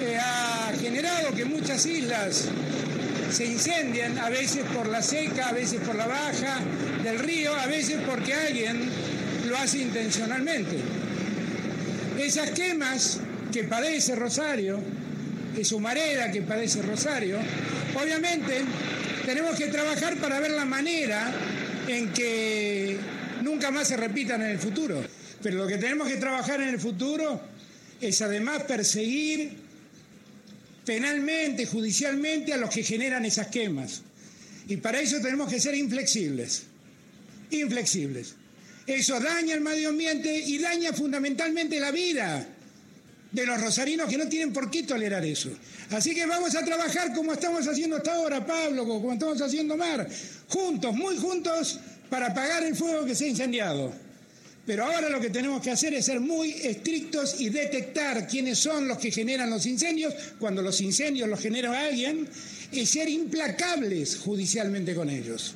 eh, 0.00 0.16
ha 0.16 0.72
generado 0.80 1.34
que 1.34 1.44
muchas 1.44 1.84
islas 1.86 2.48
se 3.30 3.44
incendian, 3.44 4.18
a 4.18 4.30
veces 4.30 4.64
por 4.74 4.88
la 4.88 5.02
seca, 5.02 5.48
a 5.48 5.52
veces 5.52 5.80
por 5.80 5.94
la 5.94 6.06
baja 6.06 6.60
del 7.02 7.18
río, 7.18 7.54
a 7.54 7.66
veces 7.66 7.98
porque 8.06 8.32
alguien 8.32 8.88
lo 9.48 9.56
hace 9.58 9.78
intencionalmente. 9.78 10.78
Esas 12.18 12.50
quemas 12.50 13.20
que 13.52 13.64
padece 13.64 14.14
Rosario, 14.14 14.80
es 15.56 15.72
humareda 15.72 16.30
que 16.30 16.42
padece 16.42 16.82
Rosario, 16.82 17.38
obviamente 18.00 18.62
tenemos 19.24 19.56
que 19.56 19.66
trabajar 19.66 20.16
para 20.16 20.40
ver 20.40 20.52
la 20.52 20.64
manera 20.64 21.32
en 21.86 22.12
que 22.12 22.98
nunca 23.42 23.70
más 23.70 23.88
se 23.88 23.96
repitan 23.96 24.42
en 24.42 24.50
el 24.50 24.58
futuro. 24.58 25.02
Pero 25.42 25.58
lo 25.58 25.66
que 25.66 25.78
tenemos 25.78 26.08
que 26.08 26.16
trabajar 26.16 26.60
en 26.60 26.68
el 26.68 26.80
futuro 26.80 27.40
es 28.00 28.20
además 28.22 28.64
perseguir 28.64 29.56
penalmente, 30.84 31.66
judicialmente 31.66 32.52
a 32.52 32.56
los 32.56 32.70
que 32.70 32.82
generan 32.82 33.24
esas 33.24 33.48
quemas. 33.48 34.02
Y 34.68 34.78
para 34.78 35.00
eso 35.00 35.20
tenemos 35.20 35.50
que 35.50 35.60
ser 35.60 35.74
inflexibles. 35.74 36.64
Inflexibles. 37.50 38.34
Eso 38.86 39.20
daña 39.20 39.54
el 39.54 39.60
medio 39.60 39.90
ambiente 39.90 40.34
y 40.34 40.58
daña 40.58 40.92
fundamentalmente 40.92 41.78
la 41.78 41.90
vida 41.90 42.46
de 43.30 43.46
los 43.46 43.60
rosarinos 43.60 44.08
que 44.08 44.16
no 44.16 44.28
tienen 44.28 44.52
por 44.52 44.70
qué 44.70 44.82
tolerar 44.82 45.24
eso. 45.24 45.50
Así 45.90 46.14
que 46.14 46.24
vamos 46.26 46.54
a 46.54 46.64
trabajar 46.64 47.12
como 47.14 47.32
estamos 47.32 47.66
haciendo 47.68 47.96
hasta 47.96 48.14
ahora, 48.14 48.46
Pablo, 48.46 48.86
como 48.86 49.12
estamos 49.12 49.40
haciendo 49.40 49.76
Mar, 49.76 50.08
juntos, 50.48 50.94
muy 50.94 51.16
juntos, 51.18 51.78
para 52.08 52.28
apagar 52.28 52.64
el 52.64 52.74
fuego 52.74 53.04
que 53.04 53.14
se 53.14 53.26
ha 53.26 53.28
incendiado. 53.28 54.07
Pero 54.68 54.84
ahora 54.84 55.08
lo 55.08 55.18
que 55.18 55.30
tenemos 55.30 55.62
que 55.62 55.70
hacer 55.70 55.94
es 55.94 56.04
ser 56.04 56.20
muy 56.20 56.50
estrictos 56.50 57.40
y 57.40 57.48
detectar 57.48 58.28
quiénes 58.28 58.58
son 58.58 58.86
los 58.86 58.98
que 58.98 59.10
generan 59.10 59.48
los 59.48 59.64
incendios, 59.64 60.12
cuando 60.38 60.60
los 60.60 60.82
incendios 60.82 61.26
los 61.26 61.40
genera 61.40 61.86
alguien, 61.86 62.28
y 62.70 62.84
ser 62.84 63.08
implacables 63.08 64.18
judicialmente 64.18 64.94
con 64.94 65.08
ellos. 65.08 65.54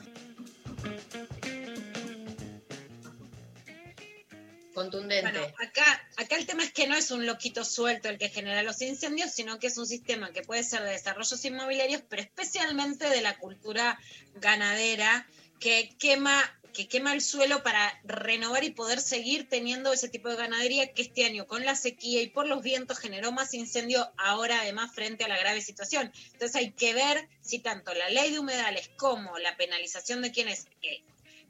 Contundente. 4.73 5.31
Bueno, 5.31 5.47
acá, 5.59 6.09
acá 6.17 6.37
el 6.37 6.47
tema 6.47 6.65
es 6.65 6.73
que 6.73 6.87
no 6.87 6.97
es 6.97 7.11
un 7.11 7.27
loquito 7.27 7.67
suelto 7.67 8.09
el 8.09 8.17
que 8.17 8.31
genera 8.31 8.63
los 8.63 8.81
incendios, 8.81 9.31
sino 9.31 9.59
que 9.59 9.67
es 9.67 9.77
un 9.77 9.87
sistema 9.87 10.33
que 10.33 10.41
puede 10.41 10.65
ser 10.65 10.85
de 10.85 10.93
desarrollos 10.93 11.45
inmobiliarios, 11.45 12.03
pero 12.09 12.23
especialmente 12.23 13.11
de 13.11 13.21
la 13.21 13.37
cultura 13.37 13.99
ganadera 14.41 15.27
que 15.61 15.95
quema 15.99 16.43
que 16.73 16.89
quema 16.89 17.12
el 17.12 17.20
suelo 17.20 17.62
para 17.62 18.01
renovar 18.05 18.64
y 18.64 18.70
poder 18.70 19.01
seguir 19.01 19.49
teniendo 19.49 19.93
ese 19.93 20.09
tipo 20.09 20.29
de 20.29 20.37
ganadería 20.37 20.93
que 20.93 21.03
este 21.03 21.25
año 21.25 21.47
con 21.47 21.64
la 21.64 21.77
sequía 21.77 22.23
y 22.23 22.29
por 22.29 22.47
los 22.47 22.62
vientos 22.62 22.99
generó 22.99 23.33
más 23.33 23.55
incendio 23.55 24.11
ahora 24.16 24.61
además 24.62 24.93
frente 24.95 25.25
a 25.25 25.29
la 25.29 25.39
grave 25.39 25.61
situación. 25.61 26.12
Entonces 26.33 26.57
hay 26.57 26.73
que 26.73 26.95
ver 26.95 27.29
si 27.41 27.59
tanto 27.59 27.95
la 27.95 28.09
ley 28.11 28.33
de 28.33 28.39
humedales 28.39 28.91
como 28.97 29.39
la 29.39 29.57
penalización 29.57 30.23
de 30.23 30.33
quienes 30.33 30.66
eh, 30.83 31.03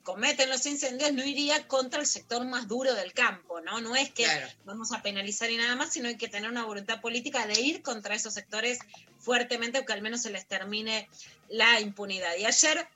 cometen 0.02 0.50
los 0.50 0.66
incendios 0.66 1.12
no 1.12 1.24
iría 1.24 1.66
contra 1.68 2.00
el 2.00 2.06
sector 2.06 2.44
más 2.44 2.66
duro 2.66 2.94
del 2.94 3.12
campo, 3.12 3.60
¿no? 3.60 3.80
No 3.80 3.94
es 3.94 4.10
que 4.10 4.26
vamos 4.64 4.92
a 4.92 5.02
penalizar 5.02 5.50
y 5.50 5.56
nada 5.56 5.76
más, 5.76 5.92
sino 5.92 6.08
hay 6.08 6.16
que 6.16 6.28
tener 6.28 6.50
una 6.50 6.64
voluntad 6.64 7.00
política 7.00 7.46
de 7.46 7.60
ir 7.60 7.82
contra 7.82 8.14
esos 8.14 8.34
sectores 8.34 8.78
fuertemente 9.20 9.78
o 9.78 9.84
que 9.84 9.92
al 9.92 10.02
menos 10.02 10.22
se 10.22 10.30
les 10.30 10.46
termine 10.46 11.08
la 11.48 11.80
impunidad. 11.80 12.36
Y 12.36 12.44
ayer, 12.44 12.86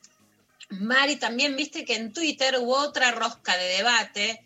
Mari, 0.69 1.17
también 1.17 1.57
viste 1.57 1.85
que 1.85 1.95
en 1.95 2.13
Twitter 2.13 2.57
hubo 2.59 2.77
otra 2.77 3.13
rosca 3.13 3.57
de 3.57 3.69
debate 3.69 4.43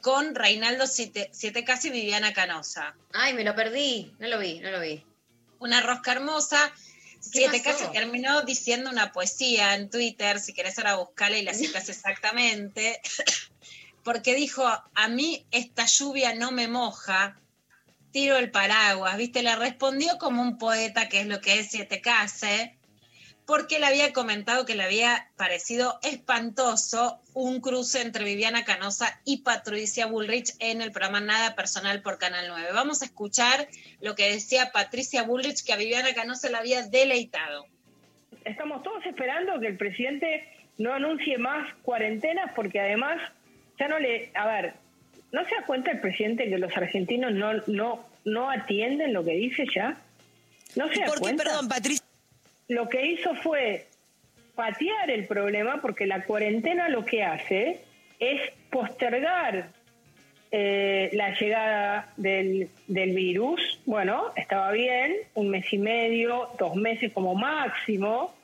con 0.00 0.34
Reinaldo 0.34 0.86
Siete, 0.86 1.30
Casi 1.64 1.88
y 1.88 1.90
Viviana 1.90 2.32
Canosa. 2.32 2.94
Ay, 3.12 3.32
me 3.32 3.42
lo 3.42 3.54
perdí, 3.54 4.12
no 4.18 4.28
lo 4.28 4.38
vi, 4.38 4.60
no 4.60 4.70
lo 4.70 4.80
vi. 4.80 5.04
Una 5.58 5.80
rosca 5.80 6.12
hermosa. 6.12 6.72
¿Qué 7.32 7.48
Siete 7.48 7.62
pasó? 7.64 7.78
Casi 7.78 7.92
terminó 7.92 8.42
diciendo 8.42 8.90
una 8.90 9.12
poesía 9.12 9.74
en 9.74 9.88
Twitter, 9.88 10.38
si 10.40 10.52
querés 10.52 10.78
ahora 10.78 10.96
buscarla 10.96 11.38
y 11.38 11.42
la 11.42 11.54
citas 11.54 11.88
exactamente, 11.88 13.00
porque 14.04 14.34
dijo, 14.34 14.66
a 14.94 15.08
mí 15.08 15.46
esta 15.50 15.86
lluvia 15.86 16.34
no 16.34 16.52
me 16.52 16.68
moja, 16.68 17.40
tiro 18.12 18.36
el 18.36 18.50
paraguas, 18.50 19.16
¿viste? 19.16 19.42
Le 19.42 19.56
respondió 19.56 20.18
como 20.18 20.42
un 20.42 20.58
poeta, 20.58 21.08
que 21.08 21.20
es 21.20 21.26
lo 21.26 21.40
que 21.40 21.58
es 21.58 21.70
Siete 21.70 22.02
Case, 22.02 22.76
porque 23.46 23.78
le 23.78 23.86
había 23.86 24.12
comentado 24.12 24.64
que 24.64 24.74
le 24.74 24.84
había 24.84 25.28
parecido 25.36 25.98
espantoso 26.02 27.20
un 27.34 27.60
cruce 27.60 28.00
entre 28.00 28.24
Viviana 28.24 28.64
Canosa 28.64 29.20
y 29.24 29.38
Patricia 29.38 30.06
Bullrich 30.06 30.54
en 30.60 30.80
el 30.80 30.92
programa 30.92 31.20
Nada 31.20 31.54
Personal 31.54 32.00
por 32.00 32.18
Canal 32.18 32.46
9. 32.48 32.68
Vamos 32.72 33.02
a 33.02 33.04
escuchar 33.04 33.68
lo 34.00 34.14
que 34.14 34.30
decía 34.30 34.70
Patricia 34.72 35.24
Bullrich, 35.24 35.64
que 35.64 35.72
a 35.72 35.76
Viviana 35.76 36.14
Canosa 36.14 36.48
la 36.48 36.58
había 36.58 36.82
deleitado. 36.86 37.66
Estamos 38.44 38.82
todos 38.82 39.04
esperando 39.04 39.60
que 39.60 39.66
el 39.66 39.76
presidente 39.76 40.48
no 40.78 40.92
anuncie 40.92 41.36
más 41.38 41.72
cuarentenas 41.82 42.50
porque 42.54 42.80
además 42.80 43.20
ya 43.78 43.88
no 43.88 43.98
le, 43.98 44.30
a 44.34 44.46
ver, 44.46 44.74
¿no 45.32 45.44
se 45.44 45.54
da 45.54 45.66
cuenta 45.66 45.90
el 45.90 46.00
presidente 46.00 46.48
que 46.48 46.58
los 46.58 46.74
argentinos 46.76 47.32
no, 47.32 47.52
no, 47.66 48.06
no 48.24 48.50
atienden 48.50 49.12
lo 49.12 49.24
que 49.24 49.32
dice 49.32 49.66
ya? 49.74 49.98
¿No 50.76 50.88
se 50.88 51.00
da 51.00 51.06
¿Por 51.06 51.16
qué, 51.16 51.20
cuenta? 51.20 51.44
perdón, 51.44 51.68
Patricia? 51.68 52.03
Lo 52.68 52.88
que 52.88 53.06
hizo 53.06 53.34
fue 53.34 53.86
patear 54.54 55.10
el 55.10 55.26
problema 55.26 55.80
porque 55.80 56.06
la 56.06 56.24
cuarentena 56.24 56.88
lo 56.88 57.04
que 57.04 57.22
hace 57.22 57.80
es 58.18 58.40
postergar 58.70 59.68
eh, 60.50 61.10
la 61.12 61.34
llegada 61.34 62.12
del, 62.16 62.68
del 62.86 63.14
virus. 63.14 63.80
Bueno, 63.84 64.32
estaba 64.36 64.70
bien, 64.72 65.16
un 65.34 65.50
mes 65.50 65.72
y 65.72 65.78
medio, 65.78 66.50
dos 66.58 66.76
meses 66.76 67.12
como 67.12 67.34
máximo. 67.34 68.34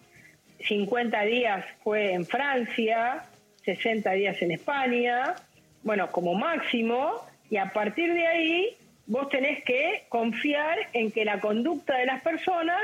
50 0.66 1.22
días 1.22 1.64
fue 1.82 2.12
en 2.12 2.26
Francia, 2.26 3.24
60 3.64 4.10
días 4.12 4.42
en 4.42 4.50
España, 4.50 5.34
bueno, 5.82 6.10
como 6.10 6.34
máximo, 6.34 7.14
y 7.48 7.56
a 7.56 7.72
partir 7.72 8.12
de 8.12 8.26
ahí 8.26 8.76
vos 9.06 9.28
tenés 9.28 9.64
que 9.64 10.04
confiar 10.08 10.78
en 10.92 11.10
que 11.10 11.24
la 11.24 11.40
conducta 11.40 11.96
de 11.96 12.06
las 12.06 12.22
personas 12.22 12.82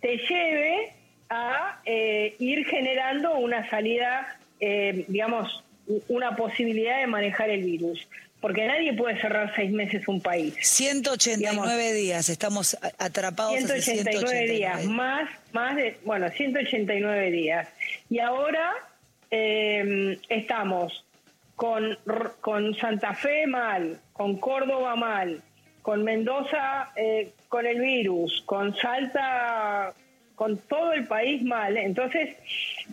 te 0.00 0.16
lleve 0.16 0.92
a 1.28 1.80
eh, 1.84 2.34
ir 2.38 2.66
generando 2.66 3.34
una 3.34 3.68
salida, 3.70 4.38
eh, 4.58 5.04
digamos, 5.08 5.64
una 6.08 6.36
posibilidad 6.36 7.00
de 7.00 7.06
manejar 7.06 7.50
el 7.50 7.62
virus. 7.64 8.06
Porque 8.40 8.66
nadie 8.66 8.94
puede 8.94 9.20
cerrar 9.20 9.52
seis 9.54 9.70
meses 9.70 10.08
un 10.08 10.22
país. 10.22 10.54
189 10.62 11.92
días, 11.92 12.30
estamos 12.30 12.76
atrapados 12.98 13.54
hace 13.56 13.82
189 13.82 14.48
días, 14.48 14.80
189. 14.80 14.88
más, 14.88 15.28
más 15.52 15.76
de, 15.76 15.98
bueno, 16.06 16.30
189 16.30 17.30
días. 17.30 17.68
Y 18.08 18.18
ahora 18.18 18.72
eh, 19.30 20.18
estamos 20.30 21.04
con, 21.54 21.98
con 22.40 22.74
Santa 22.76 23.12
Fe 23.12 23.46
mal, 23.46 24.00
con 24.14 24.38
Córdoba 24.38 24.96
mal, 24.96 25.42
con 25.82 26.04
Mendoza 26.04 26.90
eh, 26.96 27.32
con 27.48 27.66
el 27.66 27.80
virus, 27.80 28.42
con 28.46 28.74
Salta, 28.76 29.92
con 30.34 30.58
todo 30.58 30.92
el 30.92 31.06
país 31.06 31.42
mal. 31.42 31.76
Entonces, 31.76 32.36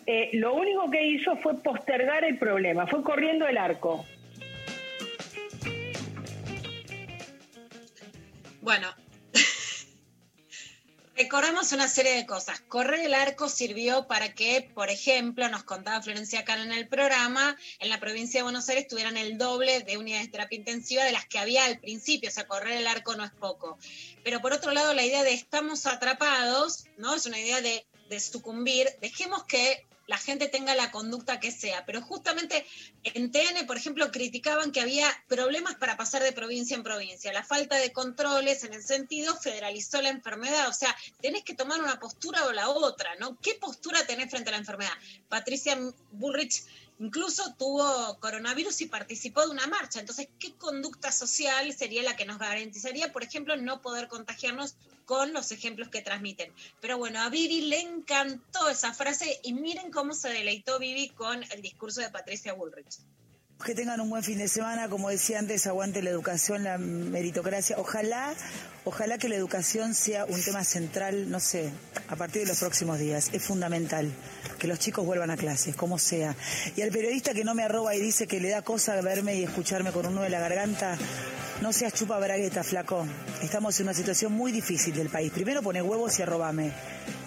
eh, 0.06 0.32
lo 0.34 0.54
único 0.54 0.90
que 0.90 1.06
hizo 1.06 1.36
fue 1.38 1.56
postergar 1.62 2.24
el 2.24 2.38
problema, 2.38 2.88
fue 2.88 3.04
corriendo 3.04 3.48
el 3.48 3.58
arco. 3.58 4.06
Bueno, 8.62 8.88
recordemos 11.28 11.74
una 11.74 11.90
serie 11.90 12.16
de 12.16 12.26
cosas. 12.26 12.62
Correr 12.70 13.02
el 13.02 13.14
arco 13.14 13.50
sirvió 13.50 14.08
para 14.08 14.34
que, 14.34 14.72
por 14.74 14.90
ejemplo, 14.90 15.50
nos 15.50 15.66
contaba 15.66 16.02
Florencia 16.02 16.46
Cano 16.46 16.64
en 16.64 16.72
el 16.72 16.88
programa, 16.88 17.58
en 17.80 17.90
la 17.90 18.00
provincia 18.00 18.40
de 18.40 18.44
Buenos 18.44 18.70
Aires 18.70 18.88
tuvieran 18.88 19.18
el 19.18 19.38
doble 19.38 19.82
de 19.82 19.98
unidades 19.98 20.28
de 20.28 20.32
terapia 20.32 20.58
intensiva 20.58 21.04
de 21.04 21.12
las 21.12 21.26
que 21.26 21.38
había 21.38 21.66
al 21.66 21.80
principio. 21.80 22.30
O 22.30 22.32
sea, 22.32 22.48
correr 22.48 22.78
el 22.78 22.88
arco 22.88 23.18
no 23.18 23.26
es 23.26 23.32
poco. 23.32 23.78
Pero 24.24 24.40
por 24.40 24.54
otro 24.54 24.72
lado, 24.72 24.94
la 24.94 25.04
idea 25.04 25.24
de 25.24 25.34
estamos 25.34 25.86
atrapados, 25.86 26.86
¿no? 26.96 27.14
Es 27.14 27.26
una 27.26 27.42
idea 27.42 27.60
de, 27.60 27.86
de 28.08 28.20
sucumbir. 28.22 28.88
Dejemos 29.02 29.44
que 29.44 29.86
la 30.08 30.18
gente 30.18 30.48
tenga 30.48 30.74
la 30.74 30.92
conducta 30.92 31.40
que 31.40 31.52
sea. 31.52 31.86
Pero 31.86 32.02
justamente 32.02 32.66
en 33.04 33.32
TN, 33.32 33.66
por 33.68 33.78
ejemplo, 33.78 34.12
criticaban 34.12 34.72
que 34.72 34.82
había 34.82 35.08
problemas 35.28 35.76
para 35.76 35.98
pasar 35.98 36.24
de 36.24 36.32
provincia 36.32 36.76
en 36.76 36.84
provincia. 36.84 37.32
La 37.34 37.44
falta 37.44 37.76
de 37.78 37.92
controles, 37.92 38.64
en 38.64 38.74
el 38.74 38.84
sentido, 38.84 39.36
federalizó 39.36 40.02
la 40.02 40.10
enfermedad. 40.10 40.70
O 40.70 40.74
sea, 40.74 40.96
tenés 41.22 41.44
que 41.44 41.54
tomar 41.54 41.82
una 41.82 42.00
postura 42.00 42.46
o 42.46 42.54
la 42.54 42.70
otra, 42.70 43.16
¿no? 43.16 43.38
¿Qué 43.42 43.56
postura 43.56 44.06
tenés 44.08 44.30
frente 44.30 44.50
a 44.50 44.54
la 44.54 44.60
enfermedad? 44.60 44.94
Patricia 45.30 45.78
Bullrich 46.12 46.64
incluso 47.00 47.54
tuvo 47.58 48.20
coronavirus 48.20 48.82
y 48.82 48.88
participó 48.88 49.42
de 49.42 49.52
una 49.52 49.68
marcha. 49.68 50.00
Entonces, 50.00 50.28
¿qué 50.40 50.54
conducta 50.56 51.12
social 51.12 51.74
sería 51.74 52.04
la 52.04 52.16
que 52.16 52.26
nos 52.26 52.40
garantizaría, 52.40 53.12
por 53.12 53.24
ejemplo, 53.24 53.56
no 53.58 53.82
poder 53.82 54.08
contagiarnos 54.08 54.76
con 55.06 55.34
los 55.34 55.52
ejemplos 55.52 55.90
que 55.90 56.02
transmiten? 56.02 56.52
Pero 56.82 56.98
bueno, 56.98 57.22
a 57.22 57.30
Vivi 57.30 57.62
le 57.62 57.82
encantó 57.82 58.70
esa 58.70 58.94
frase 58.94 59.40
y 59.44 59.54
miren 59.54 59.92
cómo 59.92 60.14
se 60.14 60.30
deleitó 60.30 60.80
Vivi 60.80 61.10
con 61.10 61.44
el 61.52 61.62
discurso 61.62 62.02
de 62.02 62.10
Patricia 62.10 62.54
Bullrich. 62.54 62.98
Que 63.66 63.74
tengan 63.74 64.00
un 64.00 64.10
buen 64.10 64.24
fin 64.24 64.38
de 64.38 64.48
semana, 64.48 64.88
como 64.88 65.10
decía 65.10 65.40
antes, 65.40 65.66
aguante 65.68 66.02
la 66.02 66.12
educación, 66.12 66.64
la 66.64 66.78
meritocracia. 66.78 67.76
Ojalá, 67.80 68.34
ojalá 68.86 69.18
que 69.18 69.28
la 69.28 69.36
educación 69.36 69.94
sea 69.96 70.26
un 70.26 70.42
tema 70.42 70.64
central, 70.64 71.30
no 71.30 71.40
sé, 71.40 71.72
a 72.08 72.16
partir 72.16 72.44
de 72.44 72.50
los 72.50 72.60
próximos 72.60 73.00
días. 73.00 73.30
Es 73.34 73.44
fundamental 73.44 74.10
que 74.60 74.68
los 74.68 74.80
chicos 74.80 75.06
vuelvan 75.06 75.32
a 75.32 75.38
clases, 75.38 75.76
como 75.76 75.98
sea. 75.98 76.36
Y 76.76 76.82
al 76.82 76.92
periodista 76.92 77.34
que 77.34 77.44
no 77.44 77.56
me 77.56 77.64
arroba 77.64 77.96
y 77.96 78.00
dice 78.00 78.28
que 78.28 78.40
le 78.40 78.50
da 78.50 78.62
cosa 78.62 79.02
verme 79.02 79.36
y 79.36 79.44
escucharme 79.44 79.92
con 79.92 80.06
un 80.06 80.16
nudo 80.16 80.26
en 80.26 80.32
la 80.32 80.40
garganta, 80.40 80.96
no 81.62 81.74
seas 81.74 81.94
chupa 81.94 82.20
bragueta, 82.20 82.64
flaco. 82.64 83.06
Estamos 83.42 83.78
en 83.80 83.88
una 83.88 83.94
situación 83.96 84.32
muy 84.32 84.52
difícil 84.52 84.94
del 84.94 85.10
país. 85.10 85.32
Primero 85.32 85.64
pone 85.64 85.82
huevos 85.82 86.18
y 86.20 86.22
arrobame. 86.22 86.72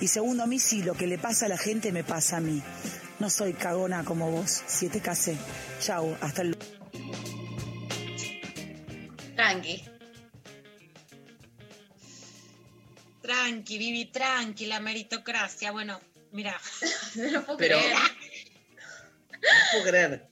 Y 0.00 0.06
segundo, 0.06 0.44
a 0.44 0.46
mí 0.46 0.58
sí, 0.60 0.82
lo 0.82 0.94
que 0.94 1.08
le 1.08 1.18
pasa 1.18 1.46
a 1.46 1.48
la 1.48 1.58
gente 1.58 1.92
me 1.92 2.04
pasa 2.04 2.36
a 2.36 2.40
mí. 2.40 2.62
No 3.20 3.28
soy 3.30 3.52
cagona 3.52 4.04
como 4.04 4.30
vos. 4.30 4.50
Si 4.66 4.88
te 4.88 5.00
casé. 5.00 5.36
Chau, 5.80 6.16
hasta 6.20 6.42
el 6.42 6.56
Tranqui. 9.36 9.84
Tranqui, 13.22 13.78
Vivi, 13.78 14.06
tranqui, 14.06 14.66
la 14.66 14.80
meritocracia. 14.80 15.70
Bueno, 15.72 16.00
mira. 16.32 16.58
No 17.16 17.24
lo 17.30 17.44
puedo 17.44 17.58
Pero- 17.58 17.78
creer. 17.78 17.96
No 19.32 19.38
puedo 19.72 19.84
creer. 19.84 20.29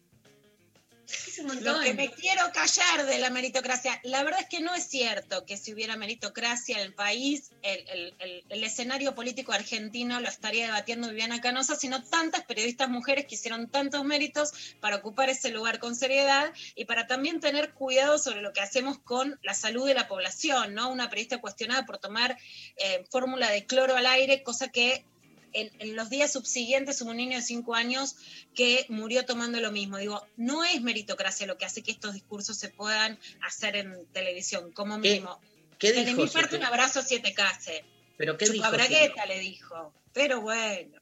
Es 1.39 1.45
un 1.45 1.47
montón. 1.55 1.75
Lo 1.75 1.81
que 1.81 1.95
me 1.95 2.11
quiero 2.11 2.43
callar 2.53 3.07
de 3.07 3.19
la 3.19 3.31
meritocracia, 3.31 4.01
la 4.03 4.23
verdad 4.25 4.41
es 4.41 4.49
que 4.49 4.61
no 4.61 4.75
es 4.75 4.85
cierto 4.85 5.45
que 5.47 5.57
si 5.57 5.73
hubiera 5.73 5.97
meritocracia 5.97 6.77
en 6.79 6.83
el 6.83 6.95
país, 6.95 7.51
el, 7.63 7.89
el- 7.89 8.15
el- 8.19 8.45
el 8.49 8.65
escenario 8.65 9.15
político 9.15 9.53
argentino 9.53 10.21
lo 10.21 10.29
estaría 10.29 10.67
debatiendo 10.67 11.09
Viviana 11.09 11.41
Canosa, 11.41 11.77
sino 11.77 12.03
tantas 12.03 12.45
periodistas 12.45 12.89
mujeres 12.89 13.27
que 13.27 13.37
hicieron 13.37 13.69
tantos 13.69 14.05
méritos 14.05 14.53
para 14.81 14.97
ocupar 14.97 15.29
ese 15.31 15.51
lugar 15.51 15.79
con 15.79 15.95
seriedad 15.95 16.53
y 16.75 16.85
para 16.87 17.07
también 17.07 17.41
tener 17.41 17.73
cuidado 17.73 18.19
sobre 18.19 18.43
lo 18.43 18.53
que 18.53 18.61
hacemos 18.61 18.99
con 18.99 19.39
la 19.43 19.55
salud 19.55 19.87
de 19.87 19.95
la 19.95 20.09
población, 20.09 20.75
¿no? 20.75 20.91
Una 20.91 21.09
periodista 21.09 21.41
cuestionada 21.41 21.87
por 21.87 21.99
tomar 21.99 22.37
eh, 22.77 23.05
fórmula 23.11 23.51
de 23.51 23.65
cloro 23.67 23.97
al 23.97 24.07
aire, 24.07 24.43
cosa 24.43 24.69
que 24.69 25.05
en, 25.53 25.71
en 25.81 25.97
los 25.97 26.11
días 26.11 26.33
subsiguientes 26.33 27.01
hubo 27.03 27.11
un 27.11 27.17
niño 27.17 27.37
de 27.39 27.43
cinco 27.43 27.75
años 27.75 28.17
que 28.55 28.87
murió 28.89 29.25
tomando 29.25 29.61
lo 29.61 29.71
mismo. 29.73 29.97
Digo, 29.99 30.27
no 30.37 30.65
es 30.65 30.81
meritocracia 30.83 31.47
lo 31.47 31.57
que 31.59 31.65
hace 31.65 31.83
que 31.83 31.91
estos 31.91 32.15
discursos 32.15 32.59
se 32.59 32.69
puedan 32.69 33.19
hacer 33.43 33.77
en 33.77 34.07
televisión, 34.13 34.73
como 34.73 35.01
¿Qué- 35.01 35.09
mínimo. 35.11 35.41
qué 35.79 35.93
de 35.93 36.05
dijo 36.05 36.23
mi 36.23 36.29
parte, 36.29 36.57
un 36.57 36.65
abrazo 36.65 37.03
siete 37.03 37.33
case. 37.35 37.85
Pero 38.17 38.37
¿qué 38.37 38.49
dijo? 38.49 38.71
Bragueta 38.71 39.27
le 39.27 39.39
dijo. 39.39 39.93
Pero 40.13 40.41
bueno. 40.41 40.99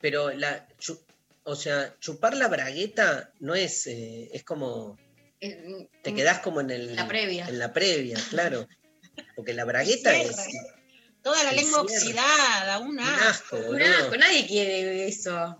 Pero 0.00 0.30
la, 0.32 0.68
o 1.44 1.56
sea, 1.56 1.94
chupar 2.00 2.36
la 2.36 2.48
bragueta 2.48 3.32
no 3.40 3.54
es, 3.54 3.86
eh, 3.86 4.28
es 4.32 4.44
como, 4.44 4.98
te 5.40 6.14
quedás 6.14 6.40
como 6.40 6.60
en 6.60 6.70
el, 6.70 6.96
La 6.96 7.08
previa. 7.08 7.46
en 7.48 7.58
la 7.58 7.72
previa, 7.72 8.18
claro. 8.30 8.68
Porque 9.36 9.54
la 9.54 9.64
bragueta 9.64 10.14
es. 10.16 10.36
Toda 11.24 11.42
la 11.42 11.52
lengua 11.52 11.80
oxidada, 11.80 12.78
un 12.80 12.90
un 12.90 13.00
asco. 13.00 13.56
Un 13.56 13.80
asco, 13.80 14.14
nadie 14.18 14.46
quiere 14.46 15.08
eso. 15.08 15.56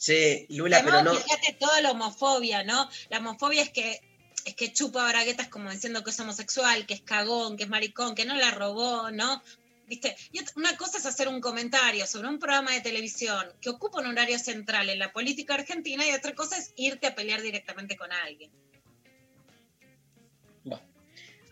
Che, 0.00 0.46
Lula, 0.48 0.82
pero 0.82 1.02
no, 1.02 1.14
fíjate 1.14 1.52
toda 1.60 1.82
la 1.82 1.90
homofobia, 1.90 2.64
¿no? 2.64 2.88
La 3.10 3.18
homofobia 3.18 3.62
es 3.62 3.68
que 3.68 4.00
es 4.46 4.54
que 4.54 4.72
chupa 4.72 5.06
braguetas 5.06 5.48
como 5.48 5.70
diciendo 5.70 6.02
que 6.02 6.10
es 6.10 6.20
homosexual, 6.20 6.86
que 6.86 6.94
es 6.94 7.02
cagón, 7.02 7.58
que 7.58 7.64
es 7.64 7.68
maricón, 7.68 8.14
que 8.14 8.24
no 8.24 8.34
la 8.36 8.52
robó, 8.52 9.10
¿no? 9.10 9.42
¿Viste? 9.86 10.16
Y 10.32 10.40
una 10.56 10.74
cosa 10.78 10.96
es 10.96 11.04
hacer 11.04 11.28
un 11.28 11.42
comentario 11.42 12.06
sobre 12.06 12.28
un 12.28 12.38
programa 12.38 12.72
de 12.72 12.80
televisión 12.80 13.46
que 13.60 13.68
ocupa 13.68 14.00
un 14.00 14.06
horario 14.06 14.38
central 14.38 14.88
en 14.88 14.98
la 14.98 15.12
política 15.12 15.54
argentina 15.54 16.06
y 16.06 16.12
otra 16.12 16.34
cosa 16.34 16.56
es 16.56 16.72
irte 16.76 17.06
a 17.06 17.14
pelear 17.14 17.42
directamente 17.42 17.96
con 17.96 18.10
alguien. 18.12 18.50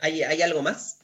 ¿hay, 0.00 0.22
¿hay 0.22 0.42
algo 0.42 0.62
más? 0.62 1.01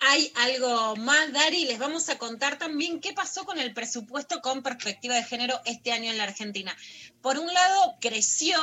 Hay 0.00 0.32
algo 0.36 0.96
más, 0.96 1.32
Dari, 1.32 1.64
les 1.64 1.78
vamos 1.78 2.08
a 2.08 2.18
contar 2.18 2.56
también 2.56 3.00
qué 3.00 3.12
pasó 3.12 3.44
con 3.44 3.58
el 3.58 3.74
presupuesto 3.74 4.40
con 4.40 4.62
perspectiva 4.62 5.16
de 5.16 5.24
género 5.24 5.60
este 5.64 5.92
año 5.92 6.10
en 6.10 6.18
la 6.18 6.24
Argentina. 6.24 6.76
Por 7.22 7.38
un 7.38 7.52
lado, 7.52 7.96
creció 8.00 8.58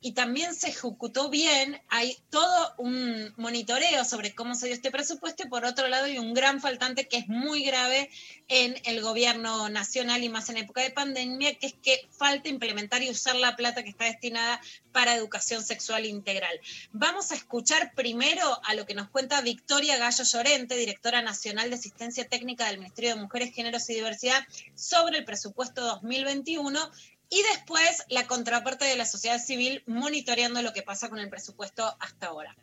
y 0.00 0.12
también 0.12 0.54
se 0.54 0.68
ejecutó 0.68 1.30
bien. 1.30 1.80
Hay 1.88 2.18
todo 2.30 2.74
un 2.78 3.32
monitoreo 3.36 4.04
sobre 4.04 4.34
cómo 4.34 4.54
se 4.54 4.66
dio 4.66 4.74
este 4.74 4.90
presupuesto 4.90 5.44
y 5.44 5.48
por 5.48 5.64
otro 5.64 5.86
lado 5.88 6.06
hay 6.06 6.18
un 6.18 6.34
gran 6.34 6.60
faltante 6.60 7.06
que 7.06 7.18
es 7.18 7.28
muy 7.28 7.62
grave 7.62 8.10
en 8.48 8.76
el 8.84 9.00
gobierno 9.00 9.68
nacional 9.68 10.24
y 10.24 10.28
más 10.28 10.48
en 10.48 10.56
época 10.56 10.82
de 10.82 10.90
pandemia, 10.90 11.54
que 11.54 11.66
es 11.68 11.74
que 11.74 12.08
falta 12.10 12.48
implementar 12.48 13.02
y 13.02 13.10
usar 13.10 13.36
la 13.36 13.54
plata 13.54 13.84
que 13.84 13.90
está 13.90 14.06
destinada 14.06 14.60
para 14.92 15.14
educación 15.14 15.62
sexual 15.62 16.04
integral. 16.04 16.60
Vamos 16.92 17.30
a 17.30 17.36
escuchar 17.36 17.94
primero 17.94 18.60
a 18.64 18.74
lo 18.74 18.86
que 18.86 18.94
nos 18.94 19.08
cuenta 19.08 19.40
Victoria 19.40 19.96
Gallo 19.98 20.24
Llorente, 20.24 20.76
directora 20.76 21.22
nacional 21.22 21.70
de 21.70 21.76
asistencia 21.76 22.28
técnica 22.28 22.66
del 22.66 22.78
Ministerio 22.78 23.14
de 23.14 23.20
Mujeres, 23.20 23.54
Géneros 23.54 23.88
y 23.88 23.94
Diversidad, 23.94 24.44
sobre 24.74 25.18
el 25.18 25.24
presupuesto 25.24 25.82
2021 25.82 26.90
y 27.30 27.42
después 27.54 28.04
la 28.08 28.26
contraparte 28.26 28.84
de 28.84 28.96
la 28.96 29.06
sociedad 29.06 29.38
civil 29.38 29.82
monitoreando 29.86 30.60
lo 30.62 30.72
que 30.72 30.82
pasa 30.82 31.08
con 31.08 31.20
el 31.20 31.30
presupuesto 31.30 31.96
hasta 32.00 32.26
ahora. 32.26 32.54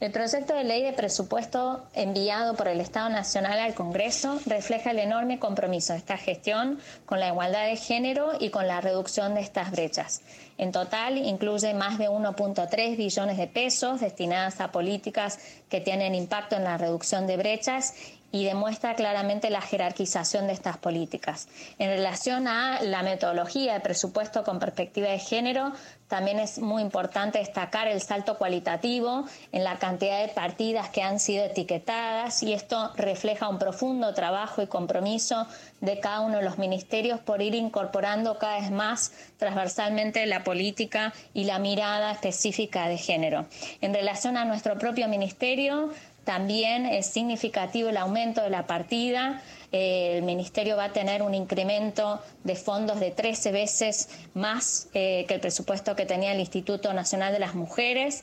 El 0.00 0.12
proyecto 0.12 0.54
de 0.54 0.64
ley 0.64 0.82
de 0.82 0.92
presupuesto 0.92 1.86
enviado 1.94 2.54
por 2.54 2.68
el 2.68 2.80
Estado 2.80 3.10
Nacional 3.10 3.58
al 3.58 3.74
Congreso 3.74 4.40
refleja 4.46 4.92
el 4.92 4.98
enorme 4.98 5.38
compromiso 5.38 5.92
de 5.92 5.98
esta 5.98 6.16
gestión 6.16 6.80
con 7.04 7.20
la 7.20 7.28
igualdad 7.28 7.66
de 7.66 7.76
género 7.76 8.32
y 8.38 8.50
con 8.50 8.66
la 8.66 8.80
reducción 8.80 9.34
de 9.34 9.42
estas 9.42 9.70
brechas. 9.70 10.22
En 10.56 10.72
total, 10.72 11.18
incluye 11.18 11.74
más 11.74 11.98
de 11.98 12.08
1.3 12.08 12.96
billones 12.96 13.36
de 13.36 13.46
pesos 13.46 14.00
destinadas 14.00 14.60
a 14.60 14.72
políticas 14.72 15.38
que 15.68 15.80
tienen 15.80 16.14
impacto 16.14 16.56
en 16.56 16.64
la 16.64 16.78
reducción 16.78 17.26
de 17.26 17.36
brechas 17.36 17.94
y 18.32 18.44
demuestra 18.44 18.94
claramente 18.94 19.50
la 19.50 19.60
jerarquización 19.60 20.46
de 20.46 20.52
estas 20.52 20.76
políticas. 20.76 21.48
En 21.78 21.90
relación 21.90 22.48
a 22.48 22.82
la 22.82 23.02
metodología 23.02 23.74
de 23.74 23.80
presupuesto 23.80 24.44
con 24.44 24.58
perspectiva 24.58 25.08
de 25.08 25.18
género, 25.18 25.72
también 26.08 26.40
es 26.40 26.58
muy 26.58 26.82
importante 26.82 27.38
destacar 27.38 27.86
el 27.86 28.00
salto 28.00 28.36
cualitativo 28.36 29.24
en 29.52 29.62
la 29.62 29.78
cantidad 29.78 30.20
de 30.20 30.32
partidas 30.32 30.88
que 30.88 31.02
han 31.02 31.20
sido 31.20 31.44
etiquetadas 31.44 32.42
y 32.42 32.52
esto 32.52 32.92
refleja 32.96 33.48
un 33.48 33.60
profundo 33.60 34.12
trabajo 34.12 34.60
y 34.60 34.66
compromiso 34.66 35.46
de 35.80 36.00
cada 36.00 36.20
uno 36.20 36.38
de 36.38 36.42
los 36.42 36.58
ministerios 36.58 37.20
por 37.20 37.40
ir 37.42 37.54
incorporando 37.54 38.38
cada 38.38 38.60
vez 38.60 38.72
más 38.72 39.12
transversalmente 39.38 40.26
la 40.26 40.42
política 40.42 41.12
y 41.32 41.44
la 41.44 41.60
mirada 41.60 42.10
específica 42.10 42.88
de 42.88 42.98
género. 42.98 43.46
En 43.80 43.94
relación 43.94 44.36
a 44.36 44.44
nuestro 44.44 44.78
propio 44.78 45.08
ministerio, 45.08 45.90
también 46.30 46.86
es 46.86 47.06
significativo 47.06 47.88
el 47.88 47.96
aumento 47.96 48.40
de 48.40 48.50
la 48.50 48.64
partida. 48.64 49.42
Eh, 49.72 50.18
el 50.18 50.22
Ministerio 50.22 50.76
va 50.76 50.84
a 50.84 50.92
tener 50.92 51.22
un 51.22 51.34
incremento 51.34 52.20
de 52.44 52.54
fondos 52.54 53.00
de 53.00 53.10
13 53.10 53.50
veces 53.50 54.08
más 54.32 54.88
eh, 54.94 55.24
que 55.26 55.34
el 55.34 55.40
presupuesto 55.40 55.96
que 55.96 56.06
tenía 56.06 56.30
el 56.30 56.38
Instituto 56.38 56.92
Nacional 56.92 57.32
de 57.32 57.40
las 57.40 57.56
Mujeres 57.56 58.22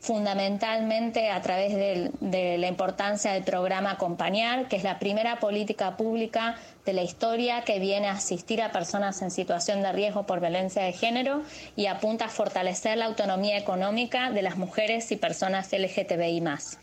fundamentalmente 0.00 1.28
a 1.28 1.42
través 1.42 1.74
de, 1.74 2.58
la 2.58 2.66
importancia 2.66 3.34
del 3.34 3.44
programa 3.44 3.92
Acompañar, 3.92 4.66
que 4.66 4.76
es 4.76 4.82
la 4.82 4.98
primera 4.98 5.38
política 5.38 5.98
pública 5.98 6.56
de 6.86 6.94
la 6.94 7.02
historia 7.02 7.64
que 7.64 7.78
viene 7.78 8.08
a 8.08 8.12
asistir 8.12 8.62
a 8.62 8.72
personas 8.72 9.20
en 9.20 9.30
situación 9.30 9.82
de 9.82 9.92
riesgo 9.92 10.24
por 10.24 10.40
violencia 10.40 10.82
de 10.82 10.92
género 10.92 11.42
y 11.76 11.86
apunta 11.86 12.24
a 12.24 12.28
fortalecer 12.30 12.96
la 12.96 13.04
autonomía 13.04 13.58
económica 13.58 14.30
de 14.30 14.40
las 14.40 14.56
mujeres 14.56 15.12
y 15.12 15.16
personas 15.16 15.70
LGTBI 15.70 16.40
más. 16.40 16.78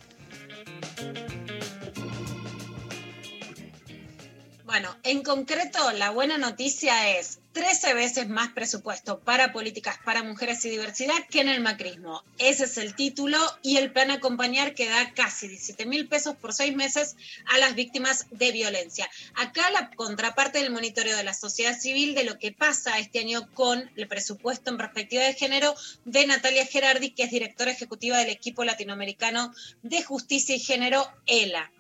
Bueno, 4.66 4.96
en 5.04 5.24
concreto, 5.24 5.92
la 5.94 6.12
buena 6.12 6.38
noticia 6.38 7.18
es 7.18 7.40
13 7.54 7.96
veces 7.96 8.30
más 8.30 8.50
presupuesto 8.50 9.20
para 9.20 9.52
políticas 9.52 9.98
para 10.06 10.24
mujeres 10.24 10.64
y 10.66 10.70
diversidad 10.70 11.16
que 11.30 11.42
en 11.42 11.50
el 11.50 11.62
macrismo. 11.62 12.24
Ese 12.38 12.66
es 12.66 12.78
el 12.78 12.96
título 12.96 13.38
y 13.64 13.78
el 13.78 13.92
plan 13.92 14.12
acompañar 14.12 14.76
que 14.76 14.88
da 14.88 15.14
casi 15.14 15.48
17 15.48 15.86
mil 15.88 16.08
pesos 16.08 16.36
por 16.36 16.54
seis 16.54 16.76
meses 16.76 17.16
a 17.48 17.58
las 17.58 17.74
víctimas 17.74 18.28
de 18.32 18.52
violencia. 18.52 19.10
Acá 19.36 19.70
la 19.72 19.90
contraparte 19.92 20.60
del 20.60 20.72
monitoreo 20.72 21.18
de 21.18 21.24
la 21.24 21.34
sociedad 21.34 21.78
civil 21.78 22.14
de 22.14 22.24
lo 22.24 22.38
que 22.38 22.52
pasa 22.52 23.00
este 23.00 23.20
año 23.20 23.50
con 23.54 23.90
el 23.96 24.08
presupuesto 24.08 24.70
en 24.70 24.78
perspectiva 24.78 25.24
de 25.24 25.34
género 25.34 25.74
de 26.06 26.28
Natalia 26.28 26.66
Gerardi, 26.66 27.12
que 27.12 27.24
es 27.24 27.32
directora 27.32 27.72
ejecutiva 27.72 28.18
del 28.20 28.30
equipo 28.30 28.64
latinoamericano 28.64 29.54
de 29.82 30.04
justicia 30.04 30.56
y 30.56 30.60
género, 30.60 31.08
ELA. 31.26 31.72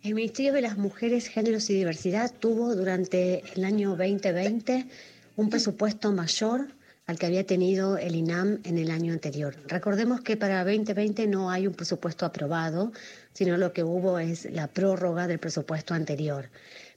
El 0.00 0.14
Ministerio 0.14 0.52
de 0.52 0.60
las 0.60 0.78
Mujeres, 0.78 1.26
Géneros 1.26 1.68
y 1.70 1.74
Diversidad 1.74 2.32
tuvo 2.32 2.76
durante 2.76 3.42
el 3.56 3.64
año 3.64 3.96
2020 3.96 4.86
un 5.34 5.50
presupuesto 5.50 6.12
mayor 6.12 6.68
al 7.06 7.18
que 7.18 7.26
había 7.26 7.44
tenido 7.44 7.98
el 7.98 8.14
INAM 8.14 8.60
en 8.62 8.78
el 8.78 8.92
año 8.92 9.12
anterior. 9.12 9.56
Recordemos 9.66 10.20
que 10.20 10.36
para 10.36 10.64
2020 10.64 11.26
no 11.26 11.50
hay 11.50 11.66
un 11.66 11.74
presupuesto 11.74 12.24
aprobado, 12.26 12.92
sino 13.32 13.56
lo 13.56 13.72
que 13.72 13.82
hubo 13.82 14.20
es 14.20 14.44
la 14.52 14.68
prórroga 14.68 15.26
del 15.26 15.40
presupuesto 15.40 15.94
anterior. 15.94 16.48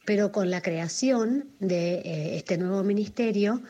Pero 0.05 0.31
con 0.31 0.51
la 0.51 0.61
creación 0.61 1.47
de 1.59 1.93
eh, 1.95 2.37
este 2.37 2.59
nuevo 2.59 2.83
ministerio, 2.83 3.63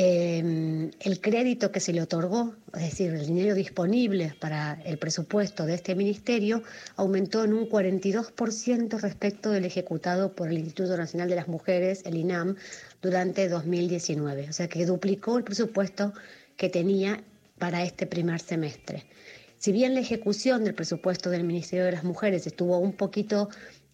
eh, 0.00 0.92
el 1.00 1.20
crédito 1.20 1.72
que 1.72 1.80
se 1.80 1.92
le 1.92 2.00
otorgó, 2.00 2.54
es 2.72 2.82
decir, 2.82 3.12
el 3.14 3.26
dinero 3.26 3.56
disponible 3.56 4.32
para 4.38 4.80
el 4.84 4.96
presupuesto 4.96 5.66
de 5.66 5.74
este 5.74 5.96
ministerio, 5.96 6.62
aumentó 6.94 7.42
en 7.42 7.52
un 7.52 7.68
42% 7.68 9.00
respecto 9.00 9.50
del 9.50 9.64
ejecutado 9.64 10.36
por 10.36 10.50
el 10.50 10.58
Instituto 10.58 10.96
Nacional 10.96 11.28
de 11.28 11.34
las 11.34 11.48
Mujeres, 11.48 12.02
el 12.04 12.16
INAM, 12.16 12.54
durante 13.02 13.48
2019. 13.48 14.48
O 14.48 14.52
sea 14.52 14.68
que 14.68 14.86
duplicó 14.86 15.36
el 15.36 15.42
presupuesto 15.42 16.12
que 16.56 16.68
tenía 16.68 17.20
para 17.58 17.82
este 17.82 18.06
primer 18.06 18.38
semestre. 18.38 19.04
Si 19.58 19.72
bien 19.72 19.94
la 19.94 20.00
ejecución 20.00 20.62
del 20.62 20.74
presupuesto 20.74 21.28
del 21.28 21.42
Ministerio 21.42 21.84
de 21.84 21.90
las 21.90 22.04
Mujeres 22.04 22.46
estuvo 22.46 22.78
un 22.78 22.92
poquito 22.92 23.48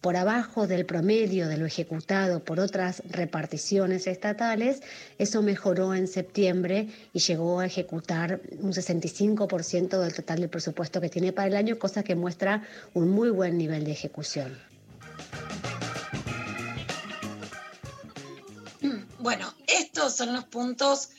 por 0.05 0.17
abajo 0.17 0.67
del 0.67 0.85
promedio 0.85 1.47
de 1.47 1.57
lo 1.57 1.65
ejecutado 1.65 2.43
por 2.43 2.59
otras 2.59 3.01
reparticiones 3.09 4.05
estatales, 4.05 4.83
eso 5.17 5.41
mejoró 5.41 5.95
en 5.95 6.07
septiembre 6.07 6.89
y 7.11 7.17
llegó 7.17 7.59
a 7.59 7.65
ejecutar 7.65 8.39
un 8.59 8.71
65% 8.71 9.99
del 9.99 10.13
total 10.13 10.41
del 10.41 10.49
presupuesto 10.49 11.01
que 11.01 11.09
tiene 11.09 11.33
para 11.33 11.47
el 11.47 11.55
año, 11.55 11.79
cosa 11.79 12.03
que 12.03 12.13
muestra 12.13 12.61
un 12.93 13.09
muy 13.09 13.31
buen 13.31 13.57
nivel 13.57 13.83
de 13.83 13.93
ejecución. 13.93 14.55
Bueno, 19.17 19.55
estos 19.65 20.15
son 20.15 20.33
los 20.33 20.43
puntos 20.43 21.09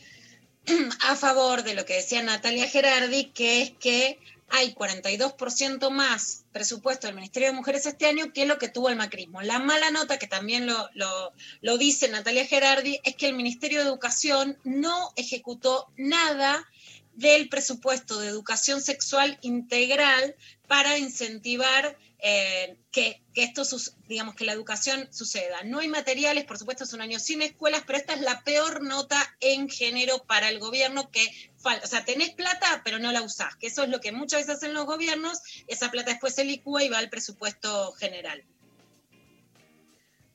a 1.08 1.16
favor 1.16 1.64
de 1.64 1.74
lo 1.74 1.84
que 1.84 1.94
decía 1.94 2.22
Natalia 2.22 2.68
Gerardi, 2.68 3.32
que 3.34 3.62
es 3.62 3.70
que 3.72 4.20
hay 4.48 4.74
42% 4.74 5.90
más 5.90 6.44
presupuesto 6.52 7.06
del 7.06 7.16
Ministerio 7.16 7.48
de 7.48 7.54
Mujeres 7.54 7.86
este 7.86 8.06
año 8.06 8.32
que 8.32 8.46
lo 8.46 8.58
que 8.58 8.68
tuvo 8.68 8.88
el 8.88 8.96
macrismo. 8.96 9.42
La 9.42 9.58
mala 9.58 9.90
nota, 9.90 10.18
que 10.18 10.26
también 10.26 10.66
lo, 10.66 10.88
lo, 10.94 11.32
lo 11.60 11.78
dice 11.78 12.08
Natalia 12.08 12.46
Gerardi, 12.46 13.00
es 13.04 13.16
que 13.16 13.28
el 13.28 13.34
Ministerio 13.34 13.80
de 13.80 13.86
Educación 13.86 14.58
no 14.64 15.12
ejecutó 15.16 15.88
nada 15.96 16.66
del 17.14 17.48
presupuesto 17.48 18.20
de 18.20 18.28
educación 18.28 18.80
sexual 18.80 19.38
integral 19.42 20.36
para 20.68 20.98
incentivar 20.98 21.96
eh, 22.18 22.78
que, 22.90 23.22
que, 23.34 23.42
esto, 23.42 23.62
digamos, 24.08 24.34
que 24.34 24.46
la 24.46 24.52
educación 24.52 25.12
suceda. 25.12 25.62
No 25.64 25.80
hay 25.80 25.88
materiales, 25.88 26.44
por 26.44 26.58
supuesto 26.58 26.84
es 26.84 26.92
un 26.94 27.02
año 27.02 27.18
sin 27.18 27.42
escuelas, 27.42 27.82
pero 27.86 27.98
esta 27.98 28.14
es 28.14 28.22
la 28.22 28.42
peor 28.42 28.82
nota 28.82 29.18
en 29.40 29.68
género 29.68 30.24
para 30.26 30.48
el 30.48 30.58
gobierno 30.58 31.10
que 31.10 31.26
falta. 31.58 31.84
O 31.84 31.88
sea, 31.88 32.04
tenés 32.04 32.30
plata, 32.30 32.80
pero 32.84 32.98
no 32.98 33.12
la 33.12 33.22
usás, 33.22 33.56
que 33.56 33.66
eso 33.66 33.82
es 33.82 33.90
lo 33.90 34.00
que 34.00 34.12
muchas 34.12 34.40
veces 34.40 34.56
hacen 34.56 34.72
los 34.72 34.86
gobiernos, 34.86 35.40
esa 35.66 35.90
plata 35.90 36.10
después 36.10 36.34
se 36.34 36.44
licúa 36.44 36.82
y 36.82 36.88
va 36.88 36.98
al 36.98 37.10
presupuesto 37.10 37.92
general. 37.92 38.44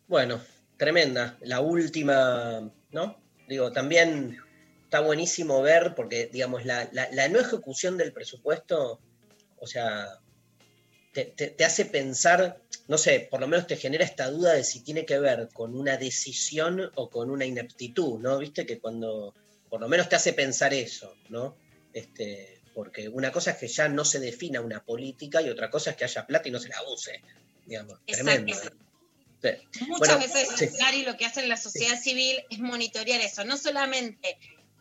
Bueno, 0.07 0.41
tremenda. 0.77 1.37
La 1.41 1.61
última, 1.61 2.69
¿no? 2.91 3.21
Digo, 3.47 3.71
también 3.71 4.37
está 4.83 4.99
buenísimo 4.99 5.61
ver, 5.61 5.95
porque, 5.95 6.27
digamos, 6.27 6.65
la, 6.65 6.89
la 6.91 7.27
no 7.29 7.39
ejecución 7.39 7.97
del 7.97 8.13
presupuesto, 8.13 9.01
o 9.57 9.67
sea, 9.67 10.19
te, 11.13 11.25
te, 11.25 11.47
te, 11.47 11.65
hace 11.65 11.85
pensar, 11.85 12.61
no 12.87 12.97
sé, 12.97 13.27
por 13.29 13.39
lo 13.41 13.47
menos 13.47 13.67
te 13.67 13.75
genera 13.75 14.05
esta 14.05 14.29
duda 14.29 14.53
de 14.53 14.63
si 14.63 14.81
tiene 14.81 15.05
que 15.05 15.19
ver 15.19 15.49
con 15.53 15.77
una 15.77 15.97
decisión 15.97 16.91
o 16.95 17.09
con 17.09 17.29
una 17.29 17.45
ineptitud, 17.45 18.19
¿no? 18.19 18.37
Viste 18.37 18.65
que 18.65 18.79
cuando, 18.79 19.33
por 19.69 19.81
lo 19.81 19.89
menos 19.89 20.09
te 20.09 20.15
hace 20.15 20.33
pensar 20.33 20.73
eso, 20.73 21.15
¿no? 21.29 21.55
Este, 21.93 22.61
porque 22.73 23.09
una 23.09 23.31
cosa 23.31 23.51
es 23.51 23.57
que 23.57 23.67
ya 23.67 23.89
no 23.89 24.05
se 24.05 24.19
defina 24.19 24.61
una 24.61 24.83
política 24.83 25.41
y 25.41 25.49
otra 25.49 25.69
cosa 25.69 25.91
es 25.91 25.97
que 25.97 26.05
haya 26.05 26.25
plata 26.25 26.47
y 26.47 26.51
no 26.51 26.59
se 26.59 26.69
la 26.69 26.81
use, 26.83 27.21
digamos, 27.65 27.99
tremendo. 28.05 28.55
Sí. 28.55 29.49
Muchas 29.87 29.99
bueno, 29.99 30.19
veces, 30.19 30.49
sí. 30.55 30.67
Gary, 30.77 31.03
lo 31.03 31.17
que 31.17 31.25
hace 31.25 31.45
la 31.47 31.57
sociedad 31.57 31.97
sí. 31.97 32.11
civil 32.11 32.43
es 32.49 32.59
monitorear 32.59 33.19
eso, 33.21 33.43
no 33.43 33.57
solamente 33.57 34.37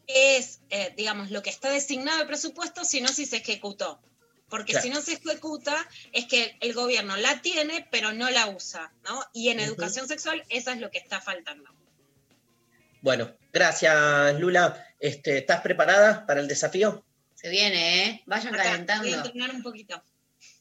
es, 0.07 0.61
eh, 0.71 0.93
digamos, 0.97 1.31
lo 1.31 1.43
que 1.43 1.51
está 1.51 1.71
designado 1.71 2.21
el 2.21 2.27
presupuesto, 2.27 2.85
sino 2.85 3.09
si 3.09 3.27
se 3.27 3.39
ejecutó. 3.39 4.01
Porque 4.51 4.73
claro. 4.73 4.85
si 4.85 4.91
no 4.91 5.01
se 5.01 5.13
ejecuta, 5.15 5.77
es 6.13 6.27
que 6.27 6.57
el 6.61 6.75
gobierno 6.75 7.17
la 7.17 7.41
tiene, 7.41 7.87
pero 7.91 8.13
no 8.13 8.29
la 8.31 8.49
usa, 8.49 8.93
¿no? 9.05 9.25
Y 9.33 9.49
en 9.49 9.59
uh 9.59 9.63
-huh. 9.63 9.67
educación 9.67 10.09
sexual, 10.09 10.45
eso 10.49 10.71
es 10.73 10.79
lo 10.79 10.91
que 10.91 10.99
está 10.99 11.21
faltando. 11.21 11.71
Bueno, 13.01 13.35
gracias, 13.53 14.39
Lula. 14.39 14.87
Este, 14.99 15.39
¿Estás 15.39 15.63
preparada 15.63 16.27
para 16.27 16.41
el 16.41 16.49
desafío? 16.49 17.05
Se 17.35 17.49
viene, 17.49 18.05
¿eh? 18.05 18.23
Vayan 18.27 18.55
Acá, 18.55 18.65
calentando. 18.65 19.05
Voy 19.05 19.15
a 19.15 19.17
entrenar 19.17 19.55
un 19.55 19.63
poquito. 19.63 20.03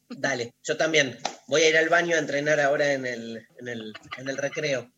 Dale, 0.07 0.53
yo 0.64 0.78
también. 0.78 1.20
Voy 1.48 1.64
a 1.64 1.70
ir 1.70 1.78
al 1.78 1.90
baño 1.90 2.16
a 2.16 2.20
entrenar 2.20 2.60
ahora 2.60 2.94
en 2.94 3.06
el, 3.06 3.45
en 3.60 3.68
el, 3.68 3.94
en 4.18 4.30
el 4.30 4.38
recreo. 4.38 4.90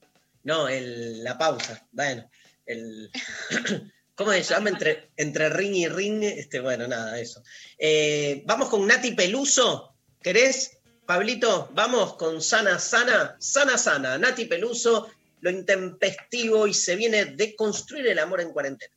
No, 0.44 0.68
el, 0.68 1.24
la 1.24 1.38
pausa. 1.38 1.88
Bueno, 1.92 2.30
el. 2.66 3.10
¿Cómo 4.22 4.34
se 4.34 4.44
llama? 4.44 4.70
Entre, 4.70 5.10
entre 5.18 5.50
ring 5.50 5.74
y 5.74 5.88
ring. 5.88 6.22
Este, 6.24 6.60
bueno, 6.60 6.88
nada, 6.88 7.20
eso. 7.20 7.42
Eh, 7.80 8.44
vamos 8.46 8.70
con 8.70 8.86
Nati 8.86 9.14
Peluso. 9.14 9.96
¿Querés? 10.22 10.78
Pablito, 11.08 11.72
vamos 11.74 12.14
con 12.18 12.40
Sana 12.40 12.78
Sana. 12.78 13.36
Sana 13.40 13.80
Sana. 13.80 14.20
Nati 14.20 14.46
Peluso 14.46 15.10
lo 15.40 15.50
intempestivo 15.50 16.68
y 16.68 16.74
se 16.76 16.96
viene 16.96 17.26
de 17.26 17.56
construir 17.56 18.06
el 18.06 18.20
amor 18.20 18.42
en 18.42 18.52
cuarentena. 18.52 18.94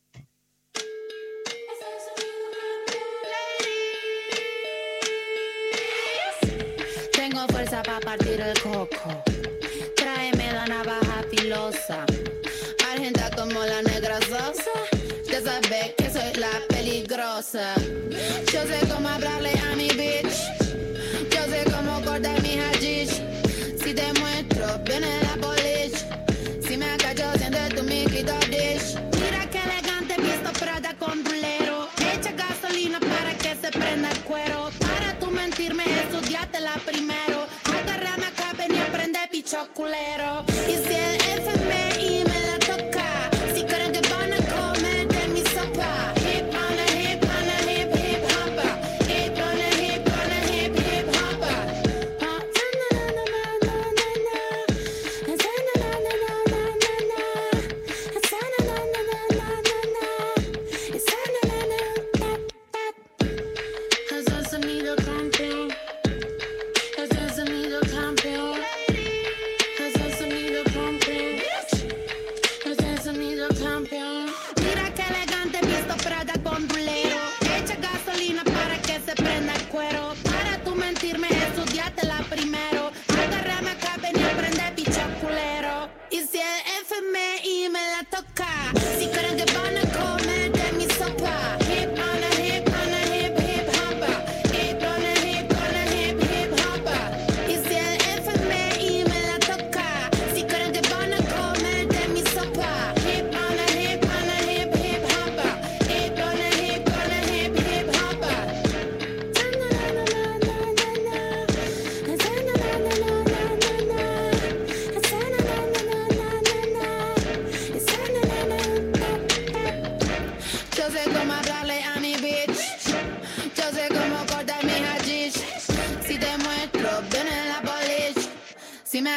Tengo 7.13 7.49
fuerza 7.49 7.83
para 7.83 8.01
partir 8.01 8.43
el 8.43 8.61
coco. 8.61 9.25
Tráeme 9.97 10.53
la 10.53 10.67
navaja 10.67 11.25
filosa. 11.31 12.05
Argenta 12.93 13.31
como 13.35 13.65
la 13.65 13.81
negra 13.81 14.21
sosa. 14.21 14.94
Sabes 15.45 15.93
que 15.99 16.11
soy 16.11 16.33
la 16.41 16.49
peligrosa. 16.69 17.75
Yo 18.51 18.63
sé 18.63 18.79
cómo 18.91 19.07
hablarle 19.11 19.53
a 19.71 19.77
mi 19.77 19.89
bitch. 19.89 20.37
Yo 21.31 21.43
sé 21.51 21.65
cómo 21.71 22.01
cortar 22.01 22.41
mi 22.41 22.57
hashish. 22.57 23.21
Si 23.83 23.93
te 23.93 24.11
muestro, 24.21 24.79
viene 24.85 25.21
la 25.21 25.37
polish. 25.43 25.99
Si 26.67 26.79
me 26.79 26.97
cacho, 26.97 27.31
siente 27.37 27.59
tu 27.77 27.83
mi 27.83 28.07
dish. 28.07 28.97
Mira 29.21 29.45
que 29.51 29.59
elegante, 29.59 30.15
visto 30.17 30.51
Prada 30.59 30.95
con 30.99 31.23
bulero. 31.23 31.89
Echa 31.99 32.33
gasolina 32.33 32.99
para 33.01 33.35
que 33.37 33.55
se 33.55 33.71
prenda 33.71 34.11
el 34.13 34.21
cuero. 34.21 34.71
Para 34.81 35.19
tú 35.19 35.31
mentirme, 35.31 35.85
estudiátela 36.05 36.73
primero. 36.87 37.47
Agárrame 37.65 38.27
acá, 38.27 38.55
ven 38.57 38.75
y 38.75 38.79
aprende 38.79 39.19
picho 39.31 39.69
culero. 39.75 40.43
Y 40.67 40.73
si 40.89 40.95
el 40.95 41.24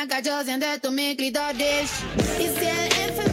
Acacho, 0.03 0.43
siente 0.43 0.79
tu 0.79 0.91
mi 0.91 1.15
clitoris. 1.15 1.89
Y 2.39 2.43
si 2.43 2.67
el 2.67 3.26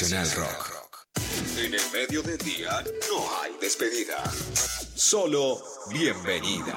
Nacional 0.00 0.30
Rock. 0.30 1.06
En 1.58 1.74
el 1.74 1.80
medio 1.92 2.22
del 2.22 2.38
día 2.38 2.82
no 3.10 3.42
hay 3.42 3.52
despedida. 3.60 4.24
Solo 4.94 5.62
bienvenida. 5.90 6.74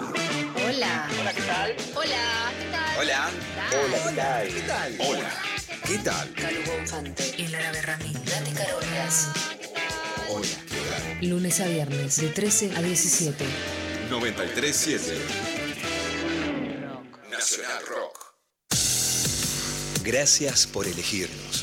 Hola. 0.68 1.10
Hola, 1.18 1.34
¿qué 1.34 1.41
tal? 1.44 1.76
Hola, 1.95 2.52
¿qué 2.60 2.66
tal? 2.70 3.00
Hola. 3.00 3.32
Hola, 3.72 4.44
¿qué 4.44 4.62
tal? 4.68 4.98
Hola. 5.00 5.41
¿Qué 5.88 5.98
tal? 6.00 6.34
Calu 6.34 6.64
Bonfante. 6.66 7.36
Y 7.38 7.48
Lara 7.48 7.72
Berramín. 7.72 8.14
Nati 8.14 8.52
Carolias. 8.52 9.30
Hola. 10.28 10.48
¿Qué 10.68 10.82
tal? 10.90 11.30
Lunes 11.30 11.62
a 11.62 11.68
viernes, 11.68 12.18
de 12.20 12.28
13 12.28 12.76
a 12.76 12.82
17. 12.82 13.45
937 14.10 15.18
Nacional 17.32 17.86
Rock. 17.88 18.36
Gracias 20.04 20.68
por 20.68 20.86
elegirnos 20.88 21.62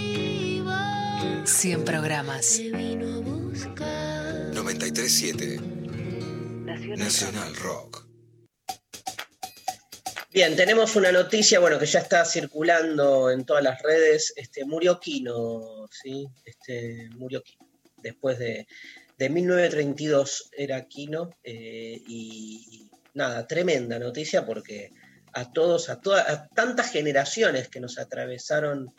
100 1.51 1.85
programas. 1.85 2.57
te 2.57 2.71
vino 2.71 3.15
a 3.15 3.19
buscar. 3.19 4.51
937 4.53 5.59
Nacional 6.97 7.55
Rock. 7.57 8.07
Bien, 10.33 10.55
tenemos 10.55 10.95
una 10.95 11.11
noticia, 11.11 11.59
bueno, 11.59 11.77
que 11.77 11.85
ya 11.85 11.99
está 11.99 12.23
circulando 12.23 13.29
en 13.29 13.45
todas 13.45 13.63
las 13.63 13.81
redes. 13.81 14.33
Este, 14.37 14.63
murió 14.63 14.99
Quino, 14.99 15.87
¿sí? 15.91 16.25
Este, 16.45 17.09
murió 17.17 17.43
Quino. 17.43 17.67
Después 17.97 18.39
de, 18.39 18.65
de 19.17 19.29
1932 19.29 20.51
era 20.57 20.87
Quino. 20.87 21.31
eh, 21.43 22.01
y, 22.07 22.65
y 22.71 22.91
nada, 23.13 23.45
tremenda 23.45 23.99
noticia 23.99 24.45
porque 24.45 24.91
a 25.33 25.51
todos, 25.51 25.89
a, 25.89 25.99
todas, 25.99 26.27
a 26.29 26.47
tantas 26.47 26.91
generaciones 26.91 27.67
que 27.67 27.81
nos 27.81 27.99
atravesaron 27.99 28.93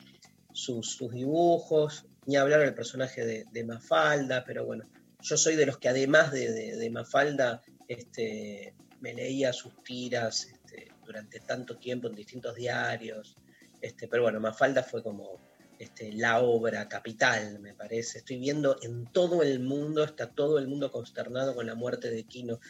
sus, 0.52 0.92
sus 0.92 1.12
dibujos, 1.12 2.04
ni 2.26 2.36
hablar 2.36 2.60
del 2.60 2.74
personaje 2.74 3.24
de, 3.24 3.64
Mafalda, 3.64 4.44
pero 4.44 4.64
bueno, 4.64 4.84
yo 5.20 5.36
soy 5.36 5.56
de 5.56 5.66
los 5.66 5.78
que 5.78 5.88
además 5.88 6.32
de, 6.32 6.52
de- 6.52 6.90
Mafalda, 6.90 7.62
este, 7.88 8.74
me 9.00 9.14
leía 9.14 9.52
sus 9.52 9.82
tiras 9.82 10.46
este, 10.46 10.92
durante 11.04 11.40
tanto 11.40 11.76
tiempo 11.76 12.08
en 12.08 12.14
distintos 12.14 12.54
diarios, 12.54 13.36
este, 13.80 14.06
pero 14.08 14.22
bueno, 14.22 14.40
Mafalda 14.40 14.82
fue 14.82 15.02
como 15.02 15.40
este, 15.78 16.12
la 16.12 16.40
obra 16.40 16.88
capital, 16.88 17.58
me 17.58 17.74
parece. 17.74 18.18
Estoy 18.18 18.38
viendo 18.38 18.78
en 18.82 19.06
todo 19.06 19.42
el 19.42 19.58
mundo, 19.58 20.04
está 20.04 20.28
todo 20.30 20.58
el 20.58 20.68
mundo 20.68 20.92
consternado 20.92 21.56
con 21.56 21.66
la 21.66 21.74
muerte 21.74 22.08
de 22.10 22.22
Quino. 22.22 22.60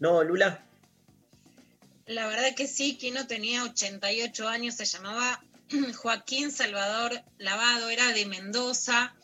¿No, 0.00 0.24
Lula? 0.24 0.66
La 2.06 2.26
verdad 2.26 2.54
que 2.56 2.66
sí, 2.66 2.96
Quino 2.96 3.26
tenía 3.26 3.64
88 3.64 4.48
años, 4.48 4.74
se 4.76 4.86
llamaba 4.86 5.42
Joaquín 5.96 6.50
Salvador 6.50 7.22
Lavado, 7.38 7.90
era 7.90 8.12
de 8.12 8.26
Mendoza. 8.26 9.14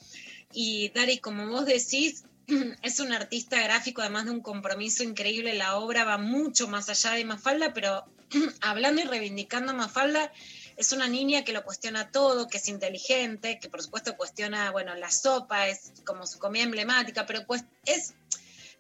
Y 0.53 0.91
Dari, 0.91 1.19
como 1.19 1.49
vos 1.49 1.67
decís, 1.67 2.25
es 2.83 3.01
un 3.01 3.13
artista 3.13 3.63
gráfico, 3.63 4.01
además 4.01 4.27
de 4.27 4.33
un 4.33 4.41
compromiso 4.41 5.03
increíble. 5.03 5.55
La 5.55 5.77
obra 5.77 6.05
va 6.05 6.19
mucho 6.19 6.69
más 6.69 6.89
allá 6.89 7.13
de 7.13 7.25
Mafalda, 7.25 7.73
pero 7.73 8.05
hablando 8.61 9.01
y 9.01 9.05
reivindicando 9.05 9.73
a 9.73 9.75
Mafalda, 9.75 10.33
es 10.77 10.93
una 10.93 11.09
niña 11.09 11.45
que 11.45 11.53
lo 11.53 11.63
cuestiona 11.63 12.11
todo, 12.11 12.49
que 12.49 12.57
es 12.57 12.69
inteligente, 12.69 13.59
que 13.59 13.69
por 13.69 13.83
supuesto 13.83 14.17
cuestiona, 14.17 14.71
bueno, 14.71 14.95
la 14.95 15.11
sopa, 15.11 15.69
es 15.69 15.93
como 16.07 16.27
su 16.27 16.39
comida 16.39 16.65
emblemática, 16.65 17.27
pero 17.27 17.47
pues 17.47 17.65
es 17.85 18.15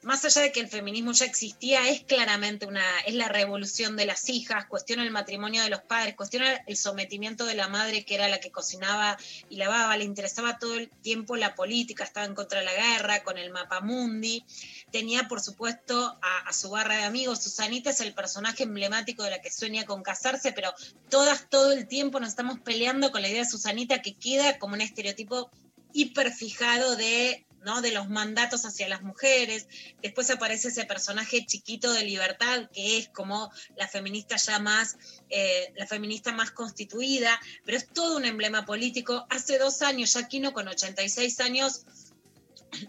más 0.02 0.24
allá 0.24 0.42
de 0.42 0.52
que 0.52 0.60
el 0.60 0.68
feminismo 0.68 1.12
ya 1.12 1.26
existía, 1.26 1.88
es 1.88 2.02
claramente 2.04 2.66
una, 2.66 2.82
es 3.06 3.14
la 3.14 3.28
revolución 3.28 3.96
de 3.96 4.06
las 4.06 4.28
hijas, 4.28 4.66
cuestiona 4.66 5.02
el 5.02 5.10
matrimonio 5.10 5.62
de 5.62 5.68
los 5.68 5.82
padres, 5.82 6.14
cuestiona 6.16 6.62
el 6.66 6.76
sometimiento 6.76 7.44
de 7.44 7.54
la 7.54 7.68
madre 7.68 8.04
que 8.04 8.14
era 8.14 8.28
la 8.28 8.40
que 8.40 8.50
cocinaba 8.50 9.18
y 9.50 9.56
lavaba, 9.56 9.96
le 9.96 10.04
interesaba 10.04 10.58
todo 10.58 10.76
el 10.76 10.88
tiempo 10.88 11.36
la 11.36 11.54
política, 11.54 12.04
estaba 12.04 12.26
en 12.26 12.34
contra 12.34 12.60
de 12.60 12.64
la 12.64 12.74
guerra, 12.74 13.22
con 13.22 13.36
el 13.36 13.50
mapamundi, 13.50 14.44
tenía 14.90 15.28
por 15.28 15.40
supuesto 15.40 16.18
a, 16.22 16.48
a 16.48 16.52
su 16.52 16.70
barra 16.70 16.96
de 16.96 17.04
amigos, 17.04 17.42
Susanita 17.42 17.90
es 17.90 18.00
el 18.00 18.14
personaje 18.14 18.62
emblemático 18.62 19.22
de 19.22 19.30
la 19.30 19.40
que 19.42 19.50
sueña 19.50 19.84
con 19.84 20.02
casarse, 20.02 20.52
pero 20.52 20.72
todas 21.10 21.48
todo 21.50 21.72
el 21.72 21.86
tiempo 21.86 22.20
nos 22.20 22.30
estamos 22.30 22.58
peleando 22.60 23.10
con 23.12 23.20
la 23.20 23.28
idea 23.28 23.42
de 23.42 23.50
Susanita 23.50 24.00
que 24.00 24.14
queda 24.14 24.58
como 24.58 24.74
un 24.74 24.80
estereotipo 24.80 25.50
hiperfijado 25.92 26.96
de 26.96 27.44
¿no? 27.64 27.82
de 27.82 27.92
los 27.92 28.08
mandatos 28.08 28.64
hacia 28.64 28.88
las 28.88 29.02
mujeres. 29.02 29.66
Después 30.02 30.30
aparece 30.30 30.68
ese 30.68 30.84
personaje 30.84 31.44
chiquito 31.46 31.92
de 31.92 32.04
libertad, 32.04 32.68
que 32.72 32.98
es 32.98 33.08
como 33.08 33.50
la 33.76 33.88
feminista 33.88 34.36
ya 34.36 34.58
más, 34.58 34.96
eh, 35.28 35.72
la 35.76 35.86
feminista 35.86 36.32
más 36.32 36.50
constituida, 36.50 37.40
pero 37.64 37.78
es 37.78 37.88
todo 37.88 38.16
un 38.16 38.24
emblema 38.24 38.64
político. 38.64 39.26
Hace 39.30 39.58
dos 39.58 39.82
años, 39.82 40.16
Aquino 40.16 40.52
con 40.52 40.68
86 40.68 41.40
años, 41.40 41.84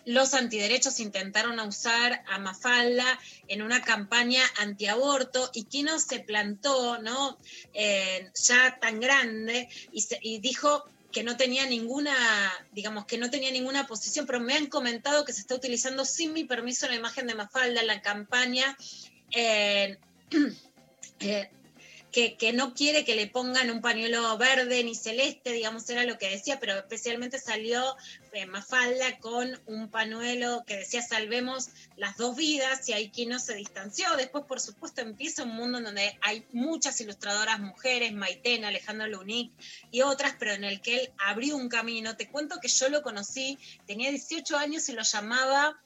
los 0.05 0.33
antiderechos 0.33 0.99
intentaron 0.99 1.59
usar 1.59 2.23
a 2.27 2.37
Mafalda 2.37 3.19
en 3.47 3.61
una 3.61 3.81
campaña 3.81 4.43
antiaborto 4.59 5.49
y 5.53 5.63
Quino 5.63 5.99
se 5.99 6.19
plantó, 6.19 6.99
¿no? 6.99 7.37
Eh, 7.73 8.31
ya 8.35 8.77
tan 8.79 8.99
grande 8.99 9.69
y 9.91 10.39
dijo 10.39 10.85
que 11.11 11.23
no 11.23 11.37
tenía 11.37 11.65
ninguna, 11.65 12.13
digamos, 12.71 13.05
que 13.05 13.17
no 13.17 13.29
tenía 13.29 13.51
ninguna 13.51 13.87
posición, 13.87 14.25
pero 14.25 14.39
me 14.39 14.53
han 14.53 14.67
comentado 14.67 15.25
que 15.25 15.33
se 15.33 15.41
está 15.41 15.55
utilizando 15.55 16.05
sin 16.05 16.33
mi 16.33 16.43
permiso 16.45 16.87
la 16.87 16.95
imagen 16.95 17.27
de 17.27 17.35
Mafalda 17.35 17.81
en 17.81 17.87
la 17.87 18.01
campaña, 18.01 18.77
eh, 19.31 19.97
que, 22.11 22.35
que, 22.35 22.53
no 22.53 22.73
quiere 22.73 23.05
que 23.05 23.15
le 23.15 23.27
pongan 23.27 23.71
un 23.71 23.81
pañuelo 23.81 24.37
verde 24.37 24.83
ni 24.83 24.95
celeste, 24.95 25.51
digamos, 25.51 25.89
era 25.89 26.03
lo 26.03 26.17
que 26.17 26.29
decía, 26.29 26.59
pero 26.59 26.77
especialmente 26.77 27.39
salió 27.39 27.95
eh, 28.33 28.45
Mafalda 28.45 29.17
con 29.19 29.59
un 29.65 29.89
pañuelo 29.89 30.63
que 30.65 30.77
decía 30.77 31.01
salvemos 31.01 31.69
las 31.97 32.17
dos 32.17 32.35
vidas 32.35 32.87
y 32.89 32.93
ahí 32.93 33.11
no 33.27 33.39
se 33.39 33.55
distanció. 33.55 34.05
Después, 34.17 34.45
por 34.45 34.59
supuesto, 34.59 35.01
empieza 35.01 35.43
un 35.43 35.55
mundo 35.55 35.77
en 35.77 35.85
donde 35.85 36.17
hay 36.21 36.45
muchas 36.51 36.99
ilustradoras 37.01 37.59
mujeres, 37.59 38.13
Maitena, 38.13 38.69
Alejandro 38.69 39.07
Lunic 39.07 39.51
y 39.91 40.01
otras, 40.01 40.35
pero 40.39 40.53
en 40.53 40.63
el 40.63 40.81
que 40.81 41.01
él 41.01 41.11
abrió 41.17 41.55
un 41.55 41.69
camino. 41.69 42.15
Te 42.15 42.29
cuento 42.29 42.59
que 42.59 42.67
yo 42.67 42.89
lo 42.89 43.01
conocí, 43.01 43.57
tenía 43.85 44.09
18 44.09 44.57
años 44.57 44.87
y 44.89 44.93
lo 44.93 45.03
llamaba 45.03 45.79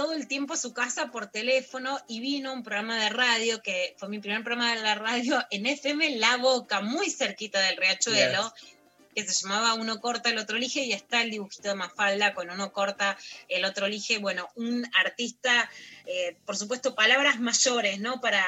todo 0.00 0.14
el 0.14 0.26
tiempo 0.26 0.54
a 0.54 0.56
su 0.56 0.72
casa 0.72 1.10
por 1.10 1.26
teléfono 1.26 1.98
y 2.08 2.20
vino 2.20 2.54
un 2.54 2.62
programa 2.62 2.96
de 2.96 3.10
radio, 3.10 3.60
que 3.60 3.94
fue 3.98 4.08
mi 4.08 4.18
primer 4.18 4.42
programa 4.42 4.74
de 4.74 4.80
la 4.80 4.94
radio 4.94 5.44
en 5.50 5.66
FM 5.66 6.16
La 6.16 6.38
Boca, 6.38 6.80
muy 6.80 7.10
cerquita 7.10 7.60
del 7.60 7.76
Riachuelo, 7.76 8.50
yes. 8.54 8.76
que 9.14 9.24
se 9.24 9.42
llamaba 9.42 9.74
Uno 9.74 10.00
corta, 10.00 10.30
el 10.30 10.38
otro 10.38 10.56
elige, 10.56 10.84
y 10.84 10.92
está 10.92 11.20
el 11.20 11.30
dibujito 11.30 11.68
de 11.68 11.74
Mafalda 11.74 12.32
con 12.32 12.48
Uno 12.48 12.72
corta, 12.72 13.18
el 13.46 13.66
otro 13.66 13.84
elige, 13.84 14.16
bueno, 14.16 14.48
un 14.54 14.90
artista, 15.04 15.70
eh, 16.06 16.34
por 16.46 16.56
supuesto, 16.56 16.94
palabras 16.94 17.38
mayores, 17.38 18.00
¿no? 18.00 18.22
Para, 18.22 18.42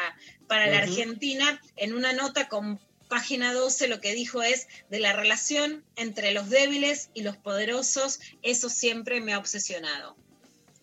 para 0.48 0.64
uh 0.64 0.68
-huh. 0.68 0.70
la 0.70 0.78
Argentina, 0.78 1.60
en 1.76 1.92
una 1.92 2.14
nota 2.14 2.48
con 2.48 2.80
página 3.10 3.52
12 3.52 3.88
lo 3.88 4.00
que 4.00 4.14
dijo 4.14 4.42
es 4.42 4.68
de 4.88 5.00
la 5.00 5.12
relación 5.12 5.84
entre 5.96 6.32
los 6.32 6.48
débiles 6.48 7.10
y 7.12 7.20
los 7.20 7.36
poderosos, 7.36 8.20
eso 8.40 8.70
siempre 8.70 9.20
me 9.20 9.34
ha 9.34 9.38
obsesionado. 9.38 10.16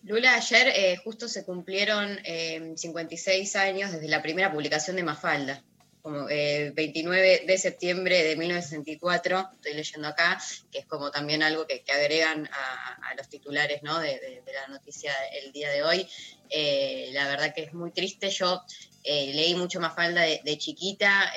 Lula, 0.02 0.34
ayer 0.34 0.68
eh, 0.68 0.96
justo 1.04 1.28
se 1.28 1.44
cumplieron 1.44 2.18
eh, 2.24 2.72
56 2.76 3.56
años 3.56 3.92
desde 3.92 4.08
la 4.08 4.22
primera 4.22 4.50
publicación 4.50 4.96
de 4.96 5.02
Mafalda, 5.02 5.62
como 6.02 6.28
eh, 6.28 6.72
29 6.74 7.44
de 7.46 7.58
septiembre 7.58 8.22
de 8.24 8.36
1964, 8.36 9.50
estoy 9.54 9.74
leyendo 9.74 10.08
acá, 10.08 10.40
que 10.70 10.78
es 10.78 10.86
como 10.86 11.10
también 11.10 11.42
algo 11.42 11.66
que, 11.66 11.82
que 11.82 11.92
agregan 11.92 12.48
a, 12.52 13.14
los 13.16 13.28
titulares 13.28 13.82
¿no? 13.82 13.98
de, 13.98 14.42
la 14.46 14.68
noticia 14.68 15.12
el 15.42 15.52
día 15.52 15.70
de 15.70 15.82
hoy. 15.82 16.08
Eh, 16.48 17.10
la 17.12 17.28
verdad 17.28 17.54
que 17.54 17.64
es 17.64 17.74
muy 17.74 17.90
triste, 17.90 18.30
yo 18.30 18.62
eh, 19.04 19.32
leí 19.34 19.54
mucho 19.54 19.80
Mafalda 19.80 20.22
de, 20.22 20.40
de 20.44 20.58
chiquita, 20.58 21.32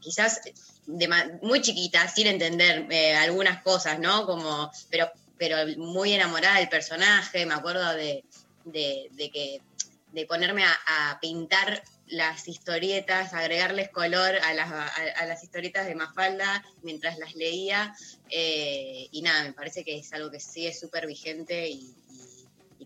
quizás 0.00 0.40
de, 0.86 1.08
muy 1.42 1.60
chiquita, 1.60 2.06
sin 2.08 2.28
entender 2.28 2.86
algunas 3.16 3.62
cosas, 3.62 3.98
¿no? 3.98 4.24
Como, 4.26 4.70
pero 4.90 5.10
pero 5.38 5.56
muy 5.76 6.12
enamorada 6.12 6.58
del 6.58 6.68
personaje, 6.68 7.46
me 7.46 7.54
acuerdo 7.54 7.94
de, 7.94 8.24
de, 8.64 9.30
que 9.32 9.60
de 10.12 10.26
ponerme 10.26 10.64
a, 10.64 10.76
a, 10.86 11.20
pintar 11.20 11.82
las 12.06 12.46
historietas, 12.46 13.34
agregarles 13.34 13.88
color 13.90 14.36
a 14.36 14.54
las, 14.54 14.70
a, 14.70 14.86
a 15.18 15.26
las 15.26 15.42
historietas 15.42 15.86
de 15.86 15.94
Mafalda 15.94 16.64
mientras 16.82 17.18
las 17.18 17.34
leía, 17.34 17.94
eh, 18.30 19.08
y 19.10 19.22
nada, 19.22 19.44
me 19.44 19.52
parece 19.52 19.84
que 19.84 19.98
es 19.98 20.12
algo 20.12 20.30
que 20.30 20.40
sigue 20.40 20.72
súper 20.72 21.06
vigente 21.06 21.68
y, 21.68 21.94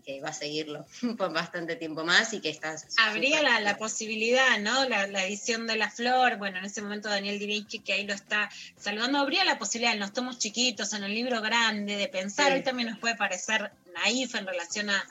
y 0.01 0.13
que 0.13 0.21
va 0.21 0.29
a 0.29 0.33
seguirlo 0.33 0.85
por 1.17 1.33
bastante 1.33 1.75
tiempo 1.75 2.03
más 2.03 2.33
y 2.33 2.41
que 2.41 2.49
está... 2.49 2.75
Habría 2.97 3.41
la, 3.41 3.59
la, 3.59 3.77
posibilidad, 3.77 4.59
¿no? 4.59 4.87
La, 4.87 5.07
la, 5.07 5.25
edición 5.25 5.67
de 5.67 5.75
La 5.75 5.89
Flor, 5.89 6.37
bueno, 6.37 6.59
en 6.59 6.65
ese 6.65 6.81
momento 6.81 7.09
Daniel 7.09 7.39
Dirinsky, 7.39 7.79
que 7.79 7.93
ahí 7.93 8.05
lo 8.05 8.13
está 8.13 8.49
saludando, 8.77 9.19
habría 9.19 9.45
la 9.45 9.59
posibilidad 9.59 9.93
en 9.93 9.99
los 9.99 10.13
tomos 10.13 10.37
chiquitos, 10.37 10.93
en 10.93 11.03
el 11.03 11.13
libro 11.13 11.41
grande, 11.41 11.95
de 11.95 12.07
pensar, 12.07 12.47
sí. 12.47 12.53
hoy 12.53 12.63
también 12.63 12.89
nos 12.89 12.99
puede 12.99 13.15
parecer 13.15 13.71
naif 13.93 14.35
en 14.35 14.47
relación 14.47 14.89
a, 14.89 15.07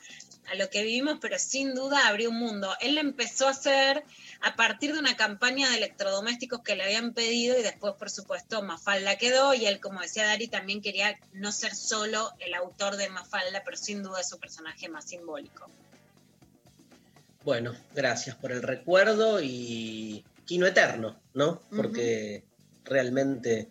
a 0.51 0.57
lo 0.57 0.69
que 0.69 0.83
vivimos, 0.83 1.19
pero 1.21 1.39
sin 1.39 1.75
duda 1.75 2.09
abrió 2.09 2.31
un 2.31 2.39
mundo. 2.39 2.75
Él 2.81 2.99
empezó 2.99 3.47
a 3.47 3.51
hacer 3.51 4.03
a 4.41 4.57
partir 4.57 4.93
de 4.93 4.99
una 4.99 5.17
campaña 5.17 5.71
de 5.71 5.77
electrodomésticos 5.77 6.63
que 6.63 6.75
le 6.75 6.85
habían 6.85 7.13
pedido 7.13 7.59
y 7.59 7.63
después, 7.63 7.95
por 7.95 8.11
supuesto, 8.11 8.63
Mafalda 8.63 9.17
quedó 9.17 9.55
y 9.55 9.67
él, 9.67 9.81
como 9.81 10.01
decía 10.01 10.25
Dari, 10.25 10.49
también 10.49 10.83
quería 10.83 11.19
no 11.33 11.53
ser 11.53 11.75
solo 11.75 12.33
el 12.41 12.55
autor 12.55 12.97
de 12.97 13.09
Mafalda, 13.09 13.63
pero 13.65 13.77
sin 13.77 14.03
duda 14.03 14.21
es 14.21 14.29
su 14.29 14.39
personaje 14.39 14.89
más 14.89 15.05
simbólico. 15.05 15.71
Bueno, 17.45 17.75
gracias 17.95 18.37
por 18.37 18.53
el 18.53 18.63
recuerdo 18.63 19.41
y 19.41 20.25
Quino 20.47 20.67
Eterno, 20.67 21.19
¿no? 21.33 21.63
Porque 21.75 22.43
uh 22.45 22.49
-huh. 22.49 22.89
realmente, 22.91 23.69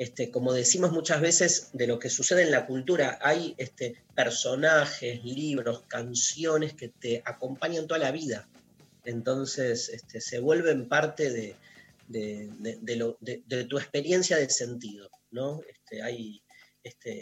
este, 0.00 0.30
como 0.30 0.52
decimos 0.52 0.92
muchas 0.92 1.20
veces, 1.20 1.70
de 1.72 1.86
lo 1.86 1.98
que 1.98 2.10
sucede 2.10 2.42
en 2.42 2.50
la 2.50 2.66
cultura, 2.66 3.18
hay 3.20 3.54
este, 3.58 4.02
personajes, 4.14 5.22
libros, 5.24 5.82
canciones 5.88 6.74
que 6.74 6.88
te 6.88 7.22
acompañan 7.24 7.86
toda 7.86 8.00
la 8.00 8.10
vida 8.10 8.48
entonces 9.04 9.88
este, 9.88 10.20
se 10.20 10.40
vuelven 10.40 10.88
parte 10.88 11.30
de, 11.30 11.56
tu 13.68 13.78
experiencia 13.78 14.36
de 14.36 14.50
sentido, 14.50 15.10
¿no? 15.30 15.60
Hay, 16.02 16.42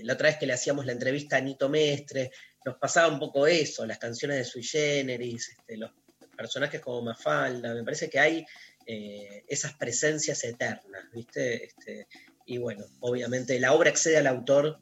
la 0.02 0.14
otra 0.14 0.28
vez 0.28 0.38
que 0.38 0.46
le 0.46 0.52
hacíamos 0.52 0.86
la 0.86 0.92
entrevista 0.92 1.36
a 1.36 1.40
Nito 1.40 1.68
Mestre, 1.68 2.30
nos 2.64 2.76
pasaba 2.76 3.12
un 3.12 3.18
poco 3.18 3.46
eso, 3.46 3.86
las 3.86 3.98
canciones 3.98 4.38
de 4.38 4.44
Sui 4.44 4.62
Generis, 4.62 5.56
los 5.68 5.90
personajes 6.36 6.80
como 6.80 7.02
Mafalda, 7.02 7.74
me 7.74 7.84
parece 7.84 8.08
que 8.08 8.18
hay 8.18 8.46
eh, 8.86 9.44
esas 9.48 9.74
presencias 9.74 10.42
eternas, 10.44 11.04
¿viste? 11.12 11.70
Y 12.48 12.56
bueno, 12.56 12.86
obviamente 13.00 13.60
la 13.60 13.74
obra 13.74 13.90
excede 13.90 14.16
al 14.16 14.26
autor, 14.26 14.78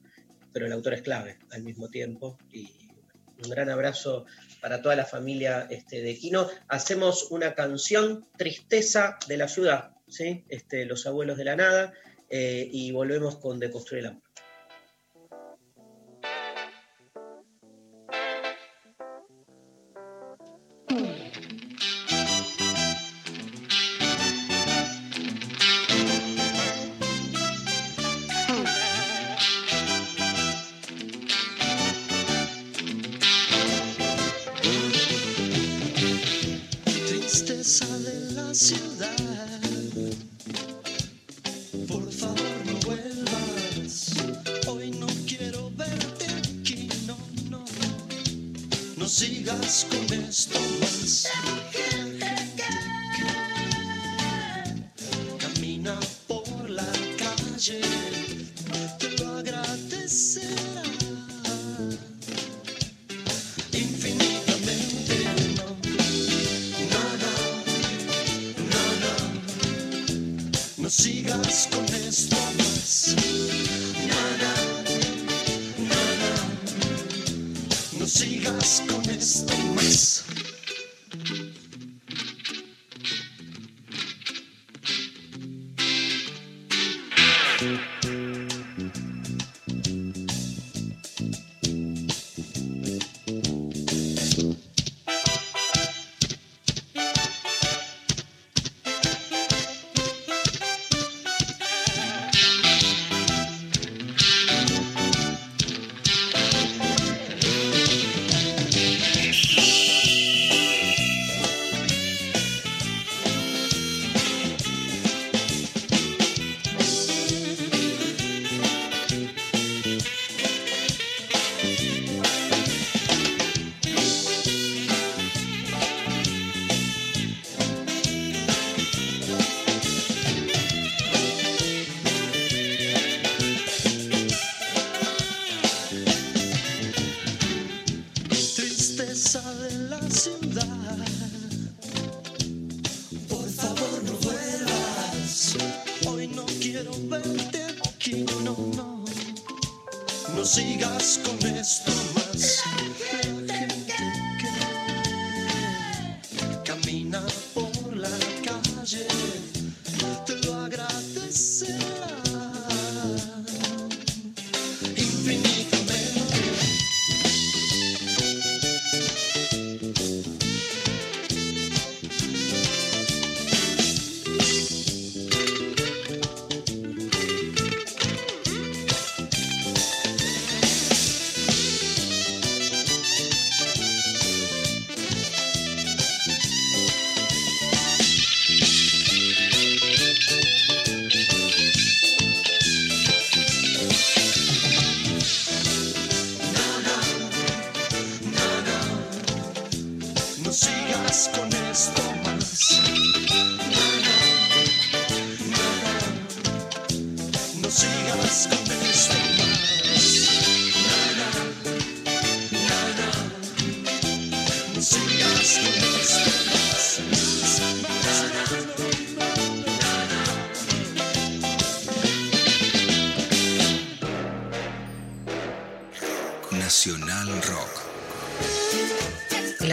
pero 0.53 0.67
el 0.67 0.73
autor 0.73 0.95
es 0.95 1.03
clave 1.03 1.37
al 1.51 1.65
mismo 1.65 1.91
tiempo, 1.91 2.39
y 2.53 2.71
un 3.45 3.51
gran 3.51 3.69
abrazo 3.69 4.25
para 4.63 4.81
toda 4.81 4.95
la 4.95 5.05
familia 5.05 5.67
este, 5.69 6.01
de 6.01 6.17
Quino. 6.17 6.49
Hacemos 6.69 7.31
una 7.31 7.55
canción, 7.55 8.25
Tristeza 8.39 9.19
de 9.27 9.37
la 9.37 9.49
Ciudad, 9.49 9.91
¿sí? 10.09 10.45
este, 10.49 10.87
Los 10.87 11.07
Abuelos 11.07 11.37
de 11.37 11.45
la 11.45 11.57
Nada, 11.57 11.93
eh, 12.31 12.69
y 12.71 12.93
volvemos 12.93 13.37
con 13.37 13.59
Deconstruir 13.59 14.05
el 14.05 14.11
Amor. 14.11 14.26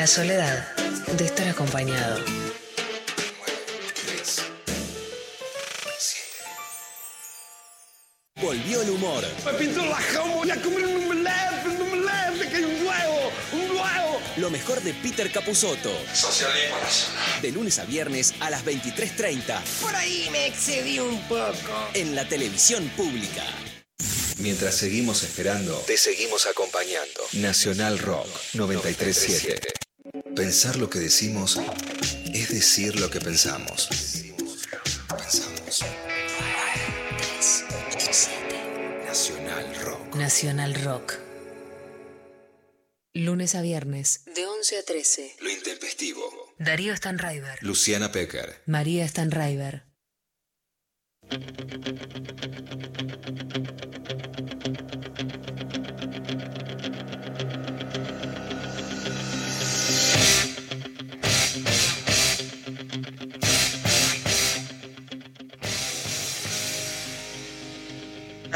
La 0.04 0.08
soledad 0.08 0.76
de 1.16 1.24
estar 1.24 1.48
acompañado. 1.48 2.20
Volvió 8.36 8.82
el 8.82 8.90
humor. 8.90 9.24
Me 9.46 9.54
pintó 9.54 9.86
la 9.86 9.96
jama, 9.96 10.36
voy 10.36 10.52
a 10.52 10.62
comer 10.62 10.86
un 10.88 11.06
omelette, 11.06 11.68
un 11.68 11.82
omelette, 11.84 12.50
que 12.50 12.58
hay 12.58 12.64
un 12.66 12.86
huevo, 12.86 13.32
un 13.54 13.72
huevo. 13.78 14.22
Lo 14.36 14.50
mejor 14.50 14.82
de 14.82 14.94
Peter 14.94 15.32
Capusotto. 15.32 15.94
Socialismo 16.14 16.78
nacional. 16.82 17.42
De 17.42 17.52
lunes 17.54 17.80
a 17.80 17.86
viernes 17.86 18.34
a 18.42 18.50
las 18.50 18.66
23.30. 18.66 19.62
Por 19.80 19.96
ahí 19.96 20.28
me 20.34 20.48
excedí 20.48 21.00
un 21.00 21.18
poco. 21.30 21.90
En 21.94 22.14
la 22.14 22.28
televisión 22.28 22.90
pública. 22.98 23.46
Mientras 24.40 24.76
seguimos 24.76 25.24
esperando, 25.24 25.78
te 25.88 25.96
seguimos 25.96 26.46
acompañando. 26.46 27.22
Nacional 27.32 28.00
Rock 28.00 28.28
937. 28.52 29.83
Pensar 30.36 30.78
lo 30.78 30.90
que 30.90 30.98
decimos 30.98 31.60
es 32.34 32.50
decir 32.50 33.00
lo 33.00 33.10
que 33.12 33.20
pensamos. 33.20 33.88
Pensamos. 35.08 35.84
Nacional 39.06 39.76
Rock. 39.86 40.16
Nacional 40.16 40.76
Rock. 40.84 41.14
Lunes 43.14 43.54
a 43.54 43.62
viernes. 43.62 44.24
De 44.36 44.48
11 44.48 44.80
a 44.80 44.84
13. 44.84 45.36
Lo 45.40 45.50
intempestivo. 45.52 46.24
Darío 46.58 46.96
Stanraiver. 46.98 47.60
Luciana 47.62 48.12
Pecker. 48.12 48.64
María 48.66 49.08
Stanraiver. 49.08 49.86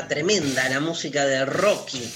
Tremenda 0.08 0.70
la 0.70 0.80
música 0.80 1.26
de 1.26 1.46
Rocky. 1.46 2.10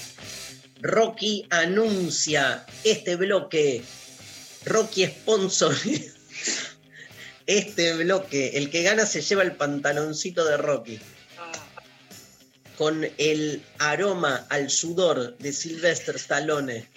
Rocky 0.80 1.46
anuncia 1.50 2.64
este 2.84 3.16
bloque. 3.16 3.82
Rocky 4.64 5.06
sponsor. 5.06 5.76
Este 7.44 7.92
bloque. 7.94 8.52
El 8.54 8.70
que 8.70 8.84
gana 8.84 9.04
se 9.04 9.20
lleva 9.20 9.42
el 9.42 9.56
pantaloncito 9.56 10.44
de 10.44 10.56
Rocky. 10.56 11.00
Con 12.78 13.04
el 13.18 13.62
aroma 13.78 14.46
al 14.48 14.70
sudor 14.70 15.36
de 15.38 15.52
Sylvester 15.52 16.14
Stallone. 16.16 16.88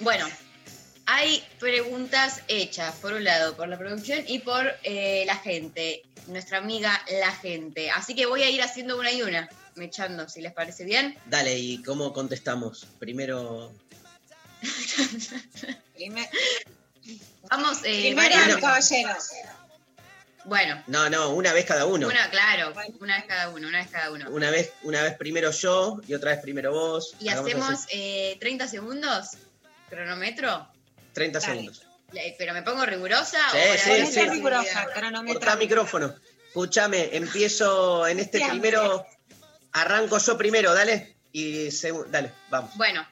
Bueno, 0.00 0.28
hay 1.14 1.44
preguntas 1.60 2.42
hechas, 2.48 2.96
por 2.96 3.12
un 3.12 3.22
lado, 3.22 3.56
por 3.56 3.68
la 3.68 3.78
producción 3.78 4.24
y 4.26 4.40
por 4.40 4.66
eh, 4.82 5.22
la 5.26 5.36
gente, 5.36 6.02
nuestra 6.26 6.58
amiga 6.58 7.00
la 7.20 7.30
gente. 7.30 7.88
Así 7.90 8.16
que 8.16 8.26
voy 8.26 8.42
a 8.42 8.50
ir 8.50 8.60
haciendo 8.62 8.98
una 8.98 9.12
y 9.12 9.22
una, 9.22 9.48
me 9.76 9.84
echando, 9.84 10.28
si 10.28 10.40
les 10.40 10.52
parece 10.52 10.84
bien. 10.84 11.16
Dale, 11.26 11.56
¿y 11.56 11.80
cómo 11.84 12.12
contestamos? 12.12 12.88
Primero. 12.98 13.72
Vamos, 17.48 17.78
eh, 17.84 18.12
Primero, 18.12 18.60
caballeros. 18.60 19.30
Bueno, 20.46 20.82
No, 20.88 21.08
no, 21.08 21.30
una 21.30 21.52
vez 21.52 21.64
cada 21.64 21.86
uno. 21.86 22.08
una, 22.08 22.28
claro, 22.28 22.74
una 23.00 23.16
vez 23.16 23.24
cada 23.26 23.48
uno, 23.50 23.68
una 23.68 23.78
vez 23.78 23.88
cada 23.90 24.10
uno. 24.10 24.30
Una 24.30 24.50
vez, 24.50 24.72
una 24.82 25.02
vez 25.02 25.14
primero 25.16 25.52
yo 25.52 26.00
y 26.08 26.14
otra 26.14 26.32
vez 26.32 26.40
primero 26.40 26.72
vos. 26.72 27.14
Y 27.20 27.28
Hagamos 27.28 27.50
hacemos 27.50 27.86
eh, 27.92 28.36
30 28.40 28.66
segundos, 28.68 29.28
cronómetro. 29.88 30.74
30 31.14 31.38
Dale. 31.40 31.52
segundos. 31.52 31.82
Eh, 32.12 32.34
¿Pero 32.38 32.52
me 32.52 32.62
pongo 32.62 32.84
rigurosa? 32.84 33.38
Sí, 33.50 33.58
o 33.58 33.78
sí, 33.78 33.98
la- 34.00 34.06
sí. 34.06 34.28
rigurosa, 34.28 34.86
Cortá 35.26 35.56
micrófono. 35.56 36.14
Escúchame, 36.48 37.08
empiezo 37.16 38.06
en 38.06 38.20
este 38.20 38.46
primero. 38.46 39.06
Arranco 39.72 40.18
yo 40.18 40.36
primero, 40.38 40.72
dale. 40.74 41.16
Y 41.32 41.68
dale, 42.10 42.30
vamos. 42.48 42.76
Bueno, 42.76 43.04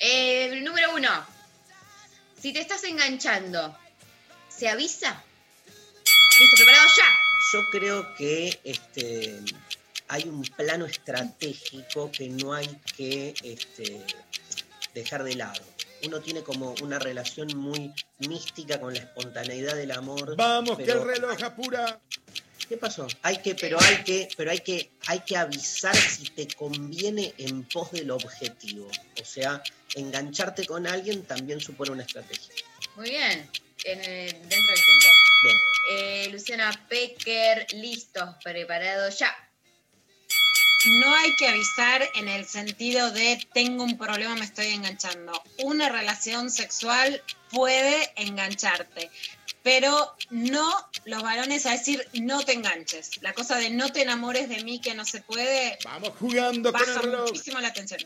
eh, 0.00 0.60
número 0.62 0.92
uno. 0.94 1.08
Si 2.40 2.52
te 2.52 2.60
estás 2.60 2.82
enganchando, 2.84 3.76
¿se 4.48 4.68
avisa? 4.68 5.22
¿Listo? 6.40 6.56
¿Preparado 6.56 6.88
ya? 6.96 7.04
Yo 7.52 7.60
creo 7.70 8.14
que 8.16 8.60
este, 8.64 9.38
hay 10.08 10.24
un 10.24 10.42
plano 10.42 10.86
estratégico 10.86 12.10
que 12.10 12.28
no 12.28 12.52
hay 12.52 12.66
que 12.96 13.34
este, 13.44 14.04
dejar 14.94 15.22
de 15.22 15.34
lado. 15.36 15.60
Uno 16.04 16.20
tiene 16.20 16.42
como 16.42 16.74
una 16.82 16.98
relación 16.98 17.48
muy 17.56 17.92
mística 18.18 18.80
con 18.80 18.92
la 18.94 19.00
espontaneidad 19.00 19.74
del 19.76 19.90
amor. 19.92 20.36
Vamos, 20.36 20.78
que 20.78 20.84
pero- 20.84 21.02
el 21.02 21.08
reloj 21.08 21.42
apura. 21.42 22.00
¿Qué 22.68 22.76
pasó? 22.76 23.06
Hay 23.22 23.38
que, 23.38 23.54
pero 23.54 23.80
hay 23.80 24.04
que, 24.04 24.28
pero 24.36 24.50
hay 24.50 24.58
que, 24.58 24.90
hay 25.06 25.20
que 25.20 25.36
avisar 25.38 25.96
si 25.96 26.24
te 26.30 26.46
conviene 26.48 27.32
en 27.38 27.64
pos 27.64 27.90
del 27.92 28.10
objetivo. 28.10 28.90
O 29.20 29.24
sea, 29.24 29.62
engancharte 29.94 30.66
con 30.66 30.86
alguien 30.86 31.22
también 31.24 31.60
supone 31.60 31.92
una 31.92 32.02
estrategia. 32.02 32.54
Muy 32.96 33.08
bien. 33.08 33.50
En, 33.84 33.98
dentro 34.02 34.48
del 34.48 34.84
tiempo. 34.84 35.08
Bien. 35.44 35.56
Eh, 35.92 36.28
Luciana 36.30 36.86
Pecker, 36.90 37.66
listos, 37.72 38.34
preparados 38.44 39.18
ya. 39.18 39.34
No 40.88 41.14
hay 41.14 41.34
que 41.36 41.48
avisar 41.48 42.08
en 42.14 42.28
el 42.28 42.46
sentido 42.46 43.10
de 43.10 43.38
tengo 43.52 43.84
un 43.84 43.98
problema, 43.98 44.34
me 44.36 44.44
estoy 44.44 44.68
enganchando. 44.68 45.32
Una 45.58 45.88
relación 45.88 46.50
sexual 46.50 47.22
puede 47.50 48.10
engancharte, 48.16 49.10
pero 49.62 50.14
no 50.30 50.70
los 51.04 51.22
varones 51.22 51.66
a 51.66 51.72
decir 51.72 52.06
no 52.14 52.42
te 52.42 52.52
enganches. 52.52 53.22
La 53.22 53.34
cosa 53.34 53.56
de 53.56 53.70
no 53.70 53.90
te 53.90 54.02
enamores 54.02 54.48
de 54.48 54.64
mí 54.64 54.80
que 54.80 54.94
no 54.94 55.04
se 55.04 55.20
puede. 55.20 55.78
Vamos 55.84 56.12
jugando 56.18 56.72
con 56.72 56.80
el 56.80 56.86
baja 56.86 57.02
reloj. 57.02 57.28
muchísimo 57.28 57.60
la 57.60 57.68
atención. 57.68 58.00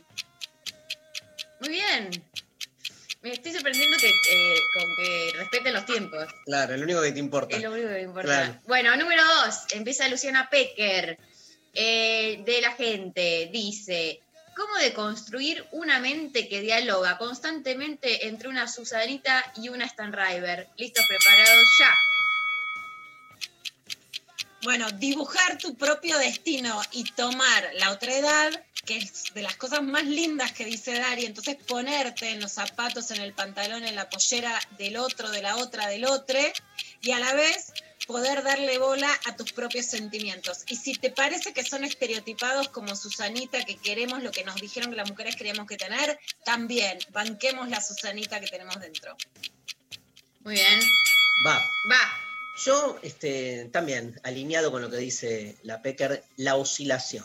Muy 1.61 1.71
bien. 1.71 2.11
Me 3.23 3.33
estoy 3.35 3.53
sorprendiendo 3.53 3.97
que, 3.99 4.09
eh, 4.09 4.57
con 4.75 4.85
que 4.97 5.39
respeten 5.39 5.73
los 5.75 5.87
tiempos. 5.87 6.27
Claro, 6.45 6.77
lo 6.77 6.83
único 6.83 7.01
que 7.03 7.13
te 7.13 7.21
importa. 7.21 7.57
Es 7.57 7.63
lo 7.63 7.71
único 7.71 7.87
que 7.87 7.95
me 7.95 8.03
importa. 8.03 8.23
Claro. 8.23 8.61
Bueno, 8.67 8.97
número 8.97 9.23
dos. 9.25 9.59
Empieza 9.71 10.09
Luciana 10.09 10.51
Pecker. 10.51 11.19
Eh, 11.73 12.43
de 12.45 12.61
la 12.61 12.73
gente. 12.73 13.49
Dice. 13.53 14.21
¿Cómo 14.55 14.77
deconstruir 14.77 15.67
una 15.73 15.99
mente 15.99 16.47
que 16.47 16.61
dialoga 16.61 17.17
constantemente 17.17 18.29
entre 18.29 18.49
una 18.49 18.69
Susanita 18.69 19.51
y 19.57 19.71
una 19.71 19.87
Stan 19.87 20.13
River? 20.13 20.69
¿Listos, 20.77 21.07
preparados? 21.09 21.69
Ya. 21.81 21.95
Bueno, 24.63 24.91
dibujar 24.93 25.59
tu 25.59 25.75
propio 25.75 26.19
destino 26.19 26.81
y 26.93 27.05
tomar 27.05 27.71
la 27.79 27.91
otra 27.91 28.15
edad, 28.15 28.65
que 28.85 28.99
es 28.99 29.35
de 29.35 29.43
las 29.43 29.57
cosas 29.57 29.83
más 29.83 30.05
lindas 30.05 30.53
que 30.53 30.65
dice 30.65 30.93
Dari, 30.93 31.25
entonces 31.25 31.57
ponerte 31.67 32.31
en 32.31 32.41
los 32.41 32.53
zapatos, 32.53 33.11
en 33.11 33.23
el 33.23 33.33
pantalón, 33.33 33.85
en 33.85 33.97
la 33.97 34.09
pollera 34.09 34.61
del 34.79 34.99
otro, 34.99 35.31
de 35.31 35.43
la 35.43 35.57
otra, 35.57 35.89
del 35.89 36.05
otro, 36.05 36.39
y 37.01 37.11
a 37.11 37.19
la 37.19 37.35
vez 37.35 37.73
poder 38.07 38.43
darle 38.43 38.79
bola 38.79 39.11
a 39.27 39.37
tus 39.37 39.53
propios 39.53 39.87
sentimientos. 39.87 40.65
Y 40.69 40.77
si 40.77 40.95
te 40.95 41.11
parece 41.11 41.53
que 41.53 41.65
son 41.65 41.85
estereotipados 41.85 42.69
como 42.69 42.95
Susanita, 42.97 43.65
que 43.65 43.77
queremos 43.77 44.23
lo 44.23 44.31
que 44.31 44.45
nos 44.45 44.57
dijeron 44.57 44.91
que 44.91 44.97
las 44.97 45.09
mujeres 45.09 45.37
queríamos 45.37 45.67
que 45.67 45.77
tener, 45.77 46.19
también 46.45 46.99
banquemos 47.11 47.69
la 47.69 47.81
Susanita 47.81 48.41
que 48.41 48.49
tenemos 48.49 48.79
dentro. 48.81 49.17
Muy 50.41 50.55
bien. 50.55 50.81
Va. 51.47 51.57
Va. 51.91 52.23
Yo, 52.65 52.99
este, 53.03 53.69
también, 53.73 54.21
alineado 54.23 54.71
con 54.71 54.83
lo 54.83 54.91
que 54.91 54.99
dice 54.99 55.57
la 55.63 55.81
Pecker, 55.81 56.23
la 56.37 56.57
oscilación. 56.57 57.25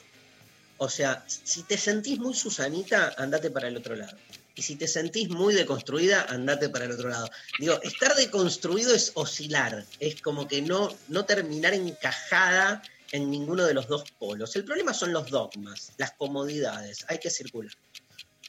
O 0.77 0.89
sea, 0.89 1.25
si 1.27 1.63
te 1.63 1.77
sentís 1.77 2.19
muy 2.19 2.35
Susanita, 2.35 3.13
andate 3.17 3.49
para 3.49 3.67
el 3.67 3.77
otro 3.77 3.95
lado. 3.95 4.15
Y 4.57 4.63
si 4.63 4.75
te 4.75 4.87
sentís 4.87 5.29
muy 5.29 5.53
deconstruida, 5.53 6.23
andate 6.29 6.67
para 6.69 6.85
el 6.85 6.91
otro 6.91 7.09
lado. 7.09 7.29
Digo, 7.59 7.79
estar 7.83 8.15
deconstruido 8.15 8.93
es 8.93 9.11
oscilar, 9.13 9.85
es 9.99 10.19
como 10.19 10.47
que 10.47 10.63
no, 10.63 10.97
no 11.09 11.25
terminar 11.25 11.75
encajada 11.75 12.81
en 13.11 13.29
ninguno 13.29 13.65
de 13.65 13.75
los 13.75 13.87
dos 13.87 14.09
polos. 14.17 14.55
El 14.55 14.65
problema 14.65 14.95
son 14.95 15.13
los 15.13 15.29
dogmas, 15.29 15.91
las 15.97 16.13
comodidades, 16.13 17.05
hay 17.07 17.19
que 17.19 17.29
circular. 17.29 17.71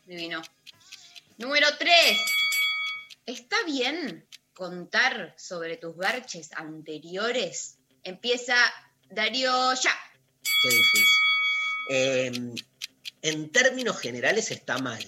Divino. 0.06 0.42
Número 1.36 1.66
3. 1.78 1.92
¿Está 3.26 3.56
bien 3.66 4.26
contar 4.54 5.34
sobre 5.36 5.76
tus 5.76 5.94
garches 5.94 6.50
anteriores? 6.54 7.76
Empieza 8.02 8.56
Darío 9.10 9.74
ya. 9.74 9.94
Qué 10.62 10.68
difícil. 10.70 11.06
Eh, 11.90 12.54
en 13.20 13.50
términos 13.50 13.98
generales 13.98 14.50
está 14.50 14.78
mal. 14.78 15.06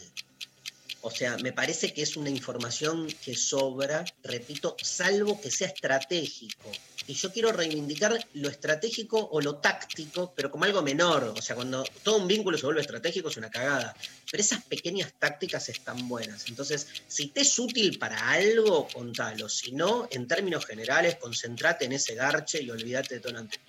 O 1.03 1.11
sea, 1.11 1.37
me 1.39 1.53
parece 1.53 1.95
que 1.95 2.03
es 2.03 2.17
una 2.17 2.29
información 2.29 3.09
que 3.25 3.35
sobra, 3.35 4.05
repito, 4.23 4.77
salvo 4.83 5.41
que 5.41 5.51
sea 5.51 5.69
estratégico. 5.69 6.71
Y 7.07 7.15
yo 7.15 7.33
quiero 7.33 7.53
reivindicar 7.53 8.19
lo 8.35 8.49
estratégico 8.49 9.19
o 9.33 9.41
lo 9.41 9.57
táctico, 9.57 10.33
pero 10.37 10.51
como 10.51 10.65
algo 10.65 10.83
menor. 10.83 11.35
O 11.37 11.41
sea, 11.41 11.57
cuando 11.57 11.85
todo 12.03 12.19
un 12.19 12.29
vínculo 12.29 12.59
se 12.59 12.67
vuelve 12.67 12.83
estratégico 12.83 13.31
es 13.31 13.37
una 13.39 13.51
cagada. 13.51 13.97
Pero 14.31 14.43
esas 14.43 14.63
pequeñas 14.65 15.13
tácticas 15.19 15.71
están 15.71 16.07
buenas. 16.07 16.47
Entonces, 16.49 16.87
si 17.09 17.29
te 17.29 17.41
es 17.41 17.59
útil 17.59 17.99
para 17.99 18.31
algo, 18.31 18.87
contalo. 18.89 19.49
Si 19.49 19.73
no, 19.73 20.07
en 20.11 20.29
términos 20.29 20.67
generales, 20.67 21.17
concentrate 21.17 21.87
en 21.87 21.93
ese 21.93 22.15
garche 22.15 22.63
y 22.63 22.71
olvídate 22.71 23.15
de 23.15 23.21
todo 23.21 23.33
lo 23.33 23.39
anterior. 23.41 23.67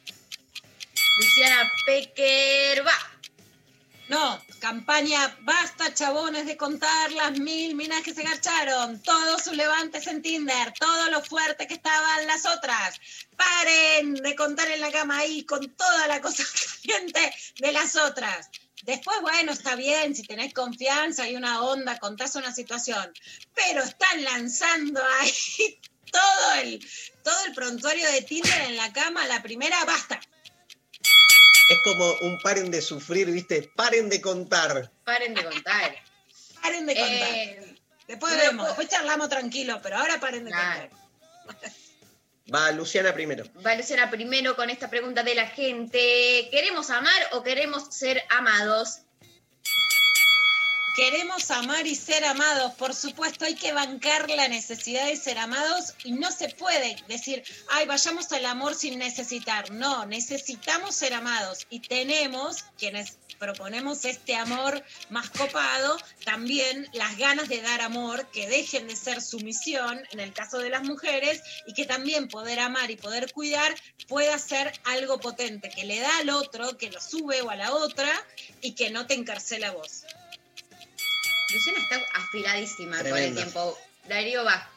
Luciana 1.17 1.71
Pecker 1.85 2.85
va. 2.85 3.20
No, 4.11 4.43
campaña 4.59 5.37
basta 5.39 5.93
chabones 5.93 6.45
de 6.45 6.57
contar 6.57 7.13
las 7.13 7.39
mil 7.39 7.75
minas 7.75 8.03
que 8.03 8.13
se 8.13 8.23
garcharon, 8.23 9.01
todos 9.01 9.41
sus 9.41 9.55
levantes 9.55 10.05
en 10.07 10.21
Tinder, 10.21 10.73
todo 10.77 11.09
lo 11.09 11.23
fuerte 11.23 11.65
que 11.65 11.75
estaban 11.75 12.27
las 12.27 12.45
otras. 12.45 12.99
Paren 13.37 14.15
de 14.15 14.35
contar 14.35 14.67
en 14.67 14.81
la 14.81 14.91
cama 14.91 15.19
ahí 15.19 15.45
con 15.45 15.65
toda 15.77 16.07
la 16.07 16.19
cosa 16.19 16.43
caliente 16.83 17.33
de 17.59 17.71
las 17.71 17.95
otras. 17.95 18.49
Después, 18.83 19.17
bueno, 19.21 19.53
está 19.53 19.75
bien, 19.75 20.13
si 20.13 20.23
tenés 20.23 20.53
confianza 20.53 21.29
y 21.29 21.37
una 21.37 21.61
onda, 21.61 21.97
contás 21.97 22.35
una 22.35 22.53
situación, 22.53 23.13
pero 23.55 23.81
están 23.81 24.25
lanzando 24.25 25.01
ahí 25.21 25.79
todo 26.11 26.53
el, 26.55 26.85
todo 27.23 27.45
el 27.45 27.53
prontuario 27.53 28.11
de 28.11 28.23
Tinder 28.23 28.61
en 28.63 28.75
la 28.75 28.91
cama, 28.91 29.25
la 29.27 29.41
primera, 29.41 29.85
basta. 29.85 30.19
Es 31.67 31.79
como 31.79 32.15
un 32.15 32.41
paren 32.41 32.69
de 32.71 32.81
sufrir, 32.81 33.29
¿viste? 33.31 33.71
Paren 33.75 34.09
de 34.09 34.19
contar. 34.21 34.91
Paren 35.03 35.33
de 35.33 35.43
contar. 35.43 35.95
Paren 36.61 36.85
de 36.85 36.95
contar. 36.95 37.29
Eh, 37.35 37.75
Después 38.07 38.33
no 38.33 38.39
vemos, 38.39 38.67
después 38.67 38.89
charlamos 38.89 39.29
tranquilo, 39.29 39.79
pero 39.81 39.97
ahora 39.97 40.19
paren 40.19 40.43
de 40.45 40.51
Claro. 40.51 40.89
contar. 41.45 41.71
Va, 42.53 42.71
Luciana 42.71 43.13
primero. 43.13 43.45
Va 43.65 43.75
Luciana 43.75 44.09
primero 44.11 44.55
con 44.57 44.69
esta 44.69 44.89
pregunta 44.89 45.23
de 45.23 45.35
la 45.35 45.47
gente. 45.47 46.49
¿Queremos 46.51 46.89
amar 46.89 47.21
o 47.31 47.43
queremos 47.43 47.95
ser 47.95 48.21
amados? 48.29 48.99
Queremos 50.93 51.49
amar 51.51 51.87
y 51.87 51.95
ser 51.95 52.25
amados, 52.25 52.73
por 52.73 52.93
supuesto, 52.93 53.45
hay 53.45 53.55
que 53.55 53.71
bancar 53.71 54.29
la 54.29 54.49
necesidad 54.49 55.05
de 55.05 55.15
ser 55.15 55.37
amados 55.37 55.93
y 56.03 56.11
no 56.11 56.29
se 56.33 56.49
puede 56.49 56.97
decir, 57.07 57.43
ay, 57.69 57.85
vayamos 57.85 58.29
al 58.33 58.45
amor 58.45 58.75
sin 58.75 58.99
necesitar. 58.99 59.71
No, 59.71 60.05
necesitamos 60.05 60.93
ser 60.93 61.13
amados 61.13 61.65
y 61.69 61.79
tenemos, 61.79 62.65
quienes 62.77 63.17
proponemos 63.39 64.03
este 64.03 64.35
amor 64.35 64.83
más 65.09 65.29
copado, 65.29 65.97
también 66.25 66.89
las 66.91 67.17
ganas 67.17 67.47
de 67.47 67.61
dar 67.61 67.79
amor, 67.79 68.27
que 68.27 68.49
dejen 68.49 68.89
de 68.89 68.97
ser 68.97 69.21
sumisión 69.21 69.97
en 70.11 70.19
el 70.19 70.33
caso 70.33 70.57
de 70.57 70.69
las 70.69 70.83
mujeres 70.83 71.41
y 71.67 71.73
que 71.73 71.85
también 71.85 72.27
poder 72.27 72.59
amar 72.59 72.91
y 72.91 72.97
poder 72.97 73.31
cuidar 73.31 73.73
pueda 74.09 74.37
ser 74.37 74.77
algo 74.83 75.21
potente, 75.21 75.69
que 75.69 75.85
le 75.85 76.01
da 76.01 76.17
al 76.17 76.31
otro, 76.31 76.77
que 76.77 76.91
lo 76.91 76.99
sube 76.99 77.41
o 77.41 77.49
a 77.49 77.55
la 77.55 77.73
otra 77.73 78.11
y 78.61 78.73
que 78.73 78.89
no 78.89 79.07
te 79.07 79.13
encarcela 79.13 79.69
a 79.69 79.71
vos. 79.71 80.03
Luciana 81.53 81.79
está 81.79 82.01
afiladísima 82.15 82.97
con 83.03 83.17
el 83.17 83.35
tiempo. 83.35 83.77
Darío 84.07 84.43
va. 84.43 84.69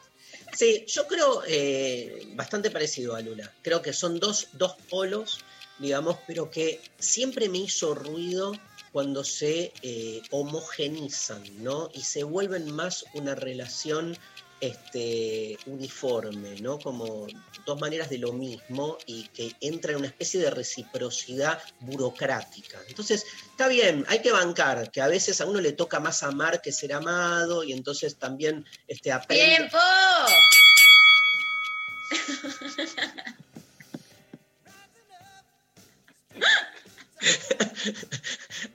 Sí, 0.53 0.85
yo 0.87 1.07
creo 1.07 1.43
eh, 1.47 2.27
bastante 2.33 2.71
parecido 2.71 3.15
a 3.15 3.21
Lula. 3.21 3.51
Creo 3.61 3.81
que 3.81 3.93
son 3.93 4.19
dos, 4.19 4.49
dos 4.53 4.75
polos, 4.89 5.39
digamos, 5.79 6.17
pero 6.27 6.49
que 6.49 6.81
siempre 6.99 7.49
me 7.49 7.59
hizo 7.59 7.93
ruido 7.95 8.53
cuando 8.91 9.25
se 9.25 9.73
eh, 9.81 10.21
homogenizan, 10.31 11.43
¿no? 11.61 11.89
Y 11.93 12.03
se 12.03 12.23
vuelven 12.23 12.73
más 12.73 13.05
una 13.13 13.35
relación 13.35 14.17
este, 14.67 15.57
uniforme, 15.65 16.59
¿no? 16.61 16.79
Como 16.79 17.27
dos 17.65 17.79
maneras 17.79 18.09
de 18.09 18.17
lo 18.17 18.33
mismo 18.33 18.97
y 19.05 19.27
que 19.29 19.53
entra 19.61 19.91
en 19.91 19.99
una 19.99 20.07
especie 20.07 20.39
de 20.39 20.49
reciprocidad 20.49 21.61
burocrática. 21.79 22.79
Entonces, 22.87 23.25
está 23.51 23.67
bien, 23.67 24.05
hay 24.07 24.21
que 24.21 24.31
bancar, 24.31 24.91
que 24.91 25.01
a 25.01 25.07
veces 25.07 25.41
a 25.41 25.45
uno 25.45 25.61
le 25.61 25.73
toca 25.73 25.99
más 25.99 26.23
amar 26.23 26.61
que 26.61 26.71
ser 26.71 26.93
amado 26.93 27.63
y 27.63 27.73
entonces 27.73 28.17
también 28.17 28.65
este, 28.87 29.11
aprende... 29.11 29.45
¡Tiempo! 29.45 29.77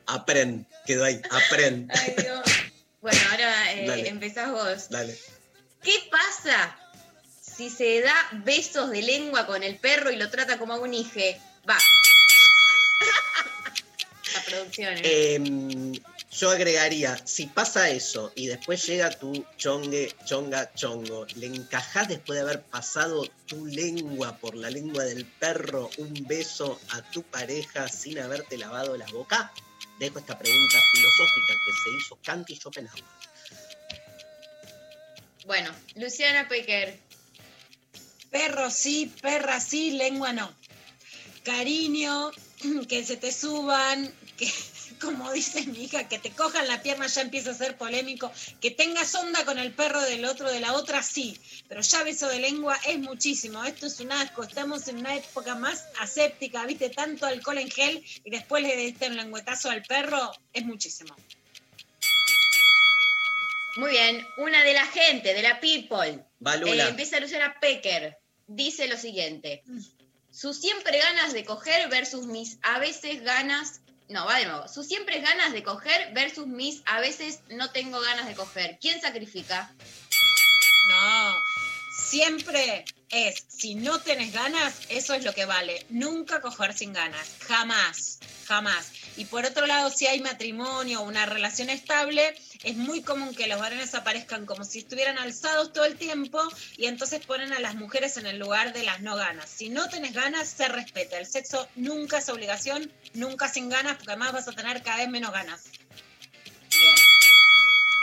Aprend, 0.06 0.66
quedó 0.86 1.04
ahí, 1.04 1.20
aprend. 1.30 1.90
Ay, 1.94 2.14
Dios. 2.18 2.40
Bueno, 3.00 3.18
ahora 3.30 3.72
eh, 3.72 4.08
empezás 4.08 4.50
vos. 4.50 4.88
Dale. 4.90 5.16
¿Qué 5.82 6.08
pasa 6.10 6.76
si 7.40 7.70
se 7.70 8.02
da 8.02 8.14
besos 8.44 8.90
de 8.90 9.00
lengua 9.02 9.46
con 9.46 9.62
el 9.62 9.78
perro 9.78 10.10
y 10.10 10.16
lo 10.16 10.28
trata 10.30 10.58
como 10.58 10.74
a 10.74 10.78
un 10.78 10.92
hijo? 10.92 11.20
Va. 11.68 11.78
La 14.34 14.42
producción. 14.44 14.94
¿eh? 14.98 15.34
Em, 15.34 15.92
yo 16.30 16.50
agregaría, 16.50 17.18
si 17.26 17.46
pasa 17.46 17.90
eso 17.90 18.32
y 18.36 18.46
después 18.46 18.86
llega 18.86 19.10
tu 19.10 19.44
chongue, 19.56 20.14
chonga, 20.24 20.72
chongo, 20.74 21.26
¿le 21.34 21.46
encajás 21.46 22.08
después 22.08 22.36
de 22.36 22.42
haber 22.42 22.62
pasado 22.62 23.26
tu 23.46 23.66
lengua 23.66 24.36
por 24.36 24.54
la 24.54 24.70
lengua 24.70 25.04
del 25.04 25.24
perro 25.24 25.90
un 25.98 26.12
beso 26.28 26.80
a 26.90 27.02
tu 27.10 27.24
pareja 27.24 27.88
sin 27.88 28.20
haberte 28.20 28.58
lavado 28.58 28.96
la 28.96 29.06
boca? 29.06 29.52
Dejo 29.98 30.18
esta 30.18 30.38
pregunta 30.38 30.78
filosófica 30.92 31.54
que 31.66 31.72
se 31.72 31.90
hizo 31.98 32.18
Kant 32.22 32.50
y 32.50 32.56
Schopenhauer. 32.56 33.04
Bueno, 35.46 35.70
Luciana 35.96 36.48
Pecker. 36.48 36.98
Perro 38.30 38.70
sí, 38.70 39.12
perra 39.20 39.60
sí, 39.60 39.92
lengua 39.92 40.32
no. 40.32 40.54
Cariño, 41.42 42.30
que 42.88 43.04
se 43.04 43.16
te 43.16 43.32
suban, 43.32 44.12
que 44.36 44.48
como 45.00 45.32
dice 45.32 45.66
mi 45.66 45.84
hija, 45.84 46.08
que 46.08 46.18
te 46.18 46.30
cojan 46.30 46.68
la 46.68 46.82
pierna 46.82 47.06
ya 47.06 47.22
empieza 47.22 47.50
a 47.50 47.54
ser 47.54 47.76
polémico. 47.76 48.30
Que 48.60 48.70
tengas 48.70 49.14
onda 49.14 49.44
con 49.44 49.58
el 49.58 49.72
perro 49.72 50.00
del 50.02 50.24
otro, 50.26 50.50
de 50.50 50.60
la 50.60 50.74
otra 50.74 51.02
sí. 51.02 51.38
Pero 51.68 51.80
ya 51.80 52.04
beso 52.04 52.28
de 52.28 52.38
lengua 52.38 52.78
es 52.86 52.98
muchísimo. 52.98 53.64
Esto 53.64 53.86
es 53.86 53.98
un 54.00 54.12
asco. 54.12 54.42
Estamos 54.42 54.86
en 54.88 54.98
una 54.98 55.16
época 55.16 55.54
más 55.54 55.86
aséptica, 55.98 56.66
viste, 56.66 56.90
tanto 56.90 57.26
alcohol 57.26 57.58
en 57.58 57.70
gel 57.70 58.04
y 58.24 58.30
después 58.30 58.62
le 58.62 58.76
diste 58.76 59.08
un 59.08 59.16
lengüetazo 59.16 59.70
al 59.70 59.82
perro, 59.82 60.32
es 60.52 60.64
muchísimo. 60.64 61.16
Muy 63.76 63.90
bien, 63.90 64.26
una 64.36 64.62
de 64.64 64.74
la 64.74 64.86
gente, 64.86 65.34
de 65.34 65.42
la 65.42 65.60
people. 65.60 66.24
Eh, 66.44 66.88
empieza 66.88 67.20
Luciana 67.20 67.56
Pecker. 67.60 68.18
Dice 68.46 68.88
lo 68.88 68.96
siguiente. 68.96 69.62
Sus 70.30 70.60
siempre 70.60 70.98
ganas 70.98 71.32
de 71.32 71.44
coger 71.44 71.88
versus 71.88 72.26
mis 72.26 72.58
a 72.62 72.78
veces 72.78 73.22
ganas... 73.22 73.80
No, 74.08 74.26
va 74.26 74.38
de 74.38 74.46
nuevo. 74.46 74.66
Sus 74.66 74.88
siempre 74.88 75.20
ganas 75.20 75.52
de 75.52 75.62
coger 75.62 76.12
versus 76.12 76.46
mis 76.48 76.82
a 76.86 77.00
veces 77.00 77.40
no 77.50 77.70
tengo 77.70 78.00
ganas 78.00 78.26
de 78.26 78.34
coger. 78.34 78.78
¿Quién 78.80 79.00
sacrifica? 79.00 79.72
No, 80.88 81.34
siempre 82.10 82.84
es, 83.10 83.44
si 83.46 83.76
no 83.76 84.00
tenés 84.00 84.32
ganas, 84.32 84.74
eso 84.88 85.14
es 85.14 85.24
lo 85.24 85.32
que 85.32 85.44
vale. 85.44 85.86
Nunca 85.90 86.40
coger 86.40 86.74
sin 86.74 86.92
ganas, 86.92 87.28
jamás, 87.46 88.18
jamás. 88.46 88.90
Y 89.16 89.26
por 89.26 89.44
otro 89.44 89.66
lado, 89.66 89.90
si 89.90 90.06
hay 90.06 90.20
matrimonio 90.20 91.00
o 91.00 91.04
una 91.04 91.26
relación 91.26 91.68
estable, 91.68 92.34
es 92.64 92.76
muy 92.76 93.02
común 93.02 93.34
que 93.34 93.46
los 93.48 93.58
varones 93.60 93.94
aparezcan 93.94 94.46
como 94.46 94.64
si 94.64 94.78
estuvieran 94.78 95.18
alzados 95.18 95.72
todo 95.72 95.84
el 95.84 95.96
tiempo 95.96 96.40
y 96.78 96.86
entonces 96.86 97.24
ponen 97.26 97.52
a 97.52 97.60
las 97.60 97.74
mujeres 97.74 98.16
en 98.16 98.26
el 98.26 98.38
lugar 98.38 98.72
de 98.72 98.82
las 98.82 99.00
no 99.02 99.16
ganas. 99.16 99.50
Si 99.50 99.68
no 99.68 99.88
tenés 99.90 100.14
ganas, 100.14 100.48
se 100.48 100.68
respeta. 100.68 101.18
El 101.18 101.26
sexo 101.26 101.68
nunca 101.76 102.18
es 102.18 102.28
obligación, 102.30 102.90
nunca 103.12 103.48
sin 103.52 103.68
ganas, 103.68 103.96
porque 103.96 104.12
además 104.12 104.32
vas 104.32 104.48
a 104.48 104.52
tener 104.52 104.82
cada 104.82 104.98
vez 104.98 105.08
menos 105.10 105.32
ganas. 105.32 105.62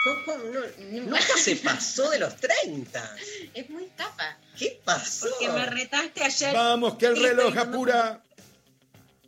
¿Cómo 0.03 0.37
no- 0.37 1.01
nunca 1.01 1.37
se 1.37 1.55
pasó 1.57 2.09
de 2.11 2.19
los 2.19 2.35
30. 2.37 3.15
Es 3.53 3.69
muy 3.69 3.87
tapa. 3.97 4.37
¿Qué 4.57 4.79
pasó? 4.85 5.27
Porque 5.29 5.49
me 5.49 5.65
retaste 5.65 6.23
ayer. 6.23 6.53
Vamos, 6.53 6.95
que 6.97 7.07
el 7.07 7.19
reloj 7.21 7.57
apura. 7.57 8.21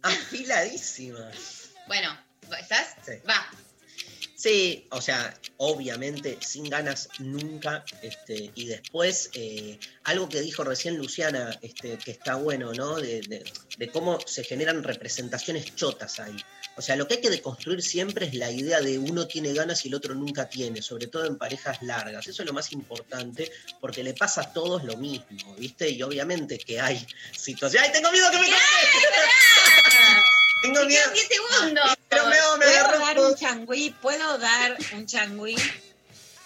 Afiladísima. 0.02 1.30
Bueno, 1.90 2.16
¿estás? 2.60 2.96
Sí. 3.04 3.14
Va. 3.28 3.50
Sí, 4.36 4.88
o 4.92 5.02
sea, 5.02 5.38
obviamente 5.58 6.38
sin 6.40 6.70
ganas 6.70 7.10
nunca. 7.18 7.84
Este, 8.04 8.52
y 8.56 8.68
después, 8.68 9.32
eh, 9.34 9.78
algo 10.04 10.30
que 10.30 10.40
dijo 10.40 10.64
recién 10.64 10.98
Luciana, 10.98 11.58
este, 11.64 11.98
que 11.98 12.12
está 12.12 12.36
bueno, 12.36 12.72
¿no? 12.74 12.96
De, 12.98 13.22
de- 13.22 13.44
de 13.78 13.88
cómo 13.90 14.20
se 14.26 14.44
generan 14.44 14.84
representaciones 14.84 15.76
chotas 15.76 16.20
ahí. 16.20 16.38
O 16.78 16.82
sea, 16.82 16.96
lo 16.96 17.08
que 17.08 17.16
hay 17.16 17.22
que 17.22 17.30
deconstruir 17.32 17.82
siempre 17.82 18.28
es 18.28 18.34
la 18.36 18.52
idea 18.52 18.80
de 18.82 19.00
uno 19.00 19.26
tiene 19.28 19.52
ganas 19.54 19.84
y 19.84 19.88
el 19.90 19.96
otro 19.96 20.14
nunca 20.14 20.48
tiene, 20.48 20.82
sobre 20.84 21.08
todo 21.08 21.26
en 21.26 21.38
parejas 21.38 21.82
largas. 21.82 22.28
Eso 22.28 22.44
es 22.44 22.48
lo 22.48 22.54
más 22.54 22.72
importante, 22.72 23.52
porque 23.82 24.04
le 24.04 24.14
pasa 24.14 24.42
a 24.42 24.54
todos 24.54 24.84
lo 24.84 24.96
mismo, 24.96 25.56
¿viste? 25.58 25.90
Y 25.90 26.04
obviamente 26.04 26.60
que 26.60 26.80
hay 26.80 27.04
situaciones. 27.36 27.90
¡Ay, 27.90 27.94
tengo 27.94 28.12
miedo 28.12 28.30
que 28.32 28.38
me 28.38 28.48
Tengo 30.62 30.82
Te 30.82 30.86
miedo. 30.88 31.02
quedan 31.02 31.14
10 31.14 31.28
segundos. 31.28 31.98
Pero 32.10 32.24
me, 32.26 32.32
me 32.32 32.38
¿Puedo 32.66 33.00
dar 33.00 33.20
un 33.20 33.36
changüí? 33.36 33.90
¿Puedo 34.02 34.38
dar 34.38 34.78
un 34.94 35.06
changüí? 35.06 35.56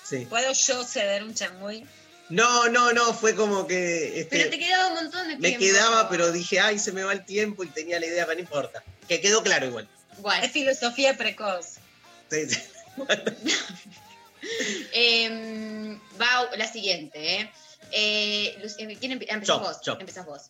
Sí. 0.08 0.26
¿Puedo 0.26 0.52
yo 0.54 0.84
ceder 0.84 1.24
un 1.24 1.34
changüí? 1.34 1.86
No, 2.30 2.70
no, 2.70 2.94
no, 2.94 3.14
fue 3.14 3.36
como 3.36 3.68
que. 3.68 4.22
este, 4.22 4.38
Pero 4.38 4.50
te 4.50 4.60
quedaba 4.60 4.88
un 4.88 4.94
montón 4.96 5.28
de 5.28 5.36
me 5.38 5.50
tiempo. 5.50 5.60
quedaba, 5.66 6.10
pero 6.10 6.32
dije, 6.32 6.60
ay, 6.60 6.80
se 6.80 6.92
me 6.92 7.04
va 7.04 7.14
el 7.14 7.26
tiempo 7.26 7.64
y 7.64 7.68
tenía 7.68 8.00
la 8.00 8.06
idea, 8.06 8.26
pero 8.26 8.36
no 8.36 8.42
importa. 8.42 8.84
Que 9.08 9.22
quedó 9.22 9.44
claro 9.44 9.68
igual. 9.68 9.88
Es 10.42 10.52
filosofía 10.52 11.18
precoz. 11.18 11.76
Sí, 12.30 12.50
sí. 12.50 12.60
va 16.22 16.50
la 16.56 16.72
siguiente, 16.72 17.40
¿eh? 17.42 17.52
Eh, 17.92 18.70
eh, 18.80 18.98
¿Quién 19.00 19.20
empe- 19.20 19.26
empezás 19.30 19.48
Yo, 19.48 19.60
vos? 19.60 19.78
yo. 19.86 19.98
Empezás 20.00 20.26
vos. 20.26 20.42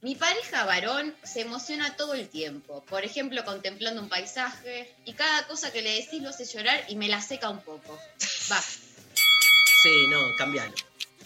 Mi 0.00 0.14
pareja 0.14 0.64
varón 0.64 1.16
se 1.24 1.40
emociona 1.40 1.96
todo 1.96 2.14
el 2.14 2.28
tiempo, 2.28 2.84
por 2.84 3.04
ejemplo, 3.04 3.44
contemplando 3.44 4.00
un 4.00 4.08
paisaje, 4.08 4.94
y 5.04 5.14
cada 5.14 5.48
cosa 5.48 5.72
que 5.72 5.82
le 5.82 5.94
decís 5.94 6.22
lo 6.22 6.28
hace 6.28 6.44
llorar 6.44 6.84
y 6.88 6.94
me 6.94 7.08
la 7.08 7.20
seca 7.20 7.50
un 7.50 7.60
poco. 7.60 7.98
Va. 8.50 8.62
Sí, 9.82 10.06
no, 10.08 10.36
cambialo. 10.36 10.74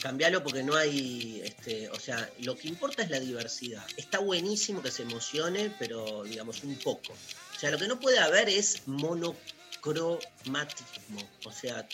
Cambialo 0.00 0.42
porque 0.42 0.62
no 0.62 0.74
hay, 0.74 1.42
este, 1.44 1.90
o 1.90 2.00
sea, 2.00 2.30
lo 2.40 2.56
que 2.56 2.68
importa 2.68 3.02
es 3.02 3.10
la 3.10 3.20
diversidad. 3.20 3.84
Está 3.98 4.20
buenísimo 4.20 4.82
que 4.82 4.90
se 4.90 5.02
emocione, 5.02 5.70
pero 5.78 6.24
digamos 6.24 6.64
un 6.64 6.76
poco. 6.76 7.12
O 7.12 7.58
sea, 7.58 7.70
lo 7.70 7.78
que 7.78 7.86
no 7.86 8.00
puede 8.00 8.18
haber 8.18 8.48
es 8.48 8.88
monocromatismo. 8.88 11.20
O 11.44 11.52
sea, 11.52 11.86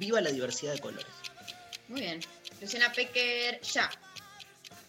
viva 0.00 0.20
la 0.20 0.30
diversidad 0.30 0.72
de 0.74 0.80
colores. 0.80 1.06
Muy 1.88 2.00
bien. 2.00 2.20
Luciana 2.60 2.92
Pecker, 2.92 3.60
ya. 3.62 3.88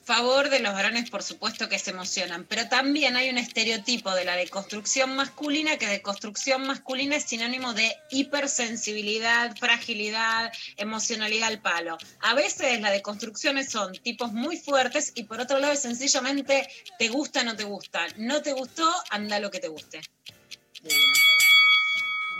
Favor 0.07 0.49
de 0.49 0.61
los 0.61 0.71
varones, 0.71 1.09
por 1.09 1.21
supuesto 1.21 1.67
que 1.67 1.77
se 1.77 1.91
emocionan, 1.91 2.45
pero 2.45 2.69
también 2.69 3.17
hay 3.17 3.29
un 3.29 3.37
estereotipo 3.37 4.15
de 4.15 4.23
la 4.23 4.37
deconstrucción 4.37 5.17
masculina 5.17 5.75
que 5.75 5.85
deconstrucción 5.85 6.65
masculina 6.65 7.17
es 7.17 7.25
sinónimo 7.25 7.73
de 7.73 7.93
hipersensibilidad, 8.09 9.53
fragilidad, 9.57 10.53
emocionalidad 10.77 11.49
al 11.49 11.61
palo. 11.61 11.97
A 12.21 12.35
veces 12.35 12.79
las 12.79 12.93
deconstrucciones 12.93 13.69
son 13.69 13.91
tipos 13.97 14.31
muy 14.31 14.55
fuertes 14.55 15.11
y 15.13 15.23
por 15.23 15.41
otro 15.41 15.59
lado 15.59 15.73
es 15.73 15.81
sencillamente 15.81 16.69
te 16.97 17.09
gusta, 17.09 17.43
no 17.43 17.57
te 17.57 17.65
gusta. 17.65 18.07
No 18.15 18.41
te 18.41 18.53
gustó, 18.53 18.89
anda 19.09 19.39
lo 19.39 19.51
que 19.51 19.59
te 19.59 19.67
guste. 19.67 19.99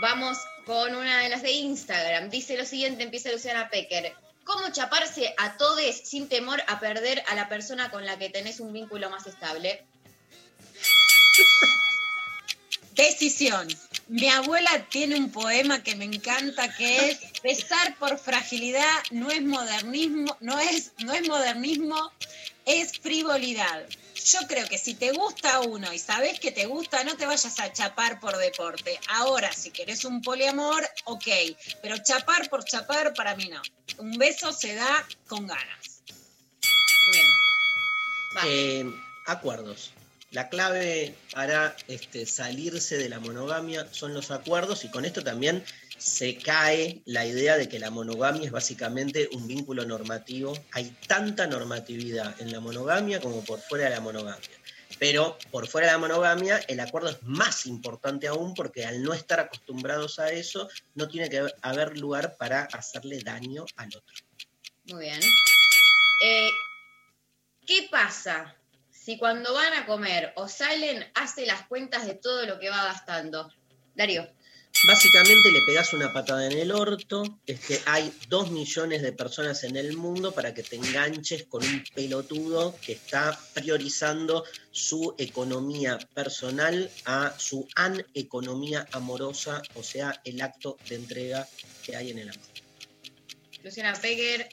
Vamos 0.00 0.38
con 0.64 0.94
una 0.94 1.20
de 1.20 1.28
las 1.28 1.42
de 1.42 1.50
Instagram. 1.50 2.30
Dice 2.30 2.56
lo 2.56 2.64
siguiente, 2.64 3.02
empieza 3.02 3.30
Luciana 3.30 3.68
Pecker. 3.68 4.14
¿Cómo 4.48 4.72
chaparse 4.72 5.34
a 5.36 5.58
todes 5.58 6.08
sin 6.08 6.26
temor 6.26 6.62
a 6.68 6.80
perder 6.80 7.22
a 7.28 7.34
la 7.34 7.50
persona 7.50 7.90
con 7.90 8.06
la 8.06 8.18
que 8.18 8.30
tenés 8.30 8.60
un 8.60 8.72
vínculo 8.72 9.10
más 9.10 9.26
estable? 9.26 9.84
Decisión. 12.94 13.68
Mi 14.08 14.30
abuela 14.30 14.86
tiene 14.88 15.16
un 15.16 15.30
poema 15.30 15.82
que 15.82 15.96
me 15.96 16.06
encanta 16.06 16.74
que 16.74 17.10
es 17.10 17.20
besar 17.42 17.94
por 17.98 18.18
fragilidad 18.18 19.02
no 19.10 19.30
es 19.30 19.42
modernismo, 19.42 20.34
no 20.40 20.58
es, 20.58 20.92
no 21.04 21.12
es 21.12 21.28
modernismo, 21.28 22.10
es 22.68 22.98
frivolidad. 22.98 23.86
Yo 24.14 24.40
creo 24.46 24.68
que 24.68 24.76
si 24.76 24.94
te 24.94 25.12
gusta 25.12 25.60
uno 25.60 25.92
y 25.92 25.98
sabes 25.98 26.38
que 26.38 26.52
te 26.52 26.66
gusta, 26.66 27.02
no 27.02 27.16
te 27.16 27.24
vayas 27.24 27.58
a 27.58 27.72
chapar 27.72 28.20
por 28.20 28.36
deporte. 28.36 29.00
Ahora, 29.08 29.50
si 29.52 29.70
querés 29.70 30.04
un 30.04 30.20
poliamor, 30.20 30.86
ok, 31.04 31.26
pero 31.82 31.96
chapar 31.98 32.48
por 32.50 32.64
chapar 32.64 33.14
para 33.14 33.34
mí 33.36 33.48
no. 33.48 33.62
Un 33.98 34.12
beso 34.18 34.52
se 34.52 34.74
da 34.74 35.06
con 35.26 35.46
ganas. 35.46 36.02
Muy 37.06 37.16
bien. 37.16 38.88
Eh, 38.90 38.94
acuerdos. 39.26 39.92
La 40.30 40.50
clave 40.50 41.14
para 41.32 41.74
este, 41.86 42.26
salirse 42.26 42.98
de 42.98 43.08
la 43.08 43.18
monogamia 43.18 43.88
son 43.92 44.12
los 44.12 44.30
acuerdos 44.30 44.84
y 44.84 44.90
con 44.90 45.06
esto 45.06 45.24
también 45.24 45.64
se 45.98 46.36
cae 46.38 47.02
la 47.04 47.26
idea 47.26 47.56
de 47.56 47.68
que 47.68 47.78
la 47.78 47.90
monogamia 47.90 48.46
es 48.46 48.52
básicamente 48.52 49.28
un 49.32 49.46
vínculo 49.46 49.84
normativo. 49.84 50.56
Hay 50.72 50.96
tanta 51.06 51.46
normatividad 51.46 52.40
en 52.40 52.52
la 52.52 52.60
monogamia 52.60 53.20
como 53.20 53.44
por 53.44 53.60
fuera 53.60 53.84
de 53.84 53.90
la 53.90 54.00
monogamia. 54.00 54.48
Pero 54.98 55.38
por 55.50 55.68
fuera 55.68 55.88
de 55.88 55.92
la 55.92 55.98
monogamia, 55.98 56.58
el 56.68 56.80
acuerdo 56.80 57.10
es 57.10 57.22
más 57.22 57.66
importante 57.66 58.26
aún 58.26 58.54
porque 58.54 58.86
al 58.86 59.02
no 59.02 59.12
estar 59.12 59.38
acostumbrados 59.38 60.18
a 60.18 60.30
eso, 60.30 60.68
no 60.94 61.08
tiene 61.08 61.28
que 61.28 61.46
haber 61.62 61.98
lugar 61.98 62.36
para 62.36 62.62
hacerle 62.62 63.20
daño 63.20 63.66
al 63.76 63.88
otro. 63.88 64.16
Muy 64.86 65.04
bien. 65.04 65.20
Eh, 66.24 66.50
¿Qué 67.66 67.88
pasa 67.90 68.56
si 68.90 69.18
cuando 69.18 69.52
van 69.52 69.74
a 69.74 69.86
comer 69.86 70.32
o 70.36 70.48
salen 70.48 71.04
hace 71.14 71.46
las 71.46 71.66
cuentas 71.66 72.06
de 72.06 72.14
todo 72.14 72.46
lo 72.46 72.58
que 72.58 72.70
va 72.70 72.84
gastando? 72.84 73.52
Darío. 73.94 74.26
Básicamente 74.86 75.50
le 75.50 75.60
pegas 75.62 75.92
una 75.92 76.12
patada 76.12 76.46
en 76.46 76.56
el 76.56 76.70
orto. 76.70 77.40
Este, 77.46 77.80
hay 77.86 78.12
dos 78.28 78.50
millones 78.52 79.02
de 79.02 79.12
personas 79.12 79.64
en 79.64 79.76
el 79.76 79.96
mundo 79.96 80.32
para 80.32 80.54
que 80.54 80.62
te 80.62 80.76
enganches 80.76 81.44
con 81.44 81.64
un 81.64 81.82
pelotudo 81.94 82.76
que 82.80 82.92
está 82.92 83.38
priorizando 83.54 84.44
su 84.70 85.14
economía 85.18 85.98
personal 86.14 86.88
a 87.06 87.34
su 87.36 87.66
aneconomía 87.74 88.86
amorosa, 88.92 89.62
o 89.74 89.82
sea, 89.82 90.20
el 90.24 90.40
acto 90.40 90.76
de 90.88 90.94
entrega 90.94 91.48
que 91.84 91.96
hay 91.96 92.10
en 92.10 92.18
el 92.20 92.28
amor. 92.28 92.46
Luciana 93.64 93.94
Peguer. 93.94 94.48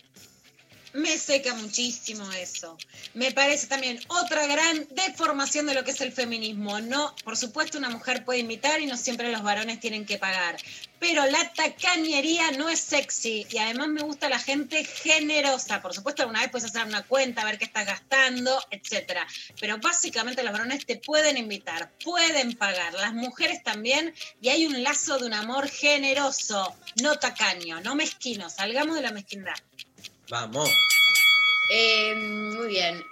Me 0.95 1.17
seca 1.17 1.53
muchísimo 1.53 2.31
eso. 2.31 2.77
Me 3.15 3.33
parece 3.33 3.67
también 3.67 3.99
otra 4.07 4.47
gran 4.47 4.87
deformación 4.91 5.65
de 5.65 5.73
lo 5.73 5.83
que 5.83 5.91
es 5.91 5.99
el 5.99 6.13
feminismo. 6.13 6.79
No, 6.79 7.13
por 7.25 7.35
supuesto, 7.35 7.77
una 7.77 7.89
mujer 7.89 8.23
puede 8.23 8.39
invitar 8.39 8.79
y 8.79 8.85
no 8.85 8.95
siempre 8.95 9.29
los 9.29 9.43
varones 9.43 9.81
tienen 9.81 10.05
que 10.05 10.17
pagar. 10.17 10.55
Pero 10.97 11.25
la 11.25 11.51
tacañería 11.51 12.51
no 12.51 12.69
es 12.69 12.79
sexy 12.79 13.45
y 13.49 13.57
además 13.57 13.89
me 13.89 14.03
gusta 14.03 14.29
la 14.29 14.39
gente 14.39 14.85
generosa. 14.85 15.81
Por 15.81 15.93
supuesto, 15.93 16.21
alguna 16.21 16.39
vez 16.39 16.49
puedes 16.49 16.69
hacer 16.69 16.87
una 16.87 17.03
cuenta, 17.03 17.43
ver 17.43 17.57
qué 17.57 17.65
estás 17.65 17.85
gastando, 17.85 18.57
etcétera. 18.71 19.27
Pero 19.59 19.77
básicamente 19.79 20.43
los 20.43 20.53
varones 20.53 20.85
te 20.85 20.95
pueden 20.95 21.35
invitar, 21.35 21.91
pueden 22.05 22.53
pagar, 22.53 22.93
las 22.93 23.13
mujeres 23.13 23.61
también, 23.63 24.15
y 24.39 24.47
hay 24.47 24.65
un 24.65 24.81
lazo 24.81 25.17
de 25.17 25.25
un 25.25 25.33
amor 25.33 25.67
generoso, 25.67 26.73
no 27.01 27.19
tacaño, 27.19 27.81
no 27.81 27.95
mezquino. 27.95 28.49
Salgamos 28.49 28.95
de 28.95 29.01
la 29.01 29.11
mezquindad. 29.11 29.55
Vamos. 30.29 30.69
Eh, 31.71 32.15
muy 32.15 32.67
bien. 32.67 33.03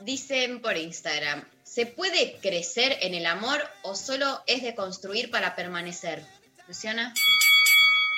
Dicen 0.00 0.60
por 0.60 0.76
Instagram, 0.76 1.44
¿se 1.62 1.86
puede 1.86 2.38
crecer 2.38 2.98
en 3.02 3.14
el 3.14 3.26
amor 3.26 3.62
o 3.82 3.94
solo 3.94 4.42
es 4.46 4.62
de 4.62 4.74
construir 4.74 5.30
para 5.30 5.54
permanecer? 5.54 6.24
Luciana. 6.66 7.14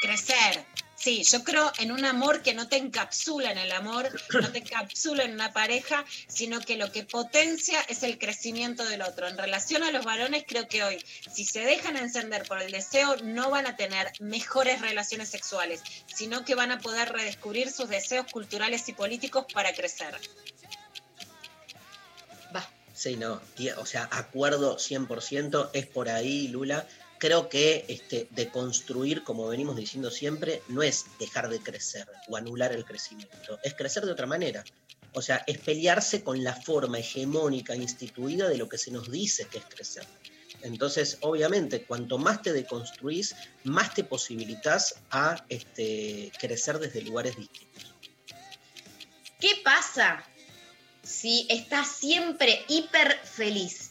Crecer. 0.03 0.65
Sí, 1.05 1.23
yo 1.23 1.45
creo 1.45 1.71
en 1.81 1.93
un 1.93 2.03
amor 2.07 2.41
que 2.41 2.55
no 2.55 2.67
te 2.67 2.79
encapsula 2.79 3.53
en 3.53 3.59
el 3.59 3.73
amor, 3.73 4.11
no 4.33 4.51
te 4.51 4.61
encapsula 4.61 5.25
en 5.25 5.35
una 5.35 5.53
pareja, 5.53 6.03
sino 6.29 6.61
que 6.61 6.79
lo 6.79 6.91
que 6.93 7.05
potencia 7.05 7.79
es 7.91 8.03
el 8.05 8.19
crecimiento 8.19 8.87
del 8.87 9.03
otro. 9.03 9.29
En 9.29 9.37
relación 9.37 9.83
a 9.83 9.91
los 9.91 10.03
varones, 10.03 10.45
creo 10.49 10.67
que 10.67 10.83
hoy, 10.83 11.05
si 11.31 11.45
se 11.45 11.61
dejan 11.61 11.99
encender 11.99 12.49
por 12.49 12.63
el 12.63 12.73
deseo, 12.73 13.17
no 13.23 13.51
van 13.51 13.67
a 13.67 13.77
tener 13.77 14.13
mejores 14.19 14.81
relaciones 14.81 15.29
sexuales, 15.29 15.83
sino 16.07 16.43
que 16.43 16.55
van 16.55 16.73
a 16.73 16.81
poder 16.81 17.13
redescubrir 17.13 17.71
sus 17.71 17.91
deseos 17.91 18.25
culturales 18.33 18.89
y 18.89 18.95
políticos 18.95 19.45
para 19.53 19.75
crecer. 19.75 20.19
Sí, 22.95 23.17
no, 23.17 23.43
o 23.77 23.85
sea, 23.85 24.09
acuerdo 24.13 24.79
100%, 24.79 25.71
es 25.75 25.87
por 25.87 26.09
ahí, 26.09 26.49
Lula. 26.49 26.87
Creo 27.19 27.49
que 27.49 27.85
este, 27.89 28.29
de 28.31 28.51
construir, 28.51 29.25
como 29.25 29.49
venimos 29.49 29.77
diciendo 29.77 30.11
siempre, 30.11 30.63
no 30.69 30.83
es 30.83 31.07
dejar 31.19 31.49
de 31.49 31.61
crecer 31.61 32.07
o 32.29 32.37
anular 32.37 32.73
el 32.73 32.85
crecimiento, 32.85 33.59
es 33.63 33.75
crecer 33.75 34.05
de 34.05 34.13
otra 34.13 34.27
manera. 34.27 34.65
O 35.13 35.23
sea, 35.23 35.45
es 35.47 35.59
pelearse 35.59 36.25
con 36.25 36.43
la 36.43 36.55
forma 36.55 36.99
hegemónica 36.99 37.77
instituida 37.77 38.49
de 38.49 38.59
lo 38.59 38.69
que 38.69 38.79
se 38.79 38.91
nos 38.91 39.11
dice 39.11 39.47
que 39.47 39.59
es 39.59 39.65
crecer. 39.65 40.05
Entonces, 40.63 41.19
obviamente, 41.21 41.85
cuanto 41.85 42.17
más 42.19 42.41
te 42.41 42.53
deconstruís, 42.53 43.37
más 43.65 43.95
te 43.95 44.03
posibilitas 44.03 44.95
a 45.11 45.45
este, 45.51 46.33
crecer 46.41 46.79
desde 46.79 47.03
lugares 47.03 47.37
distintos. 47.37 47.95
¿Qué 49.39 49.61
pasa 49.63 50.25
si 51.03 51.47
estás 51.51 51.89
siempre 51.89 52.65
hiper 52.69 53.21
feliz? 53.25 53.91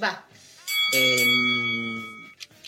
Va. 0.00 0.28
Em, 0.92 1.53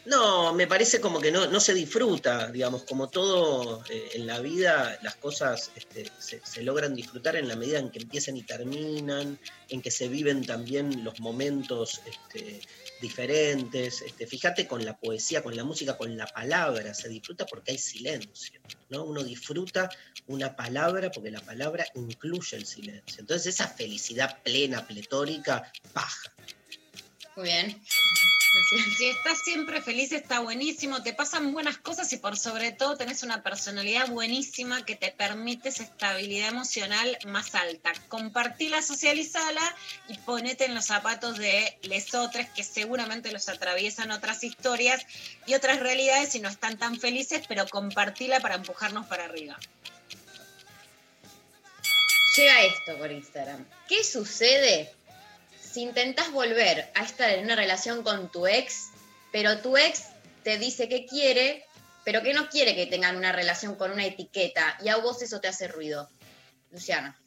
no, 0.06 0.52
me 0.54 0.68
parece 0.68 1.00
como 1.00 1.20
que 1.20 1.32
no, 1.32 1.60
se 1.60 1.74
disfruta, 1.74 2.50
digamos, 2.50 2.84
como 2.84 3.08
todo 3.08 3.82
eh, 3.90 4.10
en 4.14 4.26
la 4.26 4.38
vida, 4.40 4.98
las 5.02 5.16
cosas 5.16 5.72
este, 5.74 6.10
se, 6.18 6.62
logran 6.62 6.94
disfrutar 6.94 7.34
en 7.34 7.48
la 7.48 7.56
medida 7.56 7.80
en 7.80 7.90
que 7.90 7.98
empiezan 7.98 8.36
y 8.36 8.42
terminan, 8.42 9.38
en 9.68 9.82
que 9.82 9.90
se 9.90 10.06
viven 10.06 10.46
también 10.46 11.02
los 11.02 11.18
momentos 11.18 12.00
este, 12.06 12.60
diferentes. 13.00 14.00
Este, 14.02 14.28
fíjate 14.28 14.68
con 14.68 14.84
la 14.84 14.96
poesía, 14.96 15.42
con 15.42 15.56
la 15.56 15.64
música, 15.64 15.96
con 15.96 16.16
la 16.16 16.26
palabra, 16.26 16.94
se 16.94 17.08
disfruta 17.08 17.44
porque 17.44 17.72
hay 17.72 17.78
silencio, 17.78 18.60
¿no? 18.90 19.04
Uno 19.04 19.24
disfruta 19.24 19.90
una 20.28 20.54
palabra 20.54 21.10
porque 21.10 21.32
la 21.32 21.40
palabra 21.40 21.84
incluye 21.96 22.56
el 22.56 22.64
silencio. 22.66 23.20
Entonces 23.20 23.54
esa 23.54 23.66
felicidad 23.66 24.40
plena, 24.44 24.86
pletórica, 24.86 25.72
paja. 25.92 26.32
Muy 27.34 27.46
bien. 27.46 27.82
Si 28.98 29.08
estás 29.08 29.42
siempre 29.44 29.82
feliz, 29.82 30.12
está 30.12 30.40
buenísimo, 30.40 31.02
te 31.02 31.12
pasan 31.12 31.52
buenas 31.52 31.76
cosas 31.78 32.12
y 32.12 32.16
por 32.16 32.36
sobre 32.38 32.72
todo 32.72 32.96
tenés 32.96 33.22
una 33.22 33.42
personalidad 33.42 34.08
buenísima 34.08 34.84
que 34.84 34.96
te 34.96 35.10
permite 35.10 35.68
esa 35.68 35.82
estabilidad 35.82 36.48
emocional 36.48 37.18
más 37.26 37.54
alta. 37.54 37.92
Compartila, 38.08 38.80
socializala 38.82 39.62
y 40.08 40.16
ponete 40.18 40.64
en 40.64 40.74
los 40.74 40.86
zapatos 40.86 41.36
de 41.36 41.78
lesotres 41.82 42.48
que 42.50 42.64
seguramente 42.64 43.30
los 43.30 43.48
atraviesan 43.48 44.10
otras 44.10 44.42
historias 44.42 45.06
y 45.46 45.54
otras 45.54 45.80
realidades 45.80 46.34
y 46.34 46.40
no 46.40 46.48
están 46.48 46.78
tan 46.78 46.98
felices, 46.98 47.42
pero 47.48 47.68
compartila 47.68 48.40
para 48.40 48.54
empujarnos 48.54 49.06
para 49.06 49.24
arriba. 49.24 49.58
Llega 52.36 52.62
esto 52.64 52.98
por 52.98 53.12
Instagram. 53.12 53.64
¿Qué 53.88 54.02
sucede 54.02 54.92
si 55.76 55.82
intentas 55.82 56.32
volver 56.32 56.90
a 56.94 57.04
estar 57.04 57.28
en 57.28 57.44
una 57.44 57.54
relación 57.54 58.02
con 58.02 58.32
tu 58.32 58.46
ex, 58.46 58.92
pero 59.30 59.58
tu 59.58 59.76
ex 59.76 60.04
te 60.42 60.56
dice 60.56 60.88
que 60.88 61.04
quiere, 61.04 61.66
pero 62.02 62.22
que 62.22 62.32
no 62.32 62.48
quiere 62.48 62.74
que 62.74 62.86
tengan 62.86 63.14
una 63.14 63.30
relación 63.30 63.74
con 63.74 63.90
una 63.90 64.06
etiqueta 64.06 64.78
y 64.82 64.88
a 64.88 64.96
vos 64.96 65.20
eso 65.20 65.38
te 65.38 65.48
hace 65.48 65.68
ruido? 65.68 66.08
Luciana. 66.70 67.20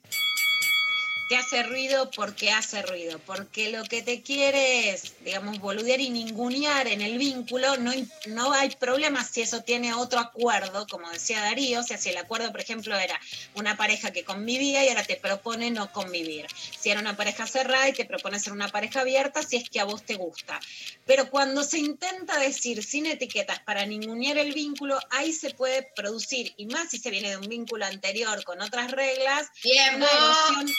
Te 1.29 1.37
hace 1.37 1.61
ruido 1.61 2.09
porque 2.09 2.49
hace 2.49 2.81
ruido, 2.81 3.19
porque 3.19 3.69
lo 3.69 3.83
que 3.83 4.01
te 4.01 4.23
quiere 4.23 4.89
es, 4.89 5.13
digamos, 5.23 5.59
boludear 5.59 5.99
y 6.01 6.09
ningunear 6.09 6.87
en 6.87 7.01
el 7.01 7.19
vínculo, 7.19 7.77
no, 7.77 7.91
hay- 7.91 8.07
no 8.25 8.51
hay 8.51 8.71
problema 8.71 9.23
si 9.23 9.41
eso 9.41 9.61
tiene 9.61 9.93
otro 9.93 10.17
acuerdo, 10.19 10.87
como 10.87 11.07
decía 11.11 11.41
Darío, 11.41 11.81
o 11.81 11.83
sea, 11.83 11.99
si 11.99 12.09
el 12.09 12.17
acuerdo, 12.17 12.51
por 12.51 12.61
ejemplo, 12.61 12.97
era 12.97 13.19
una 13.53 13.77
pareja 13.77 14.11
que 14.11 14.23
convivía 14.23 14.83
y 14.83 14.87
ahora 14.89 15.03
te 15.03 15.17
propone 15.17 15.69
no 15.69 15.91
convivir. 15.91 16.47
Si 16.79 16.89
era 16.89 16.99
una 16.99 17.15
pareja 17.15 17.45
cerrada 17.45 17.87
y 17.87 17.93
te 17.93 18.05
propone 18.05 18.39
ser 18.39 18.53
una 18.53 18.69
pareja 18.69 19.01
abierta, 19.01 19.43
si 19.43 19.57
es 19.57 19.69
que 19.69 19.79
a 19.79 19.83
vos 19.83 20.03
te 20.03 20.15
gusta. 20.15 20.59
Pero 21.05 21.29
cuando 21.29 21.63
se 21.63 21.77
intenta 21.77 22.39
decir 22.39 22.83
sin 22.83 23.05
etiquetas 23.05 23.59
para 23.59 23.85
ningunear 23.85 24.39
el 24.39 24.51
vínculo, 24.53 24.99
ahí 25.11 25.31
se 25.31 25.51
puede 25.51 25.83
producir, 25.95 26.55
y 26.57 26.65
más 26.65 26.89
si 26.89 26.97
se 26.97 27.11
viene 27.11 27.29
de 27.29 27.37
un 27.37 27.47
vínculo 27.47 27.85
anterior 27.85 28.43
con 28.43 28.59
otras 28.63 28.89
reglas, 28.89 29.47
Tiempo. 29.61 29.97
una 29.97 30.07
erosión 30.11 30.75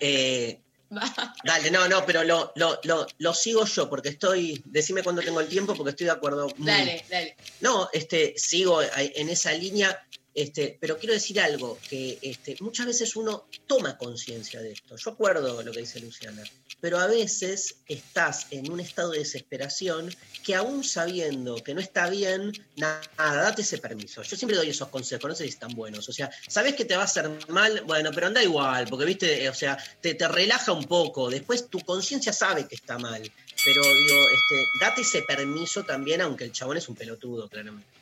Eh, 0.01 0.61
dale, 1.43 1.69
no, 1.71 1.87
no, 1.89 2.05
pero 2.05 2.23
lo, 2.23 2.51
lo, 2.55 2.79
lo, 2.83 3.05
lo 3.17 3.33
sigo 3.33 3.65
yo 3.65 3.89
porque 3.89 4.09
estoy. 4.09 4.61
Decime 4.65 5.03
cuándo 5.03 5.21
tengo 5.21 5.41
el 5.41 5.47
tiempo 5.49 5.75
porque 5.75 5.89
estoy 5.91 6.05
de 6.05 6.11
acuerdo. 6.13 6.47
muy- 6.57 6.65
Dale, 6.67 7.03
dale. 7.09 7.35
No, 7.59 7.89
este, 7.91 8.33
sigo 8.37 8.81
en 8.81 9.29
esa 9.29 9.51
línea, 9.51 10.01
este, 10.39 10.77
pero 10.79 10.97
quiero 10.97 11.13
decir 11.13 11.37
algo, 11.41 11.77
que 11.89 12.17
este, 12.21 12.55
muchas 12.61 12.85
veces 12.85 13.17
uno 13.17 13.45
toma 13.67 13.97
conciencia 13.97 14.61
de 14.61 14.71
esto. 14.71 14.95
Yo 14.95 15.11
acuerdo 15.11 15.61
lo 15.61 15.71
que 15.73 15.81
dice 15.81 15.99
Luciana, 15.99 16.41
pero 16.79 16.97
a 16.97 17.07
veces 17.07 17.75
estás 17.87 18.47
en 18.51 18.71
un 18.71 18.79
estado 18.79 19.11
de 19.11 19.19
desesperación 19.19 20.15
que 20.45 20.55
aún 20.55 20.85
sabiendo 20.85 21.57
que 21.57 21.73
no 21.73 21.81
está 21.81 22.09
bien, 22.09 22.53
nada, 22.77 23.01
date 23.17 23.63
ese 23.63 23.79
permiso. 23.79 24.23
Yo 24.23 24.37
siempre 24.37 24.55
doy 24.55 24.69
esos 24.69 24.87
consejos, 24.87 25.29
no 25.29 25.35
sé 25.35 25.43
si 25.43 25.49
están 25.49 25.75
buenos. 25.75 26.07
O 26.07 26.13
sea, 26.13 26.31
sabes 26.47 26.73
que 26.73 26.85
te 26.85 26.95
va 26.95 27.01
a 27.01 27.05
hacer 27.05 27.29
mal, 27.49 27.81
bueno, 27.81 28.11
pero 28.15 28.27
anda 28.27 28.41
igual, 28.41 28.87
porque 28.89 29.03
viste, 29.03 29.49
o 29.49 29.53
sea, 29.53 29.77
te, 29.99 30.13
te 30.13 30.25
relaja 30.29 30.71
un 30.71 30.85
poco. 30.85 31.29
Después 31.29 31.69
tu 31.69 31.81
conciencia 31.81 32.31
sabe 32.31 32.65
que 32.65 32.75
está 32.75 32.97
mal. 32.97 33.29
Pero 33.65 33.81
digo, 33.83 34.21
este, 34.29 34.65
date 34.79 35.01
ese 35.01 35.21
permiso 35.23 35.83
también, 35.83 36.21
aunque 36.21 36.45
el 36.45 36.53
chabón 36.53 36.77
es 36.77 36.87
un 36.87 36.95
pelotudo, 36.95 37.49
claramente. 37.49 37.98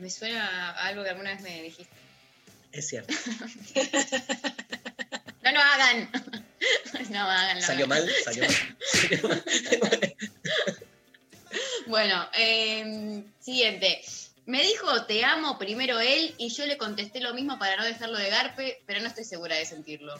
Me 0.00 0.08
suena 0.10 0.70
a 0.70 0.86
algo 0.86 1.04
que 1.04 1.10
alguna 1.10 1.34
vez 1.34 1.42
me 1.42 1.62
dijiste. 1.62 1.94
Es 2.72 2.88
cierto. 2.88 3.14
No 5.42 5.52
lo 5.52 5.60
hagan. 5.60 6.10
No 7.10 7.20
hagan. 7.20 7.62
¿Salió 7.62 7.86
mal? 7.86 8.08
¿Salió 8.24 8.44
mal? 9.28 9.44
Bueno, 11.86 12.28
eh, 12.34 13.24
siguiente. 13.40 14.02
Me 14.46 14.62
dijo 14.62 15.06
te 15.06 15.24
amo 15.24 15.58
primero 15.58 15.98
él 15.98 16.34
y 16.38 16.50
yo 16.50 16.66
le 16.66 16.78
contesté 16.78 17.20
lo 17.20 17.34
mismo 17.34 17.58
para 17.58 17.76
no 17.76 17.84
dejarlo 17.84 18.18
de 18.18 18.30
garpe, 18.30 18.82
pero 18.86 19.00
no 19.00 19.08
estoy 19.08 19.24
segura 19.24 19.56
de 19.56 19.66
sentirlo. 19.66 20.14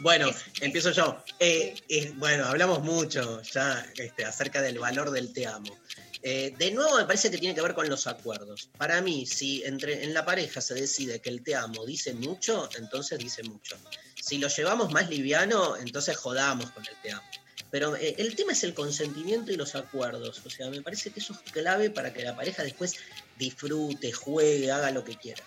Bueno, 0.00 0.30
empiezo 0.60 0.90
yo. 0.90 1.22
Eh, 1.38 1.74
eh, 1.88 2.12
bueno, 2.16 2.44
hablamos 2.46 2.82
mucho 2.82 3.40
ya 3.42 3.86
este, 3.96 4.24
acerca 4.24 4.60
del 4.60 4.78
valor 4.78 5.10
del 5.10 5.32
te 5.32 5.46
amo. 5.46 5.78
Eh, 6.22 6.54
de 6.56 6.70
nuevo, 6.70 6.96
me 6.96 7.04
parece 7.04 7.30
que 7.30 7.38
tiene 7.38 7.54
que 7.54 7.62
ver 7.62 7.74
con 7.74 7.88
los 7.88 8.06
acuerdos. 8.06 8.70
Para 8.78 9.00
mí, 9.00 9.26
si 9.26 9.64
entre, 9.64 10.04
en 10.04 10.14
la 10.14 10.24
pareja 10.24 10.60
se 10.60 10.74
decide 10.74 11.20
que 11.20 11.30
el 11.30 11.42
te 11.42 11.56
amo 11.56 11.84
dice 11.84 12.14
mucho, 12.14 12.68
entonces 12.78 13.18
dice 13.18 13.42
mucho. 13.42 13.76
Si 14.20 14.38
lo 14.38 14.48
llevamos 14.48 14.92
más 14.92 15.10
liviano, 15.10 15.76
entonces 15.76 16.16
jodamos 16.16 16.70
con 16.70 16.86
el 16.86 16.94
te 17.02 17.10
amo. 17.10 17.28
Pero 17.72 17.96
eh, 17.96 18.14
el 18.18 18.36
tema 18.36 18.52
es 18.52 18.62
el 18.62 18.74
consentimiento 18.74 19.50
y 19.50 19.56
los 19.56 19.74
acuerdos. 19.74 20.42
O 20.44 20.50
sea, 20.50 20.70
me 20.70 20.82
parece 20.82 21.10
que 21.10 21.18
eso 21.18 21.32
es 21.32 21.52
clave 21.52 21.90
para 21.90 22.12
que 22.12 22.22
la 22.22 22.36
pareja 22.36 22.62
después 22.62 22.96
disfrute, 23.38 24.12
juegue, 24.12 24.70
haga 24.70 24.90
lo 24.90 25.02
que 25.02 25.16
quiera. 25.16 25.42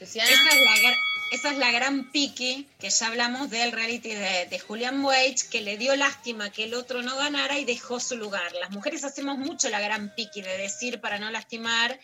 Esa 0.00 0.24
es, 0.24 0.36
la, 0.36 0.94
esa 1.30 1.50
es 1.50 1.58
la 1.58 1.70
gran 1.70 2.10
pique 2.10 2.64
que 2.78 2.90
ya 2.90 3.06
hablamos 3.06 3.50
del 3.50 3.72
reality 3.72 4.14
de, 4.14 4.58
Julian 4.58 5.04
Wage, 5.04 5.48
que 5.50 5.60
le 5.60 5.76
dio 5.76 5.94
lástima 5.96 6.50
que 6.50 6.64
el 6.64 6.74
otro 6.74 7.02
no 7.02 7.16
ganara 7.16 7.58
y 7.58 7.64
dejó 7.64 8.00
su 8.00 8.16
lugar. 8.16 8.52
Las 8.54 8.70
mujeres 8.70 9.04
hacemos 9.04 9.38
mucho 9.38 9.68
la 9.68 9.80
gran 9.80 10.14
pique 10.14 10.42
de 10.42 10.56
decir 10.58 11.00
para 11.00 11.18
no 11.18 11.30
lastimar. 11.30 11.98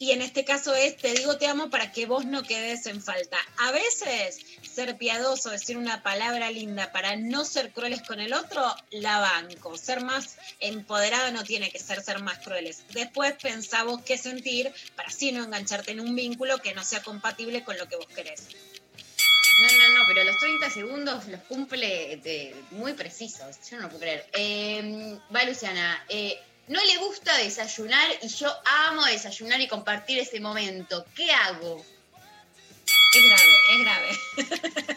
Y 0.00 0.12
en 0.12 0.22
este 0.22 0.44
caso 0.44 0.74
es, 0.74 0.96
te 0.96 1.12
digo 1.12 1.38
te 1.38 1.48
amo 1.48 1.70
para 1.70 1.90
que 1.90 2.06
vos 2.06 2.24
no 2.24 2.44
quedes 2.44 2.86
en 2.86 3.02
falta. 3.02 3.36
A 3.56 3.72
veces 3.72 4.38
ser 4.62 4.96
piadoso, 4.96 5.50
decir 5.50 5.76
una 5.76 6.04
palabra 6.04 6.52
linda 6.52 6.92
para 6.92 7.16
no 7.16 7.44
ser 7.44 7.72
crueles 7.72 8.02
con 8.02 8.20
el 8.20 8.32
otro, 8.32 8.62
la 8.92 9.18
banco. 9.18 9.76
Ser 9.76 10.00
más 10.02 10.36
empoderado 10.60 11.32
no 11.32 11.42
tiene 11.42 11.70
que 11.70 11.80
ser 11.80 12.00
ser 12.00 12.22
más 12.22 12.38
crueles. 12.38 12.84
Después 12.92 13.34
pensá 13.42 13.82
vos 13.82 14.00
qué 14.02 14.16
sentir 14.16 14.72
para 14.94 15.08
así 15.08 15.32
no 15.32 15.42
engancharte 15.42 15.90
en 15.90 16.00
un 16.00 16.14
vínculo 16.14 16.58
que 16.58 16.74
no 16.74 16.84
sea 16.84 17.02
compatible 17.02 17.64
con 17.64 17.76
lo 17.76 17.88
que 17.88 17.96
vos 17.96 18.06
querés. 18.06 18.42
No, 19.60 19.66
no, 19.66 19.98
no, 19.98 20.04
pero 20.06 20.22
los 20.22 20.38
30 20.38 20.70
segundos 20.70 21.26
los 21.26 21.40
cumple 21.42 22.56
muy 22.70 22.92
precisos. 22.92 23.56
Yo 23.68 23.78
no 23.78 23.82
lo 23.82 23.88
puedo 23.88 24.02
creer. 24.02 24.26
Eh, 24.32 25.18
va 25.34 25.42
Luciana. 25.42 26.04
eh, 26.08 26.38
no 26.68 26.84
le 26.84 26.96
gusta 26.98 27.36
desayunar 27.38 28.08
y 28.22 28.28
yo 28.28 28.52
amo 28.86 29.04
desayunar 29.06 29.60
y 29.60 29.68
compartir 29.68 30.18
ese 30.18 30.40
momento. 30.40 31.04
¿Qué 31.14 31.30
hago? 31.32 31.84
Es 33.14 33.22
grave, 33.24 33.56
es 33.72 33.80
grave. 33.84 34.86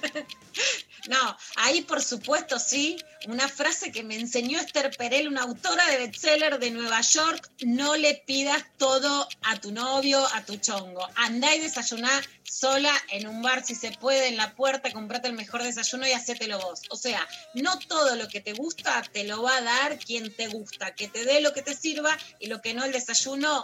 No, 1.12 1.38
ahí 1.58 1.82
por 1.82 2.02
supuesto 2.02 2.58
sí, 2.58 2.96
una 3.28 3.50
frase 3.50 3.92
que 3.92 4.02
me 4.02 4.16
enseñó 4.16 4.62
Esther 4.62 4.96
Perel, 4.96 5.28
una 5.28 5.42
autora 5.42 5.86
de 5.90 5.98
bestseller 5.98 6.58
de 6.58 6.72
Nueva 6.72 7.02
York, 7.02 7.52
no 7.64 7.98
le 7.98 8.24
pidas 8.26 8.64
todo 8.78 9.28
a 9.42 9.60
tu 9.60 9.74
novio, 9.74 10.26
a 10.34 10.46
tu 10.46 10.56
chongo. 10.56 11.06
Andá 11.16 11.54
y 11.54 11.60
desayuná 11.60 12.10
sola 12.50 12.94
en 13.10 13.28
un 13.28 13.42
bar 13.42 13.66
si 13.66 13.76
se 13.76 13.92
puede, 13.92 14.30
en 14.30 14.38
la 14.38 14.56
puerta, 14.56 14.90
comprate 14.94 15.28
el 15.28 15.34
mejor 15.34 15.64
desayuno 15.64 16.08
y 16.08 16.14
hacételo 16.14 16.60
vos. 16.60 16.84
O 16.90 16.96
sea, 16.96 17.28
no 17.56 17.78
todo 17.78 18.16
lo 18.16 18.30
que 18.30 18.40
te 18.40 18.54
gusta 18.54 19.04
te 19.12 19.26
lo 19.26 19.44
va 19.44 19.58
a 19.58 19.62
dar 19.62 20.00
quien 20.00 20.34
te 20.34 20.48
gusta, 20.48 20.96
que 20.96 21.10
te 21.10 21.26
dé 21.26 21.42
lo 21.42 21.52
que 21.52 21.62
te 21.62 21.76
sirva 21.76 22.18
y 22.40 22.48
lo 22.48 22.62
que 22.62 22.74
no 22.74 22.86
el 22.86 22.94
desayuno 22.94 23.64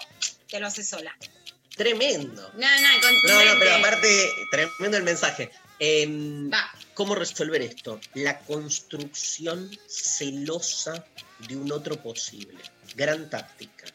te 0.50 0.60
lo 0.60 0.68
haces 0.68 0.90
sola. 0.90 1.16
Tremendo. 1.78 2.42
No, 2.56 2.68
no, 2.68 3.12
No, 3.24 3.46
no, 3.46 3.60
pero 3.60 3.76
aparte, 3.76 4.30
tremendo 4.52 4.98
el 4.98 5.04
mensaje. 5.04 5.50
Em. 5.80 6.50
¿Cómo 6.94 7.14
resolver 7.14 7.62
esto? 7.62 8.00
La 8.16 8.40
construcción 8.40 9.70
celosa 9.88 11.06
de 11.48 11.56
un 11.56 11.72
otro 11.72 12.02
posible. 12.02 12.58
Gran 12.96 13.30
táctica. 13.30 13.86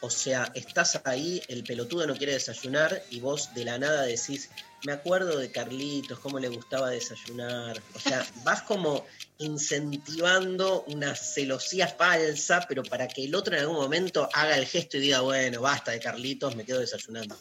O 0.00 0.10
sea, 0.10 0.50
estás 0.54 1.00
ahí, 1.04 1.42
el 1.48 1.64
pelotudo 1.64 2.06
no 2.06 2.16
quiere 2.16 2.32
desayunar 2.32 3.02
y 3.10 3.20
vos 3.20 3.52
de 3.54 3.64
la 3.64 3.78
nada 3.78 4.02
decís, 4.02 4.48
me 4.84 4.92
acuerdo 4.92 5.38
de 5.38 5.50
Carlitos, 5.50 6.20
cómo 6.20 6.38
le 6.38 6.48
gustaba 6.48 6.90
desayunar. 6.90 7.80
O 7.94 7.98
sea, 7.98 8.24
vas 8.44 8.62
como 8.62 9.06
incentivando 9.38 10.84
una 10.84 11.16
celosía 11.16 11.88
falsa, 11.88 12.64
pero 12.68 12.84
para 12.84 13.08
que 13.08 13.24
el 13.24 13.34
otro 13.34 13.54
en 13.54 13.62
algún 13.62 13.76
momento 13.76 14.28
haga 14.32 14.56
el 14.56 14.66
gesto 14.66 14.98
y 14.98 15.00
diga, 15.00 15.20
bueno, 15.20 15.60
basta 15.60 15.90
de 15.90 16.00
Carlitos, 16.00 16.54
me 16.54 16.64
quedo 16.64 16.80
desayunando. 16.80 17.36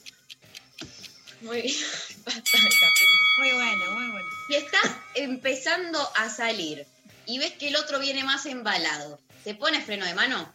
Muy 1.42 1.62
bien. 1.62 1.76
Muy 3.38 3.52
bueno, 3.52 3.92
muy 3.92 4.12
bueno. 4.12 4.28
Si 4.48 4.56
estás 4.56 4.92
empezando 5.14 6.00
a 6.16 6.28
salir 6.28 6.88
y 7.28 7.38
ves 7.38 7.54
que 7.54 7.68
el 7.68 7.76
otro 7.76 8.00
viene 8.00 8.24
más 8.24 8.48
embalado, 8.48 9.20
¿te 9.44 9.54
pones 9.54 9.86
freno 9.86 10.08
de 10.08 10.16
mano? 10.16 10.52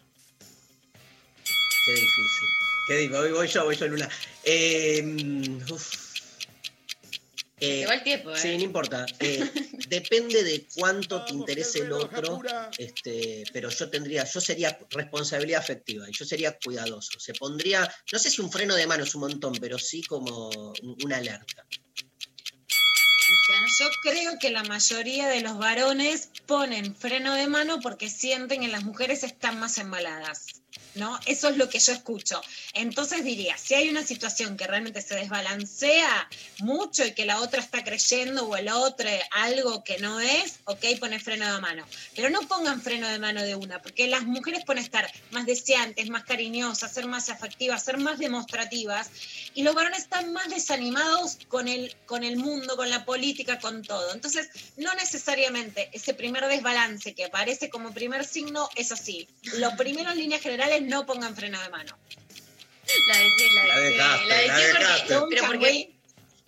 Qué 1.86 1.92
difícil. 1.92 2.48
Qué 2.88 2.94
difícil. 2.96 3.18
Voy, 3.20 3.30
voy 3.30 3.46
yo, 3.46 3.64
voy 3.64 3.76
yo, 3.76 3.86
Luna. 3.86 4.08
Eh, 4.42 5.60
uf. 5.70 6.01
Eh, 7.64 7.86
va 7.86 7.94
el 7.94 8.02
tiempo, 8.02 8.32
¿eh? 8.32 8.36
Sí, 8.38 8.56
no 8.56 8.62
importa. 8.64 9.06
Eh, 9.20 9.50
depende 9.88 10.42
de 10.42 10.66
cuánto 10.74 11.24
te 11.24 11.32
interese 11.32 11.78
el 11.80 11.92
otro, 11.92 12.40
este, 12.76 13.44
pero 13.52 13.68
yo 13.70 13.88
tendría, 13.88 14.24
yo 14.24 14.40
sería 14.40 14.76
responsabilidad 14.90 15.60
afectiva 15.60 16.08
y 16.08 16.12
yo 16.12 16.24
sería 16.24 16.58
cuidadoso. 16.58 17.20
Se 17.20 17.34
pondría, 17.34 17.88
no 18.12 18.18
sé 18.18 18.30
si 18.30 18.40
un 18.40 18.50
freno 18.50 18.74
de 18.74 18.86
mano 18.88 19.04
es 19.04 19.14
un 19.14 19.20
montón, 19.22 19.52
pero 19.60 19.78
sí 19.78 20.02
como 20.02 20.48
un- 20.50 20.96
una 21.04 21.18
alerta. 21.18 21.64
Yo 23.78 23.88
creo 24.02 24.38
que 24.40 24.50
la 24.50 24.64
mayoría 24.64 25.28
de 25.28 25.40
los 25.40 25.56
varones 25.58 26.30
ponen 26.46 26.94
freno 26.96 27.34
de 27.34 27.46
mano 27.46 27.80
porque 27.80 28.10
sienten 28.10 28.60
que 28.62 28.68
las 28.68 28.82
mujeres 28.84 29.22
están 29.22 29.58
más 29.60 29.78
embaladas. 29.78 30.46
¿No? 30.94 31.18
Eso 31.26 31.48
es 31.48 31.56
lo 31.56 31.68
que 31.68 31.78
yo 31.78 31.92
escucho. 31.92 32.40
Entonces 32.74 33.24
diría, 33.24 33.56
si 33.56 33.74
hay 33.74 33.88
una 33.88 34.04
situación 34.04 34.56
que 34.56 34.66
realmente 34.66 35.00
se 35.00 35.14
desbalancea 35.14 36.28
mucho 36.58 37.04
y 37.04 37.12
que 37.12 37.24
la 37.24 37.40
otra 37.40 37.60
está 37.60 37.82
creyendo 37.82 38.46
o 38.46 38.56
el 38.56 38.68
otro 38.68 39.02
algo 39.30 39.82
que 39.84 39.98
no 39.98 40.20
es, 40.20 40.60
ok, 40.64 40.84
pone 41.00 41.18
freno 41.18 41.52
de 41.52 41.60
mano. 41.60 41.84
Pero 42.14 42.30
no 42.30 42.42
pongan 42.42 42.80
freno 42.80 43.08
de 43.08 43.18
mano 43.18 43.42
de 43.42 43.54
una, 43.54 43.80
porque 43.80 44.06
las 44.06 44.24
mujeres 44.24 44.64
pueden 44.64 44.82
estar 44.82 45.10
más 45.30 45.46
deseantes, 45.46 46.08
más 46.10 46.24
cariñosas, 46.24 46.92
ser 46.92 47.06
más 47.06 47.28
afectivas, 47.28 47.82
ser 47.82 47.98
más 47.98 48.18
demostrativas, 48.18 49.10
y 49.54 49.62
los 49.62 49.74
varones 49.74 50.00
están 50.00 50.32
más 50.32 50.48
desanimados 50.48 51.38
con 51.48 51.68
el, 51.68 51.94
con 52.06 52.24
el 52.24 52.36
mundo, 52.36 52.76
con 52.76 52.90
la 52.90 53.04
política, 53.04 53.58
con 53.58 53.82
todo. 53.82 54.12
Entonces, 54.12 54.48
no 54.76 54.92
necesariamente 54.94 55.90
ese 55.92 56.14
primer 56.14 56.46
desbalance 56.46 57.14
que 57.14 57.24
aparece 57.24 57.70
como 57.70 57.92
primer 57.92 58.24
signo 58.24 58.68
es 58.76 58.92
así. 58.92 59.28
Lo 59.54 59.76
primero 59.76 60.12
en 60.12 60.18
líneas 60.18 60.42
generales, 60.42 60.81
no 60.82 61.06
pongan 61.06 61.34
freno 61.34 61.60
de 61.60 61.68
mano. 61.70 61.98
La 63.08 63.16
dejé, 63.16 63.52
la 63.52 63.66
La 63.66 63.80
dejé. 63.80 63.90
dejaste, 63.92 64.26
la 64.28 64.36
la 64.36 65.20
porque, 65.20 65.36
pero 65.36 65.46
porque, 65.46 65.90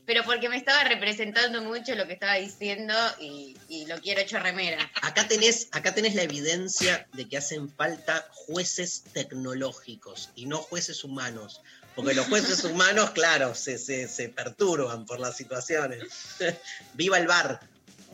pero 0.04 0.24
porque 0.24 0.48
me 0.48 0.56
estaba 0.56 0.84
representando 0.84 1.62
mucho 1.62 1.94
lo 1.94 2.06
que 2.06 2.12
estaba 2.12 2.34
diciendo 2.34 2.94
y, 3.20 3.56
y 3.68 3.86
lo 3.86 4.00
quiero 4.00 4.20
hecho 4.20 4.38
remera. 4.38 4.90
Acá 5.02 5.26
tenés, 5.28 5.68
acá 5.72 5.94
tenés 5.94 6.14
la 6.14 6.22
evidencia 6.22 7.06
de 7.12 7.28
que 7.28 7.36
hacen 7.38 7.70
falta 7.70 8.26
jueces 8.32 9.04
tecnológicos 9.12 10.30
y 10.34 10.46
no 10.46 10.58
jueces 10.58 11.04
humanos. 11.04 11.60
Porque 11.94 12.14
los 12.14 12.26
jueces 12.26 12.64
humanos, 12.64 13.10
claro, 13.10 13.54
se, 13.54 13.78
se, 13.78 14.08
se 14.08 14.28
perturban 14.28 15.06
por 15.06 15.20
las 15.20 15.36
situaciones. 15.36 16.02
Viva 16.94 17.18
el 17.18 17.26
bar. 17.26 17.60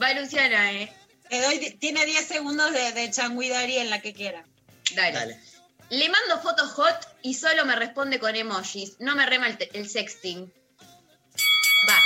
Va 0.00 0.12
Luciana, 0.12 0.72
¿eh? 0.72 0.92
Te 1.28 1.40
doy, 1.40 1.76
tiene 1.80 2.04
10 2.04 2.26
segundos 2.26 2.72
de, 2.72 2.92
de 2.92 3.10
changuidari 3.10 3.78
en 3.78 3.90
la 3.90 4.00
que 4.02 4.12
quiera. 4.12 4.44
Dale. 4.94 5.40
Le 5.90 6.08
mando 6.08 6.40
fotos 6.40 6.70
hot 6.70 7.16
y 7.22 7.34
solo 7.34 7.64
me 7.64 7.74
responde 7.74 8.20
con 8.20 8.36
emojis. 8.36 8.94
No 9.00 9.16
me 9.16 9.26
rema 9.26 9.48
el, 9.48 9.88
sexting. 9.88 10.52
Va. 11.88 11.98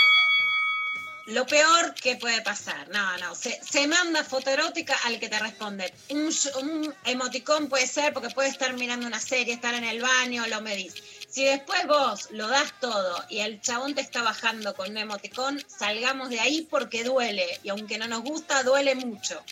Lo 1.27 1.47
peor 1.47 1.95
que 1.95 2.17
puede 2.17 2.41
pasar, 2.41 2.89
no, 2.89 3.19
no, 3.19 3.35
se, 3.35 3.61
se 3.63 3.87
manda 3.87 4.25
foto 4.25 4.49
erótica 4.49 4.97
al 5.05 5.21
que 5.21 5.29
te 5.29 5.39
responde. 5.39 5.93
Un, 6.09 6.31
un 6.63 6.95
emoticón 7.05 7.69
puede 7.69 7.87
ser 7.87 8.15
porque 8.15 8.31
puede 8.31 8.49
estar 8.49 8.73
mirando 8.73 9.07
una 9.07 9.21
serie, 9.21 9.53
estar 9.53 9.75
en 9.75 9.85
el 9.85 10.01
baño, 10.01 10.47
lo 10.47 10.63
medís. 10.63 10.95
Si 11.29 11.45
después 11.45 11.87
vos 11.87 12.31
lo 12.31 12.49
das 12.49 12.73
todo 12.81 13.23
y 13.29 13.41
el 13.41 13.61
chabón 13.61 13.95
te 13.95 14.01
está 14.01 14.23
bajando 14.23 14.75
con 14.75 14.91
un 14.91 14.97
emoticón, 14.97 15.63
salgamos 15.67 16.31
de 16.31 16.41
ahí 16.41 16.67
porque 16.71 17.05
duele. 17.05 17.61
Y 17.63 17.69
aunque 17.69 17.99
no 17.99 18.09
nos 18.09 18.23
gusta, 18.23 18.63
duele 18.63 18.95
mucho. 18.95 19.43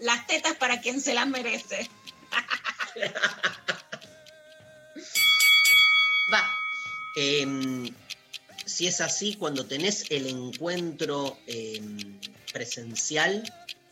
Las 0.00 0.26
tetas 0.26 0.54
para 0.54 0.80
quien 0.80 0.98
se 0.98 1.12
las 1.12 1.26
merece. 1.26 1.90
Va. 6.32 6.42
Em, 7.16 7.92
si 8.64 8.86
es 8.86 9.00
así, 9.00 9.34
cuando 9.34 9.66
tenés 9.66 10.10
el 10.10 10.26
encuentro 10.26 11.38
em, 11.46 12.18
presencial, 12.52 13.42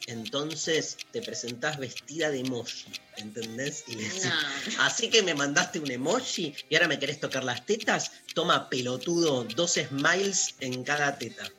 entonces 0.07 0.99
te 1.13 1.23
presentás 1.23 1.79
vestida 1.79 2.31
de 2.31 2.41
emoji, 2.41 2.93
¿entendés? 3.17 3.85
Y 3.87 3.95
le 3.95 4.05
decís, 4.05 4.31
así 4.79 5.09
que 5.09 5.23
me 5.23 5.35
mandaste 5.35 5.79
un 5.79 5.91
emoji 5.91 6.55
y 6.69 6.75
ahora 6.75 6.89
me 6.89 6.99
querés 6.99 7.21
tocar 7.21 7.45
las 7.45 7.65
tetas, 7.65 8.11
toma 8.35 8.69
pelotudo, 8.69 9.45
dos 9.45 9.75
smiles 9.75 10.57
en 10.61 10.85
cada 10.85 11.17
teta. 11.17 11.51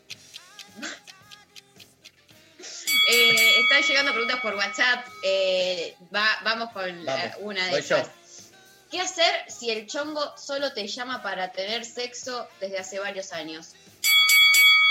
Eh, 3.12 3.60
están 3.62 3.82
llegando 3.84 4.12
preguntas 4.14 4.40
por 4.42 4.56
WhatsApp. 4.56 5.06
Eh, 5.24 5.96
va- 6.14 6.40
vamos 6.44 6.72
con 6.72 6.90
eh, 6.90 7.34
una 7.40 7.64
de 7.66 7.72
ellas. 7.80 8.08
¿Qué 8.92 9.02
hacer 9.02 9.46
si 9.52 9.70
el 9.72 9.88
chongo 9.88 10.36
solo 10.38 10.72
te 10.74 10.88
llama 10.88 11.22
para 11.22 11.52
tener 11.52 11.86
sexo 11.86 12.48
desde 12.60 12.78
hace 12.80 13.00
varios 13.00 13.32
años? 13.34 13.74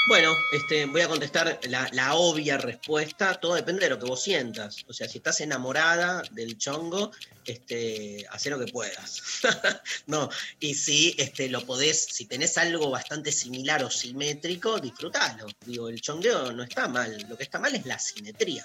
Bueno, 0.06 0.36
este, 0.52 0.84
voy 0.84 1.00
a 1.00 1.08
contestar 1.08 1.58
la, 1.68 1.88
la 1.92 2.14
obvia 2.14 2.58
respuesta. 2.58 3.40
Todo 3.40 3.54
depende 3.54 3.84
de 3.84 3.90
lo 3.90 3.98
que 3.98 4.04
vos 4.04 4.22
sientas. 4.22 4.84
O 4.86 4.92
sea, 4.92 5.08
si 5.08 5.16
estás 5.16 5.40
enamorada 5.40 6.22
del 6.32 6.58
chongo, 6.58 7.10
este, 7.46 8.26
hacé 8.30 8.50
lo 8.50 8.58
que 8.58 8.70
puedas. 8.70 9.22
no, 10.06 10.28
y 10.60 10.74
si 10.74 11.14
este, 11.16 11.48
lo 11.48 11.64
podés, 11.64 12.04
si 12.04 12.26
tenés 12.26 12.58
algo 12.58 12.90
bastante 12.90 13.32
similar 13.32 13.82
o 13.82 13.90
simétrico, 13.90 14.78
disfrutalo. 14.78 15.46
Digo, 15.64 15.88
el 15.88 16.02
chongueo 16.02 16.52
no 16.52 16.64
está 16.64 16.86
mal. 16.86 17.24
Lo 17.26 17.38
que 17.38 17.44
está 17.44 17.58
mal 17.58 17.74
es 17.74 17.86
la 17.86 17.98
simetría. 17.98 18.62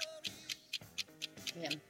Bien. 1.54 1.82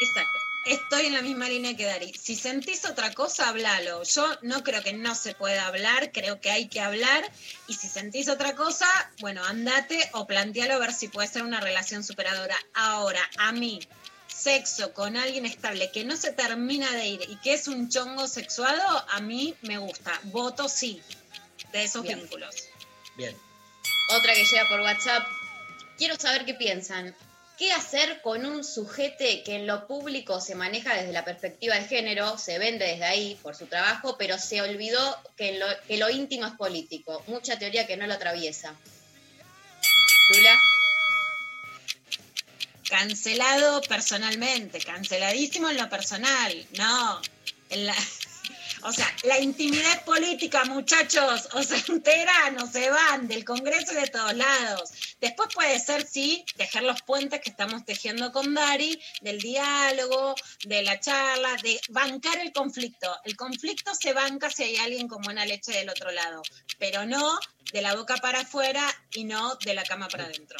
Exacto. 0.00 0.41
Estoy 0.64 1.06
en 1.06 1.14
la 1.14 1.22
misma 1.22 1.48
línea 1.48 1.76
que 1.76 1.84
Dari. 1.84 2.12
Si 2.14 2.36
sentís 2.36 2.84
otra 2.84 3.12
cosa, 3.12 3.48
hablalo. 3.48 4.04
Yo 4.04 4.26
no 4.42 4.62
creo 4.62 4.82
que 4.82 4.92
no 4.92 5.14
se 5.14 5.34
pueda 5.34 5.66
hablar, 5.66 6.12
creo 6.12 6.40
que 6.40 6.52
hay 6.52 6.68
que 6.68 6.80
hablar. 6.80 7.28
Y 7.66 7.74
si 7.74 7.88
sentís 7.88 8.28
otra 8.28 8.54
cosa, 8.54 8.86
bueno, 9.20 9.44
andate 9.44 9.98
o 10.12 10.26
plantealo 10.26 10.74
a 10.74 10.78
ver 10.78 10.92
si 10.92 11.08
puede 11.08 11.26
ser 11.26 11.42
una 11.42 11.60
relación 11.60 12.04
superadora. 12.04 12.56
Ahora, 12.74 13.20
a 13.38 13.50
mí, 13.50 13.80
sexo 14.28 14.92
con 14.94 15.16
alguien 15.16 15.46
estable 15.46 15.90
que 15.90 16.04
no 16.04 16.16
se 16.16 16.32
termina 16.32 16.90
de 16.92 17.08
ir 17.08 17.20
y 17.28 17.36
que 17.38 17.54
es 17.54 17.66
un 17.66 17.88
chongo 17.88 18.28
sexuado, 18.28 19.04
a 19.10 19.20
mí 19.20 19.56
me 19.62 19.78
gusta. 19.78 20.18
Voto 20.24 20.68
sí 20.68 21.02
de 21.72 21.84
esos 21.84 22.02
Bien. 22.02 22.20
vínculos. 22.20 22.54
Bien. 23.16 23.36
Otra 24.16 24.32
que 24.32 24.44
llega 24.44 24.68
por 24.68 24.80
WhatsApp. 24.80 25.26
Quiero 25.98 26.16
saber 26.16 26.44
qué 26.44 26.54
piensan. 26.54 27.16
¿Qué 27.62 27.72
hacer 27.72 28.20
con 28.22 28.44
un 28.44 28.64
sujete 28.64 29.44
que 29.44 29.54
en 29.54 29.68
lo 29.68 29.86
público 29.86 30.40
se 30.40 30.56
maneja 30.56 30.96
desde 30.96 31.12
la 31.12 31.24
perspectiva 31.24 31.76
de 31.76 31.84
género, 31.84 32.36
se 32.36 32.58
vende 32.58 32.84
desde 32.84 33.04
ahí 33.04 33.38
por 33.40 33.54
su 33.54 33.66
trabajo, 33.66 34.16
pero 34.18 34.36
se 34.36 34.60
olvidó 34.60 35.16
que, 35.36 35.60
lo, 35.60 35.66
que 35.86 35.96
lo 35.96 36.10
íntimo 36.10 36.44
es 36.44 36.54
político? 36.54 37.22
Mucha 37.28 37.60
teoría 37.60 37.86
que 37.86 37.96
no 37.96 38.08
lo 38.08 38.14
atraviesa. 38.14 38.74
Lula. 40.30 40.58
Cancelado 42.88 43.80
personalmente, 43.82 44.80
canceladísimo 44.80 45.70
en 45.70 45.76
lo 45.76 45.88
personal, 45.88 46.66
no. 46.76 47.22
En 47.70 47.86
la- 47.86 47.94
o 48.84 48.92
sea, 48.92 49.06
la 49.24 49.38
intimidad 49.38 50.04
política, 50.04 50.64
muchachos, 50.64 51.48
o 51.52 51.62
se 51.62 51.76
enteran 51.92 52.60
o 52.60 52.66
se 52.66 52.90
van 52.90 53.28
del 53.28 53.44
Congreso 53.44 53.92
y 53.92 53.96
de 53.96 54.08
todos 54.08 54.34
lados. 54.34 54.90
Después 55.20 55.48
puede 55.54 55.78
ser, 55.78 56.06
sí, 56.06 56.44
tejer 56.56 56.82
los 56.82 57.02
puentes 57.02 57.40
que 57.40 57.50
estamos 57.50 57.84
tejiendo 57.84 58.32
con 58.32 58.54
Dari, 58.54 59.00
del 59.20 59.40
diálogo, 59.40 60.34
de 60.64 60.82
la 60.82 60.98
charla, 60.98 61.56
de 61.62 61.80
bancar 61.90 62.38
el 62.38 62.52
conflicto. 62.52 63.14
El 63.24 63.36
conflicto 63.36 63.94
se 63.94 64.12
banca 64.12 64.50
si 64.50 64.64
hay 64.64 64.76
alguien 64.76 65.08
con 65.08 65.22
buena 65.22 65.46
leche 65.46 65.72
del 65.72 65.88
otro 65.88 66.10
lado, 66.10 66.42
pero 66.78 67.06
no 67.06 67.38
de 67.72 67.82
la 67.82 67.94
boca 67.94 68.16
para 68.16 68.40
afuera 68.40 68.86
y 69.12 69.24
no 69.24 69.56
de 69.56 69.74
la 69.74 69.84
cama 69.84 70.08
para 70.08 70.24
adentro. 70.24 70.58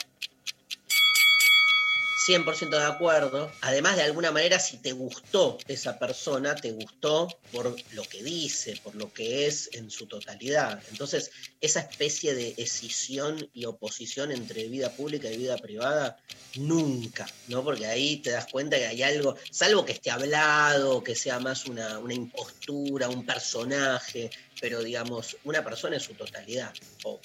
100% 2.22 2.78
de 2.78 2.84
acuerdo. 2.84 3.50
Además, 3.62 3.96
de 3.96 4.02
alguna 4.02 4.30
manera, 4.30 4.58
si 4.58 4.76
te 4.76 4.92
gustó 4.92 5.58
esa 5.66 5.98
persona, 5.98 6.54
te 6.54 6.70
gustó 6.70 7.28
por 7.50 7.76
lo 7.92 8.02
que 8.04 8.22
dice, 8.22 8.78
por 8.82 8.94
lo 8.94 9.12
que 9.12 9.46
es 9.46 9.70
en 9.72 9.90
su 9.90 10.06
totalidad. 10.06 10.80
Entonces, 10.90 11.30
esa 11.60 11.80
especie 11.80 12.34
de 12.34 12.54
escisión 12.56 13.48
y 13.52 13.64
oposición 13.64 14.30
entre 14.30 14.68
vida 14.68 14.90
pública 14.90 15.28
y 15.28 15.36
vida 15.36 15.56
privada, 15.56 16.18
nunca, 16.56 17.26
¿no? 17.48 17.64
Porque 17.64 17.86
ahí 17.86 18.18
te 18.18 18.30
das 18.30 18.46
cuenta 18.46 18.76
que 18.76 18.86
hay 18.86 19.02
algo, 19.02 19.36
salvo 19.50 19.84
que 19.84 19.92
esté 19.92 20.10
hablado, 20.10 21.02
que 21.02 21.16
sea 21.16 21.40
más 21.40 21.66
una, 21.66 21.98
una 21.98 22.14
impostura, 22.14 23.08
un 23.08 23.26
personaje, 23.26 24.30
pero 24.60 24.82
digamos, 24.82 25.36
una 25.44 25.64
persona 25.64 25.96
en 25.96 26.00
su 26.00 26.14
totalidad. 26.14 26.72
Oh, 27.04 27.20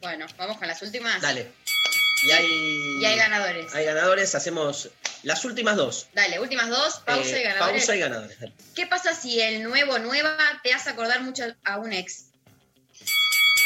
Bueno, 0.00 0.26
vamos 0.36 0.58
con 0.58 0.68
las 0.68 0.82
últimas. 0.82 1.22
dale. 1.22 1.52
Y 2.26 2.30
hay, 2.30 2.46
Y 3.00 3.04
hay 3.04 3.16
ganadores. 3.16 3.74
Hay 3.74 3.84
ganadores, 3.84 4.34
hacemos 4.34 4.90
las 5.22 5.44
últimas 5.44 5.76
dos. 5.76 6.08
Dale, 6.14 6.38
últimas 6.40 6.68
dos, 6.68 7.00
pausa 7.04 7.36
Eh, 7.36 7.40
y 7.40 7.42
ganadores. 7.44 7.82
Pausa 7.82 7.96
y 7.96 8.00
ganadores. 8.00 8.40
dale. 8.40 8.52
¿Qué 8.74 8.86
pasa 8.86 9.14
si 9.14 9.40
el 9.40 9.62
nuevo 9.62 9.98
nueva 9.98 10.36
te 10.62 10.72
hace 10.72 10.90
acordar 10.90 11.22
mucho 11.22 11.44
a 11.64 11.78
un 11.78 11.92
ex? 11.92 12.26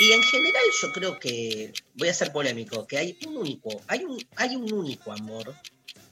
Y 0.01 0.13
en 0.13 0.23
general 0.23 0.63
yo 0.81 0.93
creo 0.93 1.19
que, 1.19 1.73
voy 1.95 2.09
a 2.09 2.15
ser 2.15 2.31
polémico, 2.33 2.87
que 2.87 2.99
hay 2.99 3.19
un 3.27 3.37
único, 3.37 3.83
hay 3.89 4.05
un, 4.05 4.25
hay 4.37 4.55
un 4.55 4.73
único 4.73 5.13
amor 5.13 5.53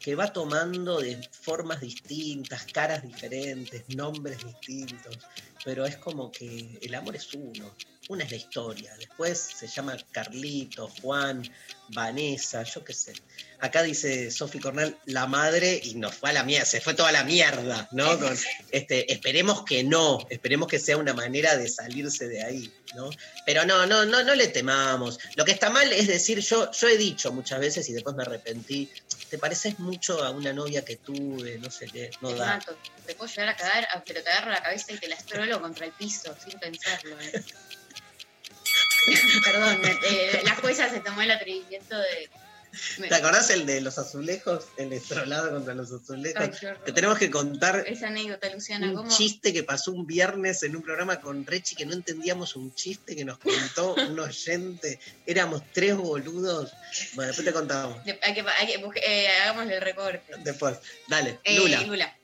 que 0.01 0.15
va 0.17 0.33
tomando 0.33 1.01
de 1.01 1.21
formas 1.31 1.81
distintas, 1.81 2.65
caras 2.73 3.03
diferentes, 3.03 3.83
nombres 3.89 4.39
distintos, 4.45 5.19
pero 5.65 5.85
es 5.87 5.97
como 5.97 6.31
que 6.33 6.79
el 6.83 6.95
amor 6.95 7.15
es 7.17 7.33
uno, 7.35 7.75
una 8.09 8.25
es 8.25 8.31
la 8.31 8.37
historia, 8.37 8.95
después 8.99 9.39
se 9.39 9.67
llama 9.67 9.97
Carlito, 10.13 10.89
Juan, 11.03 11.43
Vanessa, 11.89 12.63
yo 12.63 12.85
qué 12.85 12.93
sé. 12.93 13.13
Acá 13.59 13.83
dice 13.83 14.31
Sofi 14.31 14.59
Cornell, 14.61 14.97
la 15.07 15.27
madre, 15.27 15.81
y 15.83 15.95
nos 15.95 16.15
fue 16.15 16.31
a 16.31 16.33
la 16.33 16.45
mierda, 16.45 16.67
se 16.67 16.81
fue 16.81 16.95
toda 16.95 17.11
la 17.11 17.25
mierda, 17.25 17.89
¿no? 17.93 18.19
Con, 18.19 18.37
este, 18.71 19.13
esperemos 19.13 19.65
que 19.65 19.83
no, 19.83 20.25
esperemos 20.31 20.69
que 20.69 20.79
sea 20.79 20.97
una 20.99 21.15
manera 21.15 21.57
de 21.57 21.69
salirse 21.69 22.29
de 22.29 22.43
ahí, 22.45 22.73
¿no? 22.95 23.11
Pero 23.45 23.65
no, 23.65 23.87
no, 23.87 24.05
no, 24.05 24.23
no 24.23 24.35
le 24.35 24.49
temamos. 24.49 25.19
Lo 25.35 25.45
que 25.45 25.53
está 25.53 25.71
mal 25.71 25.93
es 25.93 26.07
decir, 26.07 26.41
yo, 26.41 26.71
yo 26.71 26.89
he 26.89 26.97
dicho 26.97 27.33
muchas 27.33 27.59
veces 27.59 27.89
y 27.89 27.93
después 27.93 28.15
me 28.15 28.23
arrepentí, 28.23 28.91
te 29.31 29.39
pareces 29.39 29.79
mucho 29.79 30.23
a 30.23 30.31
una 30.31 30.53
novia 30.53 30.85
que 30.85 30.97
tuve, 30.97 31.59
no 31.59 31.71
sé 31.71 31.87
qué, 31.87 32.11
no 32.21 32.33
da. 32.33 32.57
mato. 32.57 32.77
Te 33.05 33.15
puedo 33.15 33.31
llegar 33.31 33.49
a 33.49 33.57
cagar, 33.57 33.89
pero 34.07 34.23
te 34.23 34.31
agarro 34.31 34.51
la 34.51 34.63
cabeza 34.63 34.93
y 34.93 34.99
te 34.99 35.09
la 35.09 35.17
estrolo 35.17 35.61
contra 35.61 35.87
el 35.87 35.93
piso, 35.93 36.37
sin 36.45 36.59
pensarlo. 36.59 37.19
eh. 37.21 37.43
Perdón, 39.45 39.81
eh, 39.85 40.41
la 40.45 40.55
jueza 40.57 40.89
se 40.91 41.01
tomó 41.01 41.23
el 41.23 41.31
atrevimiento 41.31 41.97
de... 41.99 42.29
¿Te 43.09 43.15
acordás 43.15 43.49
el 43.49 43.65
de 43.65 43.81
los 43.81 43.97
azulejos? 43.97 44.67
El 44.77 44.93
estrolado 44.93 45.51
contra 45.51 45.73
los 45.75 45.91
azulejos. 45.91 46.43
Ay. 46.43 46.51
Te 46.85 46.93
tenemos 46.93 47.17
que 47.17 47.31
contar 47.31 47.83
Esa 47.87 48.09
anécdota, 48.09 48.51
Luciana, 48.53 48.89
un 48.89 48.97
¿cómo? 48.97 49.09
chiste 49.17 49.55
que 49.55 49.63
pasó 49.63 49.93
un 49.93 50.07
viernes 50.07 50.63
en 50.63 50.77
un 50.77 50.83
programa 50.83 51.19
con 51.23 51.47
Rechi 51.47 51.75
que 51.75 51.87
no 51.87 51.95
entendíamos 51.95 52.55
un 52.55 52.75
chiste 52.75 53.17
que 53.17 53.25
nos 53.25 53.39
contó 53.39 53.95
un 54.11 54.19
oyente. 54.21 54.99
Éramos 55.25 55.63
tres 55.73 55.97
boludos. 55.97 56.71
Bueno, 57.15 57.29
después 57.29 57.47
te 57.47 57.53
contamos. 57.55 58.05
De- 58.05 58.19
hay 58.23 58.35
que, 58.35 58.41
hay 58.43 58.67
que 58.67 58.83
eh, 59.03 59.29
hagámosle 59.43 59.77
el 59.77 59.81
recorte. 59.81 60.35
Después. 60.45 60.77
Dale, 61.09 61.39
Eh, 61.45 61.57
Lula. 61.57 61.81
Lula. 61.83 62.16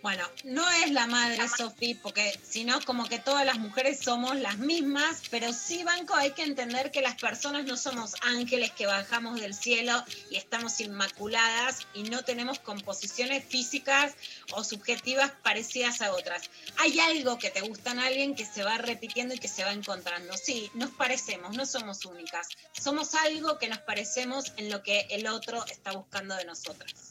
Bueno, 0.00 0.24
no 0.44 0.68
es 0.70 0.92
la 0.92 1.08
madre 1.08 1.48
Sofi, 1.48 1.94
porque 1.94 2.38
si 2.48 2.64
no, 2.64 2.80
como 2.82 3.08
que 3.08 3.18
todas 3.18 3.44
las 3.44 3.58
mujeres 3.58 3.98
somos 4.00 4.36
las 4.36 4.58
mismas, 4.58 5.22
pero 5.28 5.52
sí, 5.52 5.82
Banco, 5.82 6.14
hay 6.14 6.30
que 6.32 6.44
entender 6.44 6.92
que 6.92 7.02
las 7.02 7.16
personas 7.16 7.64
no 7.64 7.76
somos 7.76 8.14
ángeles 8.22 8.70
que 8.70 8.86
bajamos 8.86 9.40
del 9.40 9.54
cielo 9.54 10.04
y 10.30 10.36
estamos 10.36 10.80
inmaculadas 10.80 11.86
y 11.94 12.04
no 12.04 12.22
tenemos 12.22 12.60
composiciones 12.60 13.44
físicas 13.44 14.14
o 14.52 14.62
subjetivas 14.62 15.32
parecidas 15.42 16.00
a 16.00 16.12
otras. 16.12 16.48
Hay 16.76 17.00
algo 17.00 17.38
que 17.38 17.50
te 17.50 17.62
gusta 17.62 17.90
en 17.90 17.98
alguien 17.98 18.34
que 18.36 18.46
se 18.46 18.62
va 18.62 18.78
repitiendo 18.78 19.34
y 19.34 19.38
que 19.38 19.48
se 19.48 19.64
va 19.64 19.72
encontrando. 19.72 20.32
Sí, 20.36 20.70
nos 20.74 20.90
parecemos, 20.90 21.56
no 21.56 21.66
somos 21.66 22.04
únicas. 22.04 22.46
Somos 22.72 23.16
algo 23.16 23.58
que 23.58 23.68
nos 23.68 23.78
parecemos 23.78 24.52
en 24.58 24.70
lo 24.70 24.82
que 24.84 25.08
el 25.10 25.26
otro 25.26 25.64
está 25.66 25.90
buscando 25.90 26.36
de 26.36 26.44
nosotras. 26.44 27.10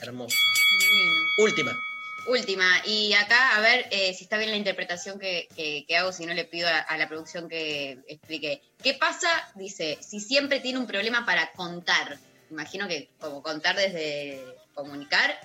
Hermoso. 0.00 0.36
Divino. 0.78 1.22
Última. 1.38 1.95
Última, 2.28 2.66
y 2.84 3.12
acá 3.14 3.56
a 3.56 3.60
ver 3.60 3.86
eh, 3.90 4.12
si 4.14 4.24
está 4.24 4.36
bien 4.38 4.50
la 4.50 4.56
interpretación 4.56 5.18
que, 5.18 5.48
que- 5.54 5.84
que 5.86 5.96
hago, 5.96 6.12
si 6.12 6.26
no 6.26 6.34
le 6.34 6.44
pido 6.44 6.68
a, 6.68 6.78
a 6.78 6.96
la 6.98 7.08
producción 7.08 7.48
que 7.48 7.98
explique. 8.08 8.62
¿Qué 8.82 8.94
pasa? 8.94 9.28
Dice, 9.54 9.98
si 10.00 10.20
siempre 10.20 10.60
tiene 10.60 10.78
un 10.78 10.86
problema 10.86 11.24
para 11.24 11.52
contar. 11.52 12.18
Imagino 12.50 12.88
que 12.88 13.10
como 13.20 13.42
contar 13.42 13.76
desde 13.76 14.44
comunicar, 14.74 15.38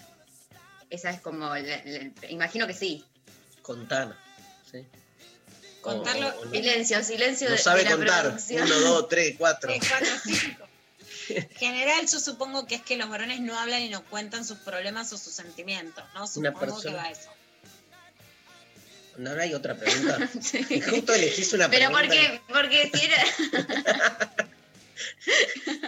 esa 0.89 1.11
es 1.11 1.21
como, 1.21 1.47
la- 1.55 1.61
la- 1.85 2.11
imagino 2.29 2.65
que 2.67 2.73
sí. 2.73 3.05
Contar. 3.61 4.15
¿sí? 4.71 4.85
Contarlo- 5.81 6.33
O- 6.35 6.41
o 6.41 6.45
no- 6.45 6.51
Silencio, 6.51 7.03
silencio 7.03 7.49
No 7.49 7.55
de, 7.55 7.61
sabe 7.61 7.83
de 7.83 7.89
la 7.89 7.95
contar. 7.95 8.21
producción. 8.23 8.63
Uno, 8.63 8.79
dos, 8.79 9.07
tres, 9.09 9.35
cuatro. 9.37 9.69
Tres, 9.69 9.87
cuatro, 9.89 10.09
cinco. 10.23 10.67
En 11.29 11.49
general, 11.57 12.07
yo 12.07 12.19
supongo 12.19 12.65
que 12.67 12.75
es 12.75 12.81
que 12.81 12.97
los 12.97 13.09
varones 13.09 13.39
no 13.41 13.57
hablan 13.57 13.81
y 13.81 13.89
no 13.89 14.03
cuentan 14.05 14.45
sus 14.45 14.57
problemas 14.59 15.11
o 15.13 15.17
sus 15.17 15.33
sentimientos, 15.33 16.03
¿no? 16.13 16.27
Supongo 16.27 16.81
que 16.81 16.89
va 16.93 17.03
a 17.03 17.11
eso. 17.11 17.29
¿No 19.17 19.31
hay 19.39 19.53
otra 19.53 19.75
pregunta? 19.75 20.17
Y 20.69 20.81
justo 20.81 21.13
elegís 21.13 21.51
una 21.53 21.69
Pero 21.69 21.91
pregunta. 21.91 22.07
porque, 22.07 22.41
porque 22.47 22.91
si 22.97 23.05
era, 23.05 24.45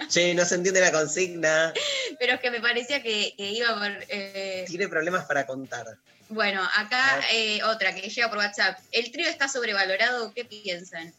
Sí, 0.09 0.33
no 0.33 0.45
se 0.45 0.55
entiende 0.55 0.81
la 0.81 0.91
consigna. 0.91 1.73
pero 2.19 2.33
es 2.33 2.39
que 2.39 2.51
me 2.51 2.59
parecía 2.61 3.01
que, 3.01 3.33
que 3.37 3.51
iba 3.51 3.73
por... 3.73 3.91
eh, 4.09 4.65
Tiene 4.67 4.87
problemas 4.87 5.25
para 5.25 5.45
contar. 5.45 5.85
Bueno, 6.29 6.67
acá 6.75 7.21
eh, 7.31 7.61
otra 7.63 7.93
que 7.95 8.09
llega 8.09 8.29
por 8.29 8.37
WhatsApp. 8.39 8.79
¿El 8.91 9.11
trío 9.11 9.27
está 9.29 9.47
sobrevalorado? 9.47 10.33
¿Qué 10.33 10.45
piensan? 10.45 11.13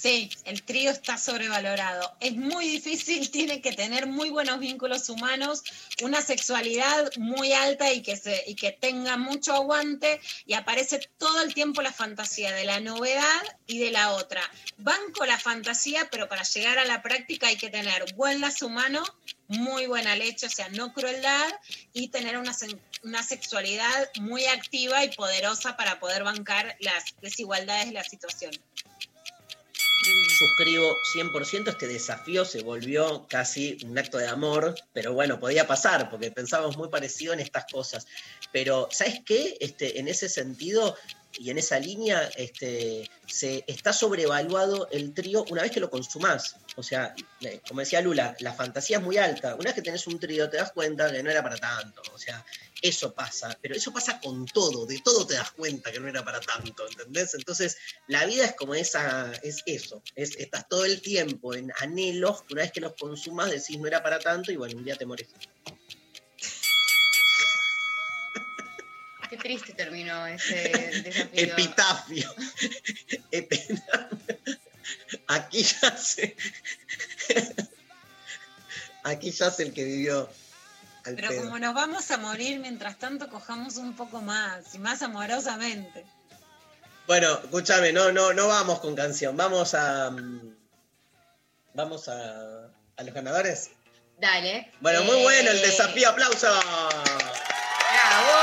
Sí, 0.00 0.30
el 0.44 0.62
trío 0.62 0.90
está 0.90 1.18
sobrevalorado. 1.18 2.16
Es 2.20 2.34
muy 2.34 2.66
difícil, 2.66 3.30
tiene 3.30 3.60
que 3.60 3.72
tener 3.72 4.06
muy 4.06 4.30
buenos 4.30 4.58
vínculos 4.58 5.10
humanos, 5.10 5.62
una 6.00 6.22
sexualidad 6.22 7.12
muy 7.18 7.52
alta 7.52 7.92
y 7.92 8.00
que, 8.00 8.16
se, 8.16 8.44
y 8.46 8.54
que 8.54 8.72
tenga 8.72 9.18
mucho 9.18 9.52
aguante 9.52 10.18
y 10.46 10.54
aparece 10.54 11.00
todo 11.18 11.42
el 11.42 11.52
tiempo 11.52 11.82
la 11.82 11.92
fantasía 11.92 12.50
de 12.52 12.64
la 12.64 12.80
novedad 12.80 13.42
y 13.66 13.78
de 13.78 13.90
la 13.90 14.12
otra. 14.12 14.40
Banco 14.78 15.26
la 15.26 15.38
fantasía, 15.38 16.08
pero 16.10 16.30
para 16.30 16.44
llegar 16.44 16.78
a 16.78 16.86
la 16.86 17.02
práctica 17.02 17.48
hay 17.48 17.58
que 17.58 17.68
tener 17.68 18.14
buen 18.14 18.40
lazo 18.40 18.68
humano, 18.68 19.02
muy 19.48 19.86
buena 19.86 20.16
leche, 20.16 20.46
o 20.46 20.50
sea, 20.50 20.70
no 20.70 20.94
crueldad 20.94 21.52
y 21.92 22.08
tener 22.08 22.38
una, 22.38 22.56
una 23.02 23.22
sexualidad 23.22 24.10
muy 24.18 24.46
activa 24.46 25.04
y 25.04 25.10
poderosa 25.10 25.76
para 25.76 26.00
poder 26.00 26.24
bancar 26.24 26.74
las 26.80 27.04
desigualdades 27.20 27.88
de 27.88 27.92
la 27.92 28.04
situación. 28.04 28.52
Suscribo 30.40 30.96
100%, 31.14 31.68
este 31.68 31.86
desafío 31.86 32.46
se 32.46 32.62
volvió 32.62 33.26
casi 33.28 33.76
un 33.84 33.98
acto 33.98 34.16
de 34.16 34.26
amor, 34.26 34.74
pero 34.94 35.12
bueno, 35.12 35.38
podía 35.38 35.66
pasar, 35.66 36.08
porque 36.08 36.30
pensábamos 36.30 36.78
muy 36.78 36.88
parecido 36.88 37.34
en 37.34 37.40
estas 37.40 37.66
cosas. 37.70 38.06
Pero, 38.50 38.88
¿sabes 38.90 39.20
qué? 39.26 39.58
Este, 39.60 40.00
en 40.00 40.08
ese 40.08 40.30
sentido 40.30 40.96
y 41.38 41.50
en 41.50 41.58
esa 41.58 41.78
línea, 41.78 42.30
este, 42.36 43.08
se 43.26 43.64
está 43.66 43.92
sobrevaluado 43.92 44.88
el 44.90 45.14
trío 45.14 45.44
una 45.50 45.62
vez 45.62 45.70
que 45.70 45.80
lo 45.80 45.90
consumás. 45.90 46.56
O 46.76 46.82
sea, 46.82 47.14
eh, 47.40 47.60
como 47.66 47.80
decía 47.80 48.00
Lula, 48.00 48.36
la 48.40 48.52
fantasía 48.52 48.98
es 48.98 49.02
muy 49.02 49.16
alta. 49.16 49.54
Una 49.54 49.64
vez 49.64 49.74
que 49.74 49.82
tenés 49.82 50.06
un 50.06 50.18
trío 50.18 50.48
te 50.50 50.56
das 50.56 50.72
cuenta 50.72 51.10
que 51.10 51.22
no 51.22 51.30
era 51.30 51.42
para 51.42 51.56
tanto. 51.56 52.02
O 52.12 52.18
sea, 52.18 52.44
eso 52.82 53.12
pasa, 53.12 53.56
pero 53.60 53.74
eso 53.74 53.92
pasa 53.92 54.20
con 54.20 54.46
todo, 54.46 54.86
de 54.86 54.98
todo 55.00 55.26
te 55.26 55.34
das 55.34 55.50
cuenta 55.52 55.92
que 55.92 56.00
no 56.00 56.08
era 56.08 56.24
para 56.24 56.40
tanto, 56.40 56.88
¿entendés? 56.88 57.34
Entonces, 57.34 57.76
la 58.06 58.24
vida 58.24 58.46
es 58.46 58.54
como 58.54 58.74
esa, 58.74 59.32
es 59.42 59.62
eso, 59.66 60.02
es, 60.14 60.36
estás 60.36 60.66
todo 60.68 60.84
el 60.84 61.02
tiempo 61.02 61.54
en 61.54 61.72
anhelos, 61.80 62.44
una 62.50 62.62
vez 62.62 62.72
que 62.72 62.80
los 62.80 62.94
consumas 62.94 63.50
decís 63.50 63.78
no 63.78 63.86
era 63.86 64.02
para 64.02 64.18
tanto 64.18 64.50
y 64.50 64.56
bueno, 64.56 64.78
un 64.78 64.84
día 64.84 64.96
te 64.96 65.06
morís. 65.06 65.28
Qué 69.30 69.36
triste 69.36 69.72
terminó 69.74 70.26
ese 70.26 70.54
desafío. 71.04 71.30
Epitafio. 71.32 72.34
Epitafio. 73.30 74.18
Aquí 75.28 75.62
yace. 75.62 76.36
Aquí 79.04 79.30
yace 79.30 79.62
el 79.62 79.72
que 79.72 79.84
vivió 79.84 80.28
al 81.04 81.14
Pero 81.14 81.28
pedo. 81.28 81.42
como 81.44 81.58
nos 81.58 81.74
vamos 81.74 82.10
a 82.10 82.18
morir, 82.18 82.58
mientras 82.58 82.98
tanto 82.98 83.28
cojamos 83.30 83.76
un 83.76 83.94
poco 83.96 84.20
más 84.20 84.74
y 84.74 84.78
más 84.78 85.00
amorosamente. 85.02 86.04
Bueno, 87.06 87.40
escúchame, 87.42 87.92
no, 87.92 88.12
no, 88.12 88.32
no 88.34 88.46
vamos 88.48 88.80
con 88.80 88.94
canción, 88.94 89.36
vamos 89.36 89.74
a. 89.74 90.10
Vamos 91.74 92.08
a, 92.08 92.64
a 92.96 93.02
los 93.02 93.14
ganadores. 93.14 93.70
Dale. 94.18 94.70
Bueno, 94.80 95.02
muy 95.04 95.22
bueno 95.22 95.50
el 95.50 95.58
Eh, 95.58 95.66
desafío, 95.66 96.08
aplauso. 96.10 96.46
¡Bravo! 97.90 98.40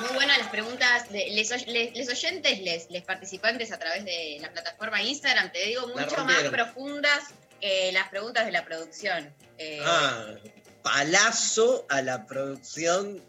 Muy 0.00 0.08
buenas 0.14 0.35
las 0.46 0.50
preguntas 0.52 1.08
de 1.10 1.28
les, 1.30 1.50
oy- 1.50 1.64
les- 1.66 1.92
les 1.94 2.08
oyentes, 2.08 2.60
les, 2.60 2.90
les 2.90 3.02
participantes 3.02 3.72
a 3.72 3.78
través 3.78 4.04
de 4.04 4.38
la 4.40 4.52
plataforma 4.52 5.02
Instagram, 5.02 5.50
te 5.50 5.64
digo, 5.66 5.88
mucho 5.88 6.24
más 6.24 6.42
profundas 6.44 7.24
que 7.60 7.90
las 7.92 8.08
preguntas 8.08 8.46
de 8.46 8.52
la 8.52 8.64
producción. 8.64 9.34
Eh, 9.58 9.80
Ah, 9.84 10.34
palazo 10.82 11.84
a 11.88 12.00
la 12.02 12.26
producción 12.26 13.20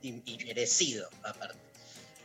y, 0.00 0.22
y 0.24 0.44
merecido, 0.46 1.08
aparte. 1.22 1.58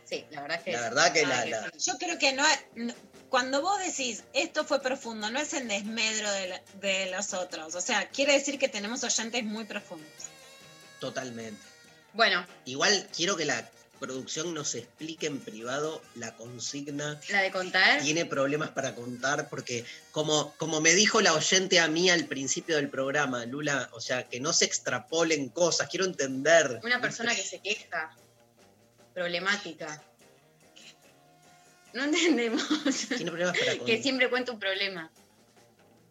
Sí, 0.06 0.24
la 0.30 0.40
verdad 0.40 0.62
que 0.62 0.72
La 0.72 0.80
verdad 0.80 1.12
que 1.12 1.26
la, 1.26 1.44
la- 1.44 1.70
Yo 1.78 1.98
creo 1.98 2.18
que 2.18 2.32
no, 2.32 2.44
no- 2.76 2.94
cuando 3.28 3.60
vos 3.60 3.78
decís 3.84 4.24
esto 4.32 4.64
fue 4.64 4.80
profundo, 4.80 5.28
no 5.30 5.38
es 5.38 5.52
en 5.52 5.68
desmedro 5.68 6.30
de, 6.32 6.48
la- 6.48 6.62
de 6.80 7.10
los 7.10 7.34
otros. 7.34 7.74
O 7.74 7.80
sea, 7.82 8.08
quiere 8.08 8.32
decir 8.32 8.58
que 8.58 8.68
tenemos 8.68 9.04
oyentes 9.04 9.44
muy 9.44 9.64
profundos. 9.64 10.08
totalmente. 11.00 11.60
Bueno, 12.14 12.46
Igual 12.64 13.06
quiero 13.14 13.36
que 13.36 13.44
la 13.44 13.68
producción 13.98 14.54
nos 14.54 14.74
explique 14.74 15.26
en 15.26 15.40
privado 15.40 16.02
la 16.14 16.34
consigna. 16.36 17.20
la 17.30 17.42
de 17.42 17.50
contar. 17.50 18.00
Tiene 18.00 18.24
problemas 18.24 18.70
para 18.70 18.94
contar 18.94 19.48
porque, 19.48 19.84
como, 20.12 20.54
como 20.56 20.80
me 20.80 20.94
dijo 20.94 21.20
la 21.20 21.34
oyente 21.34 21.80
a 21.80 21.88
mí 21.88 22.08
al 22.10 22.26
principio 22.26 22.76
del 22.76 22.88
programa, 22.88 23.44
Lula, 23.46 23.88
o 23.92 24.00
sea, 24.00 24.28
que 24.28 24.40
no 24.40 24.52
se 24.52 24.64
extrapolen 24.64 25.48
cosas, 25.48 25.88
quiero 25.88 26.04
entender. 26.06 26.80
Una 26.82 27.00
persona 27.00 27.34
que 27.34 27.42
se 27.42 27.60
queja, 27.60 28.14
problemática. 29.14 30.02
No 31.94 32.04
entendemos. 32.04 32.62
Tiene 33.08 33.30
problemas 33.30 33.58
para 33.58 33.72
que 33.72 33.78
contar. 33.78 34.02
siempre 34.02 34.30
cuenta 34.30 34.52
un 34.52 34.58
problema. 34.60 35.10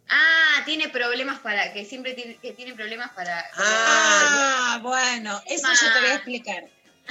Ah, 0.10 0.62
tiene 0.66 0.88
problemas 0.90 1.40
para. 1.40 1.74
Que 1.74 1.86
siempre 1.86 2.14
tiene, 2.14 2.38
que 2.38 2.54
tiene 2.54 2.74
problemas 2.74 3.12
para. 3.12 3.46
Ah, 3.56 4.80
bueno, 4.82 5.42
eso 5.46 5.68
yo 5.68 5.94
te 5.94 6.00
voy 6.00 6.10
a 6.10 6.14
Ah. 6.14 6.16
explicar. 6.16 6.64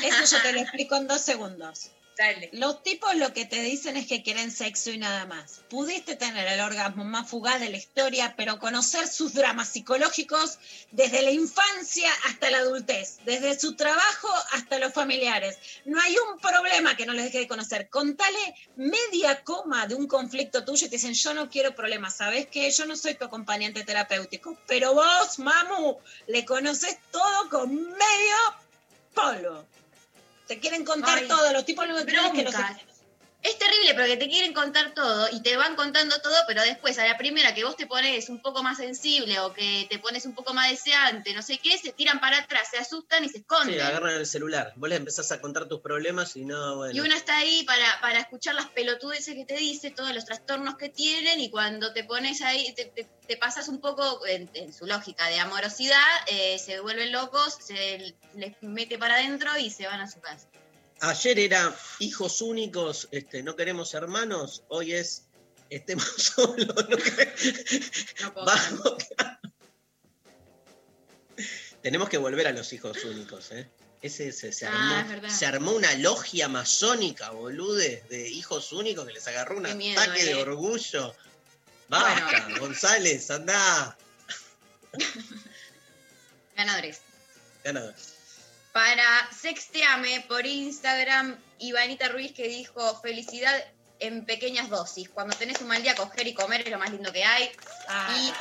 Eso 0.03 0.37
yo 0.37 0.43
te 0.43 0.53
lo 0.53 0.61
explico 0.63 0.97
en 0.97 1.07
dos 1.07 1.23
segundos. 1.23 1.91
Dale. 2.17 2.49
Los 2.55 2.83
tipos 2.83 3.15
lo 3.17 3.35
que 3.35 3.45
te 3.45 3.61
dicen 3.61 3.95
es 3.99 4.07
que 4.07 4.23
quieren 4.23 4.51
sexo 4.51 4.91
y 4.91 4.97
nada 4.97 5.27
más. 5.27 5.61
Pudiste 5.69 6.17
tener 6.17 6.49
el 6.49 6.61
orgasmo 6.61 7.05
más 7.05 7.29
fugaz 7.29 7.61
de 7.61 7.69
la 7.69 7.77
historia, 7.77 8.33
pero 8.39 8.59
conocer 8.59 9.07
sus 9.07 9.35
dramas 9.35 9.69
psicológicos 9.69 10.59
desde 10.93 11.21
la 11.21 11.31
infancia 11.31 12.11
hasta 12.27 12.51
la 12.51 12.59
adultez, 12.59 13.19
desde 13.27 13.61
su 13.61 13.77
trabajo 13.77 14.29
hasta 14.53 14.79
los 14.79 14.95
familiares. 14.95 15.59
No 15.85 16.01
hay 16.01 16.17
un 16.17 16.39
problema 16.39 16.97
que 16.97 17.05
no 17.05 17.13
les 17.13 17.25
deje 17.25 17.41
de 17.41 17.49
conocer. 17.49 17.91
Contale 17.91 18.55
media 18.77 19.45
coma 19.45 19.87
de 19.87 19.95
un 19.95 20.09
conflicto 20.09 20.65
tuyo 20.65 20.87
y 20.87 20.89
te 20.89 20.97
dicen, 20.97 21.13
yo 21.13 21.35
no 21.35 21.51
quiero 21.51 21.75
problemas, 21.75 22.17
¿sabes 22.17 22.47
qué? 22.47 22.71
Yo 22.71 22.87
no 22.87 22.97
soy 22.97 23.17
tu 23.17 23.27
acompañante 23.27 23.85
terapéutico, 23.85 24.57
pero 24.67 24.95
vos, 24.95 25.39
mamu, 25.39 25.99
le 26.29 26.47
conoces 26.47 26.97
todo 27.11 27.51
con 27.51 27.75
medio 27.75 28.37
polvo. 29.13 29.67
Te 30.47 30.61
quieren 30.61 30.85
contar 30.85 31.19
Ay, 31.19 31.29
todo, 31.29 31.53
los 31.53 31.65
tipos 31.65 31.87
lo 31.89 32.05
que 32.05 32.13
los 32.13 32.53
broncas. 32.55 32.77
Es 33.49 33.59
terrible 33.59 33.95
porque 33.95 34.17
te 34.17 34.29
quieren 34.29 34.53
contar 34.53 34.93
todo 34.93 35.29
y 35.31 35.41
te 35.41 35.57
van 35.57 35.77
contando 35.77 36.21
todo, 36.21 36.35
pero 36.49 36.63
después 36.63 36.99
a 36.99 37.07
la 37.07 37.17
primera 37.17 37.55
que 37.55 37.63
vos 37.63 37.77
te 37.77 37.87
pones 37.87 38.29
un 38.29 38.43
poco 38.43 38.65
más 38.65 38.77
sensible 38.79 39.39
o 39.39 39.53
que 39.53 39.87
te 39.89 40.01
pones 40.01 40.27
un 40.27 40.35
poco 40.35 40.53
más 40.53 40.69
deseante, 40.69 41.33
no 41.33 41.43
sé 41.43 41.59
qué, 41.59 41.79
se 41.79 41.93
tiran 41.93 42.19
para 42.19 42.39
atrás, 42.39 42.69
se 42.73 42.79
asustan 42.79 43.23
y 43.25 43.29
se 43.29 43.39
esconden. 43.39 43.75
Sí, 43.77 43.81
agarran 43.81 44.17
el 44.17 44.27
celular. 44.27 44.73
Vos 44.75 44.89
les 44.89 44.99
empezás 44.99 45.31
a 45.31 45.41
contar 45.41 45.69
tus 45.69 45.81
problemas 45.81 46.35
y 46.35 46.45
no, 46.45 46.77
bueno. 46.77 46.93
Y 46.97 47.01
uno 47.01 47.15
está 47.15 47.37
ahí 47.39 47.63
para, 47.65 48.01
para 48.01 48.19
escuchar 48.19 48.57
las 48.57 48.69
pelotudeces 48.71 49.35
que 49.37 49.45
te 49.45 49.55
dice, 49.57 49.93
todos 49.93 50.13
los 50.13 50.25
trastornos 50.25 50.77
que 50.77 50.89
tienen, 50.89 51.39
y 51.39 51.49
cuando 51.49 51.93
te 51.93 52.03
pones 52.03 52.43
ahí, 52.43 52.75
te, 52.75 52.87
te- 52.87 53.09
te 53.29 53.37
pasas 53.37 53.69
un 53.69 53.81
poco 53.81 54.27
en, 54.27 54.51
en 54.55 54.73
su 54.73 54.87
lógica 54.87 55.29
de 55.29 55.39
amorosidad, 55.39 56.03
eh, 56.27 56.59
se 56.59 56.81
vuelven 56.81 57.13
locos, 57.13 57.57
se 57.65 58.17
les 58.35 58.57
mete 58.61 58.99
para 58.99 59.15
adentro 59.15 59.57
y 59.57 59.71
se 59.71 59.87
van 59.87 60.01
a 60.01 60.11
su 60.11 60.21
casa. 60.21 60.49
Ayer 61.01 61.39
era 61.39 61.75
hijos 61.99 62.41
únicos, 62.41 63.09
este, 63.11 63.43
no 63.43 63.55
queremos 63.55 63.93
hermanos, 63.95 64.65
hoy 64.69 64.95
es 64.95 65.25
estemos 65.69 66.05
solos. 66.17 66.67
no 66.89 66.97
quere- 66.97 67.35
Vamos. 68.35 68.97
Tenemos 71.83 72.09
que 72.09 72.19
volver 72.19 72.47
a 72.49 72.53
los 72.53 72.73
hijos 72.73 73.05
únicos, 73.05 73.53
¿eh? 73.53 73.69
Ese 74.03 74.33
se, 74.33 74.53
se 74.53 74.67
Ah, 74.67 75.01
armó, 75.09 75.31
se 75.31 75.47
armó 75.47 75.73
una 75.73 75.95
logia 75.95 76.49
masónica, 76.49 77.31
bolude, 77.31 78.05
de 78.09 78.29
hijos 78.29 78.73
únicos 78.73 79.07
que 79.07 79.13
les 79.15 79.27
agarró 79.29 79.57
un 79.59 79.77
miedo, 79.77 80.01
ataque 80.01 80.25
de 80.25 80.31
eh. 80.33 80.35
orgullo. 80.37 81.15
Basta, 81.89 82.49
González, 82.61 83.31
andá. 83.31 83.97
Ganadores. 86.57 87.01
Ganador. 87.65 87.95
Para 88.77 89.31
Sexteame 89.33 90.27
por 90.29 90.45
Instagram, 90.45 91.35
Ivanita 91.61 92.09
Ruiz 92.09 92.33
que 92.33 92.47
dijo 92.47 93.01
felicidad 93.01 93.55
en 94.01 94.27
pequeñas 94.27 94.69
dosis. 94.69 95.09
Cuando 95.09 95.35
tenés 95.35 95.63
un 95.63 95.69
mal 95.69 95.83
día, 95.83 95.95
coger 95.95 96.27
y 96.27 96.35
comer 96.35 96.61
es 96.61 96.71
lo 96.71 96.79
más 96.79 96.91
lindo 96.91 97.11
que 97.11 97.25
hay. 97.25 97.51
y 98.19 98.33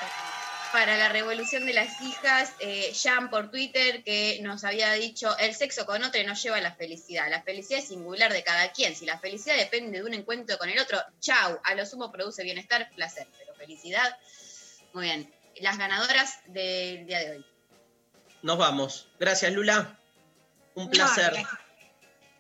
para 0.74 0.98
la 0.98 1.08
revolución 1.08 1.66
de 1.66 1.72
las 1.72 2.02
hijas, 2.02 2.52
eh, 2.60 2.94
Jan 3.02 3.30
por 3.30 3.50
Twitter 3.50 4.04
que 4.04 4.40
nos 4.42 4.66
había 4.66 4.92
dicho, 4.92 5.38
el 5.38 5.56
sexo 5.56 5.86
con 5.86 6.04
otro 6.04 6.22
no 6.26 6.34
lleva 6.34 6.58
a 6.58 6.62
la 6.62 6.76
felicidad. 6.76 7.30
La 7.30 7.42
felicidad 7.42 7.80
es 7.80 7.88
singular 7.88 8.34
de 8.34 8.44
cada 8.44 8.74
quien. 8.74 8.94
Si 8.94 9.06
la 9.06 9.18
felicidad 9.18 9.56
depende 9.56 10.00
de 10.00 10.04
un 10.04 10.14
encuentro 10.14 10.58
con 10.58 10.68
el 10.68 10.78
otro, 10.80 11.02
chau, 11.22 11.62
a 11.64 11.76
lo 11.76 11.86
sumo 11.86 12.12
produce 12.12 12.44
bienestar, 12.44 12.92
placer. 12.94 13.26
Pero 13.40 13.56
felicidad, 13.56 14.18
muy 14.92 15.06
bien. 15.06 15.34
Las 15.62 15.78
ganadoras 15.78 16.40
del 16.48 17.06
día 17.06 17.20
de 17.20 17.32
hoy. 17.38 17.46
Nos 18.42 18.58
vamos. 18.58 19.08
Gracias, 19.18 19.54
Lula. 19.54 19.98
Un 20.76 20.90
placer. 20.90 21.32
gracias. 21.32 21.66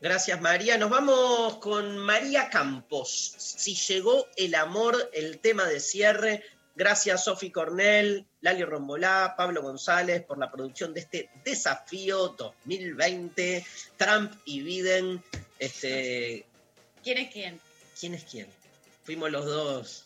Gracias, 0.01 0.41
María. 0.41 0.77
Nos 0.77 0.89
vamos 0.89 1.57
con 1.57 1.97
María 1.97 2.49
Campos. 2.49 3.33
Si 3.37 3.75
llegó 3.75 4.27
el 4.35 4.53
amor, 4.53 5.09
el 5.13 5.39
tema 5.39 5.65
de 5.65 5.79
cierre. 5.79 6.43
Gracias, 6.75 7.23
Sofi 7.23 7.49
Cornell, 7.49 8.25
Lali 8.41 8.65
Rombolá, 8.65 9.35
Pablo 9.37 9.61
González 9.61 10.23
por 10.23 10.37
la 10.37 10.51
producción 10.51 10.93
de 10.93 10.99
este 10.99 11.29
desafío 11.45 12.35
2020. 12.37 13.65
Trump 13.95 14.33
y 14.43 14.61
Biden. 14.61 15.23
Este, 15.57 16.45
¿Quién 17.01 17.17
es 17.17 17.31
quién? 17.31 17.61
¿Quién 17.97 18.13
es 18.13 18.25
quién? 18.25 18.47
Fuimos 19.05 19.31
los 19.31 19.45
dos. 19.45 20.05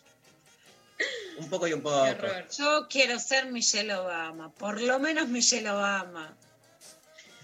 Un 1.40 1.50
poco 1.50 1.68
y 1.68 1.74
un 1.74 1.82
poco. 1.82 2.06
Yo 2.58 2.88
quiero 2.88 3.18
ser 3.18 3.48
Michelle 3.52 3.96
Obama, 3.96 4.52
por 4.52 4.80
lo 4.80 5.00
menos 5.00 5.28
Michelle 5.28 5.70
Obama. 5.70 6.38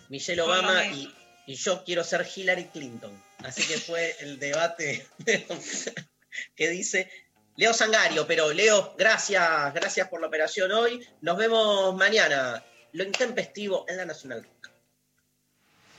Michelle 0.10 0.42
Obama 0.42 0.86
y, 0.86 1.14
y 1.48 1.56
yo 1.56 1.84
quiero 1.84 2.04
ser 2.04 2.28
Hillary 2.36 2.66
Clinton. 2.66 3.12
Así 3.40 3.66
que 3.68 3.78
fue 3.78 4.16
el 4.20 4.40
debate 4.40 5.08
que 6.56 6.70
dice 6.70 7.10
Leo 7.58 7.74
Sangario. 7.74 8.26
Pero 8.28 8.52
Leo, 8.54 8.96
gracias, 8.98 9.74
gracias 9.74 10.08
por 10.10 10.22
la 10.22 10.28
operación 10.28 10.72
hoy. 10.72 11.06
Nos 11.22 11.38
vemos 11.38 11.96
mañana. 11.96 12.64
Lo 12.94 13.04
intempestivo 13.04 13.86
en 13.90 13.98
la 13.98 14.06
Nacional 14.06 14.44
Rock. 14.44 14.56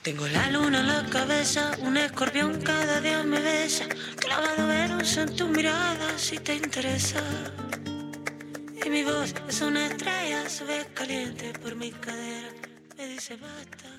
Tengo 0.01 0.27
la 0.27 0.49
luna 0.49 0.79
en 0.79 0.87
la 0.87 1.05
cabeza, 1.09 1.71
un 1.81 1.97
escorpión 1.97 2.61
cada 2.61 3.01
día 3.01 3.23
me 3.23 3.41
besa. 3.41 3.85
Clavado 4.15 4.65
Venus 4.67 5.17
en 5.17 5.35
tu 5.35 5.47
mirada 5.47 6.17
si 6.17 6.37
te 6.39 6.55
interesa. 6.55 7.21
Y 8.85 8.89
mi 8.89 9.03
voz 9.03 9.33
es 9.49 9.61
una 9.61 9.87
estrella, 9.87 10.47
se 10.49 10.63
ve 10.63 10.85
caliente 10.93 11.51
por 11.61 11.75
mi 11.75 11.91
cadera. 11.91 12.49
Me 12.95 13.07
dice 13.07 13.35
basta. 13.35 13.96